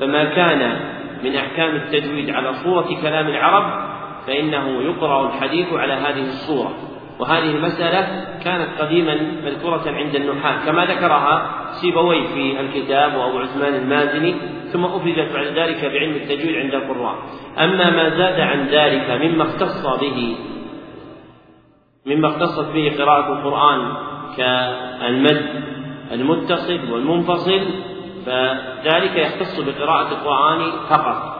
فما 0.00 0.24
كان 0.24 0.80
من 1.24 1.36
أحكام 1.36 1.76
التجويد 1.76 2.30
على 2.30 2.52
صورة 2.52 2.88
كلام 3.02 3.28
العرب 3.28 3.88
فإنه 4.26 4.82
يقرأ 4.82 5.26
الحديث 5.26 5.72
على 5.72 5.92
هذه 5.92 6.22
الصورة. 6.22 6.74
وهذه 7.18 7.50
المسألة 7.50 8.26
كانت 8.44 8.68
قديما 8.80 9.14
مذكورة 9.44 9.82
عند 9.86 10.14
النحاة 10.14 10.66
كما 10.66 10.84
ذكرها 10.84 11.50
سيبوي 11.70 12.26
في 12.26 12.60
الكتاب 12.60 13.14
وأبو 13.14 13.38
عثمان 13.38 13.74
المازني 13.74 14.34
ثم 14.72 14.84
أفردت 14.84 15.32
بعد 15.34 15.46
ذلك 15.46 15.84
بعلم 15.84 16.12
التجويد 16.12 16.56
عند 16.56 16.74
القراء. 16.74 17.14
أما 17.58 17.90
ما 17.90 18.08
زاد 18.08 18.40
عن 18.40 18.66
ذلك 18.66 19.10
مما 19.10 19.42
اختص 19.42 19.86
به 20.00 20.36
مما 22.08 22.28
اختصت 22.28 22.72
به 22.72 22.94
قراءة 22.98 23.32
القرآن 23.32 23.92
كالمد 24.36 25.64
المتصل 26.12 26.92
والمنفصل 26.92 27.60
فذلك 28.26 29.16
يختص 29.16 29.60
بقراءة 29.60 30.12
القرآن 30.12 30.70
فقط. 30.88 31.38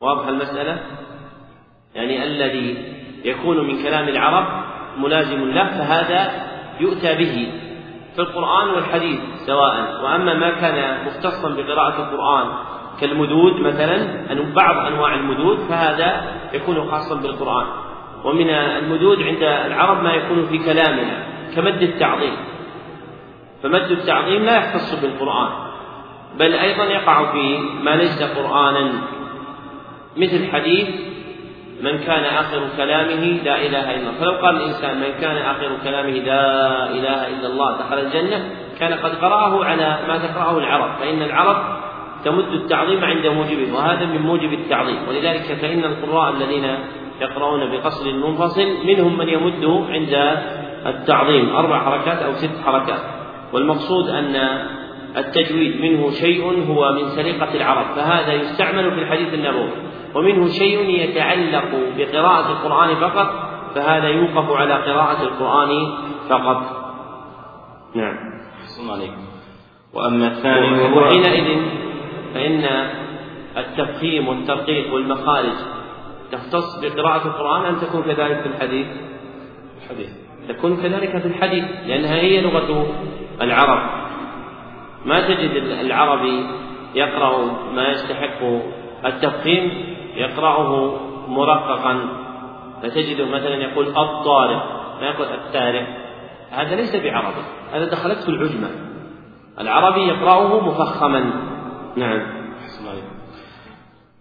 واضح 0.00 0.28
المسألة؟ 0.28 0.80
يعني 1.94 2.24
الذي 2.24 2.94
يكون 3.24 3.66
من 3.68 3.82
كلام 3.82 4.08
العرب 4.08 4.64
ملازم 4.98 5.44
له 5.44 5.64
فهذا 5.64 6.30
يؤتى 6.80 7.14
به 7.14 7.52
في 8.14 8.18
القرآن 8.22 8.68
والحديث 8.68 9.20
سواء. 9.46 10.04
وأما 10.04 10.34
ما 10.34 10.50
كان 10.50 11.06
مختصا 11.06 11.48
بقراءة 11.48 12.02
القرآن 12.02 12.46
كالمدود 13.00 13.60
مثلا 13.60 14.52
بعض 14.54 14.86
أنواع 14.86 15.14
المدود 15.14 15.58
فهذا 15.58 16.22
يكون 16.52 16.90
خاصا 16.90 17.14
بالقرآن. 17.14 17.81
ومن 18.24 18.50
المدود 18.50 19.22
عند 19.22 19.42
العرب 19.42 20.02
ما 20.02 20.12
يكون 20.12 20.46
في 20.46 20.58
كلامنا 20.58 21.26
كمد 21.56 21.82
التعظيم. 21.82 22.36
فمد 23.62 23.90
التعظيم 23.90 24.44
لا 24.44 24.56
يختص 24.56 25.00
بالقرآن 25.02 25.48
بل 26.38 26.52
أيضا 26.54 26.84
يقع 26.84 27.32
في 27.32 27.58
ما 27.82 27.90
ليس 27.96 28.22
قرآنا. 28.22 28.92
مثل 30.16 30.52
حديث 30.52 30.88
من 31.82 31.98
كان 31.98 32.24
آخر 32.24 32.62
كلامه 32.76 33.40
لا 33.44 33.56
إله 33.66 33.94
إلا 33.94 34.10
الله. 34.10 34.12
فلو 34.20 34.30
قال 34.30 34.56
الإنسان 34.56 35.00
من 35.00 35.12
كان 35.20 35.36
آخر 35.36 35.68
كلامه 35.84 36.10
لا 36.10 36.90
إله 36.90 37.28
إلا 37.28 37.46
الله 37.46 37.76
دخل 37.76 37.98
الجنة 37.98 38.50
كان 38.80 38.94
قد 38.94 39.14
قرأه 39.14 39.64
على 39.64 39.98
ما 40.08 40.18
تقرأه 40.18 40.58
العرب 40.58 40.90
فإن 41.00 41.22
العرب 41.22 41.56
تمد 42.24 42.52
التعظيم 42.52 43.04
عند 43.04 43.26
موجبه 43.26 43.74
وهذا 43.74 44.06
من 44.06 44.18
موجب 44.18 44.52
التعظيم. 44.52 45.08
ولذلك 45.08 45.58
فإن 45.62 45.84
القراء 45.84 46.30
الذين 46.30 46.78
يقرؤون 47.20 47.70
بقصر 47.70 48.12
منفصل 48.12 48.86
منهم 48.86 49.18
من 49.18 49.28
يمد 49.28 49.64
عند 49.90 50.38
التعظيم. 50.86 51.56
أربع 51.56 51.84
حركات 51.84 52.18
أو 52.22 52.32
ست 52.32 52.50
حركات. 52.64 53.00
والمقصود 53.52 54.08
أن 54.08 54.36
التجويد 55.16 55.80
منه 55.80 56.10
شيء 56.10 56.66
هو 56.68 56.92
من 56.92 57.08
سرقة 57.08 57.54
العرب 57.54 57.86
فهذا 57.96 58.32
يستعمل 58.32 58.90
في 58.90 59.00
الحديث 59.00 59.34
النبوي. 59.34 59.70
ومنه 60.14 60.48
شيء 60.48 60.90
يتعلق 60.90 61.70
بقراءة 61.98 62.52
القرآن 62.52 62.96
فقط 62.96 63.30
فهذا 63.74 64.08
يوقف 64.08 64.50
على 64.50 64.74
قراءة 64.74 65.22
القرآن 65.22 65.92
فقط. 66.28 66.62
نعم. 67.94 68.16
صلى 68.64 68.92
عليكم. 68.92 69.32
وأما 69.94 70.26
الثاني 70.26 70.98
وحينئذ 70.98 71.60
فإن 72.34 72.64
التفخيم 73.56 74.28
والترقيق 74.28 74.94
والمخارج 74.94 75.56
تختص 76.32 76.80
بقراءة 76.82 77.26
القرآن 77.26 77.64
أم 77.64 77.76
تكون 77.76 78.02
كذلك 78.02 78.40
في 78.40 78.46
الحديث؟ 78.46 78.86
الحديث. 79.82 80.10
تكون 80.48 80.76
كذلك 80.76 81.18
في 81.18 81.28
الحديث 81.28 81.64
لأنها 81.86 82.14
هي 82.14 82.40
لغة 82.40 82.86
العرب. 83.40 83.90
ما 85.04 85.28
تجد 85.28 85.50
العربي 85.80 86.46
يقرأ 86.94 87.52
ما 87.74 87.88
يستحق 87.88 88.42
التفخيم 89.04 89.70
يقرأه 90.14 91.00
مرققا. 91.28 92.08
فتجده 92.82 93.26
مثلا 93.26 93.54
يقول 93.54 93.86
الطارق 93.86 94.82
ما 95.00 95.06
يقول 95.06 95.26
التارق. 95.26 95.86
هذا 96.50 96.76
ليس 96.76 96.96
بعربي 96.96 97.42
هذا 97.72 97.84
دخلته 97.84 98.28
العجمة. 98.28 98.70
العربي 99.60 100.00
يقرأه 100.00 100.68
مفخما. 100.68 101.30
نعم. 101.96 102.41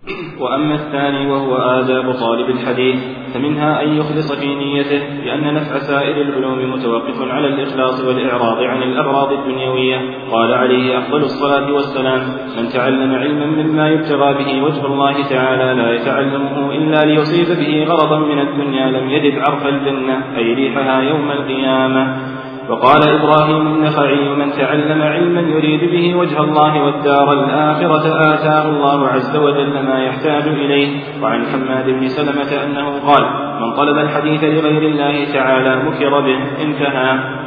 وأما 0.41 0.75
الثاني 0.75 1.31
وهو 1.31 1.55
آداب 1.55 2.11
طالب 2.11 2.49
الحديث 2.49 2.99
فمنها 3.33 3.83
أن 3.83 3.97
يخلص 3.97 4.31
في 4.39 4.55
نيته 4.55 5.23
لأن 5.25 5.53
نفع 5.53 5.77
سائر 5.77 6.21
العلوم 6.21 6.73
متوقف 6.73 7.21
على 7.21 7.47
الإخلاص 7.47 8.05
والإعراض 8.05 8.57
عن 8.63 8.83
الأغراض 8.83 9.31
الدنيوية. 9.31 9.97
قال 10.31 10.53
عليه 10.53 10.97
أفضل 10.97 11.17
الصلاة 11.17 11.73
والسلام 11.73 12.21
من 12.57 12.69
تعلم 12.69 13.15
علما 13.15 13.45
مما 13.45 13.89
يبتغى 13.89 14.33
به 14.33 14.63
وجه 14.63 14.85
الله 14.85 15.29
تعالى 15.29 15.81
لا 15.81 15.91
يتعلمه 15.91 16.71
إلا 16.71 17.05
ليصيب 17.05 17.57
به 17.57 17.83
غرضا 17.83 18.19
من 18.19 18.39
الدنيا 18.39 18.91
لم 18.91 19.09
يجد 19.09 19.39
عرف 19.39 19.67
الجنة 19.67 20.37
أي 20.37 20.53
ريحها 20.53 21.01
يوم 21.01 21.31
القيامة. 21.31 22.40
وقال 22.71 23.09
إبراهيم 23.09 23.67
النخعي 23.67 24.29
من 24.29 24.51
تعلم 24.51 25.01
علما 25.01 25.41
يريد 25.41 25.91
به 25.91 26.15
وجه 26.15 26.43
الله 26.43 26.83
والدار 26.83 27.33
الآخرة 27.33 28.33
آتاه 28.33 28.69
الله 28.69 29.07
عز 29.07 29.35
وجل 29.35 29.79
ما 29.79 30.03
يحتاج 30.03 30.47
إليه. 30.47 30.89
وعن 31.21 31.45
حماد 31.45 31.89
بن 31.89 32.07
سلمة 32.07 32.63
أنه 32.63 32.99
قال 33.07 33.23
من 33.61 33.73
طلب 33.73 33.97
الحديث 33.97 34.43
لغير 34.43 34.81
الله 34.81 35.33
تعالى 35.33 35.75
مكر 35.75 36.19
به 36.19 36.63
انتهى. 36.63 37.40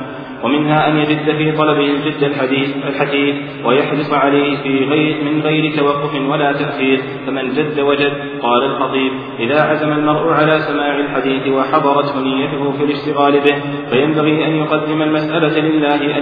ومنها 0.45 0.89
أن 0.89 0.97
يجد 0.97 1.37
في 1.37 1.53
طلبه 1.53 1.85
الجد 1.85 2.23
الحديث 2.23 2.77
الحديث 2.87 3.35
ويحرص 3.65 4.13
عليه 4.13 4.57
في 4.63 4.85
غير 4.85 5.25
من 5.25 5.41
غير 5.41 5.77
توقف 5.77 6.15
ولا 6.29 6.53
تأخير 6.53 7.01
فمن 7.27 7.49
جد 7.49 7.81
وجد 7.81 8.13
قال 8.43 8.65
الخطيب 8.65 9.13
إذا 9.39 9.63
عزم 9.63 9.93
المرء 9.93 10.33
على 10.33 10.59
سماع 10.59 10.99
الحديث 10.99 11.49
وحضرته 11.49 12.21
نيته 12.21 12.73
في 12.73 12.85
الاشتغال 12.85 13.41
به 13.41 13.55
فينبغي 13.91 14.47
أن 14.47 14.57
يقدم 14.57 15.03
المسألة 15.03 15.61
لله 15.61 16.19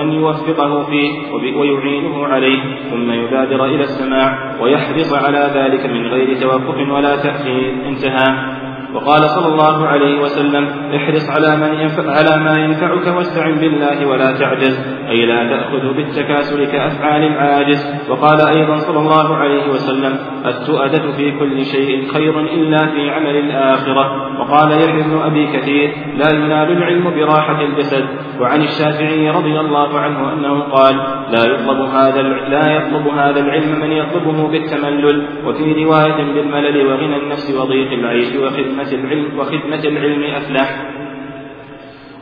أن 0.00 0.12
يوفقه 0.12 0.82
فيه 0.82 1.32
ويعينه 1.56 2.26
عليه 2.26 2.60
ثم 2.90 3.12
يبادر 3.12 3.64
إلى 3.64 3.82
السماع 3.82 4.56
ويحرص 4.60 5.12
على 5.12 5.50
ذلك 5.54 5.86
من 5.86 6.06
غير 6.06 6.40
توقف 6.40 6.90
ولا 6.90 7.16
تأخير. 7.16 7.74
انتهى. 7.86 8.71
وقال 8.94 9.30
صلى 9.30 9.46
الله 9.46 9.86
عليه 9.86 10.20
وسلم 10.20 10.64
احرص 10.96 11.30
على 11.30 11.56
من 11.56 11.74
ينفع 11.74 12.10
على 12.10 12.44
ما 12.44 12.58
ينفعك 12.58 13.06
واستعن 13.16 13.54
بالله 13.54 14.06
ولا 14.06 14.32
تعجز. 14.32 15.01
أي 15.12 15.26
لا 15.26 15.50
تأخذ 15.50 15.94
بالتكاسل 15.96 16.64
كأفعال 16.64 17.22
العاجز 17.22 18.10
وقال 18.10 18.40
أيضا 18.56 18.76
صلى 18.76 18.98
الله 18.98 19.36
عليه 19.36 19.68
وسلم 19.68 20.18
التؤدة 20.46 21.12
في 21.12 21.30
كل 21.38 21.64
شيء 21.64 22.08
خير 22.08 22.40
إلا 22.40 22.86
في 22.86 23.10
عمل 23.10 23.36
الآخرة. 23.36 24.04
وقال 24.40 24.72
يحيى 24.72 25.02
بن 25.02 25.18
أبي 25.18 25.46
كثير 25.46 25.92
لا 26.16 26.30
ينال 26.30 26.72
العلم 26.72 27.14
براحة 27.16 27.60
الجسد. 27.60 28.04
وعن 28.40 28.60
الشافعي 28.62 29.30
رضي 29.30 29.60
الله 29.60 29.98
عنه 29.98 30.32
أنه 30.32 30.60
قال 30.60 30.94
لا 31.32 31.44
يطلب 31.44 31.80
هذا 31.80 32.22
لا 32.22 32.76
يطلب 32.76 33.08
هذا 33.08 33.40
العلم 33.40 33.80
من 33.80 33.92
يطلبه 33.92 34.48
بالتملل. 34.48 35.26
وفي 35.46 35.84
رواية 35.84 36.32
بالملل 36.34 36.86
وغنى 36.86 37.16
النفس 37.16 37.54
وضيق 37.60 37.92
العيش 37.92 38.36
وخدمة 38.36 38.92
العلم 38.92 39.38
وخدمة 39.38 39.84
العلم 39.84 40.22
أفلح. 40.22 41.01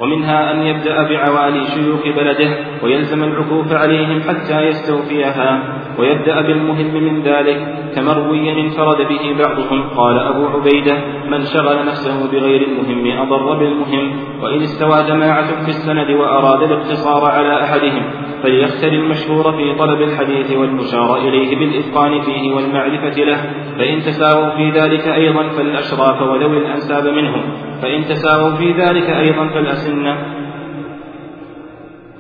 ومنها 0.00 0.52
أن 0.52 0.62
يبدأ 0.62 1.08
بعوالي 1.08 1.66
شيوخ 1.66 2.02
بلده 2.16 2.56
ويلزم 2.82 3.24
العكوف 3.24 3.72
عليهم 3.72 4.20
حتى 4.20 4.60
يستوفيها. 4.60 5.79
ويبدأ 5.98 6.40
بالمهم 6.40 6.94
من 7.04 7.22
ذلك 7.22 7.58
كمروي 7.94 8.60
انفرد 8.60 9.08
به 9.08 9.34
بعضهم 9.38 9.88
قال 9.96 10.18
أبو 10.18 10.46
عبيدة 10.46 10.94
من 11.30 11.44
شغل 11.44 11.86
نفسه 11.86 12.30
بغير 12.32 12.68
المهم 12.68 13.18
أضر 13.18 13.58
بالمهم 13.58 14.12
وإن 14.42 14.62
استوى 14.62 15.02
جماعة 15.08 15.64
في 15.64 15.70
السند 15.70 16.10
وأراد 16.10 16.62
الاقتصار 16.62 17.24
على 17.24 17.64
أحدهم 17.64 18.02
فليختر 18.42 18.88
المشهور 18.88 19.52
في 19.52 19.74
طلب 19.78 20.00
الحديث 20.00 20.50
والمشار 20.56 21.16
إليه 21.16 21.58
بالإتقان 21.58 22.20
فيه 22.20 22.54
والمعرفة 22.54 23.24
له 23.24 23.40
فإن 23.78 24.00
تساووا 24.00 24.50
في 24.50 24.70
ذلك 24.70 25.08
أيضا 25.08 25.48
فالأشراف 25.48 26.22
وذوي 26.22 26.58
الأنساب 26.58 27.06
منهم 27.06 27.42
فإن 27.82 28.04
تساووا 28.04 28.54
في 28.56 28.72
ذلك 28.72 29.10
أيضا 29.10 29.48
فالأسنة 29.48 30.39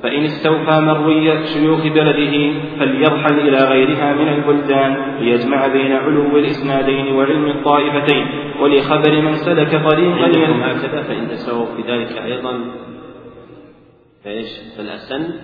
فإن 0.02 0.24
استوفى 0.24 0.80
مروي 0.80 1.46
شيوخ 1.46 1.80
بلده 1.80 2.60
فليرحل 2.78 3.40
إلى 3.40 3.64
غيرها 3.64 4.12
من 4.12 4.28
البلدان 4.28 5.18
ليجمع 5.20 5.66
بين 5.66 5.92
علو 5.92 6.38
الإسنادين 6.38 7.14
وعلم 7.14 7.50
الطائفتين 7.50 8.26
ولخبر 8.60 9.22
من 9.22 9.34
سلك 9.34 9.70
طريقا 9.70 10.26
هكذا 10.66 11.02
فإن 11.02 11.28
تساووا 11.28 11.76
في 11.76 11.82
ذلك 11.82 12.12
أيضا 12.12 12.74
فإيش؟ 14.24 14.48
فالأسن 14.76 15.40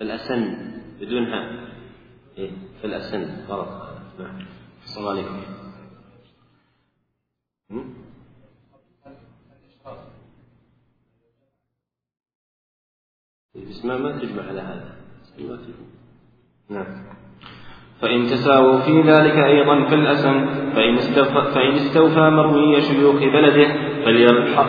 فالأسن 0.00 0.72
بدون 1.00 1.24
هاء 1.24 1.72
إيه 2.38 2.50
فالأسن 2.82 3.46
غلط. 3.48 3.68
نعم. 4.18 4.38
السلام 4.84 5.08
عليكم. 5.08 5.42
الاسماء 13.56 13.98
ما 13.98 14.18
تجمع 14.18 14.42
على 14.48 14.60
هذا. 14.60 14.94
ما 15.38 15.56
تجمع. 15.56 15.88
نعم. 16.70 16.86
فإن 18.00 18.26
تساووا 18.26 18.80
في 18.80 19.00
ذلك 19.00 19.36
أيضا 19.36 19.84
فالأسن 19.84 20.46
فإن 20.74 20.98
استوفى, 20.98 21.52
فإن 21.54 21.72
استوفى 21.72 22.30
مروي 22.30 22.80
شيوخ 22.82 23.16
بلده 23.16 23.91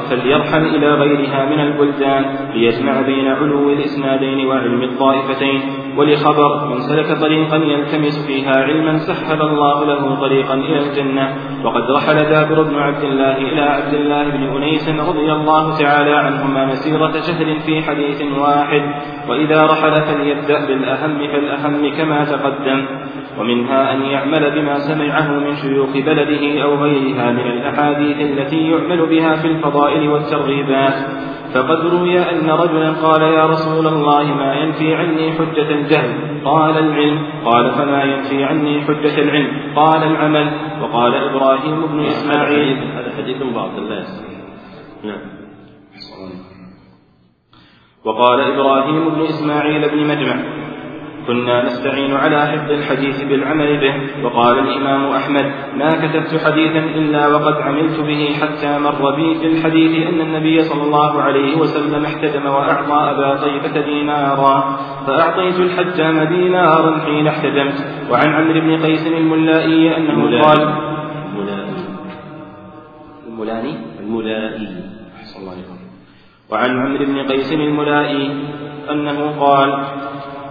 فليرحل 0.09 0.65
إلى 0.75 0.93
غيرها 0.93 1.45
من 1.45 1.59
البلدان 1.59 2.25
ليجمع 2.53 3.01
بين 3.01 3.27
علو 3.27 3.69
الإسنادين 3.69 4.47
وعلم 4.47 4.83
الطائفتين. 4.83 5.61
ولخبر 5.97 6.67
من 6.69 6.79
سلك 6.79 7.21
طريقا 7.21 7.57
يلتمس 7.57 8.27
فيها 8.27 8.55
علما 8.63 8.97
سهل 8.97 9.41
الله 9.41 9.85
له 9.85 10.15
طريقا 10.15 10.53
إلى 10.53 10.79
الجنة. 10.79 11.35
وقد 11.63 11.91
رحل 11.91 12.17
جابر 12.29 12.63
بن 12.63 12.75
عبد 12.75 13.03
الله 13.03 13.37
إلى 13.37 13.61
عبد 13.61 13.93
الله 13.93 14.23
بن 14.29 14.43
أنيس 14.57 14.89
رضي 14.89 15.31
الله 15.31 15.77
تعالى 15.77 16.11
عنهما 16.11 16.65
مسيرة 16.65 17.11
شهر 17.11 17.59
في 17.65 17.81
حديث 17.81 18.21
واحد 18.37 18.83
وإذا 19.29 19.65
رحل 19.65 20.01
فليبدأ 20.01 20.65
بالأهم 20.67 21.17
فالأهم 21.27 21.95
كما 21.97 22.25
تقدم. 22.25 22.85
ومنها 23.39 23.93
أن 23.93 24.01
يعمل 24.01 24.51
بما 24.51 24.77
سمعه 24.77 25.39
من 25.39 25.55
شيوخ 25.55 25.89
بلده 25.93 26.63
أو 26.63 26.75
غيرها 26.75 27.31
من 27.31 27.47
الأحاديث 27.51 28.17
التي 28.21 28.71
يعمل 28.71 29.09
بها 29.09 29.22
في 29.31 29.47
الفضائل 29.47 30.09
والترغيبات. 30.09 30.93
فقد 31.53 31.85
روي 31.85 32.19
أن 32.19 32.49
رجلا 32.49 32.91
قال 32.91 33.21
يا 33.21 33.45
رسول 33.45 33.87
الله 33.87 34.23
ما 34.23 34.53
ينفي 34.53 34.95
عني 34.95 35.31
حجة 35.31 35.69
الجهل؟ 35.71 36.41
قال 36.45 36.77
العلم. 36.77 37.19
قال 37.45 37.71
فما 37.71 38.03
ينفي 38.03 38.43
عني 38.43 38.81
حجة 38.81 39.21
العلم؟ 39.21 39.73
قال 39.75 40.03
العمل. 40.03 40.51
وقال 40.81 41.13
إبراهيم 41.15 41.87
بن 41.87 41.99
إسماعيل. 41.99 42.77
هذا 42.77 43.11
حديث 43.17 43.37
باطل 43.43 43.89
لا 43.89 44.03
نعم. 45.03 45.21
وقال 48.05 48.39
إبراهيم 48.39 49.09
بن 49.09 49.21
إسماعيل 49.21 49.89
بن 49.89 50.07
مجمع. 50.07 50.35
كنا 51.27 51.65
نستعين 51.65 52.13
على 52.15 52.47
حفظ 52.47 52.71
الحديث 52.71 53.23
بالعمل 53.23 53.79
به. 53.79 54.25
وقال 54.25 54.59
الإمام 54.59 55.11
أحمد 55.11 55.51
ما 55.75 55.95
كتبت 55.95 56.41
حديثا 56.45 56.79
إلا 56.79 57.27
وقد 57.27 57.61
عملت 57.61 57.99
به 57.99 58.35
حتى 58.41 58.79
مر 58.79 59.15
بي 59.15 59.35
في 59.39 59.47
الحديث 59.47 60.07
أن 60.07 60.21
النبي 60.21 60.61
صلى 60.61 60.83
الله 60.83 61.21
عليه 61.21 61.57
وسلم 61.57 62.05
احتدم 62.05 62.45
وأعطى 62.45 62.99
أبا 63.11 63.35
طيبة 63.35 63.81
دينارا. 63.81 64.79
فأعطيت 65.07 65.59
الحجام 65.59 66.23
دينارا 66.23 66.99
حين 66.99 67.27
احتدمت. 67.27 67.77
وعن 68.11 68.33
عمرو 68.33 68.59
بن 68.61 68.85
قيس 68.85 69.07
الملائي 69.07 69.97
أنه 69.97 70.41
قال 70.41 70.59
الملائي. 71.29 71.73
الملاني 73.27 73.73
الملائي. 73.99 74.67
أحسن 75.19 75.39
الله 75.41 75.53
وعن 76.51 76.69
عمرو 76.69 77.05
بن 77.05 77.19
قيس 77.31 77.53
الملائي 77.53 78.31
أنه 78.91 79.39
قال 79.39 79.69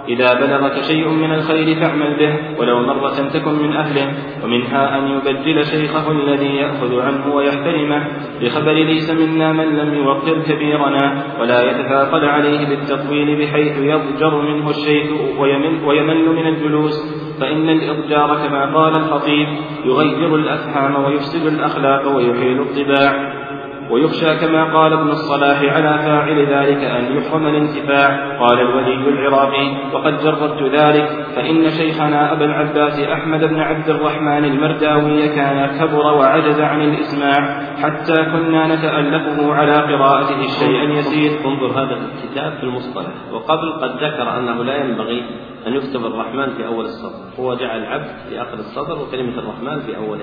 إذا 0.08 0.34
بلغك 0.34 0.82
شيء 0.82 1.08
من 1.08 1.32
الخير 1.32 1.80
فاعمل 1.80 2.16
به 2.18 2.60
ولو 2.60 2.82
مرة 2.82 3.28
تكن 3.32 3.52
من 3.52 3.72
أهله 3.72 4.14
ومنها 4.44 4.98
أن 4.98 5.08
يبجل 5.08 5.64
شيخه 5.64 6.12
الذي 6.12 6.56
يأخذ 6.56 7.00
عنه 7.00 7.34
ويحترمه 7.34 8.08
بخبر 8.40 8.72
ليس 8.72 9.10
منا 9.10 9.52
من 9.52 9.76
لم 9.76 9.94
يوقر 9.94 10.42
كبيرنا 10.42 11.22
ولا 11.40 11.62
يتثاقل 11.70 12.24
عليه 12.24 12.68
بالتطويل 12.68 13.38
بحيث 13.38 13.78
يضجر 13.78 14.42
منه 14.42 14.70
الشيخ 14.70 15.10
ويمل, 15.38 15.84
ويمل 15.84 16.28
من 16.28 16.46
الجلوس. 16.46 17.22
فإن 17.40 17.68
الإضجار 17.68 18.48
كما 18.48 18.74
قال 18.74 18.96
الخطيب 18.96 19.48
يغير 19.84 20.34
الأفهام 20.36 21.04
ويفسد 21.04 21.46
الأخلاق 21.46 22.16
ويحيل 22.16 22.60
الطباع. 22.60 23.41
ويخشى 23.90 24.36
كما 24.36 24.74
قال 24.74 24.92
ابن 24.92 25.08
الصلاح 25.08 25.62
على 25.62 25.98
فاعل 25.98 26.46
ذلك 26.46 26.84
أن 26.84 27.16
يحرم 27.16 27.46
الانتفاع. 27.46 28.38
قال 28.38 28.60
الولي 28.60 29.08
العراقي 29.08 29.76
وقد 29.92 30.18
جربت 30.18 30.62
ذلك 30.62 31.26
فإن 31.36 31.70
شيخنا 31.70 32.32
أبا 32.32 32.44
العباس 32.44 33.00
أحمد 33.00 33.44
بن 33.44 33.60
عبد 33.60 33.88
الرحمن 33.88 34.44
المرداوي 34.44 35.28
كان 35.28 35.78
كبر 35.78 36.06
وعجز 36.06 36.60
عن 36.60 36.82
الإسماع 36.82 37.62
حتى 37.82 38.24
كنا 38.24 38.74
نتألفه 38.74 39.54
على 39.54 39.76
قراءته 39.94 40.44
الشيء 40.44 40.84
اليسير. 40.84 41.32
انظر 41.46 41.70
هذا 41.70 41.96
الكتاب 41.96 42.52
في 42.52 42.62
المصطلح. 42.62 43.12
وقبل 43.32 43.72
قد 43.72 43.96
ذكر 43.96 44.38
أنه 44.38 44.64
لا 44.64 44.76
ينبغي 44.76 45.22
أن 45.66 45.74
يكتب 45.74 46.06
الرحمن 46.06 46.54
في 46.54 46.66
أول 46.66 46.84
السطر 46.84 47.42
هو 47.42 47.54
جعل 47.54 47.78
العبد 47.78 48.10
في 48.28 48.42
آخر 48.42 48.54
السطر 48.54 49.02
وكلمة 49.02 49.38
الرحمن 49.38 49.80
في 49.80 49.96
أول 49.96 50.20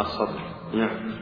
السطر 0.00 0.40
نعم. 0.74 1.14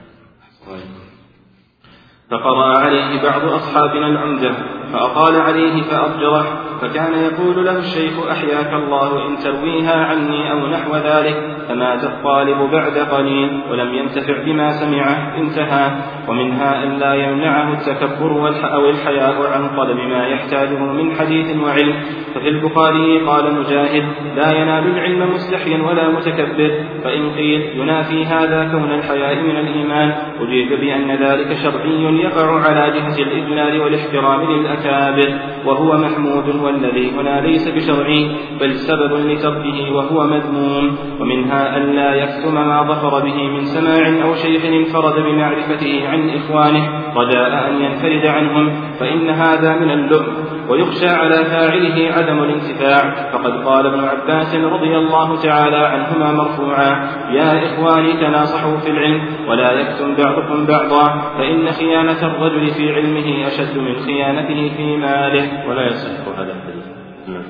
فقرأ 2.33 2.79
عليه 2.79 3.23
بعض 3.23 3.45
أصحابنا 3.45 4.07
العمدة 4.07 4.53
فأطال 4.93 5.41
عليه 5.41 5.83
فأضجره 5.83 6.63
فكان 6.81 7.13
يقول 7.15 7.67
له 7.67 7.79
الشيخ 7.79 8.27
أحياك 8.31 8.73
الله 8.73 9.29
إن 9.29 9.37
ترويها 9.37 10.05
عني 10.07 10.53
أو 10.53 10.67
نحو 10.67 10.97
ذلك 10.97 11.57
فمات 11.69 12.05
الطالب 12.05 12.71
بعد 12.73 12.99
قليل 12.99 13.61
ولم 13.71 13.95
ينتفع 13.95 14.45
بما 14.45 14.71
سمعه 14.71 15.37
انتهى 15.39 15.91
ومنها 16.29 16.85
أن 16.85 16.99
لا 16.99 17.15
يمنعه 17.15 17.73
التكبر 17.73 18.55
أو 18.75 18.91
الحياء 18.91 19.53
عن 19.53 19.77
طلب 19.77 19.97
ما 19.97 20.27
يحتاجه 20.27 20.79
من 20.79 21.13
حديث 21.15 21.57
وعلم. 21.57 21.95
ففي 22.35 22.49
البخاري 22.49 23.21
قال 23.27 23.55
مجاهد 23.55 24.05
لا 24.37 24.53
ينال 24.53 24.87
العلم 24.87 25.35
مستحيا 25.35 25.83
ولا 25.83 26.09
متكبر 26.09 26.71
فإن 27.05 27.31
قيل 27.31 27.61
ينافي 27.75 28.25
هذا 28.25 28.69
كون 28.73 28.93
الحياء 28.93 29.43
من 29.43 29.57
الإيمان 29.57 30.15
أجيب 30.41 30.81
بأن 30.81 31.11
ذلك 31.11 31.57
شرعي 31.63 32.03
يقع 32.03 32.61
على 32.61 32.91
جهة 32.91 33.19
الإجلال 33.19 33.81
والاحترام 33.81 34.41
للأكابر 34.73 35.39
وهو 35.67 35.99
محمود 35.99 36.49
والذي 36.49 37.11
هنا 37.11 37.41
ليس 37.41 37.69
بشرعي 37.69 38.37
بل 38.61 38.75
سبب 38.75 39.13
لتركه 39.13 39.93
وهو 39.93 40.27
مذموم. 40.27 40.99
ومنها 41.21 41.77
أن 41.77 41.83
لا 41.97 42.15
يكتم 42.15 42.55
ما 42.55 42.83
ظفر 42.83 43.25
به 43.25 43.49
من 43.49 43.65
سماع 43.65 44.25
أو 44.25 44.35
شيخ 44.35 44.65
انفرد 44.65 45.23
بمعرفته 45.23 46.09
عن 46.09 46.31
إخوانه 46.31 46.89
رجاء 47.17 47.69
أن 47.71 47.83
ينفرد 47.83 48.27
عنهم 48.27 48.73
فإن 49.01 49.31
هذا 49.31 49.77
من 49.77 49.91
اللؤم. 49.91 50.27
ويخشى 50.69 51.09
على 51.09 51.45
فاعله 51.45 52.13
عدم 52.17 52.43
الانتفاع. 52.43 53.33
فقد 53.33 53.65
قال 53.65 53.87
ابن 53.87 54.05
عباس 54.05 54.55
رضي 54.55 54.97
الله 54.97 55.43
تعالى 55.43 55.77
عنهما 55.77 56.33
مرفوعا 56.33 57.09
يا 57.31 57.63
إخواني 57.65 58.13
تناصحوا 58.13 58.77
في 58.77 58.91
العلم 58.91 59.21
ولا 59.49 59.73
يكتم 59.73 60.15
بعضكم 60.15 60.67
بعضا 60.67 61.33
فإن 61.39 61.73
خيانة 61.73 62.27
الرجل 62.27 62.67
في 62.67 62.95
علمه 62.95 63.47
أشد 63.47 63.79
من 63.79 63.97
خيانته 63.97 64.62
في 64.71 64.97
ماله 64.97 65.69
ولا 65.69 65.87
يصح 65.87 66.39
هذا 66.39 66.53
الحديث 66.53 66.87
نعم. 67.29 67.43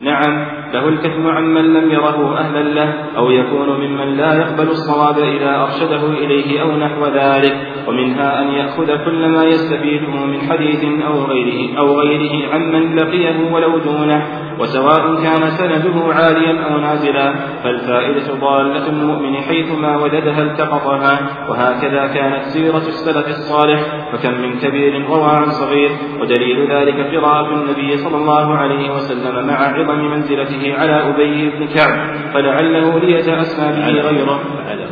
نعم 0.00 0.46
له 0.72 0.88
الكتم 0.88 1.26
عمن 1.26 1.74
لم 1.74 1.90
يره 1.90 2.38
أهلا 2.38 2.62
له 2.62 3.16
أو 3.16 3.30
يكون 3.30 3.68
ممن 3.68 4.16
لا 4.16 4.34
يقبل 4.34 4.68
الصواب 4.68 5.18
إذا 5.18 5.62
أرشده 5.62 6.06
إليه 6.06 6.62
أو 6.62 6.76
نحو 6.76 7.06
ذلك. 7.06 7.77
ومنها 7.88 8.42
أن 8.42 8.48
يأخذ 8.48 9.04
كل 9.04 9.28
ما 9.28 9.44
يستفيده 9.44 10.26
من 10.26 10.40
حديث 10.40 10.84
أو 11.06 11.24
غيره 11.24 11.78
أو 11.78 12.00
غيره 12.00 12.54
عمن 12.54 12.96
لقيه 12.96 13.52
ولو 13.52 13.78
دونه 13.78 14.26
وسواء 14.60 15.22
كان 15.22 15.50
سنده 15.50 16.14
عاليا 16.14 16.64
أو 16.64 16.78
نازلا 16.78 17.34
فالفائدة 17.64 18.34
ضالة 18.34 18.88
المؤمن 18.88 19.36
حيثما 19.36 19.96
وجدها 19.96 20.42
التقطها 20.42 21.18
وهكذا 21.48 22.06
كانت 22.06 22.42
سيرة 22.42 22.76
السلف 22.76 23.28
الصالح 23.28 23.80
فكم 24.12 24.40
من 24.40 24.58
كبير 24.58 25.06
روى 25.08 25.30
عن 25.30 25.50
صغير 25.50 25.90
ودليل 26.20 26.72
ذلك 26.72 27.16
قراءة 27.16 27.54
النبي 27.54 27.96
صلى 27.96 28.16
الله 28.16 28.54
عليه 28.54 28.90
وسلم 28.90 29.46
مع 29.46 29.54
عظم 29.54 29.98
منزلته 29.98 30.74
على 30.78 31.08
أبي 31.08 31.50
بن 31.50 31.66
كعب 31.66 31.98
فلعله 32.34 32.98
ليتأسى 32.98 33.62
به 33.62 34.00
غيره. 34.00 34.40
فعله 34.64 34.90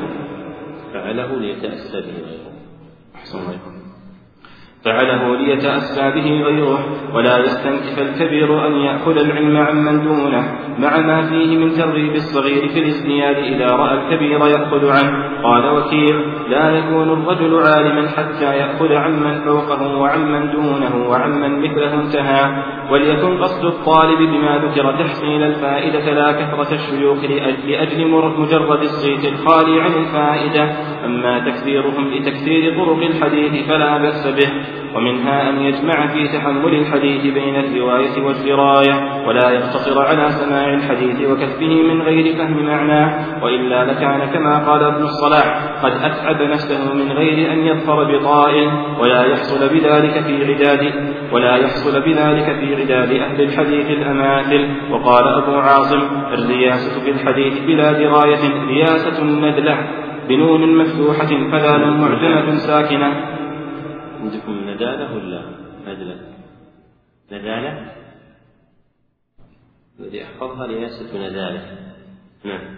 فعله 0.93 1.41
ليتأسى 1.41 2.01
به 2.01 2.13
غيره. 2.27 2.36
أحسن 3.27 3.39
الله 3.39 3.76
فعله 4.87 5.37
ليتأسى 5.37 6.11
به 6.11 6.43
غيره 6.45 6.79
ولا 7.15 7.39
يستنكف 7.39 7.99
الكبير 7.99 8.67
أن 8.67 8.73
يأخذ 8.73 9.17
العلم 9.17 9.57
عمن 9.57 10.05
دونه 10.05 10.67
مع 10.79 11.01
ما 11.01 11.23
فيه 11.23 11.57
من 11.57 11.71
ترغيب 11.71 12.15
الصغير 12.15 12.69
في 12.69 12.79
الازدياد 12.79 13.37
إذا 13.37 13.67
رأى 13.67 13.95
الكبير 13.95 14.47
يأخذ 14.47 14.91
عنه. 14.91 15.27
قال 15.43 15.71
وكيل 15.71 16.17
لا 16.49 16.71
يكون 16.71 17.09
الرجل 17.13 17.55
عالما 17.55 18.09
حتى 18.09 18.57
يأخذ 18.57 18.93
عمن 18.93 19.45
فوقه 19.45 19.99
وعمن 19.99 20.51
دونه 20.51 21.09
وعمن 21.09 21.61
مثله 21.61 21.95
انتهى. 21.95 22.63
وليكن 22.91 23.39
قصد 23.39 23.65
الطالب 23.65 24.19
بما 24.19 24.59
ذكر 24.59 24.93
تحصيل 24.93 25.43
الفائدة 25.43 26.13
لا 26.13 26.33
كثرة 26.33 26.75
الشيوخ 26.75 27.19
لأجل 27.67 28.09
مجرد 28.39 28.83
الصيت 28.83 29.25
الخالي 29.33 29.81
عن 29.81 29.93
الفائدة. 29.93 30.65
أما 31.05 31.39
تكثيرهم 31.39 32.15
لتكثير 32.15 32.77
طرق 32.77 33.03
الحديث 33.03 33.69
فلا 33.69 33.99
بأس 33.99 34.27
به. 34.27 34.76
ومنها 34.95 35.51
أن 35.51 35.63
يجمع 35.63 36.07
في 36.07 36.29
تحمل 36.29 36.75
الحديث 36.75 37.35
بين 37.35 37.57
الرواية 37.57 38.23
والدراية 38.23 39.27
ولا 39.27 39.51
يقتصر 39.51 40.03
على 40.03 40.31
سماع 40.31 40.75
الحديث 40.75 41.29
وكفه 41.31 41.83
من 41.83 42.03
غير 42.03 42.37
فهم 42.37 42.67
معناه 42.67 43.45
وإلا 43.45 43.85
لكان 43.85 44.31
كما 44.33 44.59
قال 44.59 44.85
ابن 44.85 45.03
الصلاح 45.03 45.77
قد 45.83 45.93
أتعب 45.93 46.43
نفسه 46.43 46.95
من 46.95 47.13
غير 47.13 47.53
أن 47.53 47.59
يظفر 47.59 48.19
بطائل 48.19 48.71
ولا 49.01 49.25
يحصل 49.25 49.69
بذلك 49.69 50.23
في 50.23 50.53
عداد 50.53 50.93
ولا 51.33 51.57
يحصل 51.57 52.01
بذلك 52.01 52.57
في 52.61 52.75
عداد 52.75 53.13
أهل 53.13 53.41
الحديث 53.41 53.91
الأماثل. 53.91 54.69
وقال 54.91 55.25
أبو 55.29 55.55
عاصم 55.55 56.01
الرياسة 56.33 57.05
في 57.05 57.11
الحديث 57.11 57.65
بلا 57.67 57.93
دراية 57.93 58.67
رياسة 58.69 59.25
ندلة 59.25 59.79
بنون 60.29 60.79
مفتوحة 60.79 61.51
فذال 61.51 62.01
معجمة 62.01 62.57
ساكنة. 62.57 63.36
عندكم 64.27 64.71
ندالة 64.71 65.15
ولا 65.15 65.43
ندلة؟ 65.87 66.35
ندالة؟ 67.33 67.93
الذي 70.01 70.25
أحفظها 70.25 70.67
رياسة 70.67 71.29
ندالة 71.29 71.93
نعم 72.45 72.77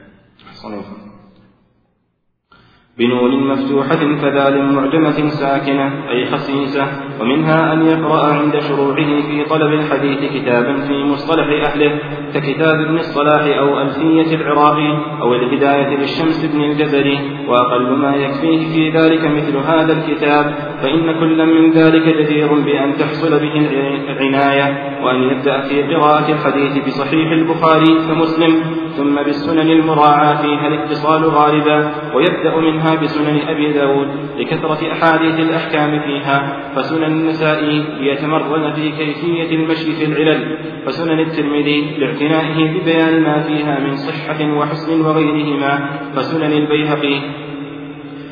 بنون 2.98 3.48
مفتوحة 3.52 4.16
فذال 4.22 4.72
معجمة 4.72 5.28
ساكنة 5.28 6.10
أي 6.10 6.26
خسيسة 6.26 6.86
ومنها 7.20 7.72
أن 7.72 7.86
يقرأ 7.86 8.26
عند 8.26 8.60
شروعه 8.60 9.22
في 9.28 9.44
طلب 9.50 9.72
الحديث 9.72 10.32
كتابا 10.32 10.80
في 10.80 11.04
مصطلح 11.04 11.46
أهله 11.64 11.98
ككتاب 12.34 12.80
ابن 12.80 12.98
الصلاح 12.98 13.58
أو 13.58 13.80
ألفية 13.80 14.36
العراقي 14.36 15.20
أو 15.22 15.34
الهداية 15.34 15.96
للشمس 15.96 16.44
بن 16.44 16.60
الجزري 16.64 17.18
وأقل 17.48 17.96
ما 17.96 18.16
يكفيه 18.16 18.68
في 18.68 18.98
ذلك 18.98 19.24
مثل 19.24 19.56
هذا 19.56 19.92
الكتاب 19.92 20.54
فإن 20.82 21.20
كل 21.20 21.46
من 21.46 21.70
ذلك 21.70 22.16
جدير 22.16 22.54
بأن 22.54 22.96
تحصل 22.96 23.30
به 23.30 23.68
العناية 24.10 24.98
وأن 25.04 25.22
يبدأ 25.22 25.60
في 25.60 25.82
قراءة 25.82 26.32
الحديث 26.32 26.86
بصحيح 26.86 27.32
البخاري 27.32 27.94
كمسلم 28.08 28.62
ثم 28.96 29.14
بالسنن 29.14 29.70
المراعاة 29.70 30.42
فيها 30.42 30.66
الاتصال 30.68 31.24
غالبا 31.24 31.90
ويبدأ 32.14 32.56
منها 32.56 32.87
بسنن 32.94 33.40
أبي 33.48 33.72
داود 33.72 34.08
لكثرة 34.38 34.92
أحاديث 34.92 35.38
الأحكام 35.38 36.00
فيها 36.00 36.62
فسنن 36.76 37.04
النسائي 37.04 37.84
ليتمرن 38.00 38.72
في 38.72 38.90
كيفية 38.90 39.56
المشي 39.56 39.92
في 39.92 40.04
العلل 40.04 40.58
فسنن 40.86 41.20
الترمذي 41.20 41.96
لاعتنائه 41.98 42.80
ببيان 42.80 43.22
ما 43.22 43.40
فيها 43.42 43.80
من 43.80 43.96
صحة 43.96 44.56
وحسن 44.58 45.00
وغيرهما 45.00 45.90
فسنن 46.14 46.52
البيهقي 46.52 47.47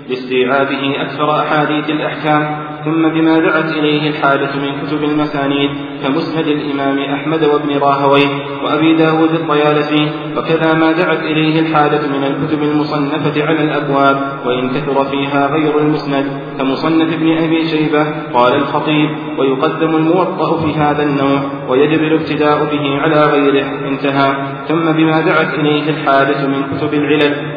لاستيعابه 0.08 1.02
أكثر 1.02 1.40
أحاديث 1.40 1.90
الأحكام 1.90 2.66
ثم 2.84 3.08
بما 3.08 3.38
دعت 3.38 3.64
إليه 3.64 4.10
الحاجة 4.10 4.56
من 4.56 4.86
كتب 4.86 5.04
المسانيد 5.04 5.70
كمسند 6.02 6.46
الإمام 6.46 6.98
أحمد 6.98 7.44
وابن 7.44 7.78
راهويه 7.78 8.28
وأبي 8.64 8.96
داود 8.96 9.30
الطيالسي 9.30 10.10
وكذا 10.36 10.74
ما 10.74 10.92
دعت 10.92 11.20
إليه 11.20 11.60
الحاجة 11.60 12.06
من 12.06 12.24
الكتب 12.24 12.62
المصنفة 12.62 13.46
على 13.46 13.62
الأبواب 13.62 14.16
وإن 14.46 14.70
كثر 14.70 15.04
فيها 15.04 15.46
غير 15.46 15.78
المسند 15.78 16.26
كمصنف 16.58 17.14
ابن 17.14 17.36
أبي 17.36 17.64
شيبة 17.64 18.04
قال 18.34 18.54
الخطيب 18.54 19.10
ويقدم 19.38 19.96
الموطأ 19.96 20.60
في 20.60 20.74
هذا 20.74 21.02
النوع 21.02 21.40
ويجب 21.68 22.02
الابتداء 22.02 22.64
به 22.64 23.00
على 23.00 23.26
غيره 23.26 23.88
انتهى. 23.88 24.34
ثم 24.68 24.92
بما 24.92 25.20
دعت 25.20 25.54
إليه 25.54 25.90
الحاجة 25.90 26.46
من 26.46 26.62
كتب 26.62 26.94
العلل 26.94 27.55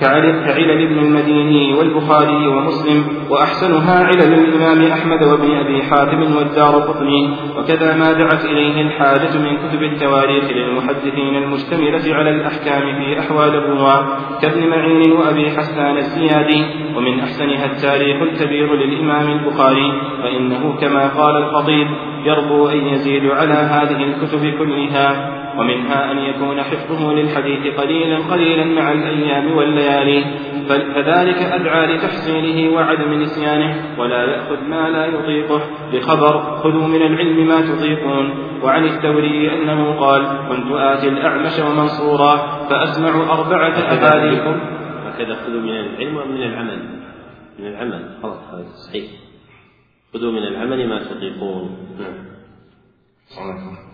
كعلل 0.00 0.82
ابن 0.82 0.98
المديني 0.98 1.74
والبخاري 1.74 2.46
ومسلم 2.46 3.04
وأحسنها 3.30 4.04
علل 4.04 4.32
الإمام 4.32 4.92
أحمد 4.92 5.22
وابن 5.22 5.50
أبي 5.50 5.82
حاتم 5.82 6.36
والدار 6.36 6.74
قطني 6.74 7.30
وكذا 7.58 7.94
ما 7.94 8.12
دعت 8.12 8.44
إليه 8.44 8.80
الحاجة 8.82 9.38
من 9.38 9.56
كتب 9.56 9.82
التواريخ 9.82 10.44
للمحدثين 10.44 11.36
المشتملة 11.36 12.14
على 12.14 12.30
الأحكام 12.30 12.82
في 12.98 13.20
أحوال 13.20 13.54
الرواة 13.54 14.04
كابن 14.42 14.68
معين 14.68 15.12
وأبي 15.12 15.50
حسان 15.50 15.96
الزيادي 15.96 16.64
ومن 16.96 17.20
أحسنها 17.20 17.66
التاريخ 17.66 18.22
الكبير 18.22 18.74
للإمام 18.74 19.30
البخاري 19.30 19.92
فإنه 20.22 20.76
كما 20.80 21.08
قال 21.08 21.36
الخطيب 21.36 21.86
يرجو 22.24 22.68
أن 22.68 22.86
يزيد 22.86 23.26
على 23.30 23.54
هذه 23.54 24.04
الكتب 24.04 24.58
كلها 24.58 25.41
ومنها 25.58 26.12
أن 26.12 26.18
يكون 26.18 26.62
حفظه 26.62 27.12
للحديث 27.12 27.74
قليلا 27.80 28.18
قليلا 28.18 28.64
مع 28.64 28.92
الأيام 28.92 29.56
والليالي 29.56 30.24
فذلك 30.68 31.36
أدعى 31.36 31.96
لتحصيله 31.96 32.74
وعدم 32.74 33.12
نسيانه 33.12 34.00
ولا 34.00 34.24
يأخذ 34.24 34.64
ما 34.64 34.88
لا 34.88 35.06
يطيقه. 35.06 35.62
بخبر 35.92 36.56
خذوا 36.62 36.88
من 36.88 37.02
العلم 37.02 37.48
ما 37.48 37.60
تطيقون. 37.60 38.52
وعن 38.62 38.84
الثوري 38.84 39.52
أنه 39.52 40.00
قال 40.00 40.26
كنت 40.48 40.72
آتي 40.72 41.08
الأعمش 41.08 41.58
ومنصورا 41.58 42.36
فأسمع 42.70 43.32
أربعة 43.32 43.72
أحاديث 43.72 44.42
هكذا 45.06 45.34
خذوا 45.34 45.60
من 45.60 45.70
العلم 45.70 46.16
ومن 46.16 46.42
العمل. 46.42 46.78
من 47.58 47.66
العمل. 47.66 48.10
خلاص 48.22 48.54
هذا 48.54 48.64
صحيح. 48.88 49.10
خذوا 50.14 50.32
من 50.32 50.42
العمل 50.42 50.88
ما 50.88 50.98
تطيقون. 50.98 51.76
نعم. 51.98 53.91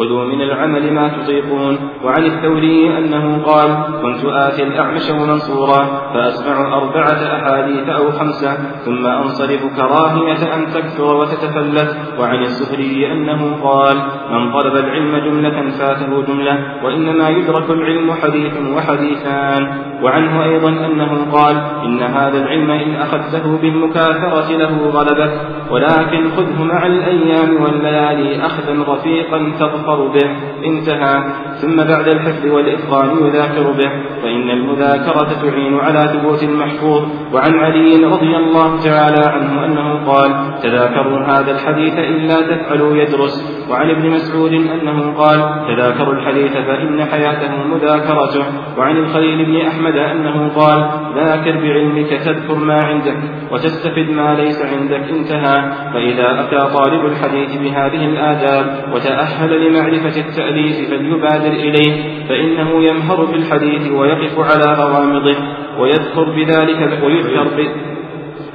خذوا 0.00 0.24
من 0.24 0.40
العمل 0.40 0.92
ما 0.92 1.08
تطيقون 1.08 1.78
وعن 2.04 2.24
الثوري 2.24 2.98
أنه 2.98 3.42
قال 3.44 3.68
كنت 4.02 4.24
آتي 4.24 4.62
الأعمش 4.62 5.10
ومنصورا 5.10 6.10
فأسمع 6.14 6.76
أربعة 6.78 7.20
أحاديث 7.36 7.88
أو 7.88 8.10
خمسة 8.10 8.52
ثم 8.84 9.06
أنصرف 9.06 9.76
كراهية 9.76 10.54
أن 10.54 10.66
تكثر 10.74 11.16
وتتفلت 11.16 11.96
وعن 12.18 12.38
السهري 12.38 13.12
أنه 13.12 13.56
قال 13.62 13.96
من 14.32 14.52
طلب 14.52 14.76
العلم 14.76 15.16
جملة 15.16 15.70
فاته 15.70 16.22
جملة 16.22 16.84
وإنما 16.84 17.28
يدرك 17.28 17.70
العلم 17.70 18.12
حديث 18.12 18.52
وحديثان 18.76 19.90
وعنه 20.02 20.44
أيضا 20.44 20.68
أنه 20.68 21.32
قال 21.32 21.56
إن 21.84 22.02
هذا 22.02 22.38
العلم 22.38 22.70
إن 22.70 22.94
أخذته 22.94 23.58
بالمكاثرة 23.62 24.56
له 24.56 24.90
غلبة 24.90 25.32
ولكن 25.70 26.30
خذه 26.30 26.64
مع 26.64 26.86
الأيام 26.86 27.62
والليالي 27.62 28.46
أخذا 28.46 28.84
رفيقا 28.88 29.52
تظفر 29.60 29.89
به 29.96 30.30
انتهى. 30.64 31.24
ثم 31.60 31.76
بعد 31.76 32.08
الحفظ 32.08 32.46
والإتقان 32.46 33.26
يذاكر 33.26 33.72
به. 33.72 33.90
فإن 34.22 34.50
المذاكرة 34.50 35.28
تعين 35.42 35.78
على 35.78 36.08
ثبوت 36.08 36.42
المحفوظ 36.42 37.02
وعن 37.34 37.54
علي 37.54 38.04
رضي 38.04 38.36
الله 38.36 38.80
تعالى 38.80 39.24
عنه 39.26 39.64
أنه 39.64 40.06
قال 40.06 40.30
تذاكروا 40.62 41.18
هذا 41.18 41.50
الحديث 41.50 41.98
إلا 41.98 42.40
تفعلوا 42.40 42.96
يدرس. 42.96 43.66
وعن 43.70 43.90
ابن 43.90 44.10
مسعود 44.10 44.52
أنه 44.52 45.14
قال 45.18 45.38
تذاكروا 45.68 46.14
الحديث 46.14 46.52
فإن 46.52 47.04
حياته 47.04 47.64
مذاكرته. 47.74 48.44
وعن 48.78 48.96
الخليل 48.96 49.46
بن 49.46 49.56
أحمد 49.66 49.96
أنه 49.96 50.48
قال 50.48 50.90
ذاكر 51.16 51.52
بعلمك 51.52 52.08
تذكر 52.08 52.54
ما 52.54 52.80
عندك 52.82 53.16
وتستفد 53.52 54.10
ما 54.10 54.34
ليس 54.34 54.62
عندك 54.62 55.04
انتهى. 55.10 55.72
فإذا 55.92 56.40
أتى 56.40 56.74
طالب 56.74 57.06
الحديث 57.06 57.56
بهذه 57.56 58.04
الآداب 58.04 58.94
وتأهل 58.94 59.52
لمعرفة 59.70 60.20
التأليف 60.20 60.90
فليبادر 60.90 61.52
إليه 61.52 62.24
فإنه 62.28 62.84
يمهر 62.84 63.26
في 63.26 63.36
الحديث 63.36 63.92
ويقف 63.92 64.38
على 64.38 64.74
غوامضه 64.74 65.36
ويذكر 65.78 66.24
بذلك 66.24 67.02
ويذكر 67.04 67.48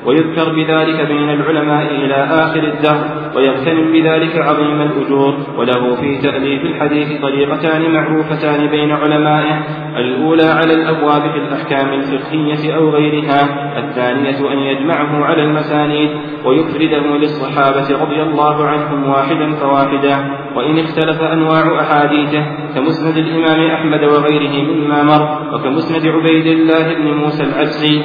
ويذكر 0.05 0.53
بذلك 0.55 1.07
بين 1.07 1.29
العلماء 1.29 1.91
إلى 1.91 2.15
آخر 2.15 2.63
الدهر 2.63 3.31
ويغتنم 3.35 3.91
بذلك 3.91 4.37
عظيم 4.37 4.81
الأجور. 4.81 5.35
وله 5.57 5.95
في 5.95 6.21
تأليف 6.21 6.61
الحديث 6.61 7.21
طريقتان 7.21 7.91
معروفتان 7.93 8.67
بين 8.67 8.91
علمائه 8.91 9.63
الأولى 9.97 10.43
على 10.43 10.73
الأبواب 10.73 11.21
في 11.21 11.37
الأحكام 11.37 11.93
الفقهية 11.93 12.75
أو 12.75 12.89
غيرها 12.89 13.41
الثانية 13.79 14.53
أن 14.53 14.57
يجمعه 14.57 15.25
على 15.25 15.43
المسانيد 15.43 16.09
ويفرده 16.45 17.17
للصحابة 17.17 18.03
رضي 18.03 18.21
الله 18.21 18.65
عنهم 18.65 19.09
واحدا 19.09 19.55
فواحدا. 19.55 20.45
وإن 20.55 20.79
اختلف 20.79 21.21
أنواع 21.21 21.81
أحاديثه 21.81 22.45
كمسند 22.75 23.17
الإمام 23.17 23.71
أحمد 23.71 24.03
وغيره 24.03 24.73
مما 24.73 25.03
مر 25.03 25.55
وكمسند 25.55 26.07
عبيد 26.07 26.45
الله 26.45 26.93
بن 26.93 27.13
موسى 27.13 27.43
العبسي 27.43 28.01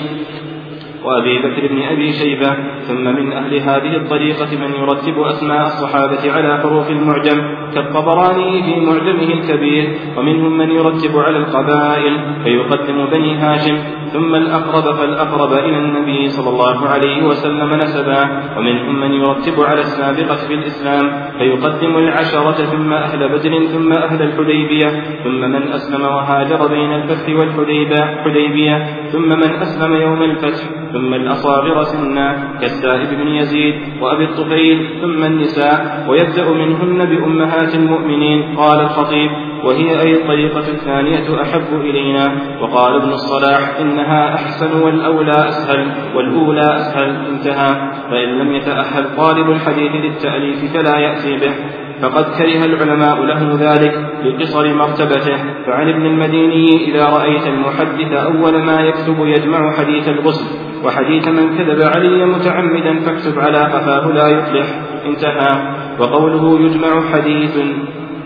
وأبي 1.04 1.38
بكر 1.38 1.66
بن 1.68 1.82
أبي 1.82 2.12
شيبة 2.12 2.54
ثم 2.88 3.04
من 3.04 3.32
أهل 3.32 3.54
هذه 3.54 3.96
الطريقة 3.96 4.56
من 4.56 4.74
يرتب 4.74 5.20
أسماء 5.20 5.62
الصحابة 5.62 6.32
على 6.32 6.58
حروف 6.62 6.90
المعجم 6.90 7.42
كالطبراني 7.74 8.62
في 8.62 8.80
معجمه 8.80 9.32
الكبير 9.32 9.96
ومنهم 10.16 10.58
من 10.58 10.70
يرتب 10.70 11.18
على 11.18 11.38
القبائل 11.38 12.42
فيقدم 12.44 13.06
بني 13.06 13.34
هاشم 13.34 13.78
ثم 14.12 14.34
الأقرب 14.34 14.94
فالأقرب 14.96 15.52
إلى 15.52 15.76
النبي 15.78 16.28
صلى 16.28 16.48
الله 16.48 16.88
عليه 16.88 17.26
وسلم 17.26 17.74
نسبا 17.74 18.42
ومنهم 18.56 19.00
من 19.00 19.12
يرتب 19.12 19.60
على 19.60 19.80
السابقة 19.80 20.36
في 20.48 20.54
الإسلام 20.54 21.10
فيقدم 21.38 21.96
العشرة 21.96 22.52
ثم 22.52 22.92
أهل 22.92 23.28
بدر 23.28 23.66
ثم 23.66 23.92
أهل 23.92 24.22
الحديبية 24.22 24.88
ثم 25.24 25.40
من 25.40 25.72
أسلم 25.72 26.02
وهاجر 26.02 26.66
بين 26.66 26.92
الفتح 26.92 27.28
والحديبية 27.28 28.86
ثم 29.12 29.28
من 29.28 29.50
أسلم 29.50 29.94
يوم 29.96 30.22
الفتح. 30.22 30.79
ثم 30.92 31.14
الأصاغر 31.14 31.82
سنا 31.82 32.58
كالسائب 32.60 33.08
بن 33.08 33.28
يزيد 33.28 33.74
وأبي 34.00 34.24
الطفيل 34.24 35.00
ثم 35.00 35.24
النساء 35.24 36.06
ويبدأ 36.08 36.50
منهن 36.50 37.04
بأمهات 37.04 37.74
المؤمنين 37.74 38.56
قال 38.56 38.80
الخطيب 38.80 39.30
وهي 39.64 40.00
أي 40.00 40.12
الطريقة 40.12 40.68
الثانية 40.68 41.42
أحب 41.42 41.80
إلينا؟ 41.80 42.32
وقال 42.60 42.94
ابن 42.94 43.08
الصلاح 43.08 43.80
إنها 43.80 44.34
أحسن 44.34 44.82
والأولى 44.82 45.48
أسهل 45.48 45.86
والأولى 46.16 46.76
أسهل 46.76 47.26
انتهى. 47.26 47.74
فإن 48.10 48.38
لم 48.38 48.52
يتأهل 48.52 49.16
طالب 49.16 49.50
الحديث 49.50 49.92
للتأليف 49.92 50.72
فلا 50.72 50.98
يأتي 50.98 51.36
به. 51.36 51.54
فقد 52.02 52.24
كره 52.24 52.64
العلماء 52.64 53.22
له 53.24 53.56
ذلك 53.60 53.94
لقصر 54.24 54.74
مرتبته 54.74 55.36
فعن 55.66 55.88
ابن 55.88 56.06
المديني 56.06 56.90
إذا 56.90 57.04
رأيت 57.04 57.46
المحدث 57.46 58.12
أول 58.12 58.62
ما 58.62 58.80
يكتب 58.80 59.16
يجمع 59.20 59.72
حديث 59.72 60.08
الغسل 60.08 60.44
وحديث 60.84 61.28
من 61.28 61.58
كذب 61.58 61.80
علي 61.82 62.26
متعمدا 62.26 63.00
فاكتب 63.00 63.38
على 63.38 63.58
قفاه 63.58 64.06
لا 64.12 64.28
يفلح 64.28 64.66
انتهى. 65.06 65.80
وقوله 65.98 66.60
يجمع 66.60 67.00
حديث 67.12 67.58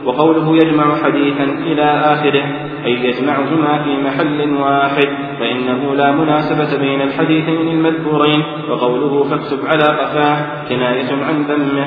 وقوله 0.04 0.56
يجمع 0.56 0.96
حديثا 0.96 1.44
إلى 1.44 1.84
آخره 1.84 2.44
أي 2.84 2.92
يجمعهما 2.92 3.82
في 3.84 3.96
محل 4.06 4.54
واحد 4.54 5.08
فإنه 5.40 5.94
لا 5.94 6.12
مناسبة 6.12 6.78
بين 6.78 7.02
الحديثين 7.02 7.68
المذكورين 7.68 8.42
وقوله 8.70 9.24
فاكتب 9.24 9.66
على 9.66 9.84
قفاه 9.84 10.68
كناية 10.68 11.24
عن 11.24 11.42
ذمه. 11.42 11.86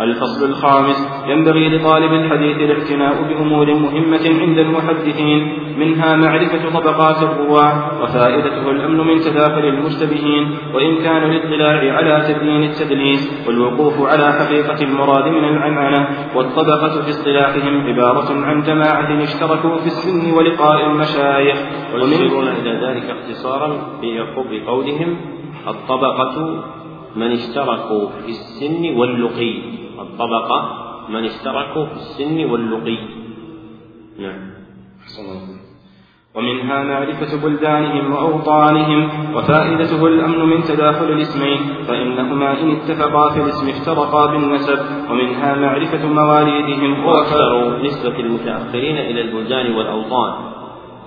الفصل 0.00 0.44
الخامس. 0.44 1.08
ينبغي 1.26 1.68
لطالب 1.68 2.12
الحديث 2.12 2.56
الاعتناء 2.56 3.22
بأمور 3.22 3.74
مهمة 3.74 4.40
عند 4.40 4.58
المحدثين 4.58 5.58
منها 5.78 6.16
معرفة 6.16 6.80
طبقات 6.80 7.22
الرواة 7.22 8.02
وفائدته 8.02 8.70
الأمن 8.70 8.98
من 8.98 9.20
تداخل 9.20 9.64
المشتبهين 9.64 10.56
وإن 10.74 10.96
كان 10.96 11.30
الاطلاع 11.30 11.96
على 11.96 12.34
تبيين 12.34 12.62
التدليس 12.62 13.46
والوقوف 13.48 14.08
على 14.08 14.32
حقيقة 14.32 14.82
المراد 14.82 15.28
من 15.28 15.44
العنعنة 15.44 16.08
والطبقة 16.34 17.02
في 17.02 17.10
اصطلاحهم 17.10 17.86
عبارة 17.86 18.44
عن 18.44 18.62
جماعة 18.62 19.22
اشتركوا 19.22 19.76
في 19.76 19.86
السن 19.86 20.32
ولقاء 20.32 20.86
المشايخ. 20.86 21.58
ويشيرون 21.94 22.48
إلى 22.48 22.86
ذلك 22.86 23.10
اختصارا 23.10 23.98
بقولهم 24.50 25.16
الطبقة 25.68 26.64
من 27.16 27.32
اشتركوا 27.32 28.08
في 28.08 28.28
السن 28.28 28.98
واللقي. 28.98 29.85
الطبقة 30.00 30.86
من 31.08 31.24
اشتركوا 31.24 31.86
في 31.86 31.92
السن 31.92 32.50
واللقي. 32.50 32.98
نعم. 34.18 34.56
ومنها 36.34 36.82
معرفة 36.82 37.42
بلدانهم 37.42 38.12
وأوطانهم 38.12 39.34
وفائدته 39.34 40.06
الأمن 40.06 40.38
من 40.38 40.62
تداخل 40.62 41.04
الاسمين 41.04 41.58
فإنهما 41.88 42.60
إن 42.60 42.70
اتفقا 42.70 43.30
في 43.30 43.40
الاسم 43.40 43.68
افترقا 43.68 44.26
بالنسب 44.26 44.78
ومنها 45.10 45.54
معرفة 45.54 46.06
مواليدهم 46.06 47.04
وأكثر. 47.04 47.82
نسبة 47.82 48.20
المتأخرين 48.20 48.96
إلى 48.98 49.20
البلدان 49.20 49.74
والأوطان 49.74 50.32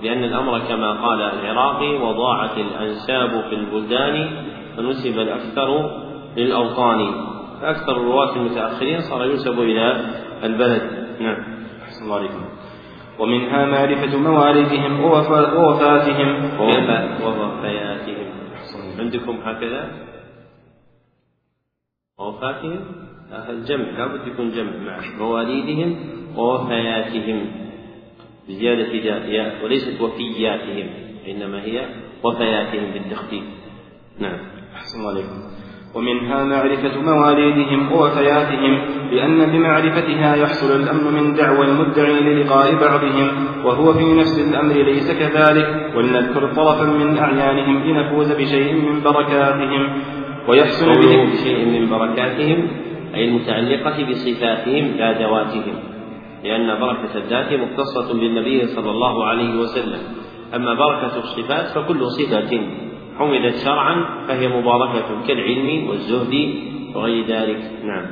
لأن 0.02 0.24
الأمر 0.24 0.58
كما 0.58 0.92
قال 0.92 1.22
العراقي 1.22 1.94
وضاعت 1.94 2.58
الأنساب 2.58 3.44
في 3.50 3.54
البلدان 3.54 4.30
فنسب 4.76 5.18
الأكثر 5.18 5.90
للأوطان. 6.36 7.12
فأكثر 7.60 7.92
الرواة 7.92 8.36
المتأخرين 8.36 9.00
صار 9.00 9.24
ينسب 9.24 9.60
إلى 9.60 10.14
البلد. 10.42 10.82
نعم. 11.20 11.44
أحسن 11.82 12.04
الله 12.04 12.16
عليكم. 12.16 12.44
ومنها 13.18 13.66
معرفة 13.66 14.16
موالدهم 14.16 15.00
ووفاتهم. 15.00 16.60
ووفياتهم 16.60 18.26
عندكم 18.98 19.36
هكذا؟ 19.44 19.90
ووفاتهم؟ 22.18 22.80
الجمع. 23.48 23.84
لابد 23.84 24.26
يكون 24.26 24.50
جمع 24.50 24.76
مع 24.76 25.00
مواليدهم 25.18 25.96
ووفياتهم. 26.36 27.50
بزيادة 28.48 28.92
ياء 29.28 29.64
وليست 29.64 30.00
وفياتهم 30.00 30.88
إنما 31.28 31.62
هي 31.62 31.88
وفياتهم 32.24 32.92
بالتخفيف. 32.92 33.44
نعم. 34.18 34.38
أحسن 34.74 35.06
عليكم. 35.06 35.49
ومنها 35.94 36.44
معرفة 36.44 37.00
مواليدهم 37.02 37.92
ووفياتهم 37.92 38.78
لأن 39.12 39.52
بمعرفتها 39.52 40.36
يحصل 40.36 40.82
الأمن 40.82 41.14
من 41.14 41.34
دعوى 41.34 41.66
المدعي 41.66 42.20
للقاء 42.20 42.74
بعضهم 42.74 43.30
وهو 43.64 43.92
في 43.92 44.14
نفس 44.14 44.38
الأمر 44.38 44.74
ليس 44.74 45.12
كذلك 45.12 45.92
ولنذكر 45.96 46.54
طرفا 46.54 46.84
من 46.84 47.18
أعيانهم 47.18 47.82
لنفوز 47.84 48.32
بشيء 48.32 48.74
من 48.74 49.00
بركاتهم. 49.04 50.02
ويحصل 50.48 50.86
به 50.86 51.24
بشيء 51.32 51.66
من 51.66 51.90
بركاتهم 51.90 52.68
أي 53.14 53.28
المتعلقة 53.28 54.04
بصفاتهم 54.10 54.84
لا 54.98 55.18
ذواتهم 55.22 55.74
لأن 56.44 56.80
بركة 56.80 57.16
الذات 57.16 57.52
مختصة 57.52 58.20
بالنبي 58.20 58.66
صلى 58.66 58.90
الله 58.90 59.26
عليه 59.26 59.60
وسلم. 59.60 60.00
أما 60.54 60.74
بركة 60.74 61.18
الصفات 61.18 61.66
فكل 61.66 62.06
صفة 62.06 62.60
حمدت 63.20 63.56
شرعا 63.56 63.94
فهي 64.28 64.48
مباركة 64.48 65.08
كالعلم 65.28 65.88
والزهد 65.88 66.34
وغير 66.94 67.26
ذلك. 67.26 67.60
نعم. 67.84 68.04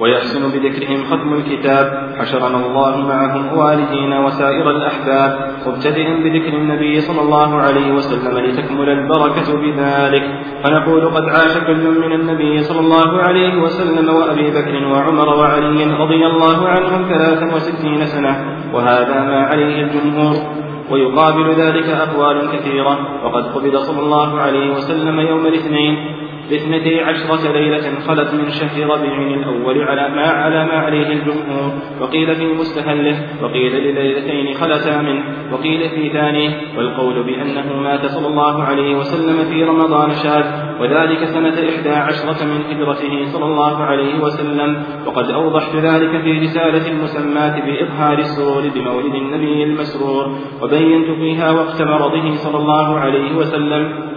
ويحسن 0.00 0.42
بذكرهم 0.50 1.04
ختم 1.04 1.34
الكتاب. 1.34 2.14
حشرنا 2.18 2.66
الله 2.66 2.96
معهم 3.08 3.58
والدين 3.58 4.12
وسائر 4.12 4.70
الأحباب. 4.70 5.50
مبتدئا 5.66 6.14
بذكر 6.24 6.52
النبي 6.56 7.00
صلى 7.00 7.20
الله 7.20 7.56
عليه 7.56 7.92
وسلم 7.92 8.38
لتكمل 8.38 8.88
البركة 8.88 9.48
بذلك. 9.62 10.24
فنقول 10.64 11.08
قد 11.08 11.24
عاش 11.28 11.58
كل 11.58 12.00
من 12.00 12.12
النبي 12.12 12.62
صلى 12.62 12.80
الله 12.80 13.22
عليه 13.22 13.62
وسلم 13.62 14.14
وأبي 14.14 14.50
بكر 14.50 14.74
وعمر 14.92 15.28
وعلي 15.28 15.84
رضي 15.84 16.26
الله 16.26 16.68
عنهم 16.68 17.08
ثلاثا 17.08 17.54
وستين 17.54 18.06
سنة. 18.06 18.32
وهذا 18.74 19.20
ما 19.20 19.40
عليه 19.46 19.82
الجمهور. 19.82 20.59
ويقابل 20.90 21.54
ذلك 21.54 21.88
أقوال 21.88 22.50
كثيرة. 22.52 23.24
وقد 23.24 23.44
قبض 23.54 23.76
صلى 23.76 24.00
الله 24.00 24.40
عليه 24.40 24.70
وسلم 24.70 25.20
يوم 25.20 25.46
الاثنين 25.46 26.19
باثنتي 26.50 27.00
عشرة 27.00 27.52
ليلة 27.52 28.00
خلت 28.06 28.34
من 28.34 28.50
شهر 28.50 28.86
ربيع 28.86 29.18
الأول 29.18 29.82
على 29.82 30.08
ما 30.16 30.26
على 30.26 30.66
ما 30.66 30.72
عليه 30.72 31.12
الجمهور. 31.12 31.72
وقيل 32.00 32.34
في 32.34 32.46
مستهله 32.46 33.16
وقيل 33.42 33.72
لليلتين 33.72 34.54
خلتا 34.54 35.02
منه 35.02 35.22
وقيل 35.52 35.88
في 35.88 36.08
ثانية 36.08 36.50
والقول 36.76 37.22
بأنه 37.22 37.80
مات 37.82 38.06
صلى 38.06 38.26
الله 38.26 38.62
عليه 38.62 38.96
وسلم 38.96 39.44
في 39.44 39.64
رمضان 39.64 40.10
شاذ 40.10 40.44
وذلك 40.80 41.24
سنة 41.24 41.54
إحدى 41.70 41.90
عشرة 41.90 42.44
من 42.44 42.60
هجرته 42.70 43.24
صلى 43.24 43.44
الله 43.44 43.76
عليه 43.76 44.20
وسلم. 44.20 44.82
وقد 45.06 45.30
أوضحت 45.30 45.76
ذلك 45.76 46.22
في 46.22 46.38
رسالة 46.38 46.88
المسماة 46.92 47.60
بإظهار 47.66 48.18
السرور 48.18 48.62
بمولد 48.74 49.14
النبي 49.14 49.64
المسرور. 49.64 50.38
وبينت 50.62 51.06
فيها 51.18 51.50
وقت 51.50 51.82
مرضه 51.82 52.34
صلى 52.34 52.58
الله 52.58 52.98
عليه 52.98 53.36
وسلم 53.36 54.09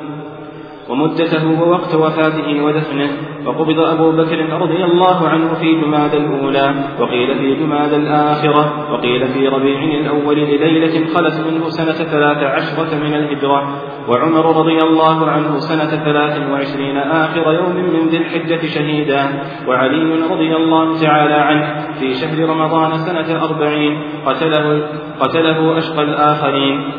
ومدته 0.94 1.62
ووقت 1.62 1.96
وفاته 1.96 2.64
ودفنه. 2.64 3.10
وقبض 3.46 3.80
أبو 3.80 4.12
بكر 4.12 4.40
رضي 4.62 4.84
الله 4.84 5.28
عنه 5.28 5.54
في 5.54 5.82
جماد 5.82 6.14
الأولى 6.16 6.74
وقيل 7.00 7.36
في 7.36 7.56
جماد 7.56 7.94
الآخرة 7.94 8.94
وقيل 8.94 9.28
في 9.28 9.48
ربيع 9.48 9.80
الأول 10.02 10.38
لليلة 10.38 11.14
خلت 11.14 11.36
منه 11.48 11.70
سنة 11.70 12.00
ثلاث 12.14 12.38
عشرة 12.38 12.96
من 13.04 13.14
الهجرة. 13.16 13.62
وعمر 14.10 14.58
رضي 14.60 14.78
الله 14.84 15.30
عنه 15.30 15.58
سنة 15.58 16.04
ثلاث 16.04 16.52
وعشرين 16.52 16.98
آخر 16.98 17.54
يوم 17.54 17.76
من 17.76 18.08
ذي 18.08 18.18
الحجة 18.18 18.68
شهيدا. 18.68 19.24
وعلي 19.68 20.22
رضي 20.32 20.56
الله 20.56 21.02
تعالى 21.02 21.34
عنه 21.34 21.66
في 22.00 22.14
شهر 22.14 22.50
رمضان 22.50 22.98
سنة 22.98 23.44
أربعين 23.44 24.02
قتله 24.26 24.88
قتله 25.20 25.78
أشقى 25.78 26.04
الآخرين. 26.04 26.92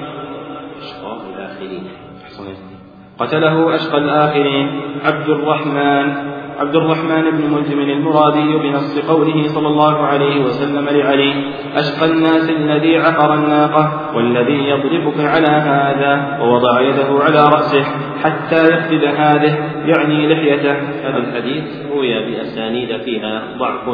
قتله 3.18 3.74
أشقى 3.74 3.98
الآخرين 3.98 4.80
عبد 5.04 5.28
الرحمن 5.28 6.34
عبد 6.58 6.76
الرحمن 6.76 7.30
بن 7.30 7.54
ملجم 7.54 7.80
المرادي 7.80 8.58
بنص 8.58 8.98
قوله 8.98 9.48
صلى 9.48 9.68
الله 9.68 9.98
عليه 9.98 10.44
وسلم 10.44 10.88
لعلي 10.88 11.34
أشقى 11.74 12.06
الناس 12.06 12.50
الذي 12.50 12.96
عقر 12.96 13.34
الناقة 13.34 14.16
والذي 14.16 14.68
يضربك 14.68 15.20
على 15.20 15.46
هذا 15.46 16.38
ووضع 16.40 16.80
يده 16.80 17.24
على 17.24 17.48
رأسه 17.48 17.84
حتى 18.22 18.68
يخدد 18.74 19.04
هذه 19.04 19.58
يعني 19.86 20.28
لحيته. 20.28 20.72
هذا 21.08 21.16
الحديث 21.18 21.64
روي 21.92 22.30
بأسانيد 22.30 23.02
فيها 23.02 23.42
ضعف 23.58 23.88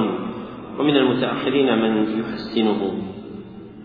ومن 0.78 0.96
المتأخرين 0.96 1.78
من 1.78 2.20
يحسنه. 2.20 2.92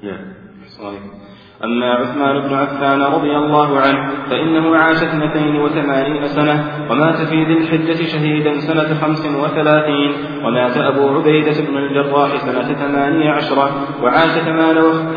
نعم. 0.03 0.25
صحيح 0.67 1.24
أما 1.63 1.93
عثمان 1.93 2.39
بن 2.39 2.53
عفان 2.53 3.01
رضي 3.01 3.37
الله 3.37 3.79
عنه 3.79 4.09
فإنه 4.29 4.75
عاش 4.77 5.03
اثنتين 5.03 5.55
وثمانين 5.55 6.27
سنة 6.27 6.87
ومات 6.91 7.15
في 7.15 7.43
ذي 7.43 7.57
الحجة 7.57 8.05
شهيدا 8.05 8.59
سنة 8.59 8.93
خمس 9.01 9.25
وثلاثين 9.25 10.11
ومات 10.43 10.77
أبو 10.77 11.09
عبيدة 11.09 11.61
بن 11.69 11.77
الجراح 11.77 12.37
سنة 12.37 12.73
ثمانية 12.73 13.31
عشرة 13.31 13.87
وعاش 14.03 14.31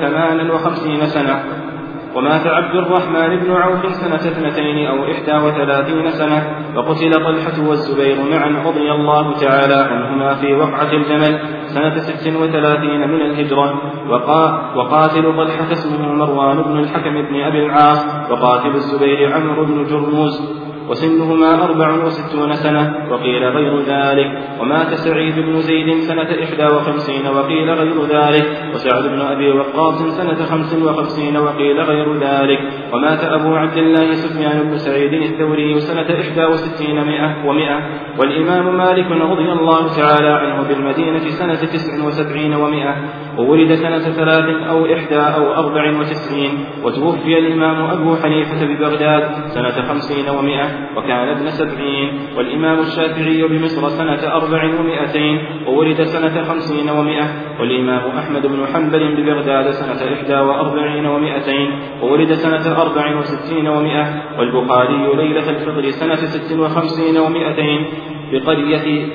ثمانا 0.01 0.53
وخمسين 0.53 1.07
سنة. 1.07 1.68
ومات 2.15 2.47
عبد 2.47 2.75
الرحمن 2.75 3.37
بن 3.37 3.53
عوف 3.53 3.95
سنة 3.95 4.15
اثنتين 4.17 4.87
أو 4.87 5.05
إحدى 5.05 5.47
وثلاثين 5.47 6.11
سنة 6.11 6.57
وقتل 6.77 7.13
طلحة 7.13 7.69
والزبير 7.69 8.17
معا 8.31 8.63
رضي 8.67 8.93
الله 8.93 9.37
تعالى 9.37 9.75
عنهما 9.75 10.35
في 10.35 10.55
وقعة 10.55 10.93
الجمل 10.93 11.41
سنة 11.67 11.99
ست 11.99 12.27
وثلاثين 12.37 13.09
من 13.09 13.21
الهجرة 13.21 13.75
وقا 14.11 14.75
وقاتل 14.77 15.37
طلحة 15.37 15.73
اسمه 15.73 16.13
مروان 16.13 16.63
بن 16.63 16.79
الحكم 16.79 17.15
بن 17.15 17.41
أبي 17.41 17.67
العاص 17.67 18.31
وقاتل 18.31 18.75
الزبير 18.75 19.35
عمرو 19.35 19.65
بن 19.65 19.85
جرموز. 19.85 20.68
وسنهما 20.91 21.65
أربع 21.65 22.05
وستون 22.05 22.53
سنة 22.53 22.95
وقيل 23.11 23.45
غير 23.45 23.81
ذلك. 23.81 24.29
ومات 24.61 24.95
سعيد 24.95 25.35
بن 25.35 25.61
زيد 25.61 25.99
سنة 26.01 26.31
إحدى 26.45 26.65
وخمسين 26.65 27.27
وقيل 27.27 27.71
غير 27.71 28.03
ذلك. 28.05 28.47
وسعد 28.75 29.03
بن 29.09 29.21
أبي 29.21 29.53
وقاص 29.53 30.03
سنة 30.03 30.45
خمس 30.45 30.75
وخمسين 30.75 31.37
وقيل 31.37 31.81
غير 31.81 32.15
ذلك. 32.15 32.61
ومات 32.93 33.25
أبو 33.25 33.57
عبد 33.57 33.77
الله 33.77 34.13
سفيان 34.13 34.69
بن 34.69 34.77
سعيد 34.77 35.13
الثوري 35.13 35.81
سنة 35.81 36.21
إحدى 36.21 36.45
وستين 36.45 37.05
مئة 37.05 37.47
ومئة. 37.47 37.79
والإمام 38.19 38.77
مالك 38.77 39.11
رضي 39.11 39.53
الله 39.53 39.97
تعالى 39.97 40.29
عنه 40.29 40.69
بالمدينة 40.69 41.19
سنة 41.19 41.55
تسع 41.55 42.07
وسبعين 42.07 42.55
ومئة. 42.55 42.95
وولد 43.39 43.73
سنة 43.73 43.99
ثلاث 43.99 44.69
أو 44.71 44.87
إحدى 44.87 45.21
أو 45.21 45.55
أربع 45.55 45.99
وتسعين. 46.01 46.51
وتوفي 46.85 47.39
الإمام 47.39 47.91
أبو 47.91 48.17
حنيفة 48.17 48.67
ببغداد 48.67 49.31
سنة 49.47 49.83
خمسين 49.89 50.29
ومئة. 50.29 50.78
وكان 50.97 51.29
ابن 51.29 51.51
سبعين 51.51 52.19
والإمام 52.37 52.79
الشافعي 52.79 53.43
بمصر 53.49 53.89
سنة 53.89 54.33
أربع 54.35 54.65
ومائتين 54.81 55.39
وولد 55.67 56.03
سنة 56.03 56.45
خمسين 56.45 56.91
ومائة 56.91 57.27
والإمام 57.61 58.19
أحمد 58.19 58.47
بن 58.47 58.67
حنبل 58.75 59.17
ببغداد 59.17 59.71
سنة 59.71 60.15
إحدى 60.15 60.35
وأربعين 60.35 61.07
ومائتين 61.07 61.79
وولد 62.03 62.33
سنة 62.33 62.83
أربع 62.83 63.17
وستين 63.19 63.69
ومائة 63.69 64.23
والبخاري 64.39 65.17
ليلة 65.17 65.51
الفطر 65.51 65.91
سنة 65.91 66.15
ست 66.15 66.59
وخمسين 66.59 67.19
ومائتين 67.19 67.87
بقرية 68.33 69.07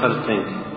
خرتين 0.00 0.69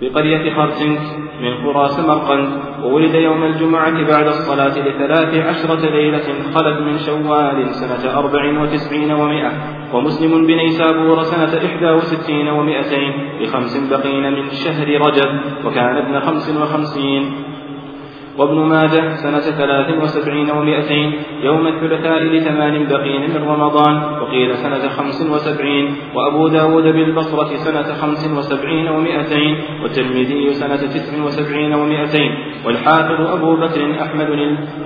بقرية 0.00 0.54
خرسنك 0.54 1.00
من 1.42 1.54
قرى 1.66 1.88
سمرقند 1.88 2.48
وولد 2.84 3.14
يوم 3.14 3.42
الجمعة 3.44 4.06
بعد 4.06 4.26
الصلاة 4.26 4.78
لثلاث 4.78 5.34
عشرة 5.34 5.90
ليلة 5.90 6.26
خلت 6.54 6.80
من 6.80 6.98
شوال 6.98 7.74
سنة 7.74 8.18
أربع 8.18 8.62
وتسعين 8.62 9.12
ومائة 9.12 9.52
ومسلم 9.94 10.46
بنيسابور 10.46 11.22
سنة 11.22 11.66
إحدى 11.66 11.90
وستين 11.90 12.48
ومائتين 12.48 13.12
بخمس 13.40 13.76
بقين 13.90 14.32
من 14.32 14.50
شهر 14.50 14.88
رجب 15.06 15.40
وكان 15.64 15.96
ابن 15.96 16.20
خمس 16.20 16.56
وخمسين 16.56 17.32
وابن 18.40 18.58
ماجه 18.58 19.14
سنة 19.14 19.40
ثلاث 19.40 20.02
وسبعين 20.02 20.50
ومائتين 20.50 21.12
يوم 21.42 21.66
الثلاثاء 21.66 22.22
لثمان 22.22 22.86
بقين 22.86 23.30
من 23.30 23.48
رمضان 23.48 23.94
وقيل 24.22 24.56
سنة 24.56 24.88
خمس 24.88 25.30
وسبعين 25.30 25.96
وأبو 26.14 26.48
داود 26.48 26.82
بالبصرة 26.82 27.56
سنة 27.56 27.82
خمس 27.82 28.30
وسبعين 28.38 28.88
ومائتين 28.88 29.56
والترمذي 29.82 30.52
سنة 30.52 30.76
تسع 30.76 31.24
وسبعين 31.24 31.74
ومائتين 31.74 32.30
والحافظ 32.66 33.20
أبو 33.20 33.56
بكر 33.56 34.02
أحمد, 34.02 34.28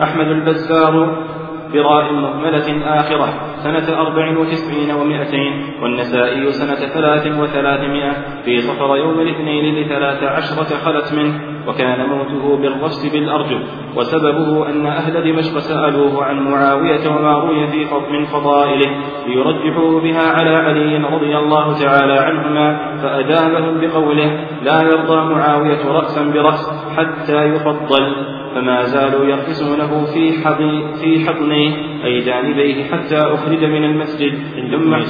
أحمد 0.02 0.26
البزار 0.26 1.24
براء 1.72 2.12
مهملة 2.12 2.98
آخرة 3.00 3.28
سنة 3.56 4.00
أربع 4.00 4.38
وتسعين 4.38 4.90
ومائتين 4.90 5.52
والنسائي 5.82 6.52
سنة 6.52 6.74
ثلاث 6.74 7.38
وثلاثمائة 7.40 8.12
في 8.44 8.58
صفر 8.58 8.96
يوم 8.96 9.20
الاثنين 9.20 9.74
لثلاث 9.74 10.22
عشرة 10.22 10.76
خلت 10.84 11.12
منه 11.12 11.53
وكان 11.68 12.06
موته 12.06 12.56
بالرفس 12.56 13.12
بالأرجل 13.12 13.62
وسببه 13.96 14.68
أن 14.68 14.86
أهل 14.86 15.32
دمشق 15.32 15.58
سألوه 15.58 16.24
عن 16.24 16.40
معاوية 16.40 17.08
وما 17.08 17.32
روي 17.32 17.66
في 17.66 17.84
من 18.10 18.24
فضائله 18.24 18.90
ليرجحوه 19.26 20.00
بها 20.00 20.30
على 20.30 20.50
علي 20.50 20.96
رضي 20.96 21.38
الله 21.38 21.78
تعالى 21.78 22.12
عنهما 22.12 22.96
فأجابهم 23.02 23.80
بقوله 23.80 24.46
لا 24.62 24.82
يرضى 24.82 25.34
معاوية 25.34 25.86
رأسا 25.86 26.22
برأس 26.24 26.70
حتى 26.96 27.44
يفضل 27.44 28.34
فما 28.54 28.84
زالوا 28.84 29.24
يرقصونه 29.24 30.04
في 30.04 30.32
حضن 30.44 30.92
في 31.00 31.28
حضنيه 31.28 32.04
أي 32.04 32.20
جانبيه 32.20 32.84
حتى 32.84 33.16
أخرج 33.16 33.64
من 33.64 33.84
المسجد. 33.84 34.34
ثم 34.70 35.00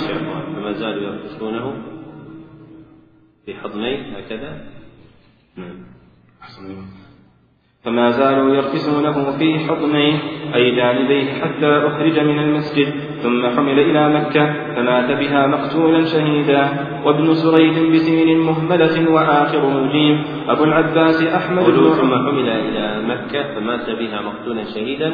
فما 0.55 0.73
زالوا 0.73 1.03
يرقصونه 1.03 1.73
في 3.47 3.55
حضنيه 3.55 4.17
هكذا؟ 4.17 4.61
نعم. 5.57 5.94
فما 7.85 8.11
زالوا 8.11 8.55
يرقصونه 8.55 9.39
في 9.39 9.59
حضنيه 9.59 10.19
أي 10.55 10.77
جانبيه 10.77 11.33
حتى 11.33 11.67
أخرج 11.67 12.19
من 12.19 12.39
المسجد 12.39 12.95
ثم 13.23 13.47
حمل 13.57 13.79
إلى 13.79 14.09
مكة 14.09 14.75
فمات 14.75 15.11
بها 15.19 15.47
مقتولا 15.47 16.05
شهيدا 16.05 16.69
وابن 17.05 17.35
سريج 17.35 17.93
بسين 17.93 18.39
مهملة 18.41 19.11
وآخره 19.11 19.93
جيم 19.93 20.25
أبو 20.49 20.65
العباس 20.65 21.23
أحمد 21.23 21.65
بن 21.65 21.91
ثم 21.91 22.15
حمل 22.15 22.49
إلى 22.49 23.03
مكة 23.09 23.55
فمات 23.55 23.91
بها 23.91 24.21
مقتولا 24.21 24.65
شهيدا. 24.65 25.13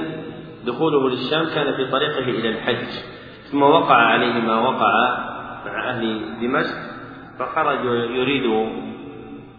دخوله 0.67 1.09
للشام 1.09 1.45
كان 1.55 1.77
في 1.77 1.91
طريقه 1.91 2.19
إلى 2.19 2.49
الحج 2.49 2.89
ثم 3.51 3.63
وقع 3.63 3.95
عليه 3.95 4.41
ما 4.41 4.59
وقع 4.59 4.93
مع 5.67 5.91
أهل 5.91 6.21
دمشق 6.41 6.77
فخرج 7.39 7.85
يريد 8.11 8.45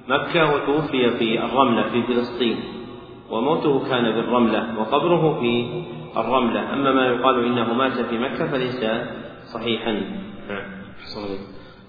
مكة 0.08 0.54
وتوفي 0.54 1.10
في 1.10 1.46
الرملة 1.46 1.90
في 1.90 2.04
فلسطين 2.04 2.60
وموته 3.32 3.90
كان 3.90 4.04
بالرملة 4.04 4.80
وقبره 4.80 5.40
في 5.40 5.84
الرملة 6.18 6.74
أما 6.74 6.92
ما 6.92 7.08
يقال 7.08 7.46
إنه 7.46 7.74
مات 7.74 8.00
في 8.00 8.18
مكة 8.18 8.48
فليس 8.48 8.86
صحيحا 9.54 9.92
نعم. 10.50 10.82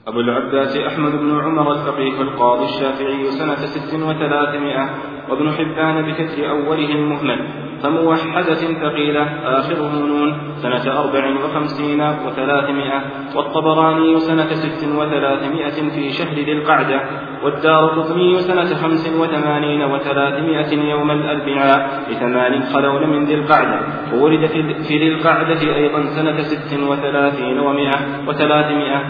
أبو 0.07 0.21
العباس 0.21 0.77
أحمد 0.77 1.13
بن 1.13 1.41
عمر 1.41 1.73
الفقيه 1.73 2.21
القاضي 2.21 2.65
الشافعي 2.65 3.31
سنة 3.31 3.55
ست 3.55 3.95
وثلاثمائة 3.95 4.91
وابن 5.31 5.53
حبان 5.53 6.03
بكسر 6.03 6.51
أوله 6.51 6.93
المهمل 6.93 7.62
فموحدة 7.83 8.55
ثقيلة 8.55 9.23
آخره 9.45 9.93
نون 10.07 10.55
سنة 10.57 11.01
أربع 11.01 11.45
وخمسين 11.45 12.01
وثلاثمائة 12.27 13.03
والطبراني 13.37 14.21
سنة 14.21 14.47
ست 14.55 14.89
وثلاثمائة 14.89 15.91
في 15.91 16.11
شهر 16.11 16.35
ذي 16.35 16.53
القعدة 16.53 17.01
والدار 17.45 17.89
قطني 17.89 18.39
سنة 18.39 18.75
خمس 18.75 19.21
وثمانين 19.21 19.83
وثلاثمائة 19.83 20.91
يوم 20.91 21.11
الأربعاء 21.11 22.03
لثمان 22.11 22.63
خلون 22.63 23.11
من 23.11 23.25
ذي 23.25 23.35
القعدة 23.35 23.81
وولد 24.15 24.47
في 24.89 24.99
ذي 24.99 25.09
القعدة 25.09 25.61
أيضا 25.77 26.07
سنة 26.07 26.43
ست 26.43 26.81
وثلاثين 26.81 27.59
ومائة 27.59 28.29
وثلاثمائة. 28.29 29.03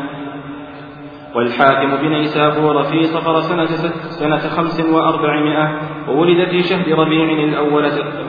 والحاكم 1.35 1.97
بنيسابور 1.97 2.83
في 2.83 3.03
صفر 3.03 3.41
سنة, 3.41 3.67
سنة 4.21 4.39
خمس 4.39 4.81
وأربعمائة 4.81 5.81
وولد 6.09 6.49
في 6.49 6.63
شهر 6.63 6.99
ربيع 6.99 7.45
الأول 7.45 7.85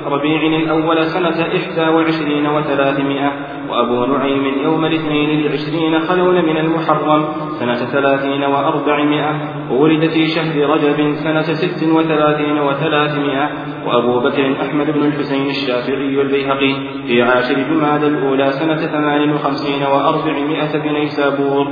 ربيع 0.06 0.42
الأول 0.42 1.06
سنة 1.06 1.42
إحدى 1.42 1.82
وعشرين 1.82 2.48
وثلاثمائة 2.48 3.32
وأبو 3.69 4.06
نعيم 4.06 4.64
يوم 4.64 4.85
الاثنين 4.85 5.42
لعشرين 5.42 6.00
خلون 6.00 6.45
من 6.45 6.58
المحرم 6.58 7.26
سنة 7.60 7.76
ثلاثين 7.76 8.43
وأربعمائة 8.43 9.32
وولد 9.72 10.10
في 10.10 10.27
شهر 10.27 10.69
رجب 10.69 11.14
سنة 11.14 11.42
ست 11.42 11.84
وثلاثين 11.84 12.60
وثلاثمائة 12.60 13.50
وأبو 13.88 14.19
بكر 14.19 14.56
أحمد 14.61 14.92
بن 14.92 15.06
الحسين 15.06 15.50
الشافعي 15.50 16.22
البيهقي 16.22 16.74
في 17.08 17.22
عاشر 17.22 17.56
جماد 17.56 18.03
الأولى 18.03 18.52
سنة 18.52 18.76
ثمان 18.76 19.34
وخمسين 19.34 19.84
وأربعمائة 19.84 20.77
بنيسابور 20.84 21.68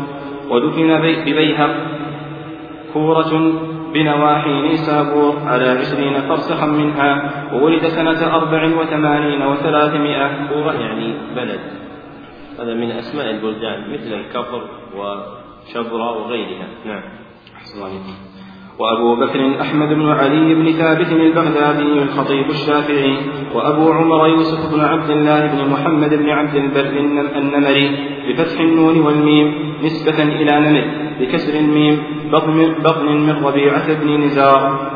ودفن 0.50 1.02
ببيهق 1.02 1.76
كورة 2.94 3.54
بنواحي 3.94 4.62
نيسابور 4.62 5.40
على 5.46 5.70
عشرين 5.70 6.22
فرسخا 6.22 6.66
منها 6.66 7.32
وولد 7.54 7.88
سنة 7.88 8.36
أربع 8.36 8.66
وثمانين 8.80 9.42
وثلاثمائة. 9.42 10.48
كورة 10.50 10.74
يعني 10.74 11.14
بلد. 11.36 11.60
هذا 12.60 12.74
من 12.74 12.92
أسماء 12.92 13.30
البلدان 13.30 13.94
مثل 13.94 14.14
الكفر 14.14 14.62
وشبرا 14.98 16.10
وغيرها. 16.10 16.68
نعم. 16.86 17.04
أحسن 17.58 17.82
وأبو 18.80 19.16
بكر 19.16 19.62
أحمد 19.62 19.88
بن 19.88 20.10
علي 20.10 20.56
بن 20.56 20.72
ثابت 20.72 21.12
البغدادي 21.12 22.04
الخطيب 22.04 22.50
الشافعي 22.50 23.18
وأبو 23.56 23.92
عمر 23.92 24.28
يوسف 24.28 24.74
بن 24.76 24.80
عبد 24.80 25.10
الله 25.10 25.48
بن 25.48 25.70
محمد 25.70 26.14
بن 26.14 26.30
عبد 26.30 26.56
البر 26.56 26.90
النمري 27.36 27.98
بفتح 28.28 28.60
النون 28.60 29.00
والميم 29.00 29.76
نسبة 29.84 30.24
إلى 30.24 30.60
نمر. 30.60 31.01
بكسر 31.20 31.60
الميم 31.60 32.04
بطن, 32.32 32.74
بطن 32.84 33.06
من 33.06 33.46
ربيعة 33.46 33.94
بن 33.94 34.24
نزار. 34.24 34.92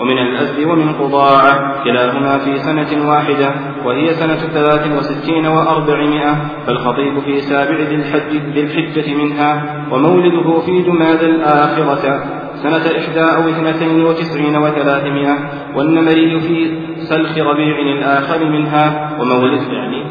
ومن 0.00 0.18
الأزد 0.18 0.64
ومن 0.64 0.92
قضاعة 0.92 1.84
كلاهما 1.84 2.38
في 2.38 2.58
سنة 2.58 3.08
واحدة 3.08 3.54
وهي 3.84 4.14
سنة 4.14 4.36
ثلاث 4.36 4.98
وستين 4.98 5.46
وأربعمائة 5.46 6.36
فالخطيب 6.66 7.20
في 7.20 7.40
سابع 7.40 7.76
ذي 7.76 7.94
الحج 7.94 8.36
ذي 8.54 8.60
الحجة 8.60 9.14
منها 9.14 9.84
ومولده 9.92 10.60
في 10.60 10.82
جماد 10.82 11.22
الآخرة 11.22 12.24
سنة 12.54 12.98
إحدى 12.98 13.20
أو 13.20 13.48
اثنتين 13.48 14.04
وتسعين 14.04 14.56
وثلاثمائة 14.56 15.36
والنمري 15.76 16.40
في 16.40 16.78
سلخ 16.96 17.38
ربيع 17.38 17.78
الآخر 17.78 18.44
منها 18.44 19.16
ومولد 19.20 19.72
يعني 19.72 20.04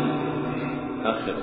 آخر. 1.05 1.33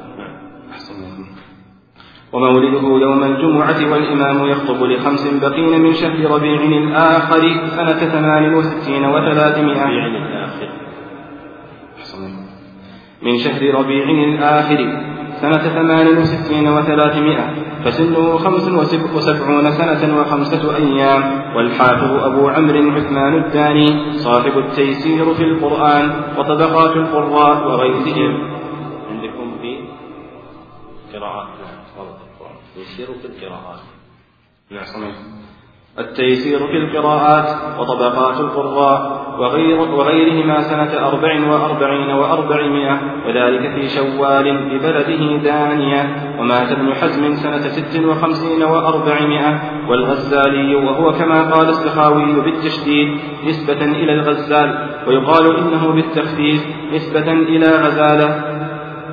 ومولده 2.36 2.84
يوم 3.06 3.24
الجمعة 3.24 3.92
والإمام 3.92 4.46
يخطب 4.46 4.82
لخمس 4.82 5.24
بقين 5.42 5.80
من 5.80 5.92
شهر 5.92 6.30
ربيع 6.30 6.60
الآخر 6.62 7.42
سنة 7.76 8.00
ثمان 8.14 8.54
وستين 8.54 9.04
وثلاثمائة. 9.04 9.86
من 13.22 13.38
شهر 13.38 13.74
ربيع 13.74 14.04
الآخر 14.10 14.80
سنة 15.40 15.64
ثمان 15.78 16.18
وستين 16.18 16.68
وثلاثمائة. 16.68 17.46
فسنه 17.84 18.36
خمس 18.36 18.68
وسبعون 19.14 19.70
سنة 19.70 20.20
وخمسة 20.20 20.76
أيام. 20.76 21.22
والحافظ 21.56 22.12
أبو 22.24 22.48
عمرو 22.48 22.90
عثمان 22.96 23.34
الداني 23.34 24.12
صاحب 24.12 24.58
التيسير 24.58 25.34
في 25.34 25.44
القرآن 25.44 26.04
وطبقات 26.38 26.96
القراء 26.96 27.68
وغيرهم 27.68 28.32
عندكم 29.10 29.46
في 29.62 29.78
قراءات 31.12 31.55
تيسير 32.76 33.06
في 33.06 33.26
القراءات. 33.26 33.80
نعم 34.70 35.12
التيسير 35.98 36.58
في 36.58 36.76
القراءات 36.76 37.78
وطبقات 37.80 38.40
القراء 38.40 39.26
وغير 39.40 39.80
وغيرهما 39.80 40.60
سنة 40.60 41.08
أربع 41.08 41.48
وأربعين 41.50 42.10
وأربعمائة 42.10 43.00
وذلك 43.26 43.74
في 43.74 43.88
شوال 43.88 44.68
ببلده 44.70 45.36
دانية 45.42 46.02
ومات 46.40 46.72
ابن 46.72 46.94
حزم 46.94 47.34
سنة 47.34 47.68
ست 47.68 48.04
وخمسين 48.04 48.62
وأربعمائة 48.62 49.60
والغزالي 49.88 50.74
وهو 50.74 51.12
كما 51.12 51.50
قال 51.54 51.68
السخاوي 51.68 52.40
بالتشديد 52.40 53.20
نسبة 53.44 53.84
إلى 53.84 54.12
الغزال 54.12 54.88
ويقال 55.06 55.56
إنه 55.56 55.92
بالتخفيف 55.92 56.66
نسبة 56.92 57.32
إلى 57.32 57.66
غزالة. 57.66 58.56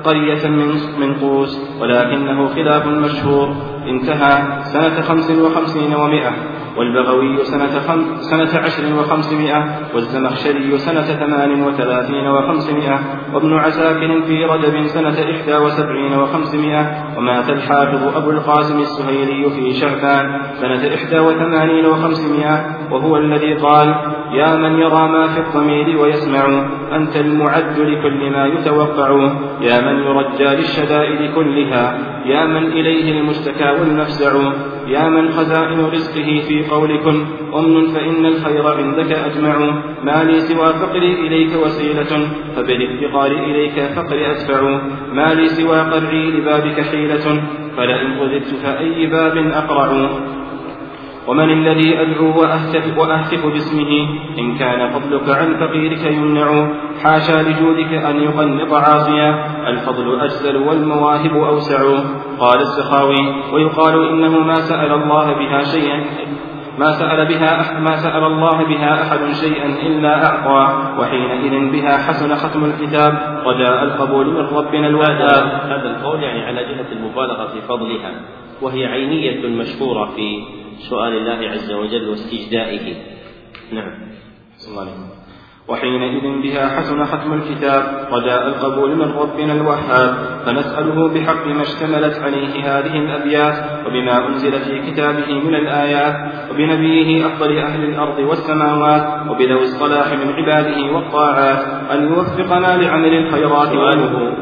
قرية 0.04 0.48
من 0.48 0.68
من 1.00 1.14
قوس 1.14 1.58
ولكنه 1.80 2.48
خلاف 2.48 2.86
مشهور 2.86 3.56
انتهى 3.88 4.62
سنة 4.64 5.00
خمس 5.00 5.30
وخمسين 5.30 5.94
ومائة 5.94 6.32
والبغوي 6.76 7.44
سنة, 7.44 7.80
خم 7.80 8.04
سنة 8.20 8.60
عشر 8.60 8.82
وخمسمائة 8.98 9.64
والزمخشري 9.94 10.78
سنة 10.78 11.02
ثمان 11.02 11.62
وثلاثين 11.62 12.26
وخمسمائة 12.26 13.00
وابن 13.34 13.54
عساكر 13.54 14.22
في 14.22 14.44
رجب 14.44 14.86
سنة 14.86 15.16
إحدى 15.30 15.56
وسبعين 15.56 16.14
وخمسمائة 16.18 17.04
ومات 17.18 17.50
الحافظ 17.50 18.16
أبو 18.16 18.30
القاسم 18.30 18.78
السهيلي 18.78 19.50
في 19.50 19.72
شعبان 19.72 20.40
سنة 20.54 20.94
إحدى 20.94 21.18
وثمانين 21.18 21.86
وخمسمائة 21.86 22.76
وهو 22.90 23.16
الذي 23.16 23.54
قال 23.54 23.94
يا 24.32 24.56
من 24.56 24.78
يرى 24.78 25.08
ما 25.08 25.26
في 25.26 25.40
الضمير 25.40 26.00
ويسمع 26.00 26.46
أنت 26.92 27.16
المعد 27.16 27.78
لكل 27.78 28.30
ما 28.30 28.46
يتوقع 28.46 29.10
يا 29.60 29.80
من 29.80 29.98
يرجى 30.02 30.44
للشدائد 30.44 31.34
كلها 31.34 31.98
يا 32.24 32.46
من 32.46 32.66
إليه 32.66 33.20
المشتكى 33.20 33.70
والمفزع 33.70 34.52
يا 34.88 35.08
من 35.08 35.32
خزائن 35.32 35.80
رزقه 35.80 36.42
في 36.48 36.64
قولكم 36.70 37.26
أمن 37.54 37.86
فإن 37.86 38.26
الخير 38.26 38.68
عندك 38.68 39.12
أجمع. 39.12 39.58
ما 40.04 40.24
لي 40.24 40.40
سوى 40.40 40.72
فقري 40.72 41.26
إليك 41.26 41.50
وسيلة 41.64 42.28
فبالافتقار 42.56 43.30
إليك 43.30 43.80
فقر 43.96 44.30
أدفع. 44.30 44.80
ما 45.12 45.34
لي 45.34 45.48
سوى 45.48 45.80
قرعي 45.80 46.30
لبابك 46.30 46.80
حيلة 46.80 47.42
فلئن 47.76 48.18
غذبت 48.18 48.54
فأي 48.62 49.06
باب 49.06 49.36
أقرع. 49.36 50.10
ومن 51.28 51.50
الذي 51.50 52.00
أدعو 52.00 52.40
وأهتف, 52.40 52.98
وأهتف 52.98 53.46
باسمه 53.46 54.08
إن 54.38 54.58
كان 54.58 54.90
فضلك 54.90 55.28
عن 55.28 55.56
فقيرك 55.56 56.04
يمنع. 56.12 56.68
حاشا 57.02 57.42
لجودك 57.42 57.92
أن 57.92 58.22
يقنط 58.22 58.72
عاصيا. 58.72 59.46
الفضل 59.68 60.20
أجزل 60.20 60.56
والمواهب 60.56 61.36
أوسع. 61.36 61.82
قال 62.40 62.60
السخاوي 62.60 63.52
ويقال 63.52 64.08
إنه 64.08 64.38
ما 64.38 64.60
سأل 64.60 64.92
الله 64.92 65.32
بها 65.32 65.62
شيئا 65.62 66.04
ما 66.78 66.92
سأل 66.92 67.26
بها 67.26 67.80
ما 67.80 67.96
سأل 67.96 68.24
الله 68.24 68.64
بها 68.64 69.02
أحد 69.02 69.32
شيئا 69.32 69.66
إلا 69.66 70.26
أعطى 70.26 70.92
وحينئذ 71.00 71.72
بها 71.72 71.98
حسن 71.98 72.34
ختم 72.34 72.64
الكتاب 72.64 73.42
رجاء 73.46 73.84
القبول 73.84 74.26
من 74.26 74.56
ربنا 74.56 74.86
الوهاب 74.86 75.46
هذا 75.70 75.96
القول 75.96 76.22
يعني 76.22 76.42
على 76.42 76.64
جهة 76.64 76.92
المبالغة 76.92 77.46
في 77.46 77.60
فضلها 77.60 78.12
وهي 78.62 78.86
عينية 78.86 79.48
مشهورة 79.48 80.10
في 80.16 80.42
سؤال 80.90 81.12
الله 81.12 81.50
عز 81.50 81.72
وجل 81.72 82.08
واستجدائه. 82.08 82.94
نعم. 83.72 83.94
وحينئذ 85.68 86.42
بها 86.42 86.68
حسن 86.68 87.04
ختم 87.04 87.32
الكتاب 87.32 87.82
رجاء 88.12 88.48
القبول 88.48 88.96
من 88.96 89.12
ربنا 89.12 89.52
الوهاب 89.52 90.14
فنسأله 90.46 91.08
بحق 91.08 91.46
ما 91.46 91.62
اشتملت 91.62 92.18
عليه 92.18 92.78
هذه 92.78 92.96
الأبيات 92.96 93.86
وبما 93.86 94.28
أنزل 94.28 94.52
في 94.52 94.90
كتابه 94.90 95.34
من 95.34 95.54
الآيات 95.54 96.32
وبنبيه 96.50 97.26
أفضل 97.26 97.58
أهل 97.58 97.84
الأرض 97.84 98.18
والسماوات 98.18 99.30
وبذوي 99.30 99.62
الصلاح 99.62 100.12
من 100.12 100.32
عباده 100.32 100.92
والطاعات 100.92 101.90
أن 101.92 102.08
يوفقنا 102.08 102.82
لعمل 102.82 103.14
الخيرات 103.14 103.68
سؤاله. 103.68 104.36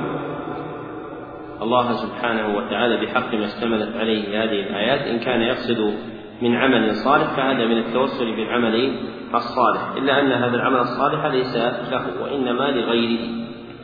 الله 1.63 1.93
سبحانه 1.93 2.57
وتعالى 2.57 3.07
بحق 3.07 3.35
ما 3.35 3.45
اشتملت 3.45 3.97
عليه 3.97 4.45
هذه 4.45 4.61
الآيات 4.61 5.01
إن 5.01 5.19
كان 5.19 5.41
يقصد 5.41 5.95
من 6.43 6.55
عمل 6.55 6.95
صالح 6.95 7.37
فهذا 7.37 7.67
من 7.67 7.79
التوسل 7.79 8.37
بالعمل 8.37 8.93
الصالح. 9.35 9.97
إلا 9.97 10.21
أن 10.21 10.33
هذا 10.33 10.57
العمل 10.57 10.79
الصالح 10.79 11.27
ليس 11.27 11.57
له 11.93 12.05
وإنما 12.23 12.65
لغيره. 12.71 13.21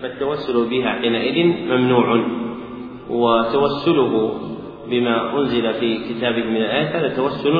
فالتوسل 0.02 0.70
بها 0.70 0.90
حينئذ 0.90 1.46
ممنوع. 1.46 2.24
وتوسله 3.10 4.40
بما 4.90 5.38
أنزل 5.38 5.74
في 5.74 5.98
كتابه 6.08 6.44
من 6.44 6.56
الآيات 6.56 6.96
هذا 6.96 7.16
توسل 7.16 7.54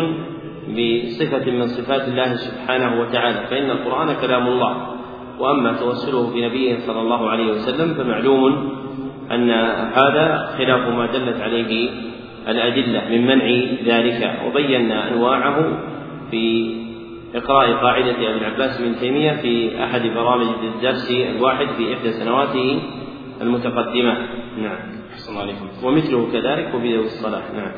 بصفة 0.69 1.51
من 1.51 1.67
صفات 1.67 2.09
الله 2.09 2.35
سبحانه 2.35 3.01
وتعالى. 3.01 3.47
فإن 3.51 3.71
القرآن 3.71 4.17
كلام 4.21 4.47
الله. 4.47 4.99
وأما 5.39 5.73
توسله 5.73 6.35
بنبيه 6.35 6.79
صلى 6.79 7.01
الله 7.01 7.31
عليه 7.31 7.53
وسلم 7.53 7.95
فمعلوم 7.95 8.73
أن 9.31 9.51
هذا 9.93 10.55
خلاف 10.59 10.89
ما 10.89 11.07
دلت 11.07 11.41
عليه 11.41 11.91
الأدلة 12.49 13.09
من 13.09 13.27
منع 13.27 13.47
ذلك 13.85 14.41
وبينا 14.47 15.09
أنواعه 15.09 15.79
في 16.31 16.75
إقراء 17.35 17.73
قاعدة 17.73 18.11
أبي 18.11 18.39
العباس 18.39 18.81
بن 18.81 18.97
تيمية 19.01 19.33
في 19.33 19.85
أحد 19.85 20.01
برامج 20.01 20.47
الدرس 20.75 21.11
الواحد 21.11 21.67
في 21.77 21.95
إحدى 21.95 22.13
سنواته 22.13 22.81
المتقدمة. 23.41 24.19
نعم. 24.59 24.79
أحسن 25.13 25.37
عليكم. 25.37 25.69
ومثله 25.85 26.33
كذلك 26.33 26.75
وفي 26.75 26.97
ذوي 26.97 27.05
الصلاح 27.05 27.43
نعم. 27.55 27.73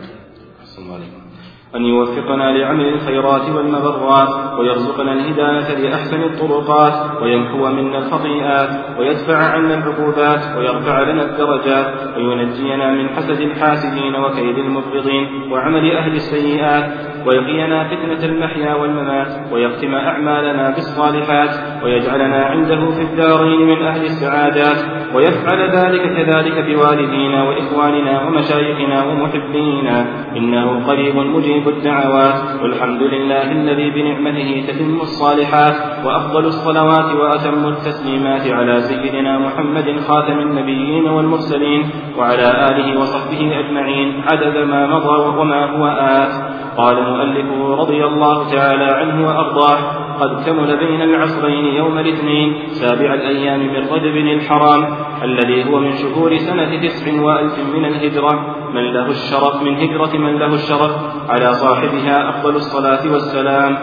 أحسن 0.61 0.93
عليكم. 0.93 1.30
أن 1.77 1.85
يوفقنا 1.85 2.59
لعمل 2.59 2.89
الخيرات 2.89 3.51
والمبرات 3.57 4.59
ويرزقنا 4.59 5.13
الهداية 5.13 5.79
لأحسن 5.79 6.23
الطرقات 6.23 7.23
ويمحو 7.23 7.67
منا 7.69 7.99
الخطيئات 7.99 8.99
ويدفع 8.99 9.37
عنا 9.37 9.75
العقوبات 9.75 10.57
ويرفع 10.57 11.01
لنا 11.01 11.23
الدرجات 11.23 12.17
وينجينا 12.17 12.91
من 12.91 13.09
حسد 13.09 13.41
الحاسدين 13.41 14.17
وكيد 14.17 14.59
المبغضين 14.59 15.53
وعمل 15.53 15.97
أهل 15.97 16.13
السيئات 16.13 16.85
ويقينا 17.27 17.89
فتنة 17.89 18.25
المحيا 18.25 18.75
والممات 18.75 19.53
ويختم 19.53 19.95
أعمالنا 19.95 20.71
بالصالحات 20.71 21.85
ويجعلنا 21.85 22.45
عنده 22.45 22.91
في 22.91 23.03
الدارين 23.03 23.61
من 23.61 23.83
أهل 23.83 24.03
السعادات. 24.03 25.00
ويفعل 25.15 25.61
ذلك 25.71 26.03
كذلك 26.17 26.65
بوالدينا 26.65 27.43
وإخواننا 27.43 28.23
ومشايخنا 28.23 29.05
ومحبينا. 29.05 30.07
إنه 30.37 30.87
قريب 30.87 31.17
مجيب 31.17 31.69
الدعوات 31.69 32.63
والحمد 32.63 33.03
لله 33.03 33.53
الذي 33.53 33.91
بنعمته 33.91 34.65
تتم 34.69 35.01
الصالحات 35.01 36.07
وأفضل 36.07 36.45
الصلوات 36.45 37.15
وأتم 37.15 37.69
التسليمات 37.69 38.47
على 38.53 38.81
سيدنا 38.81 39.39
محمد 39.39 40.01
خاتم 40.09 40.39
النبيين 40.39 41.09
والمرسلين 41.09 41.91
وعلى 42.19 42.69
آله 42.71 43.01
وصحبه 43.01 43.59
أجمعين. 43.59 44.23
عدد 44.33 44.57
ما 44.57 44.87
مضى 44.87 45.39
وما 45.39 45.65
هو 45.65 45.87
آت. 45.87 46.33
قال 46.77 46.97
مؤلفه 47.03 47.75
رضي 47.75 48.05
الله 48.05 48.51
تعالى 48.51 48.85
عنه 48.85 49.27
وأرضاه. 49.27 50.00
قد 50.21 50.45
كمل 50.47 50.77
بين 50.77 51.03
العصرين 51.03 51.65
يوم 51.65 51.99
الاثنين 51.99 52.69
سابع 52.69 53.15
الأيام 53.15 53.61
من 53.61 53.89
رجب 53.89 54.17
الحرام 54.17 54.97
الذي 55.23 55.65
هو 55.65 55.79
من 55.79 55.93
شهور 55.93 56.37
سنة 56.37 56.83
تسع 56.83 57.23
وألف 57.23 57.59
من 57.59 57.85
الهجرة. 57.85 58.57
من 58.75 58.93
له 58.93 59.07
الشرف 59.07 59.63
من 59.63 59.77
هجرة 59.77 60.17
من 60.17 60.39
له 60.39 60.55
الشرف 60.55 60.93
على 61.31 61.55
صاحبها 61.55 62.29
أفضل 62.29 62.57
الصلاة 62.57 63.13
والسلام. 63.13 63.79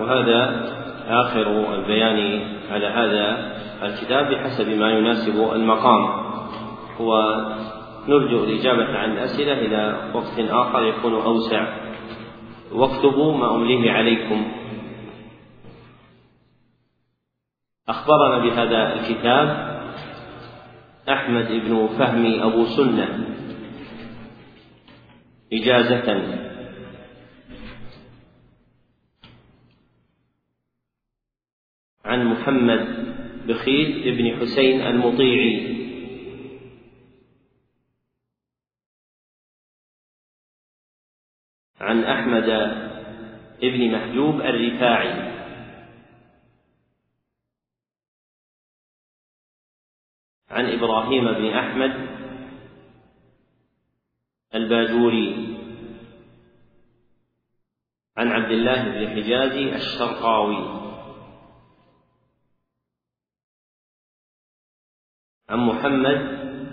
وهذا 0.00 0.40
آخر 1.08 1.74
البيان 1.74 2.40
على 2.72 2.86
هذا 2.86 3.52
الكتاب 3.82 4.30
بحسب 4.30 4.68
ما 4.78 4.90
يناسب 4.90 5.52
المقام. 5.54 6.08
ونرجو 7.00 8.44
الإجابة 8.44 8.98
عن 8.98 9.12
الأسئلة 9.12 9.52
إلى 9.52 9.96
وقت 10.14 10.40
آخر 10.50 10.82
يكون 10.82 11.14
أوسع. 11.14 11.66
واكتبوا 12.72 13.36
ما 13.36 13.54
أمليه 13.54 13.92
عليكم. 13.92 14.65
أخبرنا 17.88 18.38
بهذا 18.38 18.92
الكتاب 18.92 19.76
أحمد 21.08 21.48
بن 21.48 21.88
فهمي 21.98 22.42
أبو 22.42 22.64
سنة 22.66 23.36
إجازة. 25.52 26.42
عن 32.04 32.26
محمد 32.26 33.06
بخيل 33.46 34.16
بن 34.16 34.40
حسين 34.40 34.80
المطيعي. 34.80 35.76
عن 41.80 42.04
أحمد 42.04 42.48
بن 43.62 43.92
محجوب 43.92 44.40
الرفاعي. 44.40 45.35
عن 50.56 50.66
إبراهيم 50.72 51.24
بن 51.24 51.46
أحمد 51.46 51.92
الباجوري. 54.54 55.56
عن 58.16 58.28
عبد 58.28 58.50
الله 58.50 58.82
بن 58.84 59.08
حجازي 59.08 59.76
الشرقاوي. 59.76 60.86
عن 65.48 65.58
محمد 65.58 66.20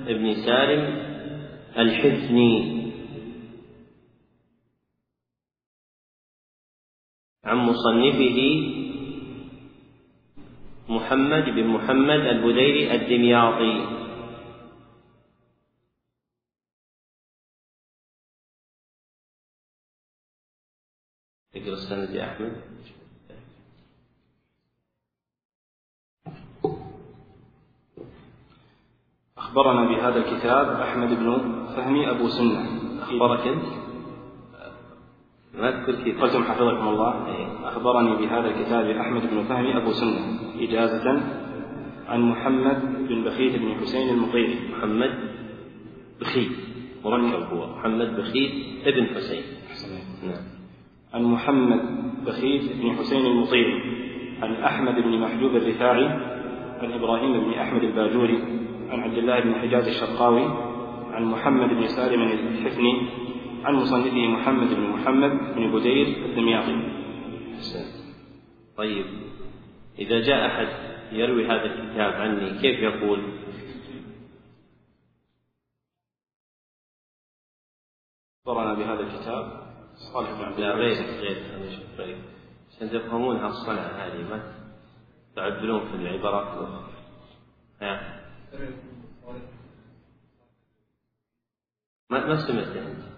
بن 0.08 0.34
سالم 0.46 0.84
الحفني 1.78 2.84
عن 7.44 7.58
مصنفه 7.58 8.40
محمد 10.90 11.44
بن 11.44 11.68
محمد 11.68 12.20
البديري 12.20 12.96
الدمياطي. 12.96 14.04
اقرأ 21.56 21.74
السند 21.74 22.10
يا 22.10 22.24
أحمد. 22.24 22.62
أخبرنا 29.38 29.86
بهذا 29.86 30.18
الكتاب 30.18 30.68
أحمد 30.82 31.10
بن 31.10 31.66
فهمي 31.76 32.10
أبو 32.10 32.30
سنة. 32.30 32.62
أخبرك 33.04 33.48
أنت؟ 33.48 33.93
أذكر 35.60 36.04
كذا 36.04 36.22
قلتم 36.22 36.44
حفظكم 36.44 36.88
الله. 36.88 37.14
أخبرني 37.64 38.16
بهذا 38.16 38.48
الكتاب 38.48 38.86
أحمد 38.86 39.22
بن 39.32 39.44
فهمي 39.44 39.78
أبو 39.78 39.92
سنة. 39.92 40.20
إجازة 40.60 41.22
عن 42.08 42.22
محمد 42.22 43.08
بن 43.10 43.24
بخيت 43.24 43.56
بن 43.56 43.76
حسين 43.82 44.10
المطيري 44.10 44.60
محمد 44.72 45.12
بخيت 46.22 46.52
مركب 47.06 47.44
هو. 47.54 47.76
محمد 47.78 48.18
بخيت 48.18 48.52
ابن 48.86 49.06
حسين. 49.16 49.44
نعم. 50.24 50.44
عن 51.14 51.24
محمد 51.24 51.82
بخيت 52.26 52.62
بن 52.82 52.92
حسين 52.92 53.26
المطيري 53.26 53.82
عن 54.42 54.54
أحمد 54.54 54.96
بن 54.96 55.20
محجوب 55.20 55.56
الرفاعي. 55.56 56.06
عن 56.82 56.92
إبراهيم 56.92 57.44
بن 57.44 57.54
أحمد 57.54 57.84
الباجوري. 57.84 58.40
عن 58.90 59.00
عبد 59.00 59.18
الله 59.18 59.40
بن 59.40 59.56
حجاز 59.56 59.88
الشرقاوي. 59.88 60.46
عن 61.12 61.26
محمد 61.26 61.70
بن 61.70 61.88
سالم 61.88 62.22
الحفني. 62.22 63.23
عن 63.64 63.74
مصنفه 63.74 64.28
محمد 64.28 64.68
بن 64.68 64.82
محمد 64.82 65.32
بن 65.56 65.80
بدير 65.80 66.26
الدمياطي. 66.26 67.04
طيب 68.78 69.06
إذا 70.00 70.20
جاء 70.20 70.48
أحد 70.48 70.68
يروي 71.12 71.46
هذا 71.46 71.66
الكتاب 71.66 72.14
عني 72.14 72.60
كيف 72.62 72.80
يقول؟ 72.80 73.44
أخبرنا 78.46 78.74
بهذا 78.74 79.00
الكتاب. 79.00 79.64
صالح 80.14 80.32
بن 80.32 80.42
عبد 80.42 80.60
لا 80.60 80.72
غير 80.72 80.96
غير 81.98 82.18
عشان 82.72 82.90
تفهمون 82.90 83.38
هالصنعة 83.38 84.08
هذه 84.08 84.30
ما 84.30 84.54
تعدلون 85.36 85.92
في 85.92 85.96
العبارات 85.96 86.58
الأخرى 86.58 86.94
ها. 87.82 88.24
ما 92.10 92.28
ما 92.28 92.48
سمعته 92.48 92.88
أنت. 92.88 93.13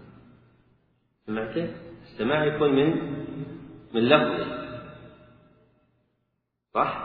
سمعته؟ 1.25 1.73
السماع 2.03 2.45
يكون 2.45 2.71
من 2.75 2.89
من 3.93 4.01
لفظه 4.01 4.65
صح؟ 6.73 6.97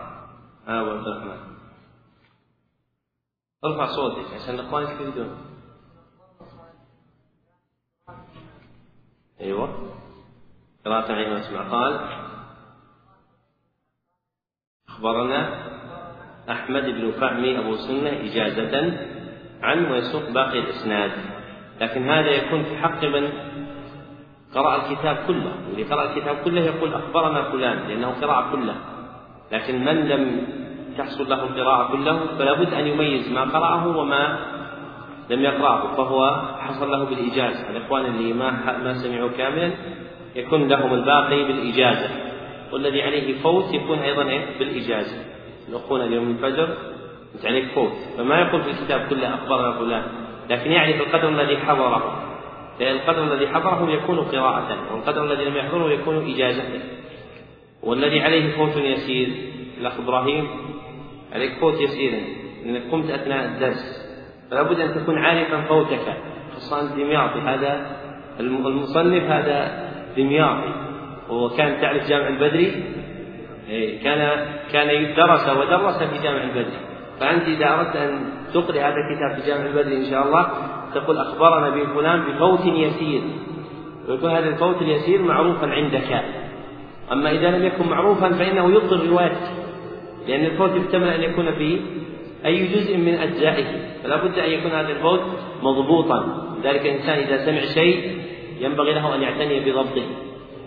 ها 0.66 0.81
عبد 0.81 1.07
الرحمن. 1.07 1.57
ارفع 3.65 3.86
صوتك 3.86 4.34
عشان 4.34 4.55
الإخوان 4.55 4.82
يستفيدون 4.82 5.50
أيوه. 9.40 9.97
قراءة 10.84 11.12
عين 11.12 11.32
اسمع 11.32 11.70
قال 11.70 11.94
أخبرنا 14.89 15.40
أحمد 16.52 16.82
بن 16.82 17.12
فهمي 17.12 17.58
أبو 17.58 17.76
سنة 17.76 18.10
إجازة 18.10 18.74
عن 19.62 19.92
ويسوق 19.92 20.31
باقي 20.31 20.58
الإسناد. 20.58 21.12
لكن 21.81 22.08
هذا 22.10 22.31
يكون 22.31 22.65
في 22.65 22.76
حق 22.76 23.05
من 23.05 23.50
قرأ 24.54 24.76
الكتاب 24.76 25.16
كله 25.26 25.52
واللي 25.68 25.82
قرأ 25.82 26.10
الكتاب 26.10 26.36
كله 26.44 26.60
يقول 26.60 26.94
أخبرنا 26.94 27.42
فلان 27.42 27.88
لأنه 27.88 28.14
قرأ 28.22 28.50
كله. 28.52 28.74
لكن 29.52 29.84
من 29.84 30.08
لم 30.08 30.46
تحصل 30.98 31.28
له 31.28 31.42
القراءة 31.42 31.92
كله 31.92 32.26
فلا 32.38 32.52
بد 32.52 32.74
أن 32.74 32.86
يميز 32.86 33.32
ما 33.32 33.44
قرأه 33.44 33.96
وما 33.96 34.38
لم 35.30 35.40
يقرأه 35.40 35.96
فهو 35.96 36.42
حصل 36.58 36.90
له 36.90 37.04
بالإجازة. 37.04 37.70
الإخوان 37.70 38.06
اللي 38.06 38.32
ما 38.32 38.50
ما 38.84 38.94
سمعوا 38.94 39.30
كاملا 39.38 39.70
يكون 40.36 40.68
لهم 40.68 40.94
الباقي 40.94 41.44
بالإجازة. 41.44 42.10
والذي 42.72 43.02
عليه 43.02 43.42
فوت 43.42 43.74
يكون 43.74 43.98
أيضا 43.98 44.22
إيه؟ 44.22 44.58
بالإجازة. 44.58 45.24
يلقون 45.68 46.00
اليوم 46.00 46.30
الفجر 46.30 46.68
أنت 47.34 47.46
عليك 47.46 47.64
فوت. 47.74 47.92
فما 48.18 48.40
يقول 48.40 48.62
في 48.62 48.70
الكتاب 48.70 49.00
كله 49.10 49.34
أخبرنا 49.34 49.72
فلان 49.72 50.02
لكن 50.50 50.72
يعرف 50.72 51.00
القدر 51.00 51.28
الذي 51.28 51.58
حضره. 51.58 52.30
لأن 52.81 52.97
القدر 52.97 53.34
الذي 53.34 53.49
حضره 53.49 53.91
يكون 53.91 54.18
قراءة 54.18 54.92
والقدر 54.92 55.25
الذي 55.25 55.44
لم 55.44 55.57
يحضره 55.57 55.92
يكون 55.92 56.34
إجازة. 56.34 56.81
والذي 57.83 58.20
عليه 58.20 58.57
فوت 58.57 58.76
يسير. 58.76 59.28
الأخ 59.81 60.00
إبراهيم 60.00 60.49
عليك 61.33 61.59
فوت 61.60 61.81
يسير. 61.81 62.12
لأنك 62.65 62.83
قمت 62.92 63.10
أثناء 63.10 63.44
الدرس. 63.44 64.10
فلا 64.50 64.62
بد 64.62 64.81
أن 64.81 64.94
تكون 64.94 65.18
عارفا 65.18 65.60
فوتك. 65.60 66.17
خصوصا 66.55 66.81
الدمياطي 66.81 67.41
هذا 67.41 67.97
المصنف 68.41 69.23
هذا 69.23 69.91
دمياطي. 70.17 70.75
وكان 71.31 71.81
تعرف 71.81 72.09
جامع 72.09 72.28
البدري. 72.28 72.84
إيه، 73.68 74.02
كان 74.02 74.47
كان 74.73 75.15
درس 75.15 75.49
ودرس 75.49 76.02
في 76.02 76.23
جامع 76.23 76.42
البدري. 76.42 76.78
فأنت 77.20 77.49
إذا 77.49 77.75
أردت 77.75 77.97
أن 77.97 78.39
تقرأ 78.54 78.78
هذا 78.78 78.94
الكتاب 78.96 79.40
في 79.40 79.46
جامع 79.46 79.66
البدري 79.66 79.96
إن 79.96 80.10
شاء 80.10 80.26
الله 80.26 80.46
تقول 80.94 81.18
أخبرنا 81.18 81.70
به 81.70 81.94
فلان 81.94 82.20
بفوت 82.20 82.66
يسير. 82.66 83.22
ويكون 84.08 84.30
هذا 84.30 84.48
الفوت 84.48 84.82
اليسير 84.82 85.22
معروفا 85.22 85.66
عندك. 85.66 86.24
أما 87.12 87.30
إذا 87.30 87.50
لم 87.50 87.66
يكن 87.66 87.88
معروفا 87.88 88.32
فإنه 88.32 88.70
يبطل 88.70 89.08
روايتك. 89.10 89.50
لأن 90.28 90.44
الفوت 90.44 90.76
يحتمل 90.76 91.08
أن 91.08 91.22
يكون 91.22 91.52
في 91.52 91.80
أي 92.44 92.66
جزء 92.66 92.96
من 92.96 93.14
أجزائه. 93.14 93.64
فلا 94.02 94.16
بد 94.16 94.38
أن 94.38 94.50
يكون 94.50 94.70
هذا 94.70 94.88
الفوت 94.88 95.20
مضبوطا. 95.62 96.46
ذلك 96.64 96.86
الإنسان 96.86 97.18
إذا 97.18 97.46
سمع 97.46 97.60
شيء 97.60 98.18
ينبغي 98.60 98.92
له 98.94 99.14
أن 99.14 99.22
يعتني 99.22 99.60
بضبطه. 99.60 100.06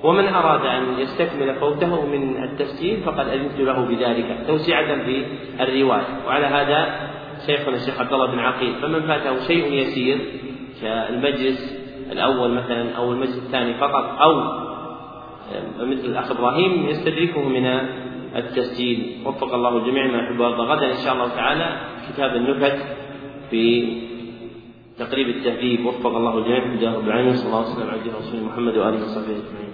ومن 0.03 0.27
أراد 0.27 0.65
أن 0.65 0.99
يستكمل 0.99 1.55
فوته 1.55 2.05
من 2.05 2.43
التفسير 2.43 2.99
فقد 3.05 3.27
أذنت 3.27 3.59
له 3.59 3.85
بذلك 3.85 4.37
توسعة 4.47 5.03
في 5.05 5.25
الرواية. 5.59 6.07
وعلى 6.27 6.45
هذا 6.45 7.12
شيخنا 7.45 7.75
الشيخ 7.75 7.99
عبد 7.99 8.13
الله 8.13 8.31
بن 8.31 8.39
عقيل 8.39 8.75
فمن 8.81 9.01
فاته 9.07 9.47
شيء 9.47 9.73
يسير 9.73 10.17
كالمجلس 10.81 11.83
الأول 12.11 12.49
مثلا 12.51 12.91
أو 12.91 13.11
المجلس 13.11 13.37
الثاني 13.37 13.73
فقط 13.73 14.21
أو 14.21 14.63
مثل 15.79 16.05
الأخ 16.05 16.31
إبراهيم 16.31 16.87
يستدركه 16.87 17.49
من 17.49 17.65
التسجيل. 18.35 19.21
وفق 19.25 19.53
الله 19.53 19.77
الجميع 19.77 20.07
ما 20.07 20.17
يحب 20.17 20.39
ويرضى. 20.39 20.63
غدا 20.63 20.91
إن 20.91 21.03
شاء 21.05 21.13
الله 21.13 21.27
تعالى 21.27 21.81
كتاب 22.09 22.35
النكت 22.35 22.79
في 23.49 23.63
تقريب 24.99 25.27
التهذيب. 25.29 25.85
وفق 25.85 26.15
الله 26.15 26.37
الجميع. 26.37 26.93
رب 26.93 27.07
العالمين 27.07 27.33
صلى 27.33 27.47
الله 27.47 27.59
عليه 27.59 27.69
وسلم. 27.69 27.89
على 27.89 28.45
محمد 28.45 28.77
وآله 28.77 29.03
وصحبه 29.03 29.35
أجمعين. 29.41 29.72